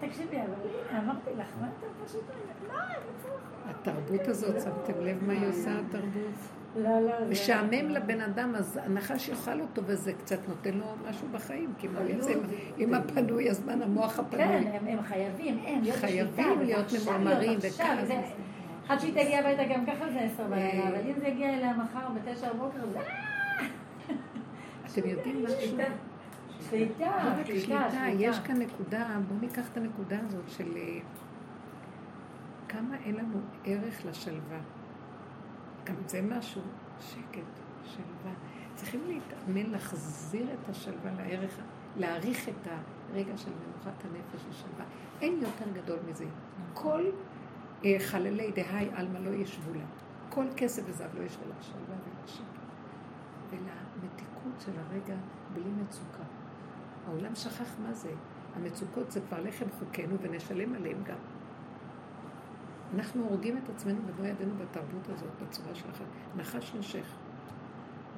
תקשיבי, 0.00 0.36
אבל 0.36 0.98
אמרתי 0.98 1.30
לך, 1.38 1.46
מה 1.60 1.66
אתה 1.78 1.86
פשוט... 2.06 2.22
לא, 2.68 2.78
התרבות 3.70 4.28
הזאת, 4.28 4.54
שמתם 4.60 5.00
לב 5.04 5.24
מה 5.26 5.32
היא 5.32 5.48
עושה, 5.48 5.70
התרבות? 5.88 6.34
לא, 6.76 7.00
לא. 7.00 7.18
זה- 7.18 7.30
משעמם 7.30 7.88
לבן 7.88 8.20
אדם, 8.20 8.54
אז 8.54 8.80
הנחש 8.84 9.28
יאכל 9.28 9.60
אותו, 9.60 9.82
וזה 9.86 10.12
קצת 10.12 10.48
נותן 10.48 10.74
לו 10.74 10.86
משהו 11.08 11.28
בחיים, 11.32 11.72
כי 11.78 11.86
הוא 11.86 11.96
יעשה 12.08 12.32
עם- 12.78 12.94
הפנוי, 12.94 13.50
הזמן, 13.50 13.82
המוח 13.82 14.16
כן, 14.16 14.22
הפנוי. 14.22 14.44
הם 14.44 14.86
הם 14.86 15.02
חייבים, 15.02 15.58
הם, 15.66 15.82
חייבים 15.92 16.58
להיות 16.60 16.86
וכעס. 17.58 18.06
זה- 18.06 18.20
עד 18.88 19.00
שהיא 19.00 19.12
תגיע 19.12 19.38
הביתה 19.38 19.62
גם 19.74 19.86
ככה 19.86 20.04
זה 20.12 20.20
עשר 20.20 20.44
בלילה, 20.44 20.82
אה. 20.82 20.88
אבל 20.88 20.98
אם 21.10 21.20
זה 21.20 21.28
יגיע 21.28 21.48
אליה 21.54 21.72
מחר 21.76 22.06
בתשע 22.14 22.52
בבוקר, 22.52 22.78
זה... 22.92 22.98
אתם 24.98 25.08
יודעים 25.08 25.44
משהו? 25.44 25.76
שליטה, 26.70 27.34
שליטה, 27.44 28.04
יש. 28.18 28.38
כאן 28.38 28.56
נקודה, 28.56 29.18
בואו 29.28 29.40
ניקח 29.40 29.68
את 29.72 29.76
הנקודה 29.76 30.18
הזאת 30.26 30.48
של 30.48 30.76
אה, 30.76 30.98
כמה 32.68 32.96
אין 33.04 33.14
לנו 33.14 33.40
ערך 33.64 34.06
לשלווה. 34.06 34.58
גם 35.84 35.94
זה 36.06 36.22
משהו, 36.22 36.62
שקט, 37.00 37.40
שלווה. 37.84 38.32
צריכים 38.74 39.00
להתאמן 39.06 39.70
להחזיר 39.70 40.46
את 40.54 40.68
השלווה 40.68 41.10
לערך, 41.18 41.58
להעריך 41.96 42.48
את 42.48 42.68
הרגע 43.12 43.36
של 43.36 43.50
מנוחת 43.50 44.04
הנפש 44.04 44.44
ושלווה. 44.50 44.84
אין 45.20 45.38
יותר 45.42 45.82
גדול 45.82 45.98
מזה. 46.08 46.24
כל 46.74 47.04
אה, 47.84 47.96
חללי 47.98 48.50
דהי 48.50 48.88
עלמא 48.94 49.18
לא 49.18 49.30
ישבו 49.30 49.74
לה. 49.74 49.84
כל 50.28 50.44
כסף 50.56 50.82
וזהב 50.86 51.18
לא 51.18 51.22
ישבו 51.24 51.48
לה 51.48 51.62
שלווה 51.62 51.96
ולשקט. 52.22 52.53
ולמתיקות 54.54 54.60
של 54.60 54.72
הרגע 54.80 55.20
בלי 55.54 55.70
מצוקה. 55.82 56.22
העולם 57.06 57.34
שכח 57.34 57.78
מה 57.82 57.92
זה. 57.92 58.12
המצוקות 58.56 59.10
זה 59.10 59.20
כבר 59.20 59.40
לחם 59.40 59.66
חוקנו 59.78 60.16
ונשלם 60.22 60.74
עליהם 60.74 61.02
גם. 61.04 61.16
אנחנו 62.94 63.24
הורגים 63.24 63.58
את 63.58 63.68
עצמנו 63.68 64.00
במו 64.06 64.24
ידינו 64.24 64.54
בתרבות 64.58 65.08
הזאת, 65.08 65.30
בצורה 65.42 65.74
של. 65.74 65.88
נחש 66.36 66.74
נושך. 66.74 67.06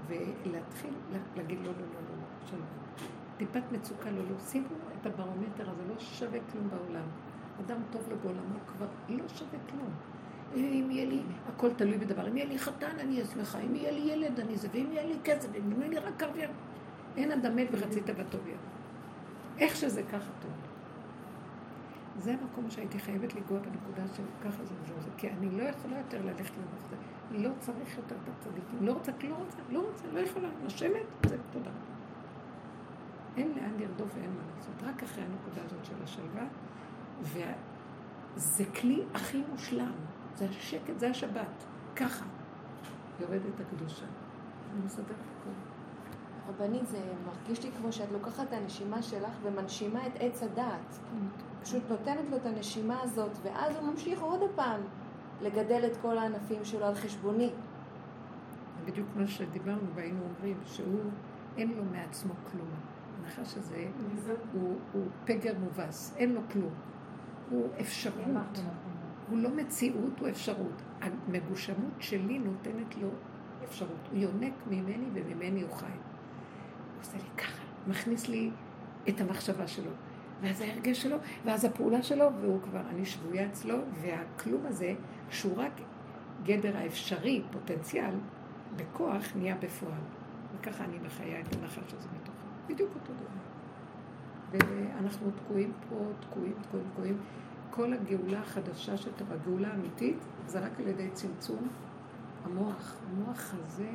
ולהתחיל 0.07 0.95
להגיד 1.37 1.59
לא, 1.59 1.65
לא, 1.65 1.73
לא, 1.73 1.79
לא, 1.79 2.17
לא, 2.17 2.49
שלום. 2.49 2.67
טיפת 3.37 3.63
מצוקה 3.73 4.11
לא, 4.11 4.23
לא. 4.31 4.39
שימו 4.39 4.67
את 5.01 5.07
הברומטר 5.07 5.71
הזה, 5.71 5.83
לא 5.89 5.99
שווה 5.99 6.39
כלום 6.53 6.69
בעולם. 6.71 7.07
אדם 7.61 7.81
טוב 7.91 8.03
לו 8.11 8.17
בעולמו 8.23 8.59
כבר 8.67 8.87
לא 9.09 9.29
שווה 9.29 9.59
כלום. 9.71 9.91
אם 10.55 10.89
יהיה 10.91 11.05
לי, 11.07 11.21
הכל 11.49 11.69
תלוי 11.77 11.99
בדבר. 11.99 12.29
אם 12.29 12.37
יהיה 12.37 12.49
לי 12.49 12.59
חתן, 12.59 12.99
אני 13.01 13.15
אהיה 13.15 13.25
שמחה. 13.25 13.59
אם 13.59 13.75
יהיה 13.75 13.91
לי 13.91 14.01
ילד, 14.01 14.41
אני 14.41 14.57
זה. 14.57 14.69
ואם 14.73 14.87
יהיה 14.93 15.07
לי 15.07 15.15
כסף, 15.25 15.49
אם 15.59 15.81
יהיה 15.81 15.89
לי 15.89 15.99
רק 15.99 16.23
ערבייה. 16.23 16.49
אין 17.17 17.33
אדם 17.33 17.57
מת 17.57 17.69
וחצי 17.73 18.01
תיבתו 18.01 18.39
ביד. 18.45 18.57
איך 19.59 19.77
שזה 19.77 20.03
ככה 20.03 20.31
טוב. 20.43 20.51
זה 22.19 22.35
המקום 22.41 22.71
שהייתי 22.71 22.99
חייבת 22.99 23.35
לגוע 23.35 23.59
בנקודה 23.59 24.15
של 24.15 24.23
ככה 24.45 24.65
זה 24.65 24.75
וזה 24.83 24.95
וזה, 24.99 25.11
כי 25.17 25.29
אני 25.29 25.51
לא 25.51 25.63
יכולה 25.63 25.99
יותר 25.99 26.23
ללכת 26.25 26.53
למוח 26.57 26.85
הזה. 26.87 26.97
לא 27.31 27.51
צריך 27.61 27.97
יותר 27.97 28.17
את 28.25 28.29
הצדיקים. 28.29 28.79
לא 28.81 28.93
רוצה, 28.93 29.13
לא 29.29 29.35
רוצה, 29.35 29.59
לא 29.71 29.81
רוצה, 29.81 30.05
לא 30.13 30.19
יכולה. 30.19 30.49
נושמת, 30.63 31.07
זה 31.27 31.37
תודה. 31.53 31.71
אין 33.37 33.53
לאן 33.57 33.71
לרדוף 33.79 34.11
ואין 34.15 34.31
מה 34.31 34.43
לעשות. 34.57 34.75
רק 34.83 35.03
אחרי 35.03 35.25
הנקודה 35.25 35.63
הזאת 35.67 35.85
של 35.85 35.95
השלווה, 36.05 36.45
וזה 37.23 38.65
כלי 38.81 39.03
הכי 39.15 39.43
מושלם. 39.53 39.93
זה 40.37 40.47
השקט, 40.51 40.99
זה 40.99 41.11
השבת. 41.11 41.65
ככה. 41.97 42.25
יורדת 43.21 43.61
הקדושה. 43.61 44.05
אני 44.75 44.85
מסדרת 44.85 45.07
הכל. 45.11 45.51
רבנית, 46.49 46.87
זה 46.87 46.99
מרגיש 47.27 47.65
לי 47.65 47.71
כמו 47.81 47.93
שאת 47.93 48.13
לוקחת 48.13 48.49
את 48.49 48.53
הנשימה 48.53 49.03
שלך 49.03 49.33
ומנשימה 49.43 50.07
את 50.07 50.13
עץ 50.21 50.43
הדעת. 50.43 50.99
פשוט 51.63 51.83
נותנת 51.91 52.29
לו 52.31 52.37
את 52.37 52.47
הנשימה 52.47 53.01
הזאת, 53.03 53.31
ואז 53.43 53.77
הוא 53.77 53.91
ממשיך 53.91 54.21
עוד 54.21 54.41
פעם 54.55 54.81
לגדל 55.43 55.83
את 55.87 55.97
כל 55.97 56.19
הענפים 56.19 56.65
שלו 56.65 56.87
על 56.87 56.95
חשבוני. 56.95 57.51
זה 58.79 58.91
בדיוק 58.93 59.09
מה 59.17 59.27
שדיברנו 59.27 59.95
והיינו 59.95 60.21
אומרים, 60.25 60.61
שהוא, 60.65 61.11
אין 61.57 61.73
לו 61.77 61.85
מעצמו 61.85 62.35
כלום. 62.53 62.69
הנחש 63.21 63.57
הזה 63.57 63.89
הוא, 64.53 64.77
הוא 64.93 65.07
פגר 65.25 65.53
מובס, 65.59 66.15
אין 66.17 66.35
לו 66.35 66.41
כלום. 66.53 66.75
הוא 67.51 67.69
אפשרות. 67.81 68.59
הוא 69.29 69.39
לא 69.39 69.51
מציאות, 69.51 70.21
הוא 70.21 70.29
אפשרות. 70.29 70.83
המגושמות 71.01 71.95
שלי 72.01 72.39
נותנת 72.39 72.97
לו 72.97 73.09
אפשרות. 73.65 74.09
הוא 74.11 74.19
יונק 74.19 74.55
ממני 74.67 75.07
וממני 75.13 75.63
הוא 75.63 75.71
חי. 75.71 75.87
הוא 75.87 77.01
עושה 77.01 77.17
לי 77.17 77.31
ככה, 77.37 77.63
מכניס 77.87 78.29
לי 78.29 78.51
את 79.09 79.21
המחשבה 79.21 79.67
שלו. 79.67 79.91
ואז 80.41 80.61
ההרגש 80.61 81.03
שלו, 81.03 81.17
ואז 81.45 81.65
הפעולה 81.65 82.03
שלו, 82.03 82.27
והוא 82.41 82.63
כבר, 82.63 82.81
אני 82.91 83.05
שבויה 83.07 83.47
אצלו, 83.47 83.79
והכלום 84.03 84.67
הזה, 84.67 84.95
שהוא 85.31 85.57
רק 85.57 85.73
גדר 86.45 86.77
האפשרי, 86.77 87.43
פוטנציאל, 87.51 88.15
בכוח 88.77 89.37
נהיה 89.37 89.57
בפועל. 89.57 90.01
וככה 90.61 90.85
אני 90.85 90.99
מחיה 90.99 91.41
את 91.41 91.57
הנחש 91.57 91.95
הזה 91.95 92.09
מתוכו. 92.21 92.47
בדיוק 92.67 92.91
אותו 92.95 93.13
דבר. 93.13 93.37
ואנחנו 94.53 95.31
תקועים 95.31 95.73
פה, 95.89 95.97
תקועים, 96.21 96.55
תקועים, 96.63 96.87
תקועים. 96.93 97.19
כל 97.71 97.93
הגאולה 97.93 98.41
החדשה 98.41 98.97
של 98.97 99.11
טוב, 99.13 99.33
הגאולה 99.33 99.69
האמיתית, 99.69 100.19
זה 100.47 100.61
רק 100.61 100.81
על 100.81 100.89
ידי 100.89 101.11
צמצום 101.11 101.69
המוח. 102.45 102.97
המוח 103.11 103.55
הזה, 103.55 103.91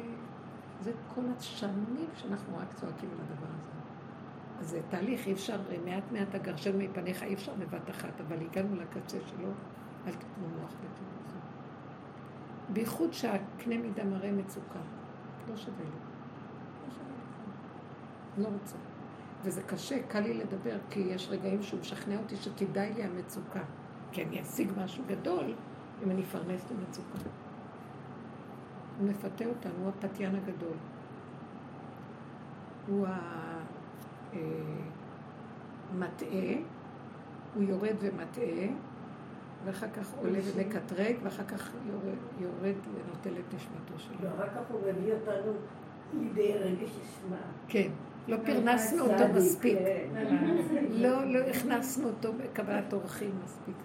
זה 0.81 0.91
כל 1.15 1.21
השנים 1.37 2.07
שאנחנו 2.15 2.57
רק 2.57 2.73
צועקים 2.73 3.09
על 3.09 3.17
הדבר 3.19 3.47
הזה. 3.59 3.71
אז 4.59 4.69
זה 4.69 4.81
תהליך, 4.89 5.27
אי 5.27 5.33
אפשר, 5.33 5.61
מעט 5.85 6.03
מעט 6.11 6.35
הגרשנו 6.35 6.79
מפניך, 6.79 7.23
אי 7.23 7.33
אפשר 7.33 7.53
בבת 7.53 7.89
אחת, 7.89 8.21
אבל 8.27 8.37
הגענו 8.41 8.75
לקצה 8.75 9.17
שלו, 9.25 9.49
אל 10.07 10.11
תתנו 10.11 10.47
מוח 10.59 10.71
הזה. 10.71 11.11
בייחוד 12.73 13.13
שהקנה 13.13 13.77
מידה 13.77 14.03
מראה 14.03 14.31
מצוקה. 14.31 14.79
לא 15.49 15.57
שווה 15.57 15.83
לי. 15.83 15.85
לא 15.85 16.93
שווה 16.93 17.05
לי. 18.37 18.43
לא 18.43 18.47
רוצה. 18.47 18.90
וזה 19.43 19.61
קשה, 19.61 20.03
קל 20.07 20.19
לי 20.19 20.33
לדבר, 20.33 20.77
כי 20.89 20.99
יש 20.99 21.29
רגעים 21.29 21.63
שהוא 21.63 21.79
משכנע 21.79 22.17
אותי 22.17 22.35
שכדאי 22.35 22.93
לי 22.93 23.03
המצוקה. 23.03 23.61
כי 24.11 24.23
אני 24.23 24.41
אשיג 24.41 24.71
משהו 24.77 25.03
גדול 25.07 25.53
אם 26.03 26.11
אני 26.11 26.21
אפרנס 26.21 26.65
את 26.65 26.71
המצוקה. 26.71 27.29
הוא 28.99 29.09
מפתה 29.09 29.45
אותנו, 29.45 29.73
הוא 29.81 29.89
הפתיין 29.89 30.35
הגדול. 30.35 30.77
הוא 32.87 33.07
המטעה, 35.93 36.55
הוא 37.55 37.63
יורד 37.63 37.95
ומטעה, 37.99 38.67
ואחר 39.65 39.87
כך 39.89 40.13
עולה 40.13 40.39
ומקטרג, 40.43 41.15
ואחר 41.23 41.43
כך 41.43 41.71
יורד, 41.85 42.17
יורד 42.39 42.75
ונוטל 42.93 43.39
את 43.39 43.53
נשמתו 43.53 43.99
שלו. 43.99 44.15
ואחר 44.21 44.47
כך 44.47 44.71
הוא 44.71 44.81
מביא 44.81 45.13
אותנו 45.13 45.53
לידי 46.13 46.53
רגש 46.57 46.89
אשמה. 46.89 47.37
כן. 47.67 47.91
לא 48.27 48.37
פרנסנו 48.45 49.03
אותו 49.03 49.33
מספיק. 49.35 49.77
לא, 50.89 51.25
לא 51.25 51.39
הכנסנו 51.39 52.07
אותו 52.07 52.33
בקבלת 52.33 52.93
אורחים 52.93 53.31
מספיק. 53.43 53.75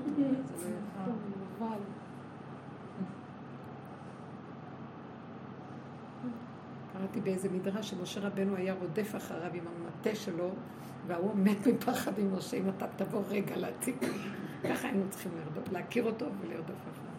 קראתי 6.93 7.21
באיזה 7.21 7.49
מדרש 7.49 7.91
שמשה 7.91 8.21
רבנו 8.21 8.57
היה 8.57 8.75
רודף 8.75 9.17
אחריו 9.17 9.51
עם 9.55 9.65
המטה 9.67 10.15
שלו, 10.15 10.51
והוא 11.07 11.37
מת 11.37 11.67
מפחד 11.67 12.19
עם 12.19 12.35
משה, 12.37 12.57
אם 12.57 12.69
אתה 12.69 12.87
תבוא 12.97 13.23
רגע 13.29 13.57
להציג. 13.57 13.95
ככה 14.65 14.89
היינו 14.89 15.05
צריכים 15.11 15.33
להכיר 15.73 16.05
אותו 16.05 16.27
ולרדוף 16.41 16.77
אחריו. 16.93 17.16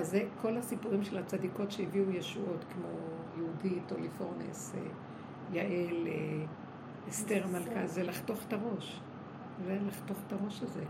אז 0.00 0.10
זה 0.10 0.24
כל 0.42 0.56
הסיפורים 0.56 1.04
של 1.04 1.18
הצדיקות 1.18 1.70
שהביאו 1.70 2.10
ישועות, 2.10 2.64
כמו 2.72 2.88
יהודית, 3.36 3.92
אוליפורנס, 3.92 4.74
אה, 4.74 4.80
יעל, 5.52 6.06
אה, 6.06 6.44
אסתר 7.08 7.44
המלכה, 7.44 7.86
זה 7.86 8.02
לחתוך 8.02 8.38
את 8.48 8.52
הראש. 8.52 9.00
זה 9.66 9.78
לחתוך 9.86 10.16
את 10.26 10.32
הראש 10.32 10.62
הזה. 10.62 10.84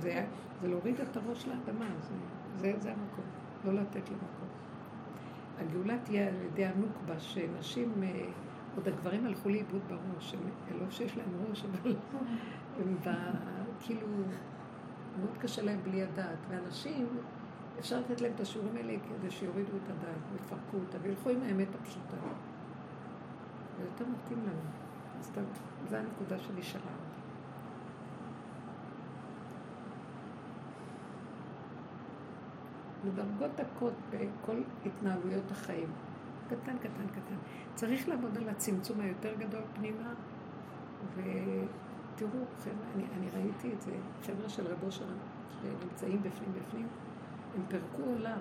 זה, 0.00 0.24
זה 0.62 0.68
להוריד 0.68 1.00
את 1.00 1.16
הראש 1.16 1.46
לאדמה, 1.48 1.88
זה, 2.00 2.14
זה, 2.56 2.72
זה 2.78 2.90
המקום, 2.92 3.24
לא 3.64 3.72
לתת 3.72 4.10
למקום. 4.10 4.48
הגאולה 5.58 5.98
תהיה 6.04 6.28
על 6.28 6.34
ידי 6.34 6.64
הנוקבה, 6.64 7.20
שנשים, 7.20 7.92
אה, 8.02 8.24
עוד 8.76 8.88
הגברים 8.88 9.26
הלכו 9.26 9.48
לאיבוד 9.48 9.82
בראש, 9.88 10.34
הם 10.34 10.80
לא 10.80 10.90
שיש 10.90 11.16
להם 11.16 11.28
ראש, 11.48 11.64
אבל 11.64 11.96
הם 12.78 12.96
כאילו, 13.80 14.06
מאוד 15.20 15.38
קשה 15.38 15.62
להם 15.62 15.80
בלי 15.82 16.02
הדעת. 16.02 16.38
ואנשים, 16.48 17.06
אפשר 17.78 18.00
לתת 18.00 18.20
להם 18.20 18.32
את 18.34 18.40
השיעורים 18.40 18.76
האלה 18.76 18.94
כדי 19.08 19.30
שיורידו 19.30 19.76
את 19.76 19.90
הדעת 19.90 20.22
ויפרקו 20.32 20.76
אותה 20.76 20.98
וילכו 21.02 21.30
עם 21.30 21.42
האמת 21.42 21.68
הפשוטה. 21.74 22.16
זה 23.76 23.84
יותר 23.84 24.04
מתאים 24.04 24.38
לנו. 24.42 24.60
אז 25.20 25.30
זו 25.90 25.96
הנקודה 25.96 26.38
שנשארה. 26.38 26.92
בדרגות 33.04 33.50
דקות 33.56 33.92
בכל 34.10 34.56
התנהלויות 34.86 35.50
החיים. 35.50 35.88
קטן, 36.48 36.78
קטן, 36.78 37.06
קטן. 37.12 37.36
צריך 37.74 38.08
לעבוד 38.08 38.38
על 38.38 38.48
הצמצום 38.48 39.00
היותר 39.00 39.34
גדול 39.38 39.62
פנימה, 39.74 40.14
ותראו, 41.14 42.44
חבר'ה, 42.64 42.86
אני, 42.94 43.04
אני 43.18 43.26
ראיתי 43.34 43.72
את 43.72 43.82
זה, 43.82 43.92
חבר'ה 44.26 44.48
של 44.48 44.66
רבו 44.66 44.90
שלנו, 44.90 45.22
שנמצאים 45.60 46.22
בפנים 46.22 46.52
בפנים, 46.52 46.86
הם 47.54 47.62
פירקו 47.68 48.02
עולם, 48.02 48.38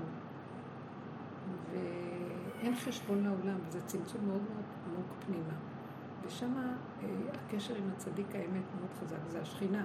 ואין 1.72 2.76
חשבון 2.76 3.24
לעולם, 3.24 3.58
וזה 3.68 3.82
צמצום 3.82 4.26
מאוד 4.28 4.42
מאוד 4.42 4.64
עמוק 4.86 5.08
פנימה. 5.26 5.54
ושם 6.26 6.58
אה, 6.58 7.08
הקשר 7.34 7.76
עם 7.76 7.90
הצדיק 7.96 8.36
האמת 8.36 8.64
מאוד 8.80 8.94
חזק, 9.00 9.18
זה 9.28 9.42
השכינה. 9.42 9.84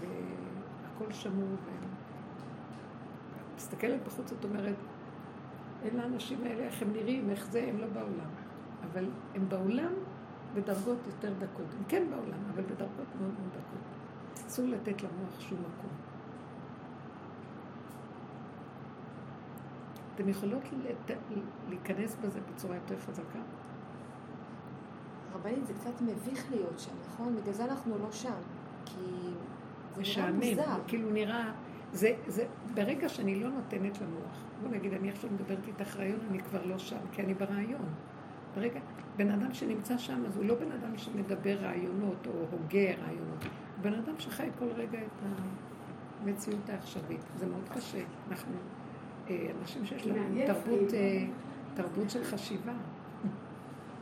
והכל 0.00 1.12
שמור, 1.12 1.48
והם 1.64 1.90
מסתכלת 3.56 4.04
בחוץ, 4.06 4.32
את 4.32 4.44
אומרת, 4.44 4.76
אין 5.82 5.96
לאנשים 5.96 6.38
האלה, 6.44 6.64
איך 6.64 6.82
הם 6.82 6.92
נראים, 6.92 7.30
איך 7.30 7.46
זה, 7.46 7.66
הם 7.68 7.78
לא 7.78 7.86
בעולם. 7.86 8.30
אבל 8.84 9.10
הם 9.34 9.48
בעולם 9.48 9.92
בדרגות 10.54 10.98
יותר 11.06 11.32
דקות. 11.38 11.66
הם 11.78 11.84
כן 11.88 12.06
בעולם, 12.10 12.38
אבל 12.54 12.62
בדרגות 12.62 13.06
מאוד 13.20 13.32
מאוד 13.40 13.50
דקות. 13.50 14.46
אסור 14.46 14.66
לתת 14.66 15.02
למוח 15.02 15.40
שום 15.40 15.58
מקום. 15.58 16.03
אתם 20.14 20.28
יכולות. 20.28 20.62
להיכנס 21.68 22.16
בזה 22.22 22.40
בצורה 22.54 22.74
יותר 22.74 22.98
חזקה? 22.98 23.38
רבנית, 25.34 25.66
זה 25.66 25.74
קצת 25.74 26.00
מביך 26.00 26.50
להיות 26.50 26.78
שם, 26.78 26.92
נכון? 27.06 27.36
בגלל 27.36 27.52
זה 27.52 27.64
אנחנו 27.64 27.98
לא 27.98 28.12
שם. 28.12 28.34
כי 28.84 28.94
זה 28.94 30.00
נראה 30.00 30.00
משעמם, 30.00 30.40
מוזר. 30.40 30.80
כאילו 30.86 31.10
נראה... 31.10 31.52
זה, 31.92 32.12
זה, 32.26 32.46
ברגע 32.74 33.08
שאני 33.08 33.34
לא 33.40 33.48
נותנת 33.48 34.00
למוח, 34.00 34.44
בוא 34.62 34.68
נגיד, 34.68 34.92
אני 34.92 35.10
עכשיו 35.10 35.30
מדברת 35.30 35.68
איתך 35.68 35.96
רעיון, 35.96 36.18
אני 36.30 36.42
כבר 36.42 36.66
לא 36.66 36.78
שם, 36.78 36.96
כי 37.12 37.22
אני 37.22 37.34
ברעיון. 37.34 37.88
ברגע, 38.54 38.80
בן 39.16 39.30
אדם 39.30 39.54
שנמצא 39.54 39.98
שם, 39.98 40.22
אז 40.26 40.36
הוא 40.36 40.44
לא 40.44 40.54
בן 40.54 40.72
אדם 40.72 40.98
שמדבר 40.98 41.56
רעיונות 41.56 42.26
או 42.26 42.32
הוגה 42.32 42.94
רעיונות. 43.02 43.42
הוא 43.42 43.82
בן 43.82 43.94
אדם 43.94 44.14
שחי 44.18 44.48
כל 44.58 44.68
רגע 44.74 44.98
את 44.98 45.26
המציאות 46.22 46.68
העכשווית. 46.68 47.20
זה 47.36 47.46
מאוד 47.46 47.68
קשה. 47.68 48.02
אנחנו 48.30 48.52
אנשים 49.30 49.86
שיש 49.86 50.06
להם 50.06 50.46
תרבות, 50.46 50.94
אה, 50.94 51.26
תרבות 51.74 52.10
של 52.10 52.24
חשיבה, 52.24 52.72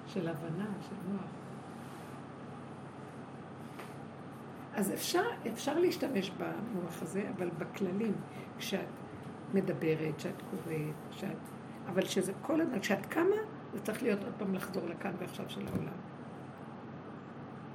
של 0.07 0.29
הבנה, 0.29 0.67
של 0.89 1.13
מוח. 1.13 1.23
אז 4.75 4.93
אפשר, 4.93 5.23
אפשר 5.53 5.79
להשתמש 5.79 6.31
במוח 6.31 7.03
הזה, 7.03 7.31
אבל 7.37 7.49
בכללים, 7.59 8.13
כשאת 8.59 8.87
מדברת, 9.55 10.17
כשאת 10.17 10.43
קוראת, 10.51 10.95
כשאת... 11.11 11.37
אבל 11.87 12.05
שזה 12.05 12.33
כל 12.43 12.61
הזמן, 12.61 12.81
כשאת 12.81 13.07
קמה, 13.07 13.37
זה 13.73 13.81
צריך 13.83 14.03
להיות 14.03 14.25
עוד 14.25 14.33
פעם 14.39 14.55
לחזור 14.55 14.87
לכאן 14.87 15.13
ועכשיו 15.19 15.45
של 15.49 15.67
העולם. 15.67 15.99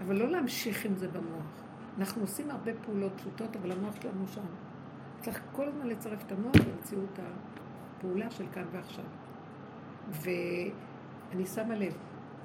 אבל 0.02 0.16
לא 0.16 0.30
להמשיך 0.30 0.86
עם 0.86 0.96
זה 0.96 1.08
במוח. 1.08 1.64
אנחנו 1.98 2.22
עושים 2.22 2.52
הרבה 2.52 2.72
פעולות 2.86 3.12
פשוטות, 3.16 3.56
אבל 3.56 3.72
המוח 3.72 3.96
שלנו 4.02 4.28
שם. 4.28 4.42
צריך 5.22 5.42
כל 5.52 5.68
הזמן 5.68 5.88
לצרף 5.88 6.24
את 6.26 6.32
המוח 6.32 6.56
למציאות 6.56 7.20
הפעולה 7.98 8.32
של 8.32 8.46
כאן 8.54 8.66
ועכשיו. 8.72 9.06
ואני 10.10 11.46
שמה 11.46 11.76
לב, 11.76 11.98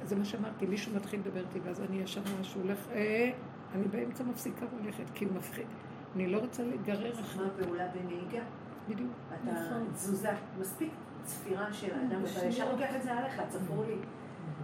זה 0.02 0.16
מה 0.16 0.24
שאמרתי, 0.24 0.66
מישהו 0.66 0.96
מתחיל 0.96 1.20
לדבר 1.20 1.40
איתי, 1.40 1.60
ואז 1.60 1.80
אני 1.80 1.96
ישר 1.96 2.20
שהוא 2.42 2.62
הולך, 2.62 2.88
אה, 2.92 3.30
אני 3.74 3.84
באמצע 3.84 4.24
מפסיקה 4.24 4.66
והולכת, 4.70 5.04
כי 5.14 5.24
הוא 5.24 5.34
מפחיד. 5.34 5.66
אני 6.14 6.26
לא 6.26 6.38
רוצה 6.38 6.64
להיגרר 6.64 7.20
אחרי... 7.20 7.44
מה 7.44 7.50
פעולה 7.62 7.88
בנהיגה? 7.88 8.44
בדיוק. 8.88 9.10
אתה 9.28 9.52
נכון. 9.52 9.88
תזוזה, 9.94 10.30
מספיק 10.60 10.92
צפירה 11.22 11.72
של 11.72 11.94
האדם, 11.94 12.22
אתה 12.24 12.46
ישר 12.46 12.72
לוקח 12.72 12.96
את 12.96 13.02
זה 13.02 13.12
עליך, 13.12 13.42
צפרו 13.48 13.82
לי. 13.82 13.96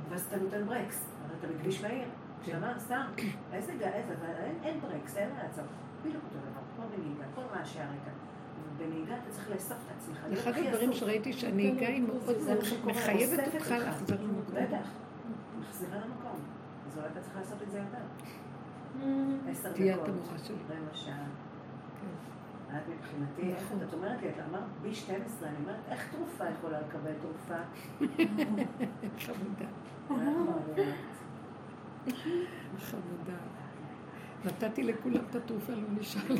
ואז 0.08 0.26
אתה 0.26 0.36
נותן 0.36 0.66
ברקס, 0.66 1.10
אבל 1.26 1.34
אתה 1.38 1.46
בכביש 1.46 1.82
מהיר. 1.82 2.08
כן. 2.44 2.52
שמה, 2.52 2.78
סתם, 2.78 3.06
איזה 3.52 3.72
גאה, 3.78 4.02
אין 4.62 4.80
ברקס, 4.80 5.16
אין 5.16 5.28
לעצור. 5.42 5.64
בדיוק 6.02 6.24
אותו 6.24 6.38
כל 7.34 7.40
רעשי 7.40 7.78
הרקע. 7.80 8.10
בנהיגה 8.78 9.14
אתה 9.14 9.30
צריך 9.30 9.50
לאסוף 9.50 9.78
את 9.86 9.92
עצמך. 9.96 10.18
אחד 10.32 10.52
הדברים 10.58 10.92
שראיתי 10.92 11.32
שהנהיגה 11.32 11.86
היא 11.88 12.02
מאוד 12.02 12.36
מחייבת 12.84 13.54
אותך 13.54 13.70
להחזיר 13.70 14.22
למקום. 14.22 14.54
בטח, 14.54 14.88
מחזירה 15.60 15.96
למקום. 15.96 16.40
אז 16.86 16.96
אולי 16.96 17.08
אתה 17.12 17.20
צריך 17.20 17.36
לעשות 17.36 17.62
את 17.62 17.70
זה 17.70 17.78
יותר. 17.78 18.04
עשר 19.50 19.72
דקות, 19.72 20.08
רבע 20.68 20.94
שעה. 20.94 21.14
כן. 22.00 22.76
את 22.76 22.82
מבחינתי, 22.88 23.42
איך 23.42 23.62
נכון. 23.62 23.78
את 23.88 23.94
אומרת 23.94 24.22
לי, 24.22 24.28
את 24.28 24.34
אמרת 24.50 24.62
בי 24.82 24.94
12, 24.94 25.48
אני 25.48 25.56
אומרת, 25.56 25.76
איך 25.88 26.08
תרופה 26.14 26.44
יכולה 26.58 26.80
לקבל 26.80 27.12
תרופה? 27.20 27.54
חמודה. 29.26 29.66
חמודה. 32.78 33.57
נתתי 34.44 34.82
לכולם 34.82 35.24
את 35.30 35.36
התרופה, 35.36 35.72
לא 35.72 35.88
נשאר 36.00 36.22
לי 36.28 36.36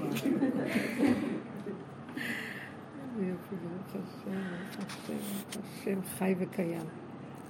יופי, 3.19 3.57
ברוך 3.57 3.89
השם, 3.91 4.41
השם, 4.79 5.15
השם, 5.51 5.99
חי 6.19 6.35
וקיים. 6.39 6.87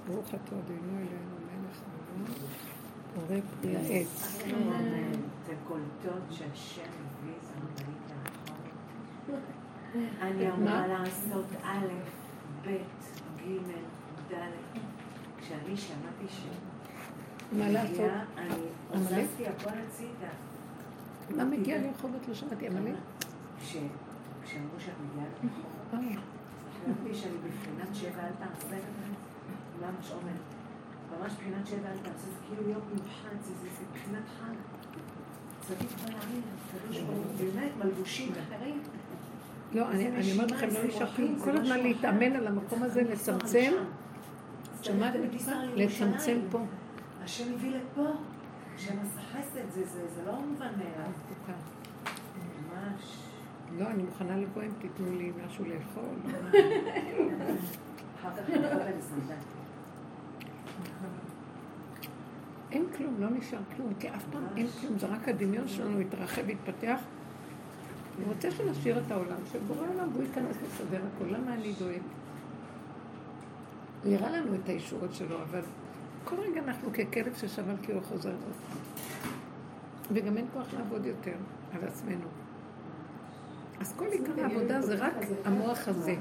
ברוך 0.07 0.27
אתה 0.27 0.55
אדינו 0.59 0.97
אלינו, 0.97 1.35
מלך 1.45 1.81
העולם, 1.81 2.25
בורא 3.15 3.41
פרי 3.61 3.77
העץ. 3.77 4.41
אתן 4.41 5.55
קולטות 5.67 6.23
שהשם 6.31 6.81
הביא 6.81 7.33
זמנית 7.41 8.09
אני 10.21 10.51
אמורה 10.51 10.87
לעשות 10.87 11.45
א', 11.63 11.87
ב', 12.65 12.67
ג', 13.37 14.33
ד'. 14.33 14.35
כשאני 15.37 15.77
שמעתי 15.77 16.27
ש... 16.27 16.45
מה 17.51 17.69
לעשות? 17.69 17.99
אני 18.37 18.53
עוזבתי 18.89 19.47
הכל 19.47 19.69
הצידה. 19.87 20.29
מה 21.35 21.45
מגיע 21.45 21.77
לרחובות? 21.81 22.27
לא 22.27 22.33
שמעתי, 22.33 22.67
עמלק? 22.67 22.93
כשאמרו 23.57 24.79
שאת 24.79 24.93
מגיעה 25.11 25.25
לרחובות, 25.43 26.15
חשבתי 26.73 27.15
שאני 27.15 27.33
בבחינת 27.37 27.95
שבע 27.95 28.23
אל 28.23 28.31
תעשה, 28.39 28.75
ממש 29.81 30.11
עומד. 30.11 30.39
ממש 31.19 31.33
בחינת 31.33 31.67
שבע 31.67 31.91
אל 31.91 31.97
תעשה, 31.97 32.27
זה 32.27 32.37
כאילו 32.47 32.69
יום 32.69 32.81
מיוחד, 32.93 33.35
זה 33.41 33.53
בחינת 33.93 34.23
חג. 34.39 34.53
צריך 35.67 36.09
להעיר, 36.09 37.05
באמת, 37.37 37.71
מלבושים 37.83 38.31
אחרים. 38.31 38.81
לא, 39.73 39.89
אני 39.89 40.31
אומרת 40.33 40.51
לכם, 40.51 40.67
לא 40.73 40.83
נשאר 40.83 41.11
כלום. 41.15 41.39
כל 41.43 41.57
הזמן 41.57 41.79
להתאמן 41.79 42.35
על 42.35 42.47
המקום 42.47 42.83
הזה, 42.83 43.01
לצמצם. 43.01 43.71
שמעת? 44.81 45.13
לצמצם 45.75 46.39
פה. 46.51 46.59
השם 47.29 47.53
הביא 47.53 47.71
לפה, 47.75 48.05
השם 48.75 48.93
עשה 48.99 49.21
חסד, 49.21 49.69
זה 50.15 50.23
לא 50.25 50.39
מובן 50.39 50.71
מאליו. 50.77 51.11
ממש. 51.47 53.01
לא, 53.77 53.87
אני 53.87 54.03
מוכנה 54.03 54.37
לבוא 54.37 54.61
אם 54.61 54.71
תיתנו 54.81 55.17
לי 55.17 55.31
משהו 55.45 55.65
לאכול. 55.65 56.33
אין 62.71 62.85
כלום, 62.97 63.15
לא 63.19 63.29
נשאר 63.29 63.59
כלום, 63.75 63.93
כי 63.99 64.09
אף 64.09 64.25
פעם 64.31 64.43
אין 64.57 64.67
כלום, 64.81 64.99
זה 64.99 65.07
רק 65.07 65.27
הדמיון 65.27 65.67
שלנו 65.67 65.99
התרחב 65.99 66.41
והתפתח. 66.47 66.99
אני 68.17 68.25
רוצה 68.27 68.51
שנשאיר 68.51 68.99
את 68.99 69.11
העולם, 69.11 69.37
שבורא 69.51 69.87
עולם 69.93 70.13
והוא 70.13 70.23
ייכנס 70.23 70.55
לסדר 70.65 71.01
הכול, 71.15 71.27
למה 71.33 71.53
אני 71.53 71.73
דואג? 71.79 72.01
הוא 74.03 74.13
יראה 74.13 74.31
לנו 74.31 74.55
את 74.55 74.69
הישועות 74.69 75.13
שלו, 75.13 75.41
אבל 75.41 75.61
כל 76.23 76.35
רגע 76.35 76.61
אנחנו 76.61 76.89
ככלב 76.93 77.35
ששב 77.35 77.69
על 77.69 77.77
קיאו 77.81 78.01
חוזר 78.01 78.35
וגם 80.11 80.37
אין 80.37 80.45
כוח 80.53 80.73
לעבוד 80.73 81.05
יותר 81.05 81.35
על 81.73 81.87
עצמנו. 81.87 82.27
אז 83.79 83.93
כל 83.95 84.05
עיקר 84.05 84.41
העבודה 84.41 84.81
זה 84.81 84.95
רק 84.95 85.13
המוח 85.45 85.87
הזה. 85.87 86.15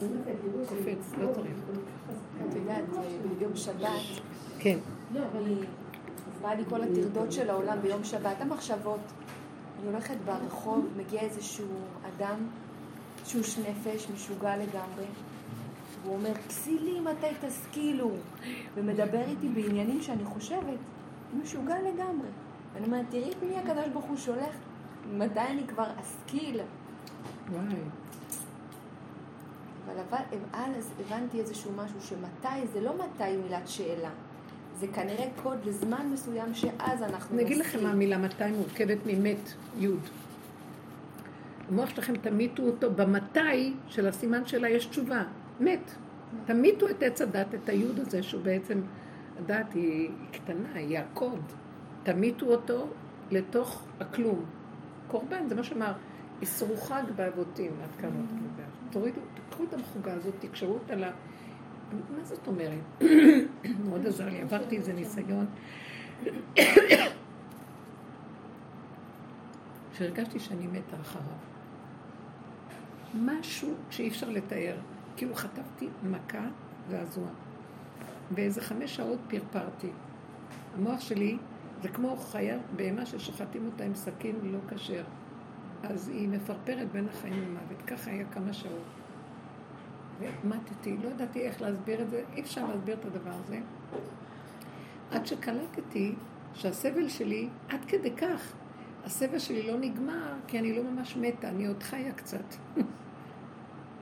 הוא 0.00 0.66
קופץ, 0.68 1.12
לא 1.18 1.32
צריך. 1.34 1.56
את 2.48 2.54
יודעת, 2.54 2.84
ביום 3.38 3.56
שבת, 3.56 3.88
כן. 4.58 4.78
בא 6.42 6.54
לי 6.54 6.64
כל 6.68 6.82
הטרדות 6.82 7.32
של 7.32 7.50
העולם 7.50 7.78
ביום 7.82 8.04
שבת, 8.04 8.40
המחשבות. 8.40 9.00
אני 9.80 9.92
הולכת 9.92 10.16
ברחוב, 10.24 10.88
מגיע 10.96 11.20
איזשהו 11.20 11.66
אדם, 12.08 12.36
תשוש 13.22 13.58
נפש, 13.58 14.10
משוגע 14.14 14.56
לגמרי. 14.56 15.04
הוא 16.04 16.14
אומר, 16.14 16.34
כסילי 16.48 17.00
מתי 17.00 17.46
תשכילו, 17.48 18.10
ומדבר 18.74 19.22
איתי 19.28 19.48
בעניינים 19.48 20.02
שאני 20.02 20.24
חושבת, 20.24 20.78
משוגע 21.42 21.76
לגמרי. 21.82 22.28
ואני 22.74 22.86
אומרת, 22.86 23.04
תראי 23.10 23.30
את 23.30 23.42
מי 23.42 23.58
הקדוש 23.58 23.88
ברוך 23.92 24.04
הוא 24.04 24.16
שולח, 24.16 24.54
מתי 25.12 25.40
אני 25.40 25.66
כבר 25.66 25.86
אשכיל. 26.00 26.60
וואי. 27.50 27.74
אבל 29.86 30.00
אז 30.52 30.90
הבנתי 31.00 31.40
איזשהו 31.40 31.70
משהו 31.76 32.00
שמתי 32.00 32.66
זה 32.72 32.80
לא 32.80 32.92
מתי 32.94 33.36
מילת 33.36 33.68
שאלה. 33.68 34.10
זה 34.80 34.86
כנראה 34.86 35.26
קוד 35.42 35.58
לזמן 35.64 36.08
מסוים 36.12 36.54
שאז 36.54 37.02
אנחנו 37.02 37.36
נגיד 37.36 37.56
לכם 37.56 37.82
מה 37.82 37.90
המילה 37.90 38.18
מתי 38.18 38.50
מורכבת 38.56 38.98
ממת, 39.06 39.52
יוד. 39.78 40.00
המוח 41.68 41.90
שלכם 41.90 42.16
תמיתו 42.16 42.62
אותו 42.62 42.90
במתי 42.90 43.74
של 43.88 44.08
הסימן 44.08 44.46
שלה 44.46 44.68
יש 44.68 44.86
תשובה, 44.86 45.22
מת. 45.60 45.90
תמיתו 46.44 46.88
את 46.88 47.02
עץ 47.02 47.22
הדת, 47.22 47.54
את 47.54 47.68
היוד 47.68 47.98
הזה 47.98 48.22
שהוא 48.22 48.42
בעצם, 48.42 48.80
הדת 49.38 49.72
היא 49.72 50.10
קטנה, 50.32 50.74
היא 50.74 50.98
הקוד. 50.98 51.40
תמיתו 52.02 52.46
אותו 52.46 52.86
לתוך 53.30 53.82
הכלום. 54.00 54.44
קורבן, 55.08 55.48
זה 55.48 55.54
מה 55.54 55.64
שאמר. 55.64 55.92
איסרו 56.40 56.76
חג 56.76 57.02
באבותים, 57.16 57.72
עד 57.82 58.00
כמה 58.00 58.10
אתה 58.10 58.34
מדבר. 58.34 58.64
תורידו, 58.90 59.20
תקחו 59.34 59.64
את 59.64 59.74
המחוגה 59.74 60.12
הזאת, 60.12 60.34
תקשרו 60.40 60.74
אותה 60.74 60.94
ל... 60.94 61.04
מה 61.92 62.24
זאת 62.24 62.46
אומרת? 62.46 63.02
מאוד 63.88 64.06
עזר 64.06 64.28
לי, 64.28 64.40
עברתי 64.40 64.76
איזה 64.76 64.92
ניסיון. 64.92 65.46
שהרגשתי 69.98 70.40
שאני 70.40 70.66
מתה 70.66 70.96
אחריו. 71.00 71.24
משהו 73.14 73.74
שאי 73.90 74.08
אפשר 74.08 74.28
לתאר. 74.28 74.76
כאילו 75.16 75.34
חטפתי 75.34 75.88
מכה 76.02 76.46
זעזוע. 76.90 77.28
באיזה 78.30 78.60
חמש 78.60 78.96
שעות 78.96 79.18
פרפרתי. 79.28 79.90
המוח 80.74 81.00
שלי 81.00 81.38
זה 81.82 81.88
כמו 81.88 82.16
חיה, 82.16 82.58
בהמה 82.76 83.06
ששוחטים 83.06 83.66
אותה 83.66 83.84
עם 83.84 83.94
סכין 83.94 84.36
לא 84.42 84.58
כשר. 84.68 85.04
אז 85.82 86.08
היא 86.08 86.28
מפרפרת 86.28 86.92
בין 86.92 87.08
החיים 87.08 87.42
למוות. 87.42 87.82
ככה 87.86 88.10
היה 88.10 88.24
כמה 88.24 88.52
שעות. 88.52 88.82
ומטתי, 90.20 90.96
לא 91.02 91.08
ידעתי 91.08 91.40
איך 91.40 91.62
להסביר 91.62 92.02
את 92.02 92.10
זה, 92.10 92.22
אי 92.36 92.40
אפשר 92.40 92.66
להסביר 92.66 92.94
את 92.94 93.04
הדבר 93.04 93.32
הזה. 93.44 93.60
עד 95.10 95.26
שקלטתי 95.26 96.14
שהסבל 96.54 97.08
שלי, 97.08 97.48
עד 97.68 97.84
כדי 97.88 98.10
כך, 98.10 98.52
הסבל 99.04 99.38
שלי 99.38 99.66
לא 99.66 99.78
נגמר, 99.78 100.32
כי 100.46 100.58
אני 100.58 100.76
לא 100.76 100.82
ממש 100.90 101.16
מתה, 101.16 101.48
אני 101.48 101.66
עוד 101.66 101.82
חיה 101.82 102.12
קצת. 102.12 102.44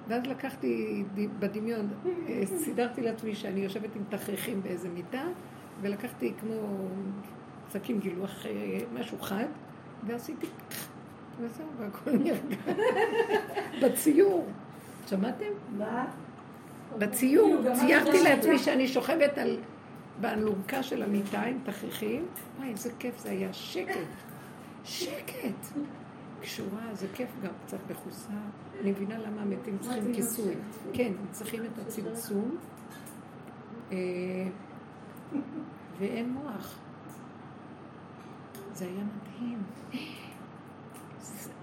ואז 0.09 0.27
לקחתי 0.27 1.05
בדמיון, 1.39 1.89
אה, 2.29 2.43
סידרתי 2.47 3.01
לעצמי 3.01 3.35
שאני 3.35 3.61
יושבת 3.61 3.97
עם 3.97 4.03
תכריכים 4.09 4.63
באיזה 4.63 4.89
מיטה, 4.89 5.25
ולקחתי 5.81 6.33
כמו 6.41 6.89
סכין 7.71 8.01
גילוח, 8.01 8.47
אה, 8.47 8.79
משהו 8.95 9.19
חד, 9.19 9.47
ועשיתי 10.07 10.47
וזהו, 11.41 11.67
והכל 11.79 12.11
נרגע. 12.11 12.57
בציור. 13.83 14.47
שמעתם? 15.07 15.45
מה? 15.79 16.07
בציור, 16.99 17.63
ציירתי 17.75 18.23
לעצמי 18.23 18.59
שאני 18.59 18.89
שוכבת 18.89 19.39
על... 19.39 19.59
באלונקה 20.21 20.83
של 20.83 21.03
המיטה 21.03 21.41
עם 21.41 21.59
תכריכים. 21.65 22.27
וואי, 22.59 22.69
איזה 22.69 22.91
כיף 22.99 23.19
זה 23.19 23.31
היה, 23.31 23.53
שקט. 23.53 23.97
שקט. 24.85 25.79
קשורה, 26.43 26.95
זה 26.95 27.07
כיף 27.15 27.29
גם 27.43 27.53
קצת 27.67 27.79
בחוסה. 27.89 28.33
אני 28.81 28.91
מבינה 28.91 29.19
למה 29.19 29.43
המתים 29.43 29.79
צריכים 29.79 30.15
כיסוי. 30.15 30.55
כן, 30.93 31.13
הם 31.21 31.27
צריכים 31.31 31.65
את 31.65 31.79
הצמצום. 31.79 32.57
אה, 33.93 33.97
ואין 35.99 36.33
מוח. 36.33 36.79
זה 38.73 38.85
היה 38.85 39.05
מדהים. 39.05 39.63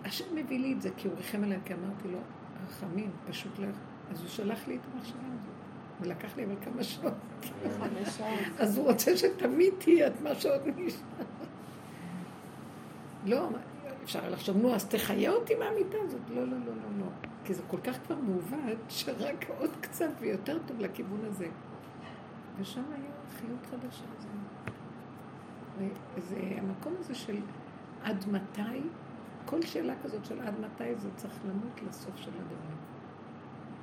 השם 0.06 0.36
מביא 0.36 0.60
לי 0.60 0.74
את 0.74 0.82
זה 0.82 0.90
כי 0.98 1.08
הוא 1.08 1.18
ריחם 1.18 1.44
עליי, 1.44 1.60
כי 1.66 1.74
אמרתי 1.74 2.08
לו, 2.08 2.20
רחמים, 2.68 3.12
פשוט 3.30 3.60
לא... 3.60 3.68
אז 4.12 4.22
הוא 4.22 4.30
שלח 4.30 4.68
לי 4.68 4.76
את 4.76 4.82
המחשבה 4.94 5.20
הזאת. 5.20 5.54
ולקח 6.02 6.38
לי 6.38 6.46
אבל 6.46 6.56
כמה 6.62 6.84
שעות. 6.84 7.14
אז 8.60 8.78
הוא 8.78 8.92
רוצה 8.92 9.18
שתמיד 9.18 9.74
תהיה 9.78 10.08
את 10.08 10.22
מה 10.22 10.36
שעוד 10.36 10.62
נשאר. 10.78 11.00
לא, 13.26 13.50
אפשר 14.04 14.30
לחשוב, 14.30 14.58
נו, 14.58 14.76
אז 14.76 14.86
תחיה 14.86 15.32
אותי 15.32 15.56
מהמיטה 15.56 15.98
הזאת. 16.06 16.22
לא, 16.30 16.44
לא, 16.44 16.52
לא, 16.52 16.58
לא, 16.66 17.00
לא. 17.00 17.06
כי 17.44 17.54
זה 17.54 17.62
כל 17.68 17.78
כך 17.84 17.98
כבר 18.06 18.16
מעוות, 18.16 18.78
שרק 18.90 19.46
עוד 19.58 19.70
קצת 19.82 20.10
ויותר 20.20 20.58
טוב 20.68 20.80
לכיוון 20.80 21.20
הזה. 21.26 21.48
ושם 22.60 22.84
היה 22.92 23.12
חיות 23.40 23.66
חדשה. 23.66 24.04
זה, 25.78 25.88
זה 26.18 26.40
המקום 26.58 26.94
הזה 27.00 27.16
של 27.16 27.38
עד 28.04 28.26
מתי, 28.32 28.80
כל 29.46 29.62
שאלה 29.62 29.94
כזאת 30.04 30.26
של 30.26 30.40
עד 30.42 30.54
מתי 30.60 30.96
זה 30.96 31.10
צריך 31.16 31.34
למות 31.46 31.82
לסוף 31.90 32.18
של 32.18 32.32
הדבר. 32.32 32.76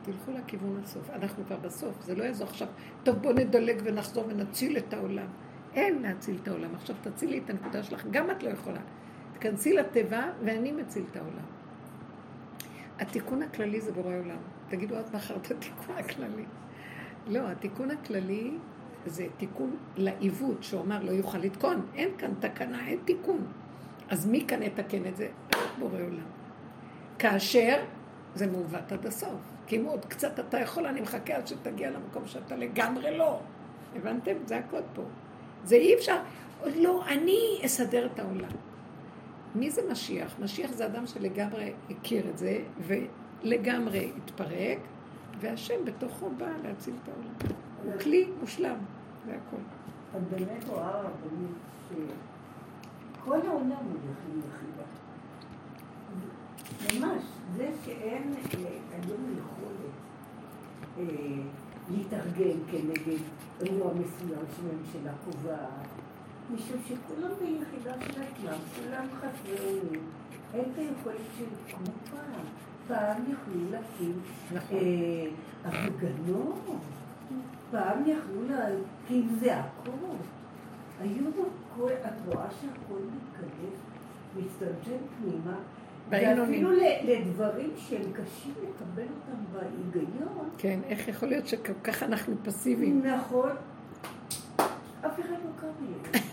תלכו 0.03 0.33
לכיוון 0.33 0.81
הסוף. 0.85 1.11
אנחנו 1.11 1.45
כבר 1.45 1.57
בסוף, 1.57 2.03
זה 2.03 2.15
לא 2.15 2.25
יעזור 2.25 2.49
עכשיו, 2.49 2.69
טוב 3.03 3.17
בוא 3.17 3.33
נדלג 3.33 3.81
ונחזור 3.85 4.25
ונציל 4.29 4.79
את 4.79 4.95
העולם. 4.95 5.27
אין 5.75 6.03
להציל 6.03 6.39
את 6.43 6.49
העולם. 6.49 6.75
עכשיו 6.75 6.97
תצילי 7.03 7.39
את 7.45 7.51
הנקודה 7.51 7.83
שלך, 7.83 8.07
גם 8.11 8.31
את 8.31 8.43
לא 8.43 8.49
יכולה. 8.49 8.81
תכנסי 9.39 9.73
לטבע 9.73 10.31
ואני 10.45 10.73
מציל 10.73 11.05
את 11.11 11.17
העולם. 11.17 11.47
התיקון 12.99 13.43
הכללי 13.43 13.81
זה 13.81 13.93
בורא 13.93 14.15
עולם. 14.17 14.39
תגידו 14.69 14.97
עד 14.97 15.05
מחר 15.15 15.37
את 15.37 15.51
התיקון 15.51 15.97
הכללי. 15.99 16.45
לא, 17.27 17.49
התיקון 17.49 17.91
הכללי 17.91 18.51
זה 19.07 19.27
תיקון 19.37 19.77
לעיוות, 19.97 20.63
שהוא 20.63 20.81
אמר 20.81 21.03
לא 21.03 21.11
יוכל 21.11 21.39
לתקון. 21.39 21.87
אין 21.95 22.09
כאן 22.19 22.31
תקנה, 22.41 22.87
אין 22.87 22.99
תיקון. 23.05 23.47
אז 24.09 24.27
מי 24.27 24.45
כאן 24.49 24.63
יתקן 24.63 25.07
את 25.07 25.17
זה? 25.17 25.29
בורא 25.79 26.01
עולם. 26.03 26.27
כאשר 27.19 27.85
זה 28.35 28.47
מעוות 28.47 28.93
עד 28.93 29.07
הסוף. 29.07 29.41
כי 29.67 29.77
אם 29.77 29.85
עוד 29.85 30.05
קצת 30.05 30.41
אתה 30.41 30.61
יכול, 30.61 30.87
אני 30.87 31.01
מחכה 31.01 31.35
עד 31.35 31.47
שתגיע 31.47 31.91
למקום 31.91 32.27
שאתה 32.27 32.57
לגמרי 32.57 33.19
לא. 33.19 33.41
הבנתם? 33.97 34.33
זה 34.47 34.57
הקוד 34.57 34.85
פה. 34.95 35.03
זה 35.65 35.77
אי 35.77 35.95
אפשר. 35.95 36.17
עוד 36.63 36.77
לא, 36.77 37.05
אני 37.09 37.61
אסדר 37.65 38.07
את 38.07 38.19
העולם. 38.19 38.66
מי 39.57 39.71
זה 39.71 39.83
משיח? 39.91 40.35
משיח 40.41 40.73
זה 40.73 40.87
אדם 40.87 41.07
שלגמרי 41.07 41.73
הכיר 41.91 42.31
את 42.31 42.39
זה, 42.39 42.59
ולגמרי 42.87 44.13
התפרק, 44.17 44.79
והשם 45.41 45.85
בתוכו 45.85 46.31
בא 46.31 46.49
להציל 46.65 46.95
את 47.03 47.09
העולם. 47.09 47.57
הוא 47.85 48.01
כלי 48.01 48.29
מושלם, 48.41 48.77
זה 49.27 49.33
הכל. 49.33 49.63
את 50.17 50.23
באמת 50.31 50.65
רואה 50.69 51.01
רבנית 51.01 51.57
שכל 51.89 53.47
העולם 53.49 53.71
הוא 53.71 53.99
דרכים 54.07 54.41
יחידה. 54.41 54.87
ממש, 57.01 57.23
זה 57.57 57.71
שאין 57.85 58.35
היום 58.93 59.39
יכולת 59.39 59.97
אה, 60.99 61.03
להתארגן 61.91 62.59
כנגד 62.71 63.19
אירוע 63.61 63.93
מסוים 63.95 64.45
שממשלה 64.57 65.13
קובעת, 65.25 65.89
משום 66.55 66.77
שכולם 66.89 67.31
ביחידה 67.41 67.95
של 68.01 68.23
עצמם, 68.23 68.59
כולם 68.77 69.07
חסרי 69.19 69.69
אונים. 69.69 70.01
אין 70.55 70.65
את 70.73 70.79
היכולת 70.79 71.17
של 71.39 71.45
כמו 71.69 71.93
פעם. 72.11 72.45
פעם 72.89 73.23
יכלו 73.23 73.71
להקים 73.71 74.21
נכון. 74.53 74.79
אה, 74.79 75.27
הפגנות, 75.65 76.61
פעם 77.71 78.03
יכלו 78.07 78.43
להקים 78.49 79.29
זעקות. 79.41 80.17
היום 81.01 81.33
הכל, 81.73 81.93
את 81.93 82.27
רואה 82.27 82.47
שהכל 82.61 82.99
מתקדש, 82.99 83.79
מצטמצם 84.37 85.05
פנימה, 85.19 85.57
ואפילו 86.11 86.71
לדברים 87.05 87.71
שהם 87.77 88.13
קשים 88.13 88.55
לקבל 88.63 89.03
אותם 89.03 89.43
בהיגיון. 89.53 90.49
כן, 90.59 90.81
איך 90.87 91.09
יכול 91.09 91.29
להיות 91.29 91.47
שכל 91.47 91.73
כך 91.85 92.03
אנחנו 92.03 92.35
פסיביים? 92.45 93.03
נכון. 93.07 93.51
אף 95.07 95.21
אחד 95.21 95.31
לא 95.31 95.51
קם 95.61 95.67
לי. 95.81 95.93
זה 96.03 96.09
מדהים. 96.11 96.27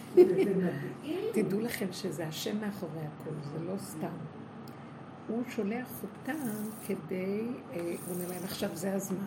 תדעו 1.33 1.59
לכם 1.59 1.87
שזה 1.91 2.27
השם 2.27 2.61
מאחורי 2.61 2.99
הכל, 2.99 3.31
זה 3.41 3.65
לא 3.65 3.77
סתם. 3.77 4.15
הוא 5.27 5.43
שולח 5.49 5.87
אותם 6.03 6.37
כדי, 6.87 7.47
אה, 7.73 7.79
הוא 7.79 8.15
אומר 8.15 8.29
להם, 8.29 8.43
עכשיו 8.43 8.69
זה 8.73 8.93
הזמן. 8.93 9.25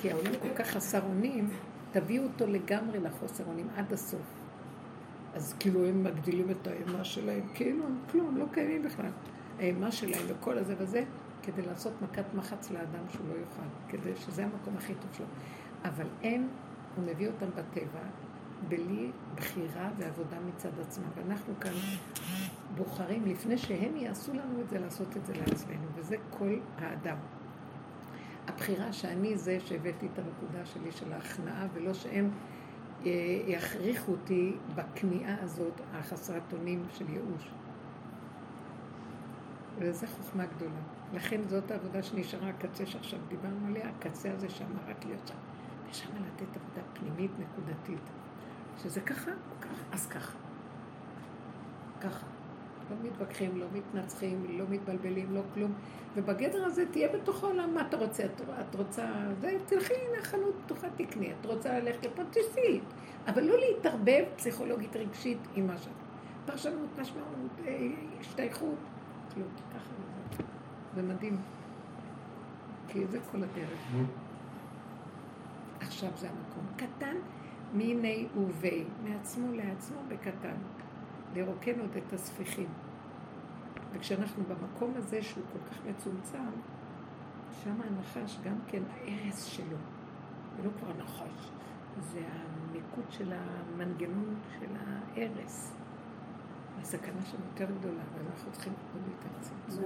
כי 0.00 0.10
העולם 0.10 0.32
כל 0.42 0.54
כך 0.54 0.66
חסר 0.66 1.02
אונים, 1.02 1.50
תביאו 1.92 2.24
אותו 2.24 2.46
לגמרי 2.46 3.00
לחוסר 3.00 3.44
אונים 3.46 3.68
עד 3.76 3.92
הסוף. 3.92 4.20
אז 5.34 5.54
כאילו 5.60 5.86
הם 5.86 6.04
מגדילים 6.04 6.50
את 6.50 6.66
האימה 6.66 7.04
שלהם, 7.04 7.48
כאילו 7.54 7.86
הם 7.86 7.98
כלום, 8.10 8.36
לא 8.36 8.44
קיימים 8.52 8.82
בכלל. 8.82 9.10
האימה 9.58 9.92
שלהם 9.92 10.22
וכל 10.28 10.58
הזה 10.58 10.74
וזה, 10.78 11.04
כדי 11.42 11.62
לעשות 11.62 11.92
מכת 12.02 12.24
מחץ 12.34 12.70
לאדם 12.70 13.04
שהוא 13.08 13.26
לא 13.28 13.34
יוכל, 13.34 13.68
כדי 13.88 14.16
שזה 14.16 14.44
המקום 14.44 14.76
הכי 14.76 14.94
טוב 14.94 15.10
שלו. 15.16 15.26
אבל 15.84 16.06
הם, 16.22 16.48
הוא 16.96 17.04
מביא 17.04 17.28
אותם 17.28 17.46
בטבע, 17.46 18.00
בלי 18.68 19.10
בחירה 19.36 19.90
ועבודה 19.98 20.36
מצד 20.40 20.80
עצמם. 20.80 21.08
ואנחנו 21.14 21.54
כאן 21.60 21.72
בוחרים, 22.76 23.26
לפני 23.26 23.58
שהם 23.58 23.96
יעשו 23.96 24.32
לנו 24.32 24.60
את 24.60 24.68
זה, 24.68 24.78
לעשות 24.78 25.16
את 25.16 25.26
זה 25.26 25.32
לעצמנו, 25.32 25.86
וזה 25.94 26.16
כל 26.30 26.58
האדם. 26.78 27.16
הבחירה 28.48 28.92
שאני 28.92 29.36
זה 29.36 29.60
שהבאתי 29.60 30.06
את 30.12 30.18
הנקודה 30.18 30.66
שלי 30.66 30.92
של 30.92 31.12
ההכנעה, 31.12 31.66
ולא 31.74 31.94
שהם 31.94 32.30
אה, 33.06 33.10
יכריחו 33.46 34.12
אותי 34.12 34.56
בכניעה 34.74 35.42
הזאת, 35.42 35.80
החסרת 35.92 36.52
אונים 36.52 36.84
של 36.90 37.10
ייאוש. 37.10 37.50
וזו 39.78 40.06
חוכמה 40.06 40.46
גדולה. 40.46 40.80
לכן 41.14 41.40
זאת 41.48 41.70
העבודה 41.70 42.02
שנשארה, 42.02 42.48
הקצה 42.48 42.86
שעכשיו 42.86 43.18
דיברנו 43.28 43.66
עליה, 43.66 43.88
הקצה 43.88 44.32
הזה 44.32 44.46
רק 44.88 45.04
להיות 45.04 45.26
שם. 45.26 45.34
ושם 45.90 46.08
לתת 46.08 46.56
עבודה 46.56 46.82
פנימית 46.92 47.30
נקודתית. 47.38 48.21
שזה 48.82 49.00
ככה, 49.00 49.30
אז 49.92 50.06
ככה. 50.06 50.38
ככה. 52.00 52.26
לא 52.90 52.96
מתווכחים, 53.02 53.56
לא 53.56 53.66
מתנצחים, 53.72 54.46
לא 54.58 54.64
מתבלבלים, 54.68 55.34
לא 55.34 55.40
כלום. 55.54 55.72
ובגדר 56.16 56.64
הזה 56.64 56.84
תהיה 56.90 57.08
בתוך 57.08 57.44
העולם, 57.44 57.74
מה 57.74 57.80
אתה 57.88 57.96
רוצה? 57.96 58.24
את, 58.24 58.40
את 58.40 58.74
רוצה, 58.74 59.06
זה, 59.40 59.56
תלכי, 59.66 59.94
הנה 59.94 60.24
חנות 60.24 60.54
פתוחה, 60.64 60.86
תקני. 60.96 61.32
את 61.40 61.46
רוצה 61.46 61.78
ללכת 61.78 62.04
לפה, 62.04 62.22
תיסעי. 62.24 62.80
אבל 63.26 63.42
לא 63.42 63.54
להתערבב 63.58 64.24
פסיכולוגית 64.36 64.96
רגשית 64.96 65.38
עם 65.54 65.66
מה 65.66 65.78
שאת. 65.78 65.92
פרשנות, 66.46 66.98
משמעות, 67.00 67.50
אה, 67.66 67.88
השתייכות, 68.20 68.78
כלום. 69.34 69.48
ככה 69.70 69.90
זה. 70.36 70.44
זה 70.94 71.02
מדהים. 71.02 71.40
כי 72.88 73.06
זה 73.06 73.18
כל 73.32 73.38
הדרך. 73.38 73.80
עכשיו 75.80 76.10
זה 76.16 76.28
המקום. 76.28 76.66
קטן 76.76 77.16
מיני 77.72 78.26
ובי, 78.36 78.84
מעצמו 79.04 79.52
לעצמו 79.52 79.98
בקטן. 80.08 80.56
לרוקן 81.34 81.80
עוד 81.80 81.96
את 81.96 82.12
הספיחים. 82.12 82.68
וכשאנחנו 83.92 84.44
במקום 84.44 84.92
הזה 84.96 85.22
שהוא 85.22 85.44
כל 85.52 85.58
כך 85.70 85.86
מצומצם, 85.86 86.50
שם 87.64 87.74
הנחש 87.80 88.38
גם 88.44 88.56
כן 88.66 88.82
ההרס 88.90 89.44
שלו, 89.44 89.76
ולא 90.56 90.70
כבר 90.78 90.92
נחש, 90.98 91.50
זה 92.00 92.20
המיקוד 92.30 93.04
של 93.10 93.32
המנגנון 93.32 94.34
של 94.58 94.76
ההרס. 94.76 95.72
הסכנה 96.80 97.22
שם 97.22 97.36
יותר 97.50 97.74
גדולה, 97.78 98.02
ואנחנו 98.14 98.52
צריכים 98.52 98.72
עוד 98.92 99.02
יותר 99.06 99.40
צמצום. 99.40 99.84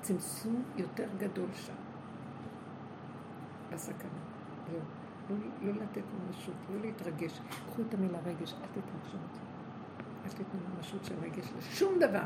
צמצום 0.00 0.62
יותר 0.76 1.08
גדול 1.18 1.48
שם, 1.54 1.74
בסכנה. 3.72 4.10
זהו. 4.70 4.95
לא, 5.30 5.36
לא 5.62 5.72
לתת 5.72 6.02
ממשות, 6.14 6.54
לא 6.74 6.80
להתרגש. 6.80 7.40
קחו 7.66 7.82
את 7.88 7.94
המילה 7.94 8.18
רגש, 8.24 8.52
אל 8.52 8.66
תתרגשו 8.66 9.18
זה. 9.34 9.40
אל 10.24 10.30
תיתנו 10.30 10.60
ממשות 10.76 11.04
של 11.04 11.14
רגש 11.22 11.52
לשום 11.58 11.98
דבר. 11.98 12.24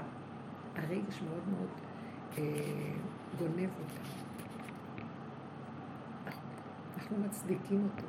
הרגש 0.77 1.22
מאוד 1.22 1.48
מאוד 1.48 1.68
אה, 2.39 2.43
גונב 3.39 3.70
אותה. 3.78 4.01
אנחנו 6.98 7.16
מצדיקים 7.18 7.89
אותו. 7.93 8.06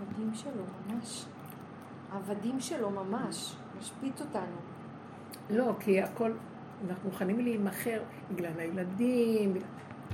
עבדים 0.00 0.34
שלו 0.34 0.62
ממש. 0.88 1.26
עבדים 2.12 2.60
שלו 2.60 2.90
ממש. 2.90 3.56
משפיץ 3.78 4.20
אותנו. 4.20 4.56
לא, 5.50 5.72
כי 5.80 6.02
הכל, 6.02 6.32
אנחנו 6.88 7.10
מוכנים 7.10 7.40
להימכר 7.40 8.02
בגלל 8.30 8.60
הילדים, 8.60 9.54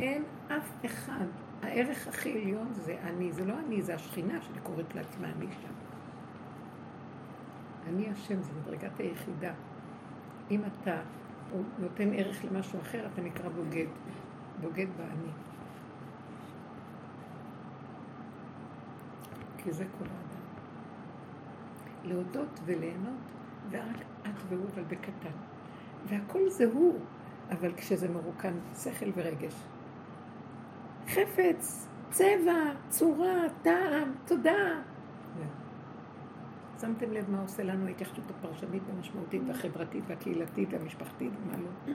אין 0.01 0.25
אף 0.49 0.71
אחד. 0.87 1.27
הערך 1.63 2.09
הכי 2.09 2.33
עליון 2.33 2.73
זה 2.73 2.97
אני, 3.03 3.33
זה 3.33 3.45
לא 3.45 3.55
אני, 3.67 3.83
זה 3.83 3.95
השכינה 3.95 4.43
שאני 4.43 4.61
קוראת 4.61 4.95
לעצמה 4.95 5.29
אני 5.37 5.47
שם. 5.63 5.73
אני 7.89 8.11
השם, 8.11 8.43
זה 8.43 8.53
מדרגת 8.61 9.01
היחידה. 9.01 9.53
אם 10.51 10.61
אתה 10.65 11.01
נותן 11.79 12.15
ערך 12.15 12.45
למשהו 12.45 12.81
אחר, 12.81 13.07
אתה 13.13 13.23
נקרא 13.23 13.49
בוגד. 13.49 13.87
בוגד 14.61 14.87
באני. 14.97 15.33
כי 19.59 19.73
זה 19.73 19.85
כל 19.99 20.05
האדם. 20.05 20.45
להודות 22.05 22.61
וליהנות, 22.65 23.21
ורק 23.71 23.97
את 24.23 24.43
והוא, 24.49 24.67
אבל 24.75 24.83
בקטן. 24.83 25.48
והכל 26.07 26.49
זה 26.49 26.65
הוא, 26.73 26.99
אבל 27.51 27.73
כשזה 27.77 28.09
מרוקן 28.09 28.55
שכל 28.75 29.11
ורגש. 29.15 29.55
חפץ, 31.07 31.89
צבע, 32.11 32.73
צורה, 32.89 33.43
טעם, 33.63 34.13
תודה. 34.27 34.83
שמתם 36.81 37.13
לב 37.13 37.31
מה 37.31 37.41
עושה 37.41 37.63
לנו 37.63 37.87
ההתייחסות 37.87 38.31
הפרשנית 38.31 38.83
והמשמעותית 38.87 39.43
והחברתית 39.47 40.05
והקהילתית 40.07 40.69
והמשפחתית 40.73 41.33
ומה 41.43 41.57
לא? 41.57 41.93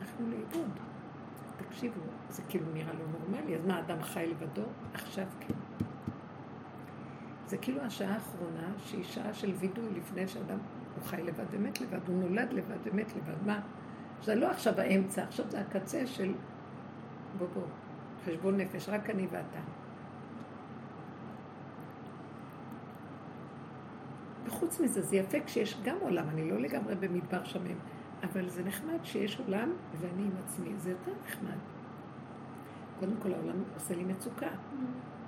הלכנו 0.00 0.28
לאיבוד. 0.30 0.70
תקשיבו, 1.56 2.00
זה 2.28 2.42
כאילו 2.48 2.66
נראה 2.74 2.92
לא 2.92 3.04
נורמלי, 3.18 3.56
אז 3.56 3.66
מה, 3.66 3.80
אדם 3.80 4.02
חי 4.02 4.26
לבדו? 4.30 4.62
עכשיו 4.94 5.26
כן. 5.40 5.54
זה 7.46 7.56
כאילו 7.56 7.80
השעה 7.80 8.14
האחרונה, 8.14 8.72
שהיא 8.78 9.04
שעה 9.04 9.34
של 9.34 9.52
וידוי 9.58 9.90
לפני 9.94 10.28
שאדם, 10.28 10.58
הוא 10.94 11.04
חי 11.04 11.22
לבד 11.22 11.44
ומת 11.50 11.80
לבד, 11.80 11.98
הוא 12.06 12.20
נולד 12.20 12.52
לבד 12.52 12.76
ומת 12.84 13.12
לבד. 13.16 13.46
מה? 13.46 13.60
זה 14.22 14.34
לא 14.34 14.50
עכשיו 14.50 14.80
האמצע, 14.80 15.22
עכשיו 15.22 15.50
זה 15.50 15.60
הקצה 15.60 16.06
של 16.06 16.32
בוא 17.38 17.46
בוא, 17.54 17.62
חשבון 18.26 18.56
נפש, 18.56 18.88
רק 18.88 19.10
אני 19.10 19.26
ואתה. 19.30 19.58
וחוץ 24.46 24.80
מזה, 24.80 25.02
זה 25.02 25.16
יפה 25.16 25.38
כשיש 25.46 25.80
גם 25.84 25.96
עולם, 26.00 26.28
אני 26.28 26.50
לא 26.50 26.60
לגמרי 26.60 26.94
במדבר 26.94 27.44
שמם, 27.44 27.78
אבל 28.22 28.48
זה 28.48 28.64
נחמד 28.64 28.98
שיש 29.04 29.40
עולם 29.46 29.72
ואני 30.00 30.22
עם 30.22 30.32
עצמי, 30.44 30.68
זה 30.76 30.90
יותר 30.90 31.12
נחמד. 31.26 31.58
קודם 33.00 33.16
כל 33.22 33.34
העולם 33.34 33.62
עושה 33.74 33.94
לי 33.94 34.04
מצוקה. 34.04 34.46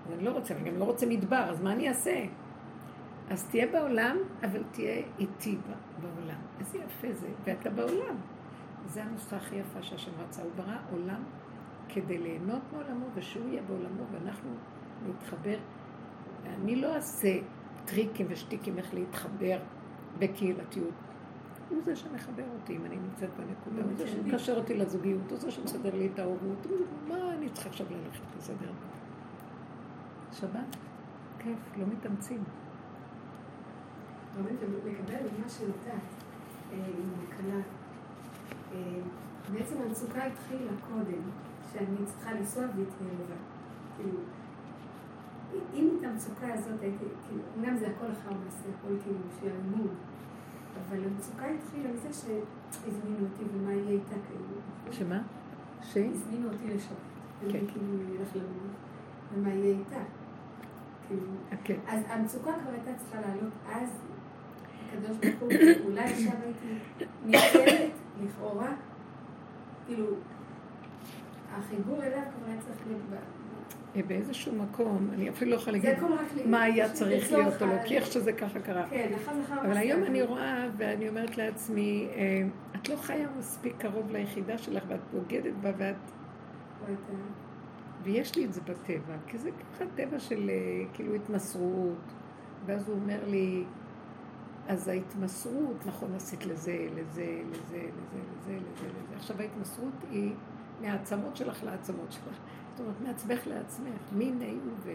אז 0.06 0.12
אני 0.12 0.24
לא 0.24 0.30
רוצה, 0.30 0.54
אני 0.54 0.70
גם 0.70 0.78
לא 0.78 0.84
רוצה 0.84 1.06
מדבר, 1.06 1.36
אז 1.50 1.60
מה 1.62 1.72
אני 1.72 1.88
אעשה? 1.88 2.24
אז 3.30 3.48
תהיה 3.50 3.66
בעולם, 3.66 4.16
אבל 4.44 4.62
תהיה 4.70 5.02
איתי 5.18 5.58
בעולם. 6.02 6.40
איזה 6.60 6.78
יפה 6.78 7.12
זה, 7.12 7.28
ואתה 7.44 7.70
בעולם. 7.70 8.16
זה 8.86 9.04
הנוסחה 9.04 9.36
הכי 9.36 9.56
יפה 9.56 9.82
שהשם 9.82 10.10
רצה. 10.18 10.42
הוא 10.42 10.50
ברא 10.56 10.76
עולם 10.90 11.22
כדי 11.88 12.18
ליהנות 12.18 12.62
מעולמו, 12.72 13.06
ושהוא 13.14 13.48
יהיה 13.48 13.62
בעולמו, 13.62 14.02
ואנחנו 14.12 14.50
נתחבר. 15.08 15.56
אני 16.46 16.76
לא 16.76 16.94
אעשה 16.94 17.38
טריקים 17.84 18.26
ושטיקים 18.30 18.78
איך 18.78 18.94
להתחבר 18.94 19.58
בקהילתיות. 20.18 20.94
הוא 21.68 21.82
זה 21.82 21.96
שמחבר 21.96 22.44
אותי, 22.60 22.76
אם 22.76 22.84
אני 22.84 22.96
נמצאת 22.96 23.30
בנקודה, 23.36 23.82
הוא 23.82 23.96
זה 23.96 24.08
שמקשר 24.08 24.56
אותי 24.56 24.74
לזוגיות, 24.74 25.30
הוא 25.30 25.38
זה 25.38 25.50
שמסדר 25.50 25.94
לי 25.94 26.08
את 26.14 26.18
ההורות, 26.18 26.66
מה 27.08 27.34
אני 27.34 27.48
צריכה 27.48 27.68
עכשיו 27.68 27.86
ללכת 27.90 28.36
לסדר? 28.36 28.70
שבת, 30.32 30.76
כיף, 31.38 31.58
לא 31.78 31.86
מתאמצים. 31.86 32.44
באמת, 34.36 34.58
לקבל 34.84 35.26
את 35.26 35.38
מה 35.42 35.48
שנתת 35.48 36.02
אה, 36.72 36.86
עם 36.86 37.10
הקלה. 37.28 37.60
אה, 38.72 39.00
בעצם 39.52 39.74
המצוקה 39.86 40.24
התחילה 40.24 40.72
קודם, 40.90 41.22
שאני 41.72 42.06
צריכה 42.06 42.32
לנסוע 42.32 42.64
והיא 42.74 42.86
תהיה 42.98 43.10
לבד. 43.12 43.42
כאילו, 43.96 44.18
אם 45.74 45.88
את 45.98 46.04
המצוקה 46.04 46.52
הזאת 46.52 46.80
הייתי, 46.82 47.04
כאילו, 47.28 47.78
זה 47.78 47.86
הכל 47.86 48.06
אחר 48.06 48.36
מעשה, 48.44 48.68
הכל 48.78 48.94
כאילו 49.02 49.18
של 49.40 49.48
אמון, 49.60 49.94
אבל 50.80 51.04
המצוקה 51.04 51.46
התחילה 51.46 51.92
מזה 51.92 52.08
שהזמינו 52.12 53.26
אותי 53.32 53.44
ומה 53.54 53.72
יהיה 53.72 53.90
איתה 53.90 54.14
כאילו. 54.28 54.92
שמה? 54.92 55.22
ש? 55.82 55.96
הזמינו 55.96 56.48
אותי 56.52 56.74
לשבת. 56.74 56.96
כן. 57.40 57.66
כאילו, 57.66 58.14
ילך 58.14 58.36
למון, 58.36 58.70
ומה 59.34 59.48
יהיה 59.48 59.78
איתה. 59.78 60.00
כאילו. 61.08 61.22
כן. 61.64 61.78
אז 61.88 62.00
המצוקה 62.08 62.52
כבר 62.62 62.70
הייתה 62.70 62.90
צריכה 62.98 63.20
לעלות 63.20 63.52
אז, 63.72 63.88
הקדוש 64.88 65.16
ברוך 65.16 65.40
הוא, 65.40 65.50
אולי 65.84 66.08
שם 66.08 66.30
הייתי 66.42 66.66
נמצאת, 67.24 67.90
לכאורה, 68.24 68.72
כאילו, 69.86 70.06
החיבור 71.52 72.02
אליו 72.02 72.22
כבר 72.36 72.46
היה 72.46 72.60
צריך 72.60 72.78
להיות 72.86 73.02
באיזשהו 74.02 74.52
מקום, 74.54 75.10
אני 75.12 75.30
אפילו 75.30 75.50
לא 75.50 75.56
יכולה 75.56 75.78
להגיד 75.78 76.04
מה 76.46 76.62
היה 76.62 76.92
צריך 76.92 77.32
להיות 77.32 77.62
או 77.62 77.66
לא, 77.66 77.74
כי 77.84 77.96
איך 77.96 78.06
שזה 78.06 78.32
ככה 78.32 78.60
קרה. 78.60 78.86
כן, 78.90 79.12
אבל 79.48 79.76
היום 79.76 80.04
אני 80.04 80.22
רואה 80.22 80.68
ואני 80.76 81.08
אומרת 81.08 81.36
לעצמי, 81.36 82.08
אה, 82.14 82.42
את 82.76 82.88
לא 82.88 82.96
חיה 82.96 83.28
מספיק 83.38 83.74
קרוב 83.78 84.10
ליחידה 84.10 84.58
שלך 84.58 84.82
ואת 84.88 85.00
בוגדת 85.12 85.54
בה 85.60 85.70
ואת... 85.76 85.96
ויש 88.02 88.36
לי 88.36 88.44
את 88.44 88.52
זה 88.52 88.60
בטבע, 88.60 89.14
כי 89.26 89.38
זה 89.38 89.50
ככה 89.74 89.84
טבע 89.94 90.18
של 90.18 90.50
אה, 90.50 90.84
כאילו 90.92 91.14
התמסרות. 91.14 92.12
ואז 92.66 92.88
הוא 92.88 92.96
אומר 92.96 93.18
לי, 93.26 93.64
אז 94.68 94.88
ההתמסרות, 94.88 95.86
נכון, 95.86 96.14
עשית 96.14 96.46
לזה, 96.46 96.86
לזה, 96.94 97.42
לזה, 97.50 97.76
לזה, 97.76 98.16
לזה, 98.16 98.56
לזה, 98.56 98.86
לזה. 98.86 99.16
עכשיו 99.16 99.40
ההתמסרות 99.40 99.94
היא 100.10 100.34
מהעצמות 100.80 101.36
שלך 101.36 101.64
לעצמות 101.64 102.12
שלך. 102.12 102.38
זאת 102.70 102.80
אומרת, 102.80 103.00
מעצמך 103.00 103.46
לעצמך, 103.46 104.12
מיני 104.12 104.56
ו... 104.84 104.92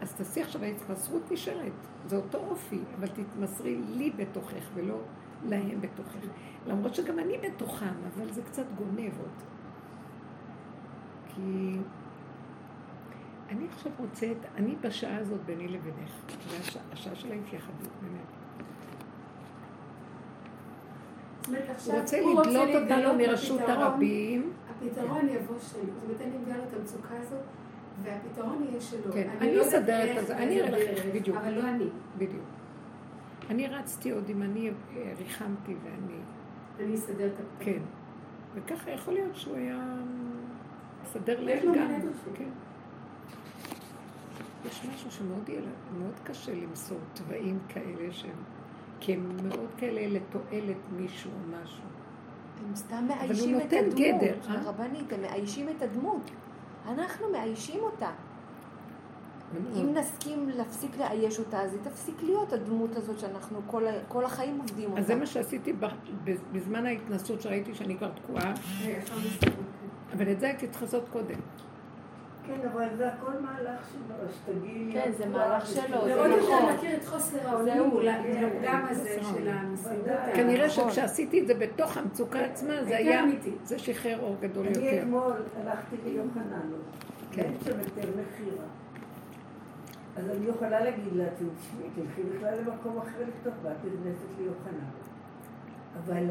אז 0.00 0.14
תעשי 0.14 0.42
עכשיו, 0.42 0.64
ההתמסרות 0.64 1.32
נשארת, 1.32 1.72
זה 2.06 2.16
אותו 2.16 2.38
אופי, 2.38 2.80
אבל 2.98 3.08
תתמסרי 3.08 3.76
לי 3.76 4.10
בתוכך 4.10 4.70
ולא 4.74 5.00
להם 5.44 5.80
בתוכך. 5.80 6.18
למרות 6.66 6.94
שגם 6.94 7.18
אני 7.18 7.38
בתוכם, 7.38 7.94
אבל 8.14 8.32
זה 8.32 8.42
קצת 8.42 8.64
גונב 8.76 9.18
עוד. 9.18 9.42
כי 11.26 11.78
אני 13.48 13.66
עכשיו 13.68 13.92
רוצה 13.98 14.32
את, 14.32 14.46
אני 14.56 14.76
בשעה 14.80 15.16
הזאת 15.16 15.40
ביני 15.44 15.68
לבינך, 15.68 16.12
השעה, 16.60 16.82
השעה 16.92 17.14
של 17.14 17.32
ההתייחדות, 17.32 17.90
באמת. 18.02 18.37
הוא 21.86 21.94
רוצה 21.98 22.20
לדלות 22.20 22.82
אותנו 22.82 23.14
מרשות 23.18 23.60
הרבים. 23.60 24.52
הפתרון 24.70 25.28
יבוא 25.28 25.56
שלי. 25.58 25.80
זאת 25.80 26.04
אומרת, 26.04 26.20
אני 26.20 26.38
מגלה 26.42 26.64
את 26.68 26.74
המצוקה 26.76 27.14
הזאת, 27.20 27.40
והפתרון 28.02 28.66
יהיה 28.68 28.80
שלו. 28.80 29.12
כן, 29.12 29.28
אני 29.40 29.56
לא 29.56 29.62
אסדר 29.62 30.20
את 30.20 30.26
זה, 30.26 30.36
אני 30.36 30.60
אראה 30.60 30.70
לך 30.70 30.88
איך 30.88 31.06
בדיוק. 31.14 31.36
אבל 31.36 31.54
לא 31.54 31.68
אני. 31.68 31.84
בדיוק. 32.18 32.44
אני 33.50 33.66
רצתי 33.66 34.10
עוד 34.10 34.24
אם 34.28 34.42
אני 34.42 34.70
ריחמתי 35.18 35.74
ואני... 35.84 36.18
אני 36.80 36.94
אסדר 36.94 37.26
את 37.26 37.32
הפתרון. 37.32 37.74
כן. 37.74 37.82
וככה 38.54 38.90
יכול 38.90 39.14
להיות 39.14 39.36
שהוא 39.36 39.56
היה 39.56 39.94
מסדר 41.02 41.40
להם 41.40 41.66
גם. 41.74 42.00
כן. 42.34 42.48
יש 44.66 44.86
משהו 44.94 45.10
שמאוד 45.10 45.50
קשה 46.24 46.52
למסור 46.54 46.98
תוואים 47.14 47.58
כאלה 47.68 48.12
שהם... 48.12 48.57
כי 49.00 49.14
הם 49.14 49.36
מאוד 49.48 49.68
כאלה 49.76 50.06
לתועלת 50.06 50.76
מישהו 50.96 51.30
או 51.30 51.62
משהו. 51.62 51.82
הם 52.66 52.76
סתם 52.76 53.04
מאיישים 53.08 53.60
את 53.60 53.72
הדמות. 53.72 53.94
גדר, 53.94 54.34
אה? 54.48 54.60
הרבנית, 54.60 55.12
הם 55.12 55.22
מאיישים 55.22 55.68
את 55.68 55.82
הדמות. 55.82 56.30
אנחנו 56.88 57.26
מאיישים 57.32 57.80
אותה. 57.80 58.10
אם 59.76 59.94
נסכים 59.94 60.48
להפסיק 60.48 60.98
לאייש 60.98 61.38
אותה, 61.38 61.60
אז 61.62 61.72
היא 61.72 61.80
תפסיק 61.82 62.22
להיות 62.22 62.52
הדמות 62.52 62.96
הזאת 62.96 63.18
שאנחנו 63.18 63.60
כל, 63.66 63.84
כל 64.08 64.24
החיים 64.24 64.58
עובדים 64.58 64.90
אותה. 64.90 65.00
אז 65.00 65.06
זה 65.06 65.14
מה 65.14 65.26
שעשיתי 65.26 65.72
בזמן 66.52 66.86
ההתנסות 66.86 67.40
שראיתי 67.40 67.74
שאני 67.74 67.96
כבר 67.96 68.10
תקועה. 68.10 68.54
אבל 70.12 70.32
את 70.32 70.40
זה 70.40 70.46
הייתי 70.46 70.68
צריכה 70.68 70.84
לעשות 70.84 71.04
קודם. 71.12 71.38
כן, 72.48 72.68
אבל 72.72 72.88
זה 72.96 73.08
הכל 73.08 73.32
מהלך 73.40 73.80
שלו, 73.92 74.14
אז 74.22 74.40
תגידי... 74.46 74.92
כן, 74.92 75.12
זה 75.18 75.26
מהלך 75.26 75.66
שלו, 75.66 75.82
זה 75.82 76.14
נכון. 76.14 76.30
מאוד 76.30 76.30
יותר 76.30 76.74
מכיר 76.74 76.96
את 76.96 77.04
חוסר 77.04 77.48
האונים, 77.48 77.90
גם 78.62 78.86
הזה 78.90 79.18
של 79.22 79.48
המסירות. 79.48 80.06
כנראה 80.34 80.70
שכשעשיתי 80.70 81.40
את 81.40 81.46
זה 81.46 81.54
בתוך 81.54 81.96
המצוקה 81.96 82.40
עצמה, 82.40 82.84
זה 82.84 82.96
היה... 82.96 83.24
זה 83.64 83.78
שחרר 83.78 84.20
אור 84.22 84.36
גדול 84.40 84.66
יותר. 84.66 84.80
אני 84.80 85.02
אתמול 85.02 85.32
הלכתי 85.60 85.96
ליוחנן, 86.04 86.70
כן, 87.32 87.52
שם 87.64 87.80
יותר 87.80 88.08
מכירה. 88.10 88.64
אז 90.16 90.30
אני 90.30 90.46
יכולה 90.48 90.80
להגיד 90.80 91.12
לה, 91.12 91.24
תשמעי, 91.34 91.88
תלכי 91.94 92.22
בכלל 92.22 92.54
למקום 92.54 92.98
אחר 92.98 93.24
לכתוב, 93.28 93.52
ואת 93.62 93.76
נכנסת 93.84 94.26
ליוחנן. 94.38 94.90
אבל 96.04 96.24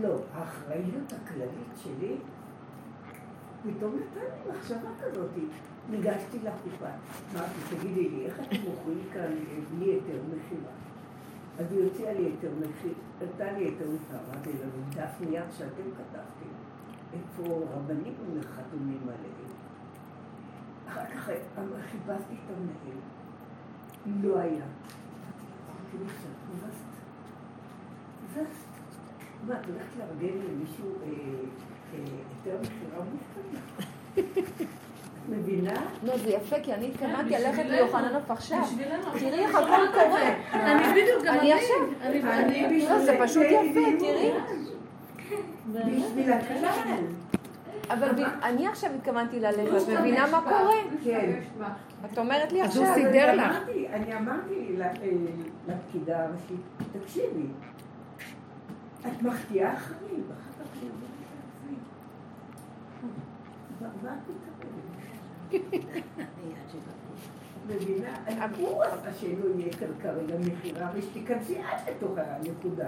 לא, 0.00 0.16
האחריות 0.34 1.12
הכללית 1.12 1.72
שלי 1.76 2.16
פתאום 3.62 3.94
נתן 3.94 4.20
לי 4.20 4.52
מחשבה 4.52 4.88
כזאת. 5.00 5.30
ניגשתי 5.90 6.38
לחופה, 6.38 6.86
אמרתי, 7.34 7.76
תגידי 7.76 8.08
לי, 8.08 8.26
איך 8.26 8.40
אתם 8.40 8.56
מוכרים 8.56 9.02
כאן 9.12 9.32
בלי 9.70 9.84
היתר 9.84 10.20
מכירה? 10.28 10.72
אז 11.58 11.72
היא 11.72 11.84
הוציאה 11.84 12.12
לי 12.12 12.24
היתר 12.24 12.50
מחיר, 12.58 12.92
נתן 13.22 13.54
לי 13.54 13.64
היתר 13.64 13.84
מכירה, 13.84 14.20
אמרתי 14.28 14.50
לה, 14.52 14.66
דף 15.02 15.20
נייר 15.20 15.44
שאתם 15.58 15.82
כתבתם, 15.96 16.50
איפה 17.12 17.64
רבנים 17.72 18.14
חתומים 18.42 19.02
עליהם. 19.02 19.50
אחר 20.88 21.06
כך 21.14 21.24
חיפשתי 21.90 22.34
את 22.34 22.56
המנהל, 22.56 22.98
לא 24.22 24.38
היה. 24.38 24.64
אמרתי 25.94 26.04
עכשיו, 26.04 26.30
הובסת. 26.48 26.90
הובסת. 28.22 28.70
מה, 29.46 29.60
את 29.60 29.66
הולכת 29.66 29.96
לארגן 29.98 30.38
למישהו 30.38 30.86
אה, 31.02 31.08
אה, 31.08 31.79
היתר 31.92 32.56
מכירה 32.60 33.04
מוכן? 33.04 34.50
מבינה? 35.28 35.72
לא, 36.02 36.16
זה 36.18 36.30
יפה, 36.30 36.56
כי 36.62 36.74
אני 36.74 36.88
התכוונתי 36.88 37.30
ללכת 37.38 37.62
ליוחננוף 37.66 38.30
עכשיו. 38.30 38.62
תראי 39.18 39.32
איך 39.44 39.54
הכל 39.54 39.68
קורה. 39.94 40.28
אני 40.52 41.02
בדיוק 41.02 41.24
גם 41.24 41.34
אני 41.38 41.52
עכשיו. 41.52 41.76
לא, 42.88 42.98
זה 43.04 43.16
פשוט 43.22 43.42
יפה, 43.42 43.80
תראי. 43.98 44.30
בשביל 45.72 46.32
הכלל. 46.32 46.96
אבל 47.90 48.08
אני 48.42 48.66
עכשיו 48.68 48.90
התכוונתי 48.94 49.40
ללכת, 49.40 49.88
מבינה 50.00 50.26
מה 50.30 50.40
קורה? 50.42 50.74
כן. 51.04 51.40
את 52.12 52.18
אומרת 52.18 52.52
לי 52.52 52.62
אז 52.62 52.76
הוא 52.76 52.86
עכשיו. 52.86 53.04
סידר 53.06 53.28
אני 53.30 53.36
לך. 53.38 53.44
אמרתי- 53.56 53.88
אני 53.88 54.16
אמרתי 54.18 54.76
אה, 54.80 54.92
לפקידה 55.68 56.24
הראשית, 56.24 56.60
תקשיבי, 57.02 57.46
את 59.06 59.22
מחטיאה 59.22 59.74
אחרי, 59.74 60.16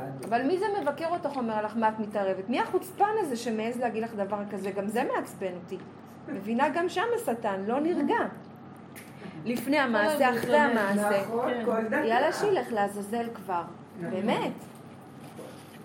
הזאת. 0.07 0.29
אבל 0.29 0.43
מי 0.43 0.59
זה 0.59 0.67
מבקר 0.83 1.09
אותך 1.09 1.37
אומר 1.37 1.65
לך 1.65 1.77
מה 1.77 1.89
את 1.89 1.99
מתערבת? 1.99 2.49
מי 2.49 2.61
החוצפן 2.61 3.15
הזה 3.21 3.37
שמעז 3.37 3.81
להגיד 3.81 4.03
לך 4.03 4.15
דבר 4.15 4.43
כזה? 4.51 4.71
גם 4.71 4.89
זה 4.89 5.03
מעצבן 5.15 5.55
אותי. 5.63 5.79
מבינה 6.29 6.69
גם 6.69 6.89
שם 6.89 7.05
השטן, 7.17 7.65
לא 7.67 7.81
נרגע. 7.81 8.19
לפני 9.45 9.79
המעשה, 9.79 10.31
אחרי 10.31 10.59
המעשה. 10.59 11.23
נכון. 11.23 11.51
יאללה 11.93 12.33
שילך 12.33 12.73
לעזאזל 12.73 13.27
כבר. 13.35 13.63
באמת. 14.01 14.53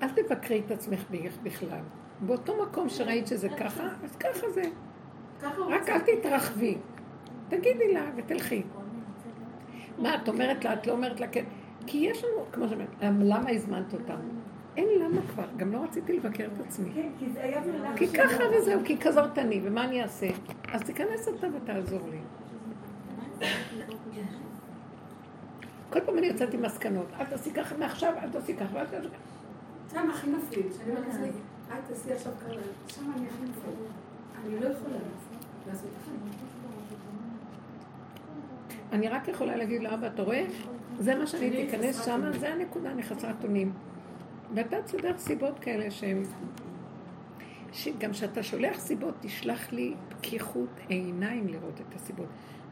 אל 0.04 0.10
תבקרי 0.10 0.62
את 0.66 0.72
עצמך 0.72 1.00
בכלל. 1.44 1.80
באותו 2.22 2.64
מקום 2.64 2.90
שראית 2.90 3.28
שזה 3.28 3.50
ככה, 3.50 3.84
אז 4.04 4.16
ככה 4.16 4.50
זה. 4.54 4.62
רק 5.44 5.90
אל 5.90 6.00
תתרחבי. 6.00 6.78
תגידי 7.50 7.94
לה 7.94 8.06
ותלכי. 8.16 8.64
מה, 9.98 10.16
את 10.16 10.30
אומרת 10.30 10.66
לה, 10.66 10.74
את 10.74 10.88
לא 10.88 10.92
אומרת 10.92 11.20
לה 11.20 11.28
כן? 11.28 11.44
כי 11.88 11.98
יש 11.98 12.24
לנו, 12.24 12.46
כמו 12.52 12.70
שאומרת, 12.70 12.88
למה 13.02 13.50
הזמנת 13.50 13.94
אותם? 13.94 14.20
אין 14.78 14.88
למה 15.00 15.22
כבר, 15.28 15.46
גם 15.58 15.72
לא 15.72 15.84
רציתי 15.84 16.14
לבקר 16.14 16.46
את 16.56 16.66
עצמי. 16.68 16.90
כן, 16.94 17.10
כי 17.20 17.30
זה 17.30 17.44
היה 17.44 17.62
מלאך 17.62 17.98
כי 17.98 18.08
ככה 18.08 18.44
וזהו, 18.58 18.82
כי 18.86 18.98
כזאת 18.98 19.38
אני, 19.38 19.62
ומה 19.64 19.84
אני 19.84 20.04
אעשה? 20.04 20.28
אז 20.72 20.84
תיכנס 20.84 21.28
אתה 21.28 21.48
ותעזור 21.56 22.02
לי. 22.12 22.20
כל 25.90 26.00
פעם 26.00 26.18
אני 26.18 26.28
יוצאת 26.28 26.54
עם 26.54 26.62
מסקנות, 26.62 27.08
אל 27.20 27.26
תעשי 27.26 27.52
ככה 27.52 27.78
מעכשיו, 27.78 28.14
אל 28.24 28.30
תעשי 28.30 28.54
ככה, 28.54 28.76
ואל 28.76 28.86
תעשי 28.86 29.08
ככה. 29.08 29.94
שם 29.94 30.10
הכי 30.10 30.30
מפחיד, 30.30 30.66
שאני 30.78 30.92
אומרת 30.92 31.08
לעצמי, 31.08 31.28
אל 31.72 31.78
תעשי 31.88 32.14
עכשיו 32.14 32.34
ככה, 32.42 32.54
שם 32.88 33.12
אני 33.18 33.28
הכי 33.28 33.44
מפחיד. 33.44 33.74
אני 34.46 34.60
לא 34.60 34.66
יכולה 34.66 34.94
לעשות. 34.96 35.27
אני 38.92 39.08
רק 39.08 39.28
יכולה 39.28 39.56
להגיד 39.56 39.84
לו, 39.84 39.94
אבא, 39.94 40.08
אתה 40.08 40.22
רואה? 40.22 40.46
זה 41.00 41.16
מה 41.16 41.28
שאני 41.28 41.50
תיכנס 41.50 42.06
שם, 42.06 42.22
זה 42.40 42.54
הנקודה, 42.54 42.92
אני 42.92 43.04
חסרת 43.04 43.44
אונים. 43.44 43.74
ואתה 44.56 44.82
תסדר 44.82 45.18
סיבות 45.18 45.60
כאלה 45.60 45.92
שהן... 45.92 46.24
שגם 47.72 48.12
כשאתה 48.12 48.44
שולח 48.44 48.80
סיבות, 48.80 49.16
תשלח 49.20 49.72
לי 49.72 49.94
פקיחות 50.10 50.70
עיניים 50.88 51.48
לראות 51.48 51.82
את 51.82 51.96
הסיבות. 51.96 52.26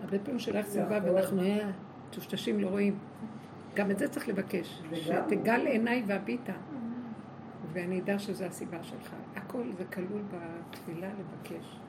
הרבה 0.03 0.19
פעמים 0.19 0.39
שולח 0.39 0.65
סיבה 0.65 0.99
ואנחנו 1.03 1.41
אה, 1.41 1.71
טושטשים 2.09 2.59
לא 2.59 2.67
רואים. 2.67 2.97
גם 3.73 3.91
את 3.91 3.99
זה 3.99 4.07
צריך 4.07 4.27
לבקש, 4.27 4.81
שתגל 4.93 5.67
עיניי 5.67 6.03
והביטה. 6.07 6.53
ואני 7.73 7.99
אדע 7.99 8.19
שזו 8.19 8.45
הסיבה 8.45 8.83
שלך. 8.83 9.15
הכל 9.35 9.63
זה 9.77 9.83
כלול 9.85 10.21
בתפילה 10.31 11.07
לבקש. 11.07 11.79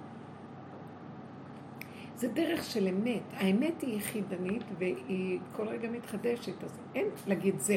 זה 2.17 2.29
דרך 2.29 2.65
של 2.65 2.89
אמת. 2.89 3.23
האמת 3.33 3.81
היא 3.81 3.97
יחידנית 3.97 4.63
והיא 4.79 5.41
כל 5.53 5.69
רגע 5.69 5.91
מתחדשת, 5.91 6.65
אז 6.65 6.79
אין 6.95 7.07
להגיד 7.27 7.59
זה. 7.59 7.77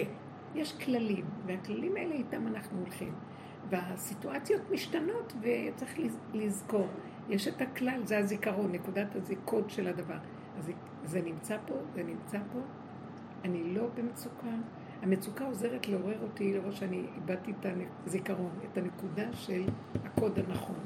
יש 0.55 0.77
כללים, 0.85 1.25
והכללים 1.45 1.95
האלה 1.97 2.13
איתם 2.15 2.47
אנחנו 2.47 2.79
הולכים. 2.79 3.13
והסיטואציות 3.69 4.61
משתנות 4.71 5.33
וצריך 5.41 5.99
לז- 5.99 6.17
לזכור. 6.33 6.87
יש 7.29 7.47
את 7.47 7.61
הכלל, 7.61 8.01
זה 8.05 8.17
הזיכרון, 8.17 8.71
נקודת 8.71 9.15
הזיקוד 9.15 9.69
של 9.69 9.87
הדבר. 9.87 10.17
אז 10.57 10.71
זה 11.03 11.21
נמצא 11.21 11.57
פה, 11.67 11.73
זה 11.93 12.03
נמצא 12.03 12.37
פה. 12.53 12.59
אני 13.43 13.63
לא 13.75 13.87
במצוקה. 13.95 14.47
המצוקה 15.01 15.45
עוזרת 15.45 15.87
לעורר 15.87 16.21
אותי, 16.23 16.53
לראות 16.53 16.73
שאני 16.75 17.05
איבדתי 17.15 17.51
את 17.59 17.65
הזיכרון, 18.05 18.51
את 18.71 18.77
הנקודה 18.77 19.33
של 19.33 19.63
הקוד 20.05 20.39
הנכון. 20.39 20.79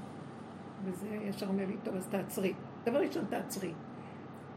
וזה 0.85 1.07
ישר 1.23 1.47
אומר 1.47 1.65
לי, 1.65 1.75
טוב, 1.83 1.95
אז 1.95 2.07
תעצרי. 2.07 2.53
דבר 2.85 2.99
ראשון, 2.99 3.25
תעצרי. 3.29 3.73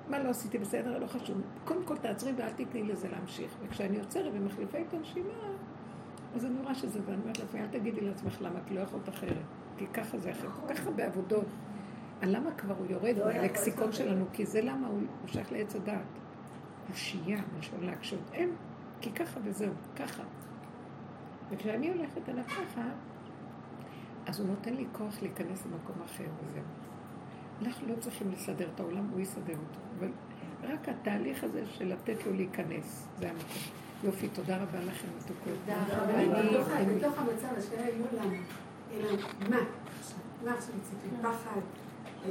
מה 0.09 0.19
לא 0.19 0.29
עשיתי 0.29 0.59
בסדר, 0.59 0.99
לא 0.99 1.07
חשוב. 1.07 1.41
קודם 1.65 1.85
כל 1.85 1.97
תעצרי 1.97 2.33
ואל 2.37 2.51
תתני 2.51 2.83
לזה 2.83 3.09
להמשיך. 3.09 3.57
וכשאני 3.63 3.99
עוצרת 3.99 4.33
ומחליפה 4.35 4.79
את 4.81 4.95
הנשימה, 4.95 5.35
אז 6.35 6.45
אני 6.45 6.61
רואה 6.63 6.75
שזה, 6.75 7.01
ואני 7.07 7.21
אומרת 7.23 7.39
לעצמי, 7.39 7.61
אל 7.61 7.67
תגידי 7.67 8.01
לעצמך 8.01 8.43
למה, 8.43 8.59
כי 8.67 8.75
לא 8.75 8.81
יכולת 8.81 9.09
אחרת. 9.09 9.45
כי 9.77 9.87
ככה 9.87 10.19
זה 10.19 10.31
אחרת. 10.31 10.51
כל 10.53 10.75
כך 10.75 10.87
הרבה 10.87 11.07
עבודות. 11.07 11.47
הלמה 12.23 12.51
כבר 12.53 12.75
הוא 12.79 12.87
יורד 12.91 13.17
מהלקסיקון 13.25 13.93
שלנו? 13.93 14.25
כי 14.33 14.47
זה 14.47 14.61
למה 14.63 14.87
הוא 14.87 15.01
שייך 15.27 15.53
לעץ 15.53 15.77
הדעת. 15.77 16.07
קושייה, 16.87 17.41
משהו 17.59 17.77
להקשות. 17.81 18.21
אין, 18.33 18.51
כי 19.01 19.13
ככה 19.13 19.41
וזהו, 19.45 19.73
ככה. 19.97 20.23
וכשאני 21.51 21.89
הולכת 21.89 22.29
עליו 22.29 22.45
ככה, 22.45 22.83
אז 24.27 24.41
הוא 24.41 24.49
נותן 24.49 24.75
לי 24.75 24.87
כוח 24.93 25.23
להיכנס 25.23 25.67
למקום 25.67 26.03
אחר 26.05 26.25
וזהו. 26.43 26.63
אנחנו 27.63 27.89
לא 27.89 27.95
צריכים 28.01 28.33
לסדר 28.33 28.69
את 28.75 28.81
העולם, 28.81 29.09
הוא 29.13 29.21
יסדר 29.21 29.53
אותו. 29.53 29.81
אבל 29.99 30.09
רק 30.73 30.89
התהליך 30.89 31.45
הזה 31.45 31.63
של 31.67 31.89
לתת 31.93 32.27
לו 32.27 32.33
להיכנס, 32.33 33.07
זה 33.19 33.31
המקום. 33.31 33.47
יופי, 34.05 34.29
תודה 34.29 34.57
רבה 34.57 34.79
לכם, 34.85 35.09
מתוקות. 35.19 35.59
אבל 35.69 36.13
ואני- 36.13 36.29
בתוך 36.49 36.69
ה- 36.69 36.85
בתוך 36.85 37.19
המצב, 37.19 37.49
השאלה 37.59 37.85
היא 37.87 38.01
לא 38.01 38.21
למה, 38.25 38.37
אלא 38.95 39.09
מה 39.51 39.57
עכשיו, 40.01 40.19
מה 40.45 40.55
עכשיו 40.55 40.75
מציתי, 40.77 41.17
פחד, 41.23 41.61
אה, 42.27 42.31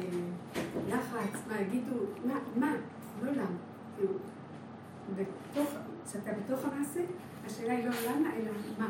לחץ, 0.89 1.39
מה 1.47 1.61
יגידו, 1.61 1.95
מה, 2.25 2.33
מה, 2.55 2.73
לא 3.23 3.31
למה. 3.31 3.45
כאילו, 3.97 4.11
כשאתה 6.09 6.31
בתוך 6.33 6.65
המעשה, 6.65 6.99
השאלה 7.45 7.73
היא 7.73 7.85
לא 7.85 7.91
למה, 8.09 8.29
אלא 8.35 8.51
מה. 8.79 8.87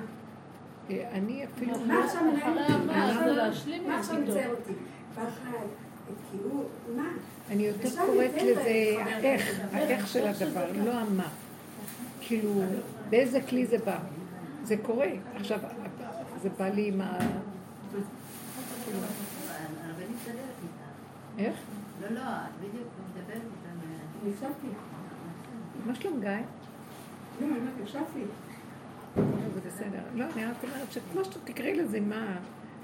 אה, 0.90 1.10
אני 1.12 1.46
אפילו... 1.46 1.80
מה 1.88 2.04
עכשיו 2.06 2.22
מנהל 2.24 2.58
אותי? 2.60 2.86
מה 3.88 4.00
עכשיו-. 4.00 4.20
מצייר 4.22 4.50
אותי? 4.52 4.74
פחד, 5.16 5.66
כאילו, 6.32 6.64
מה? 6.96 7.12
אני 7.50 7.64
יותר 7.64 7.90
קוראת 8.06 8.34
לזה. 8.34 8.96
האיך, 9.06 9.60
האיך 9.72 10.08
של 10.08 10.28
הדבר, 10.28 10.72
לא 10.86 10.92
המה. 10.92 11.30
כאילו, 12.22 12.62
באיזה 13.10 13.42
כלי 13.42 13.66
זה 13.66 13.78
בא? 13.78 13.98
זה 14.64 14.78
קורה. 14.78 15.08
עכשיו, 15.36 15.60
זה 16.42 16.50
בא 16.58 16.70
לי 16.70 16.88
עם 16.88 17.02
ה... 17.02 17.20
איך? 21.38 21.56
לא, 22.02 22.10
לא, 22.10 22.22
את 22.22 22.60
בדיוק 22.60 22.88
מדברת 23.18 23.36
איתם. 23.36 23.78
אני 24.24 24.32
הקשבתי. 24.34 24.68
מה 25.86 25.96
שלום 25.96 26.20
גיא? 26.20 26.30
לא, 26.30 26.38
אני 27.40 27.48
אומרת, 27.50 27.74
הקשבתי. 27.84 28.20
זה 29.16 29.70
בסדר. 29.70 30.02
לא, 30.16 30.26
אני 30.36 30.46
רק 30.46 30.56
אומרת 30.64 30.92
שכמו 30.92 31.26
שאתה 31.26 31.40
תקראי 31.40 31.76
לזה, 31.76 32.00
מה... 32.00 32.38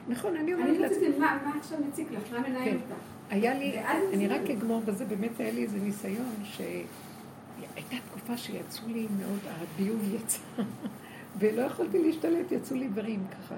נכון, 0.07 0.35
אני 0.35 0.53
אומרת 0.53 0.69
אני 0.69 0.79
לעצמי... 0.79 0.97
רציתי, 0.97 1.19
מה 1.19 1.53
עכשיו 1.59 1.77
מציק 1.87 2.11
לך? 2.11 2.33
מה 2.33 2.39
מנהל 2.39 2.65
כן. 2.65 2.75
אותך? 2.75 3.03
היה 3.29 3.53
לי, 3.53 3.79
אני 4.13 4.27
רק 4.27 4.49
אגמור 4.49 4.81
בזה, 4.85 5.05
באמת 5.05 5.39
היה 5.39 5.51
לי 5.51 5.63
איזה 5.63 5.79
ניסיון 5.79 6.35
שהייתה 6.43 7.95
תקופה 8.09 8.37
שיצאו 8.37 8.87
לי 8.87 9.07
מאוד, 9.19 9.39
הביוב 9.61 10.13
יצא, 10.13 10.39
ולא 11.39 11.61
יכולתי 11.61 12.03
להשתלט, 12.03 12.51
יצאו 12.51 12.75
לי 12.75 12.87
דברים 12.87 13.23
ככה. 13.31 13.55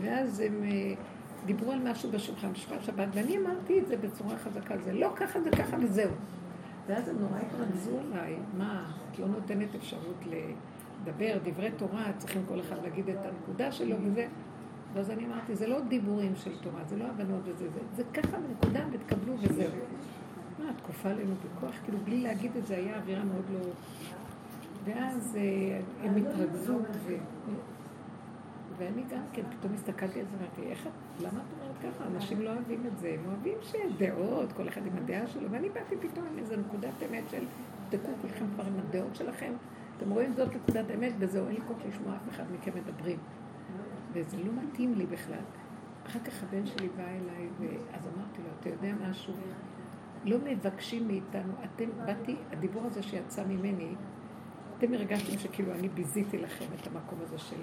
ואז 0.00 0.40
הם 0.40 0.62
אה, 0.64 0.94
דיברו 1.46 1.72
על 1.72 1.78
משהו 1.90 2.10
בשולחן, 2.10 2.54
שולחן 2.54 2.82
שבת, 2.82 3.08
ואני 3.12 3.38
אמרתי 3.38 3.78
את 3.78 3.88
זה 3.88 3.96
בצורה 3.96 4.38
חזקה, 4.38 4.74
זה 4.78 4.92
לא 4.92 5.12
ככה, 5.16 5.40
זה 5.40 5.50
ככה 5.50 5.76
וזהו. 5.82 6.10
ואז 6.86 7.08
הם 7.08 7.16
נורא 7.18 7.38
התרכזו 7.38 7.98
עליי, 7.98 8.36
מה, 8.58 8.92
את 9.12 9.18
לא 9.18 9.26
נותנת 9.26 9.74
אפשרות 9.74 10.24
לדבר 10.26 11.38
דברי 11.44 11.70
תורה, 11.76 12.12
צריכים 12.18 12.42
כל 12.48 12.60
אחד 12.60 12.76
להגיד 12.82 13.08
את 13.08 13.18
הנקודה 13.24 13.72
שלו 13.72 13.96
וזה. 14.04 14.26
ואז 14.96 15.10
אני 15.10 15.26
אמרתי, 15.26 15.56
זה 15.56 15.66
לא 15.66 15.80
דיבורים 15.80 16.36
של 16.36 16.58
תורה, 16.62 16.84
זה 16.84 16.96
לא 16.96 17.04
הבנות 17.04 17.40
וזה, 17.44 17.68
זה, 17.70 17.80
זה 17.96 18.02
ככה 18.14 18.36
בנקודה 18.38 18.84
ותקבלו 18.92 19.34
וזהו. 19.42 19.70
מה, 20.58 20.70
את 20.70 20.80
כופה 20.86 21.08
עלינו 21.08 21.34
בכוח? 21.34 21.74
כאילו, 21.84 21.98
בלי 22.04 22.20
להגיד 22.22 22.56
את 22.56 22.66
זה, 22.66 22.76
היה 22.76 22.96
אווירה 22.96 23.24
מאוד 23.24 23.44
לא... 23.52 23.60
ואז 24.84 25.36
אה, 25.36 25.80
הם 26.02 26.16
התרכזו, 26.16 26.78
ו... 27.04 27.14
ואני 28.78 29.02
גם 29.10 29.20
כן, 29.32 29.42
פתאום 29.58 29.74
הסתכלתי 29.74 30.20
על 30.20 30.26
זה 30.26 30.36
ואמרתי, 30.36 30.62
איך 30.70 30.86
את, 30.86 31.22
למה 31.22 31.40
את 31.40 31.60
אומרת 31.60 31.94
ככה? 31.94 32.04
אנשים 32.06 32.42
לא 32.42 32.50
אוהבים 32.50 32.82
את 32.86 32.98
זה, 32.98 33.16
הם 33.18 33.26
אוהבים 33.26 33.58
שדעות, 33.62 34.52
כל 34.52 34.68
אחד 34.68 34.86
עם 34.86 34.96
הדעה 34.96 35.26
שלו, 35.26 35.50
ואני 35.50 35.68
באתי 35.68 35.96
פתאום 35.96 36.26
עם 36.32 36.38
איזו 36.38 36.54
נקודת 36.56 37.02
אמת 37.10 37.24
של, 37.30 37.44
תבדקו 37.90 38.12
כולכם 38.22 38.44
כבר 38.54 38.64
עם 38.64 38.74
הדעות 38.78 39.16
שלכם, 39.16 39.52
אתם 39.96 40.10
רואים 40.10 40.32
זאת 40.32 40.48
נקודת 40.56 40.84
אמת, 40.94 41.12
וזהו, 41.18 41.46
אין 41.46 41.54
לי 41.54 41.60
כוח 41.68 41.76
לשמוע 41.88 42.16
אף 42.16 42.34
אחד 42.34 42.44
מכם 42.54 42.70
מדברים. 42.74 43.18
וזה 44.16 44.36
לא 44.36 44.52
מתאים 44.62 44.94
לי 44.94 45.06
בכלל. 45.06 45.44
אחר 46.06 46.18
כך 46.24 46.42
הבן 46.42 46.66
שלי 46.66 46.88
בא 46.96 47.02
אליי, 47.02 47.48
ואז 47.60 48.06
אמרתי 48.06 48.42
לו, 48.42 48.48
אתה 48.60 48.68
יודע 48.68 48.94
משהו? 49.10 49.34
לא 50.24 50.38
מבקשים 50.44 51.08
מאיתנו, 51.08 51.52
אתם, 51.64 51.84
באתי, 52.06 52.36
הדיבור 52.52 52.86
הזה 52.86 53.02
שיצא 53.02 53.44
ממני, 53.44 53.94
אתם 54.78 54.94
הרגשתם 54.94 55.38
שכאילו 55.38 55.72
אני 55.72 55.88
ביזיתי 55.88 56.38
לכם 56.38 56.64
את 56.80 56.86
המקום 56.86 57.18
הזה 57.22 57.38
של... 57.38 57.56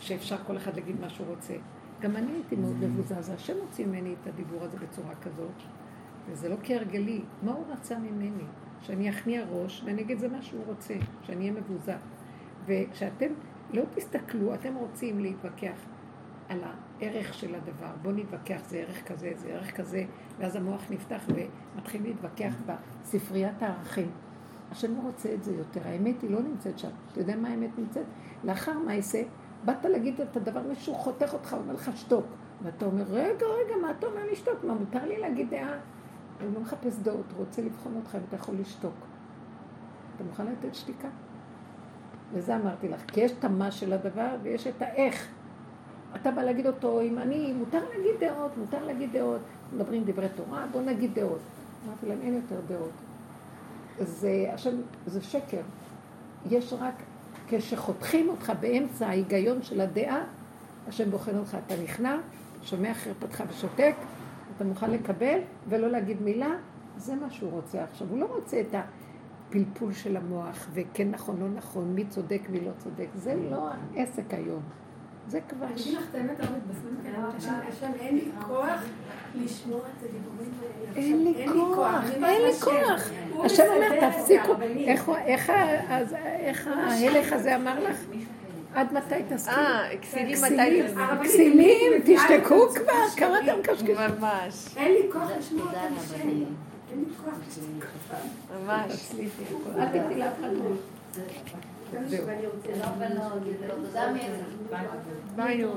שאפשר 0.00 0.36
כל 0.46 0.56
אחד 0.56 0.76
להגיד 0.76 1.00
מה 1.00 1.08
שהוא 1.08 1.26
רוצה. 1.26 1.54
גם 2.00 2.16
אני 2.16 2.32
הייתי 2.32 2.56
מאוד 2.56 2.76
מבוזז, 2.76 3.30
השם 3.30 3.56
הוציא 3.60 3.86
ממני 3.86 4.14
את 4.20 4.26
הדיבור 4.26 4.64
הזה 4.64 4.78
בצורה 4.78 5.14
כזאת, 5.14 5.62
וזה 6.28 6.48
לא 6.48 6.56
כהרגלי. 6.62 7.20
מה 7.42 7.52
הוא 7.52 7.64
רצה 7.68 7.98
ממני? 7.98 8.44
שאני 8.80 9.10
אכניע 9.10 9.44
ראש 9.50 9.82
ואני 9.84 10.02
אגיד 10.02 10.18
זה 10.18 10.28
מה 10.28 10.42
שהוא 10.42 10.64
רוצה, 10.66 10.94
שאני 11.22 11.50
אהיה 11.50 11.60
מבוזר. 11.60 11.96
וכשאתם 12.66 13.32
לא 13.72 13.82
תסתכלו, 13.94 14.54
אתם 14.54 14.74
רוצים 14.74 15.20
להתווכח 15.20 15.76
על 16.48 16.60
הערך 16.64 17.34
של 17.34 17.54
הדבר. 17.54 17.90
בואו 18.02 18.14
נתווכח, 18.14 18.60
זה 18.68 18.76
ערך 18.76 19.08
כזה, 19.08 19.32
זה 19.36 19.48
ערך 19.48 19.76
כזה, 19.76 20.04
ואז 20.38 20.56
המוח 20.56 20.82
נפתח 20.90 21.22
ומתחיל 21.28 22.02
להתווכח 22.02 22.54
בספריית 22.66 23.62
הערכים. 23.62 24.10
השם 24.70 24.94
לא 24.96 25.00
רוצה 25.00 25.34
את 25.34 25.44
זה 25.44 25.54
יותר, 25.54 25.80
האמת 25.84 26.22
היא 26.22 26.30
לא 26.30 26.42
נמצאת 26.42 26.78
שם. 26.78 26.88
אתה 27.12 27.20
יודע 27.20 27.36
מה 27.36 27.48
האמת 27.48 27.78
נמצאת? 27.78 28.04
לאחר 28.44 28.78
מעשה, 28.78 29.22
באת 29.64 29.84
להגיד 29.84 30.20
את 30.20 30.36
הדבר, 30.36 30.62
מישהו 30.62 30.94
חותך 30.94 31.32
אותך, 31.32 31.56
אומר 31.58 31.74
לך 31.74 31.90
שתוק. 31.96 32.26
ואתה 32.62 32.86
אומר, 32.86 33.04
רגע, 33.08 33.46
רגע, 33.46 33.76
מה 33.82 33.90
אתה 33.90 34.06
אומר 34.06 34.20
לשתוק? 34.32 34.64
מה, 34.64 34.74
מותר 34.74 35.04
לי 35.04 35.18
להגיד 35.20 35.50
דעה? 35.50 35.78
הוא 36.40 36.50
לא 36.54 36.60
מחפש 36.60 36.98
דעות, 36.98 37.32
רוצה 37.36 37.62
לבחון 37.62 37.96
אותך 37.96 38.14
אם 38.14 38.20
אתה 38.28 38.36
יכול 38.36 38.54
לשתוק. 38.54 38.94
אתה 40.16 40.24
מוכן 40.24 40.46
לתת 40.46 40.74
שתיקה? 40.74 41.08
וזה 42.32 42.56
אמרתי 42.56 42.88
לך, 42.88 43.00
כי 43.08 43.20
יש 43.20 43.32
את 43.38 43.44
המה 43.44 43.70
של 43.70 43.92
הדבר 43.92 44.28
ויש 44.42 44.66
את 44.66 44.82
האיך. 44.82 45.28
אתה 46.16 46.30
בא 46.30 46.42
להגיד 46.42 46.66
אותו, 46.66 47.00
אם 47.00 47.18
אני, 47.18 47.52
מותר 47.52 47.80
להגיד 47.88 48.14
דעות, 48.20 48.56
מותר 48.56 48.84
להגיד 48.84 49.12
דעות. 49.12 49.40
מדברים 49.72 50.04
דברי 50.04 50.28
תורה, 50.34 50.66
בוא 50.72 50.82
נגיד 50.82 51.14
דעות. 51.14 51.38
אמרתי 51.86 52.06
להם, 52.06 52.18
אין 52.22 52.34
יותר 52.34 52.60
דעות. 52.68 52.90
זה, 54.00 54.46
עכשיו, 54.52 54.72
זה 55.06 55.22
שקר. 55.22 55.60
יש 56.50 56.72
רק, 56.72 56.94
כשחותכים 57.48 58.28
אותך 58.28 58.52
באמצע 58.60 59.08
ההיגיון 59.08 59.62
של 59.62 59.80
הדעה, 59.80 60.24
השם 60.88 61.10
בוחן 61.10 61.38
אותך, 61.38 61.56
אתה 61.66 61.74
נכנע, 61.82 62.16
שומע 62.62 62.94
חרפתך 62.94 63.42
ושותק, 63.48 63.94
אתה 64.56 64.64
מוכן 64.64 64.90
לקבל 64.90 65.38
ולא 65.68 65.88
להגיד 65.88 66.22
מילה, 66.22 66.50
זה 66.96 67.14
מה 67.14 67.30
שהוא 67.30 67.50
רוצה 67.50 67.84
עכשיו. 67.84 68.06
הוא 68.10 68.18
לא 68.18 68.26
רוצה 68.34 68.60
את 68.60 68.74
הפלפול 69.52 69.92
של 69.92 70.16
המוח, 70.16 70.68
וכן 70.72 71.10
נכון, 71.10 71.36
לא 71.40 71.48
נכון, 71.48 71.94
מי 71.94 72.04
צודק, 72.04 72.40
מי 72.48 72.60
לא 72.60 72.70
צודק. 72.78 73.06
זה 73.14 73.34
לא 73.50 73.68
העסק 73.96 74.34
היום. 74.34 74.62
זה 75.28 75.40
כבר... 75.48 75.66
אני 75.66 75.74
אגיד 75.74 75.94
לך 75.94 76.04
את 76.10 76.14
האמת, 76.14 76.40
הרבית, 76.40 76.62
בזמן 76.66 77.12
השם, 77.68 77.90
אין 78.00 78.14
לי 78.14 78.30
כוח 78.46 78.84
לשמוע 79.34 79.78
את 79.78 80.04
הדיבורים 80.04 80.50
האלה. 80.62 81.06
אין 81.06 81.24
לי 81.24 81.46
כוח, 81.52 82.04
אין 82.10 82.42
לי 82.42 82.52
כוח. 82.60 83.10
השם 83.44 83.64
אומר, 83.76 84.10
תפסיקו. 84.10 84.52
איך 85.26 86.66
ההלך 86.66 87.32
הזה 87.32 87.56
אמר 87.56 87.84
לך? 87.84 87.96
עד 88.74 88.92
מתי 88.92 89.14
תסכימו? 89.28 89.58
אה, 89.58 89.88
כסילים 90.02 90.38
מתי 90.42 90.82
תסכימו? 90.82 91.24
כסילים, 91.24 91.92
תשתקו 92.04 92.68
כבר, 92.68 93.04
קראתם 93.16 93.62
קשקשים. 93.62 93.96
ממש. 93.96 94.76
אין 94.76 94.92
לי 94.92 95.12
כוח 95.12 95.30
לשמוע 95.38 95.72
את 95.72 95.76
השם. 95.98 96.44
אין 96.92 97.04
לי 97.08 97.14
כוח 97.16 97.34
לשמוע. 97.48 97.84
ממש. 98.64 99.12
אל 99.78 99.88
תתני 99.88 100.18
לאף 100.18 100.32
אחד. 100.40 100.50
ביי. 105.36 105.62
הוא 105.62 105.74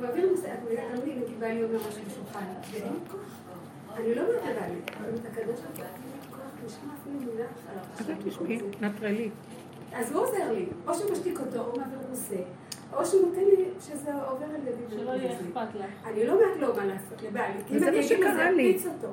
מעביר 0.00 0.30
נושא, 0.30 0.54
הוא 0.62 0.70
אומר 0.70 1.04
לי, 1.04 1.14
נגיד 1.14 1.40
בא 1.40 1.46
לי 1.46 1.64
אומר 1.64 1.78
משהו 1.88 2.02
בשולחן, 2.06 2.44
ואין 2.72 2.82
לי 2.82 2.98
כוח. 3.10 3.20
אני 3.96 4.14
לא 4.14 4.22
לבעלי, 4.22 4.80
אבל 5.00 5.08
את 5.14 5.26
הקדוש 5.26 5.60
ברוך 5.60 5.78
הוא, 5.78 7.18
לי 8.16 8.30
תשמעי, 8.30 8.58
נטרלי. 8.80 9.30
אז 9.92 10.12
הוא 10.12 10.22
עוזר 10.22 10.52
לי, 10.52 10.66
או 10.86 10.94
שהוא 10.94 11.12
משתיק 11.12 11.40
אותו, 11.40 11.60
או 11.60 11.78
מעביר 11.78 11.98
נושא, 12.10 12.36
או 12.96 13.04
שהוא 13.06 13.28
נותן 13.28 13.40
לי 13.40 13.64
שזה 13.80 14.14
עובר 14.14 14.44
על 14.44 14.60
ידי. 14.68 14.96
שלא 14.96 15.10
יהיה 15.10 15.32
אכפת 15.32 15.74
לך. 15.74 16.06
אני 16.06 16.26
לא 16.26 16.32
אומרת 16.32 16.56
לו 16.60 16.76
מה 16.76 16.84
לעשות 16.84 17.22
לבעלי, 17.22 17.58
כי 17.66 17.76
אם 17.76 17.82
אני 17.82 17.90
מה 17.90 17.98
אגיד 17.98 18.02
לו 18.02 18.08
שקרה 18.08 18.54
זה. 18.54 18.62
יקפיץ 18.62 18.86
אותו. 18.86 19.08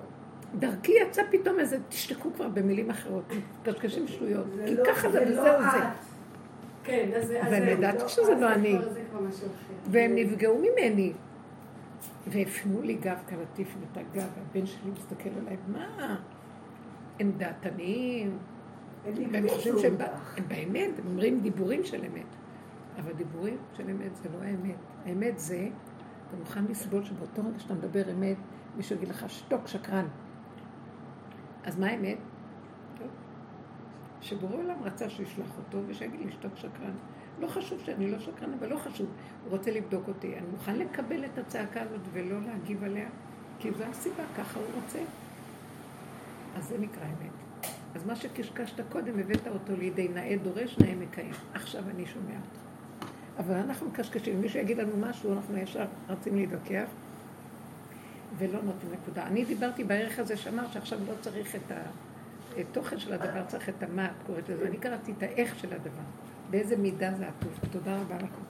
דרכי 0.60 0.92
יצא 0.92 1.24
פתאום 1.32 1.60
איזה, 1.60 1.78
תשתקו 1.90 2.30
כבר 2.36 2.48
במילים 2.50 2.90
אחרות, 2.90 3.24
קשקשים 3.64 4.08
שטויות. 4.08 4.46
כי 4.66 4.76
לא- 4.76 4.86
ככה 4.86 5.10
זה 5.10 5.20
זה 5.20 5.36
לא 5.36 5.42
וזהו 5.42 5.54
את. 5.54 5.72
זה. 5.72 5.78
כן, 6.84 7.10
אז 7.16 7.28
זה... 7.28 7.42
זהו, 7.50 7.64
ידעתי 7.64 7.98
לא, 7.98 8.08
שזה 8.08 8.36
לא 8.36 8.54
אני. 8.54 8.78
והם 9.92 10.16
נפגעו 10.16 10.58
ממני. 10.60 11.14
והפנו 12.28 12.82
לי 12.82 12.94
גב 12.94 13.18
כרטיף 13.28 13.76
את 13.92 13.98
הגב, 13.98 14.28
והבן 14.38 14.66
שלי 14.66 14.92
מסתכל 14.92 15.30
עליי, 15.42 15.58
מה? 15.68 16.16
הם 17.20 17.32
דעתניים, 17.38 18.38
והם 19.32 19.50
חושבים 19.50 19.80
שהם 19.80 19.96
הם 20.38 20.44
באמת, 20.48 21.00
הם 21.00 21.08
אומרים 21.08 21.40
דיבורים 21.40 21.84
של 21.84 21.98
אמת. 22.06 22.26
אבל 23.04 23.14
דיבורים 23.14 23.58
של 23.78 23.90
אמת 23.90 24.16
זה 24.16 24.30
לא 24.34 24.44
האמת. 24.44 24.76
האמת 25.06 25.40
זה, 25.40 25.70
אתה 26.28 26.38
מוכן 26.38 26.66
לסבול 26.66 27.04
שבאותו 27.04 27.42
רגע 27.42 27.60
שאתה 27.60 27.74
מדבר 27.74 28.12
אמת, 28.12 28.38
מישהו 28.78 28.96
יגיד 28.96 29.10
לך, 29.10 29.30
שתוק, 29.30 29.68
שקרן. 29.68 30.08
אז 31.64 31.80
מה 31.80 31.88
האמת? 31.88 32.18
שבורא 34.22 34.56
עולם 34.56 34.84
רצה 34.84 35.10
שישלח 35.10 35.58
אותו 35.58 35.78
ושיגיד 35.88 36.20
לי, 36.20 36.32
שתוק 36.32 36.56
שקרן. 36.56 36.94
לא 37.40 37.48
חשוב 37.48 37.80
שאני 37.80 38.12
לא 38.12 38.20
שקרן, 38.20 38.54
אבל 38.60 38.70
לא 38.70 38.78
חשוב. 38.78 39.08
הוא 39.44 39.52
רוצה 39.52 39.72
לבדוק 39.72 40.08
אותי. 40.08 40.38
אני 40.38 40.48
מוכן 40.52 40.76
לקבל 40.76 41.26
את 41.26 41.38
הצעקה 41.38 41.82
הזאת 41.82 42.02
ולא 42.14 42.42
להגיב 42.42 42.84
עליה, 42.84 43.10
כי 43.60 43.72
זו 43.72 43.84
הסיבה, 43.84 44.24
ככה 44.38 44.60
הוא 44.60 44.68
רוצה. 44.76 45.00
אז 46.56 46.68
זה 46.68 46.78
נקרא 46.78 47.06
אמת. 47.06 47.68
אז 47.96 48.06
מה 48.06 48.16
שקשקשת 48.16 48.92
קודם, 48.92 49.20
הבאת 49.20 49.48
אותו 49.48 49.76
לידי 49.76 50.08
נאה 50.08 50.36
דורש, 50.44 50.78
נאה 50.80 50.96
מקיים. 50.96 51.34
עכשיו 51.54 51.84
אני 51.90 52.06
שומע 52.06 52.36
אותך. 52.36 52.71
אבל 53.46 53.56
אנחנו 53.56 53.88
מקשקשים, 53.88 54.36
אם 54.36 54.42
מישהו 54.42 54.60
יגיד 54.60 54.78
לנו 54.78 54.98
משהו, 54.98 55.34
אנחנו 55.34 55.58
ישר 55.58 55.86
רצים 56.10 56.36
להתווכח, 56.36 56.86
ולא 58.38 58.62
נותנים 58.64 58.94
נקודה. 59.02 59.28
אני 59.28 59.46
דיברתי 59.46 59.84
בערך 59.84 60.20
הזה 60.20 60.38
שאמרת 60.38 60.74
שעכשיו 60.74 61.00
לא 61.08 61.14
צריך 61.22 61.56
את 61.56 61.72
התוכן 62.58 63.00
של 63.00 63.14
הדבר, 63.14 63.46
צריך 63.48 63.70
את 63.70 63.84
המה, 63.84 64.06
את 64.06 64.26
קוראת 64.26 64.50
לזה. 64.50 64.68
אני 64.68 64.78
קראתי 64.78 65.14
את 65.18 65.24
האיך 65.24 65.60
של 65.60 65.74
הדבר, 65.74 66.04
באיזה 66.50 66.78
מידה 66.78 67.14
זה 67.18 67.28
עטוף. 67.28 67.72
תודה 67.72 67.98
רבה 67.98 68.16
לכם. 68.16 68.44